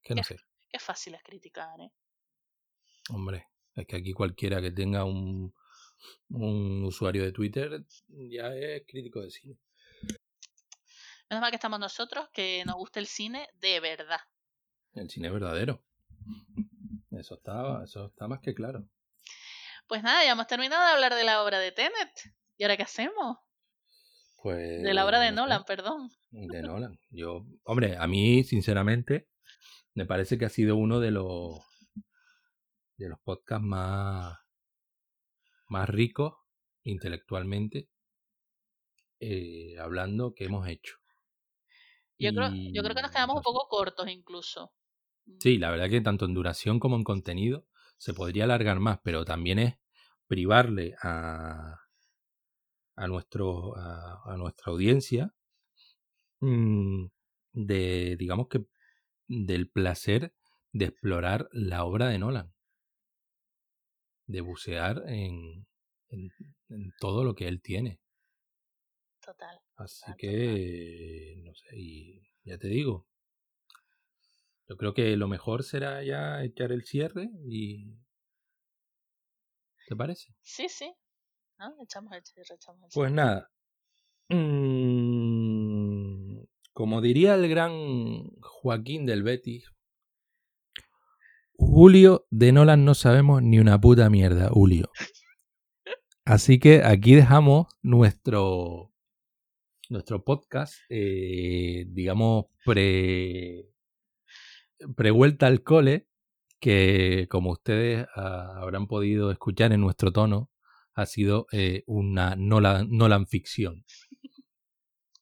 que 0.02 0.14
no 0.14 0.22
Qué, 0.22 0.22
sé, 0.22 0.36
qué 0.68 0.78
fácil 0.80 1.14
es 1.14 1.22
criticar, 1.22 1.80
¿eh? 1.80 1.92
hombre, 3.10 3.46
es 3.74 3.86
que 3.86 3.96
aquí 3.96 4.12
cualquiera 4.12 4.60
que 4.60 4.70
tenga 4.72 5.04
un, 5.04 5.54
un 6.30 6.84
usuario 6.84 7.24
de 7.24 7.32
Twitter 7.32 7.84
ya 8.08 8.54
es 8.54 8.82
crítico 8.86 9.20
de 9.20 9.30
cine. 9.30 9.58
Menos 11.28 11.40
mal 11.40 11.50
que 11.50 11.56
estamos 11.56 11.80
nosotros, 11.80 12.28
que 12.32 12.62
nos 12.64 12.76
gusta 12.76 13.00
el 13.00 13.06
cine 13.06 13.48
de 13.60 13.80
verdad. 13.80 14.20
El 14.94 15.10
cine 15.10 15.30
verdadero. 15.30 15.82
Eso 17.10 17.34
está, 17.34 17.82
eso 17.84 18.06
está 18.06 18.28
más 18.28 18.40
que 18.40 18.54
claro. 18.54 18.88
Pues 19.88 20.02
nada, 20.02 20.24
ya 20.24 20.32
hemos 20.32 20.46
terminado 20.46 20.84
de 20.84 20.92
hablar 20.92 21.14
de 21.14 21.24
la 21.24 21.42
obra 21.42 21.58
de 21.58 21.72
Tenet. 21.72 22.10
¿Y 22.56 22.64
ahora 22.64 22.76
qué 22.76 22.82
hacemos? 22.82 23.38
Pues 24.42 24.82
De 24.82 24.94
la 24.94 25.04
obra 25.04 25.20
de 25.20 25.28
sé. 25.28 25.34
Nolan, 25.34 25.64
perdón. 25.64 26.10
De 26.30 26.62
Nolan. 26.62 26.98
Yo, 27.10 27.46
hombre, 27.64 27.96
a 27.96 28.06
mí, 28.06 28.44
sinceramente, 28.44 29.28
me 29.94 30.06
parece 30.06 30.38
que 30.38 30.44
ha 30.44 30.50
sido 30.50 30.76
uno 30.76 31.00
de 31.00 31.10
los 31.10 31.60
de 32.96 33.08
los 33.08 33.18
podcasts 33.20 33.64
más, 33.64 34.38
más 35.68 35.88
ricos 35.88 36.34
intelectualmente 36.82 37.88
eh, 39.20 39.78
hablando 39.78 40.34
que 40.34 40.44
hemos 40.44 40.68
hecho. 40.68 40.96
Yo 42.18 42.32
creo, 42.32 42.50
yo 42.72 42.82
creo 42.82 42.94
que 42.94 43.02
nos 43.02 43.10
quedamos 43.10 43.36
un 43.36 43.42
poco 43.42 43.68
cortos 43.68 44.08
incluso. 44.08 44.72
Sí, 45.40 45.58
la 45.58 45.70
verdad 45.70 45.90
que 45.90 46.00
tanto 46.00 46.24
en 46.24 46.34
duración 46.34 46.78
como 46.78 46.96
en 46.96 47.04
contenido 47.04 47.66
se 47.98 48.14
podría 48.14 48.44
alargar 48.44 48.78
más, 48.78 49.00
pero 49.02 49.24
también 49.24 49.58
es 49.58 49.74
privarle 50.26 50.94
a, 51.02 51.80
a, 52.94 53.06
nuestro, 53.06 53.76
a, 53.76 54.32
a 54.32 54.36
nuestra 54.36 54.72
audiencia 54.72 55.34
mm, 56.40 57.06
de, 57.52 58.16
digamos 58.16 58.48
que, 58.48 58.66
del 59.28 59.68
placer 59.68 60.34
de 60.72 60.86
explorar 60.86 61.48
la 61.52 61.84
obra 61.84 62.08
de 62.08 62.18
Nolan, 62.18 62.54
de 64.26 64.40
bucear 64.40 65.02
en, 65.08 65.66
en, 66.08 66.28
en 66.68 66.92
todo 67.00 67.24
lo 67.24 67.34
que 67.34 67.48
él 67.48 67.60
tiene. 67.62 68.00
Total. 69.20 69.58
Así 69.76 70.00
total, 70.00 70.16
total. 70.16 70.18
que, 70.18 71.42
no 71.44 71.54
sé, 71.54 71.66
y 71.76 72.22
ya 72.44 72.58
te 72.58 72.68
digo, 72.68 73.06
yo 74.68 74.76
creo 74.76 74.94
que 74.94 75.16
lo 75.16 75.28
mejor 75.28 75.62
será 75.64 76.02
ya 76.04 76.42
echar 76.44 76.72
el 76.72 76.84
cierre 76.84 77.28
y... 77.48 77.96
¿Te 79.88 79.94
parece? 79.94 80.34
Sí, 80.42 80.68
sí. 80.68 80.92
¿No? 81.58 81.74
Echamos 81.82 82.12
el 82.12 82.24
cierre, 82.24 82.54
echamos 82.54 82.82
el 82.84 82.90
Pues 82.92 83.10
cierre. 83.10 83.12
nada. 83.12 83.50
Mm, 84.28 86.40
como 86.72 87.00
diría 87.00 87.34
el 87.36 87.48
gran 87.48 87.72
Joaquín 88.40 89.06
del 89.06 89.22
Betis, 89.22 89.70
Julio 91.58 92.26
de 92.30 92.52
Nolan 92.52 92.84
no 92.84 92.94
sabemos 92.94 93.42
ni 93.42 93.58
una 93.58 93.80
puta 93.80 94.10
mierda, 94.10 94.50
Julio. 94.50 94.90
Así 96.24 96.58
que 96.58 96.82
aquí 96.82 97.14
dejamos 97.14 97.66
nuestro 97.82 98.92
nuestro 99.88 100.24
podcast, 100.24 100.74
eh, 100.88 101.86
digamos, 101.88 102.46
pre, 102.64 103.68
prevuelta 104.96 105.46
al 105.46 105.62
cole, 105.62 106.08
que 106.60 107.26
como 107.30 107.52
ustedes 107.52 108.06
ah, 108.16 108.58
habrán 108.60 108.86
podido 108.86 109.30
escuchar 109.30 109.72
en 109.72 109.80
nuestro 109.80 110.12
tono, 110.12 110.50
ha 110.94 111.06
sido 111.06 111.46
eh, 111.52 111.84
una 111.86 112.34
Nolan, 112.36 112.88
Nolan 112.90 113.26
ficción. 113.26 113.84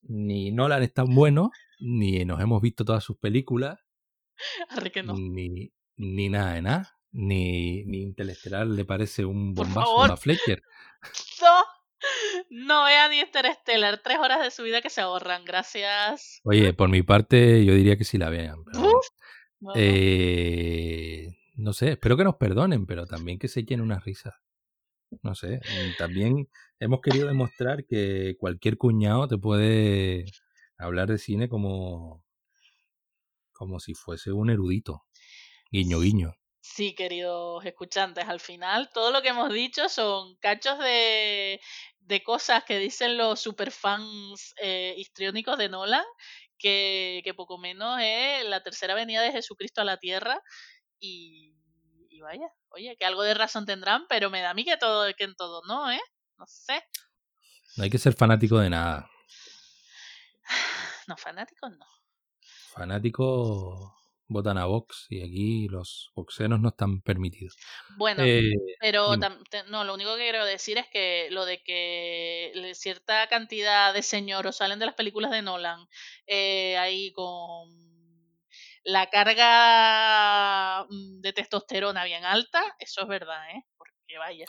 Ni 0.03 0.53
Nolan 0.53 0.83
es 0.83 0.95
tan 0.95 1.15
bueno, 1.15 1.51
ni 1.81 2.25
nos 2.25 2.41
hemos 2.41 2.63
visto 2.63 2.85
todas 2.85 3.05
sus 3.05 3.19
películas, 3.19 3.79
Arre 4.69 4.91
que 4.91 5.03
no. 5.03 5.15
ni, 5.17 5.73
ni 5.97 6.29
nada 6.29 6.55
de 6.55 6.63
nada. 6.63 6.99
Ni, 7.13 7.85
ni 7.85 8.03
Interestelar 8.03 8.67
le 8.67 8.85
parece 8.85 9.25
un 9.25 9.55
bombazo 9.55 10.03
a 10.03 10.17
Fletcher. 10.17 10.63
No, 11.43 11.65
no 12.51 12.85
vea 12.85 13.09
ni 13.09 13.21
Interstellar. 13.21 14.01
Tres 14.03 14.19
horas 14.19 14.43
de 14.43 14.51
su 14.51 14.63
vida 14.63 14.81
que 14.81 14.91
se 14.91 15.01
ahorran. 15.01 15.45
Gracias. 15.45 16.41
Oye, 16.45 16.73
por 16.73 16.89
mi 16.89 17.03
parte, 17.03 17.65
yo 17.65 17.75
diría 17.75 17.97
que 17.97 18.05
sí 18.05 18.19
la 18.19 18.31
vean. 18.31 18.65
Pero. 18.65 19.01
No. 19.61 19.73
Eh, 19.75 21.29
no 21.57 21.73
sé, 21.73 21.93
espero 21.93 22.17
que 22.17 22.25
nos 22.25 22.37
perdonen, 22.37 22.87
pero 22.87 23.07
también 23.07 23.39
que 23.39 23.49
se 23.49 23.61
echen 23.61 23.81
unas 23.81 24.05
risas. 24.05 24.35
No 25.23 25.35
sé, 25.35 25.59
mm, 25.59 25.97
también 25.99 26.49
hemos 26.81 27.01
querido 27.01 27.29
demostrar 27.29 27.85
que 27.87 28.37
cualquier 28.39 28.77
cuñado 28.77 29.29
te 29.29 29.39
puede 29.39 30.25
hablar 30.77 31.09
de 31.09 31.19
cine 31.19 31.49
como, 31.49 32.25
como 33.53 33.79
si 33.79 33.95
fuese 33.95 34.33
un 34.33 34.51
erudito. 34.51 35.05
Guiño, 35.75 35.99
guiño. 35.99 36.37
Sí, 36.61 36.95
queridos 36.95 37.67
escuchantes, 37.67 38.29
al 38.29 38.39
final 38.39 38.91
todo 38.95 39.11
lo 39.11 39.23
que 39.23 39.31
hemos 39.31 39.53
dicho 39.53 39.89
son 39.89 40.37
cachos 40.37 40.79
de, 40.79 41.61
de 41.99 42.23
cosas 42.23 42.63
que 42.63 42.79
dicen 42.79 43.19
los 43.19 43.41
superfans 43.41 44.55
eh, 44.63 44.95
histriónicos 44.97 45.59
de 45.59 45.69
Nolan, 45.69 46.05
que, 46.59 47.23
que 47.25 47.35
poco 47.35 47.59
menos 47.59 47.99
es 48.01 48.45
la 48.45 48.63
tercera 48.63 48.95
venida 48.95 49.21
de 49.23 49.33
Jesucristo 49.33 49.81
a 49.81 49.85
la 49.85 49.97
tierra. 49.97 50.41
Y, 51.01 51.57
y 52.09 52.21
vaya, 52.21 52.47
oye, 52.69 52.97
que 52.97 53.05
algo 53.05 53.25
de 53.25 53.35
razón 53.35 53.67
tendrán, 53.67 54.07
pero 54.09 54.31
me 54.31 54.43
da 54.43 54.51
a 54.51 54.55
mí 54.55 54.65
que, 54.65 54.77
todo, 54.77 55.13
que 55.19 55.25
en 55.25 55.35
todo 55.35 55.61
no, 55.67 55.91
¿eh? 55.91 56.01
No 56.39 56.47
sé. 56.47 56.85
No 57.77 57.83
hay 57.83 57.91
que 57.91 57.99
ser 57.99 58.15
fanático 58.15 58.61
de 58.61 58.71
nada. 58.71 59.11
No, 61.09 61.17
fanáticos 61.17 61.71
no. 61.73 61.87
Fanáticos 62.73 64.04
votan 64.27 64.59
a 64.59 64.67
Vox 64.67 65.07
y 65.11 65.23
aquí 65.23 65.69
los 65.69 66.11
boxeros 66.15 66.61
no 66.61 66.69
están 66.69 67.01
permitidos. 67.03 67.57
Bueno, 67.97 68.23
Eh, 68.25 68.53
Pero 68.81 69.17
no, 69.69 69.85
lo 69.85 69.95
único 69.95 70.17
que 70.17 70.23
quiero 70.23 70.45
decir 70.45 70.79
es 70.79 70.89
que 70.89 71.29
lo 71.31 71.45
de 71.45 71.63
que 71.63 72.53
cierta 72.75 73.27
cantidad 73.29 73.93
de 73.93 74.03
señoros 74.03 74.57
salen 74.57 74.79
de 74.79 74.87
las 74.87 74.95
películas 74.95 75.31
de 75.31 75.43
Nolan 75.43 75.87
eh, 76.27 76.77
ahí 76.77 77.13
con 77.13 77.69
la 78.85 79.09
carga 79.09 80.85
mm, 80.89 81.21
de 81.21 81.33
testosterona 81.33 82.05
bien 82.05 82.25
alta, 82.25 82.63
eso 82.79 83.03
es 83.03 83.09
verdad, 83.09 83.51
¿eh? 83.51 83.65
Porque 83.77 84.19
vaya. 84.19 84.47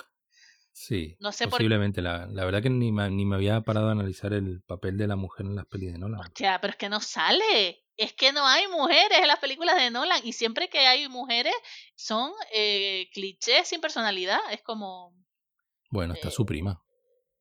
Sí, 0.75 1.15
No 1.19 1.31
sé 1.31 1.45
por 1.45 1.53
posiblemente. 1.53 2.01
La, 2.01 2.27
la 2.27 2.45
verdad 2.45 2.61
que 2.61 2.69
ni 2.69 2.91
me, 2.91 3.09
ni 3.09 3.25
me 3.25 3.35
había 3.35 3.61
parado 3.61 3.87
a 3.87 3.93
analizar 3.93 4.33
el 4.33 4.61
papel 4.61 4.97
de 4.97 5.07
la 5.07 5.15
mujer 5.15 5.45
en 5.45 5.55
las 5.55 5.65
pelis 5.65 5.93
de 5.93 5.97
Nolan. 5.97 6.19
Hostia, 6.19 6.59
pero 6.59 6.71
es 6.71 6.77
que 6.77 6.89
no 6.89 6.99
sale. 6.99 7.83
Es 7.97 8.13
que 8.13 8.33
no 8.33 8.45
hay 8.45 8.67
mujeres 8.67 9.19
en 9.19 9.27
las 9.27 9.39
películas 9.39 9.77
de 9.77 9.89
Nolan. 9.89 10.19
Y 10.23 10.33
siempre 10.33 10.69
que 10.69 10.79
hay 10.79 11.07
mujeres 11.07 11.53
son 11.95 12.31
eh, 12.53 13.09
clichés 13.13 13.69
sin 13.69 13.79
personalidad. 13.79 14.39
Es 14.51 14.61
como. 14.61 15.15
Bueno, 15.89 16.13
está 16.13 16.27
eh, 16.27 16.31
su 16.31 16.45
prima. 16.45 16.83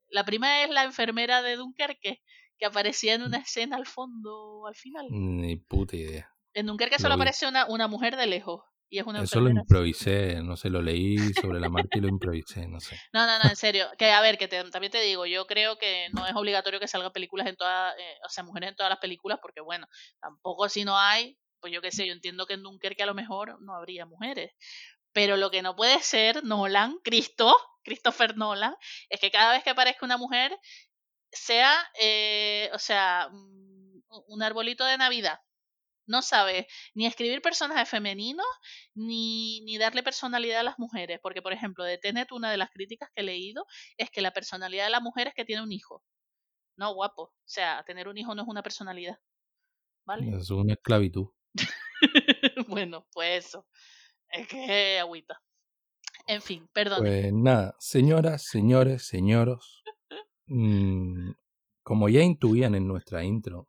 La 0.09 0.25
prima 0.25 0.63
es 0.63 0.71
la 0.71 0.85
enfermera 0.85 1.43
de 1.43 1.57
Dunkerque, 1.57 2.23
que 2.57 2.67
aparecía 2.67 3.15
en 3.15 3.23
una 3.23 3.39
escena 3.39 3.77
al 3.77 3.87
fondo, 3.87 4.67
al 4.69 4.77
final. 4.77 5.07
Ni 5.11 5.57
puta 5.57 5.97
idea. 5.97 6.31
En 6.53 6.67
Dunkerque 6.67 6.97
Lo 6.97 7.03
solo 7.03 7.15
aparece 7.15 7.49
una, 7.49 7.67
una 7.67 7.89
mujer 7.89 8.17
de 8.17 8.29
lejos. 8.29 8.63
Y 8.91 8.99
es 8.99 9.07
una 9.07 9.23
Eso 9.23 9.41
lo 9.41 9.51
improvisé, 9.51 10.41
no 10.43 10.57
sé, 10.57 10.71
lo 10.71 10.81
leí 10.81 11.17
sobre 11.35 11.59
la 11.59 11.69
marcha 11.69 11.99
y 11.99 12.01
lo 12.01 12.09
improvisé, 12.09 12.69
no 12.69 12.81
sé. 12.81 12.97
No, 13.13 13.27
no, 13.27 13.39
no, 13.39 13.49
en 13.49 13.57
serio. 13.57 13.89
Que 13.99 14.11
a 14.13 14.21
ver, 14.21 14.39
que 14.39 14.47
te- 14.47 14.71
también 14.71 14.93
te 14.93 15.01
digo, 15.01 15.27
yo 15.27 15.47
creo 15.47 15.77
que 15.79 16.09
no 16.13 16.27
es 16.27 16.35
obligatorio 16.37 16.79
que 16.79 16.87
salgan 16.87 17.13
películas 17.13 17.47
en 17.47 17.57
todas, 17.57 17.95
eh, 17.99 18.19
o 18.25 18.29
sea, 18.29 18.45
mujeres 18.45 18.71
en 18.71 18.77
todas 18.77 18.91
las 18.91 18.99
películas, 19.01 19.39
porque 19.43 19.61
bueno, 19.61 19.87
tampoco 20.21 20.69
si 20.69 20.85
no 20.85 20.97
hay, 20.99 21.37
pues 21.61 21.73
yo 21.73 21.81
qué 21.83 21.91
sé, 21.91 22.07
yo 22.07 22.13
entiendo 22.13 22.47
que 22.47 22.55
en 22.55 22.63
Dunkerque 22.63 23.03
a 23.03 23.07
lo 23.07 23.15
mejor 23.15 23.61
no 23.63 23.75
habría 23.75 24.07
mujeres. 24.07 24.53
Pero 25.13 25.37
lo 25.37 25.51
que 25.51 25.63
no 25.63 25.75
puede 25.77 26.01
ser, 26.01 26.45
Nolan, 26.45 26.99
Cristo, 27.03 27.55
Christopher 27.85 28.37
Nolan, 28.37 28.75
es 29.09 29.19
que 29.21 29.31
cada 29.31 29.53
vez 29.53 29.65
que 29.65 29.71
aparezca 29.71 30.05
una 30.05 30.19
mujer 30.19 30.57
sea, 31.33 31.73
eh, 32.01 32.71
o 32.73 32.79
sea, 32.79 33.29
un 33.31 34.43
arbolito 34.43 34.85
de 34.85 34.99
Navidad. 34.99 35.39
No 36.07 36.23
sabe 36.23 36.67
ni 36.95 37.07
escribir 37.07 37.41
personajes 37.43 37.89
femeninos 37.89 38.47
ni, 38.95 39.63
ni 39.63 39.79
darle 39.79 40.03
personalidad 40.03 40.61
a 40.61 40.65
las 40.65 40.79
mujeres. 40.79 41.19
Porque, 41.23 41.43
por 41.43 41.53
ejemplo, 41.53 41.85
de 41.85 41.99
Tenet, 41.99 42.33
una 42.33 42.51
de 42.51 42.57
las 42.57 42.71
críticas 42.71 43.11
que 43.15 43.23
he 43.23 43.25
leído 43.25 43.67
es 43.97 44.11
que 44.11 44.21
la 44.21 44.33
personalidad 44.33 44.85
de 44.85 44.91
la 44.91 45.01
mujer 45.01 45.29
es 45.29 45.35
que 45.35 45.45
tiene 45.45 45.63
un 45.63 45.73
hijo. 45.73 46.03
No, 46.77 46.95
guapo. 46.95 47.23
O 47.23 47.33
sea, 47.45 47.83
tener 47.85 48.09
un 48.09 48.19
hijo 48.19 48.35
no 48.35 48.43
es 48.43 48.49
una 48.49 48.63
personalidad. 48.63 49.19
¿Vale? 50.07 50.37
Es 50.37 50.51
una 50.51 50.75
esclavitud. 50.75 51.29
bueno, 52.69 53.07
pues 53.13 53.47
eso. 53.47 53.67
Es 54.29 54.49
que 54.49 54.99
agüita. 54.99 55.41
En 56.27 56.43
fin, 56.43 56.69
perdón. 56.73 57.01
Pues 57.01 57.33
nada, 57.33 57.77
señoras, 57.79 58.43
señores, 58.43 59.07
señoros, 59.07 59.85
mm, 60.47 61.31
como 61.83 62.09
ya 62.09 62.23
intuían 62.23 62.75
en 62.75 62.89
nuestra 62.89 63.25
intro, 63.25 63.69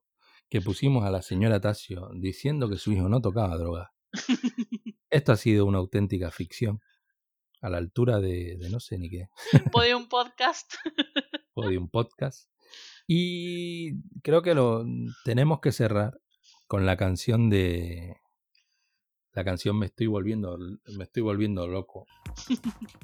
que 0.50 0.62
pusimos 0.62 1.06
a 1.06 1.12
la 1.12 1.22
señora 1.22 1.60
Tasio 1.60 2.10
diciendo 2.14 2.70
que 2.70 2.78
su 2.78 2.92
hijo 2.92 3.10
no 3.10 3.22
tocaba 3.22 3.58
droga, 3.58 3.94
esto 5.10 5.32
ha 5.32 5.38
sido 5.38 5.66
una 5.66 5.80
auténtica 5.80 6.32
ficción, 6.32 6.82
a 7.62 7.70
la 7.70 7.78
altura 7.78 8.20
de, 8.20 8.58
de 8.58 8.70
no 8.70 8.80
sé 8.80 8.98
ni 8.98 9.10
qué, 9.10 9.28
Podium 9.72 10.08
Podcast. 10.08 10.76
un 11.56 11.90
podcast. 11.90 12.50
Y 13.08 14.02
creo 14.22 14.42
que 14.42 14.54
lo 14.54 14.86
tenemos 15.24 15.62
que 15.62 15.72
cerrar 15.72 16.20
con 16.68 16.86
la 16.86 16.98
canción 16.98 17.50
de 17.50 18.18
la 19.34 19.44
canción 19.44 19.78
Me 19.78 19.86
estoy 19.88 20.08
volviendo 20.08 20.58
me 20.98 21.04
estoy 21.04 21.22
volviendo 21.22 21.68
loco 21.68 22.06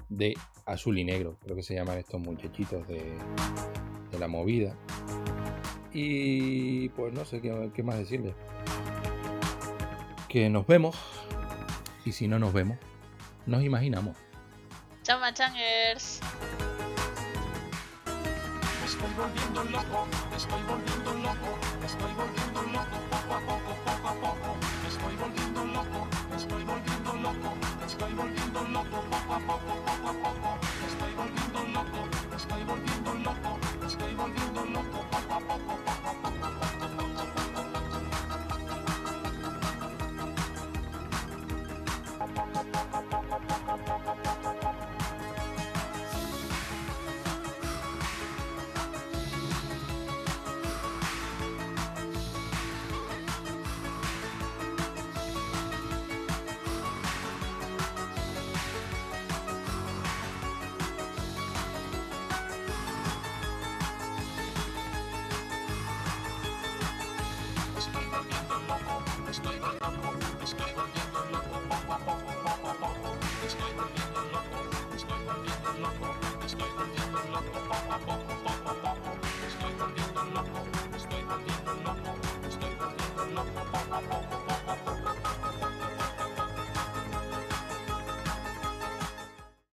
de 0.09 0.33
Azul 0.65 0.97
y 0.97 1.03
Negro, 1.03 1.37
creo 1.41 1.55
que 1.55 1.63
se 1.63 1.75
llaman 1.75 1.97
estos 1.97 2.19
muchachitos 2.19 2.87
de, 2.87 3.17
de 4.11 4.19
la 4.19 4.27
movida. 4.27 4.77
Y 5.93 6.89
pues 6.89 7.13
no 7.13 7.25
sé 7.25 7.41
qué, 7.41 7.71
qué 7.73 7.83
más 7.83 7.97
decirles. 7.97 8.33
Que 10.27 10.49
nos 10.49 10.65
vemos 10.65 10.95
y 12.05 12.13
si 12.13 12.27
no 12.27 12.39
nos 12.39 12.53
vemos, 12.53 12.77
nos 13.45 13.63
imaginamos. 13.63 14.15
Chama 15.03 15.33
changers. 15.33 16.21
Me 18.05 18.85
estoy 18.85 19.09
volviendo 19.17 19.63
loco, 19.65 20.07
me 20.29 20.37
estoy 20.37 20.63
volviendo 20.63 21.13
loco, 21.15 21.57
me 21.79 21.85
estoy 21.85 22.13
volviendo 22.13 22.61
loco 22.61 22.97
poco 23.09 23.33
a 23.33 23.39
poco, 23.39 23.75
poco 23.83 24.07
a 24.07 24.13
poco. 24.13 24.57
Me 24.83 24.87
estoy 24.87 25.15
volviendo 25.15 25.40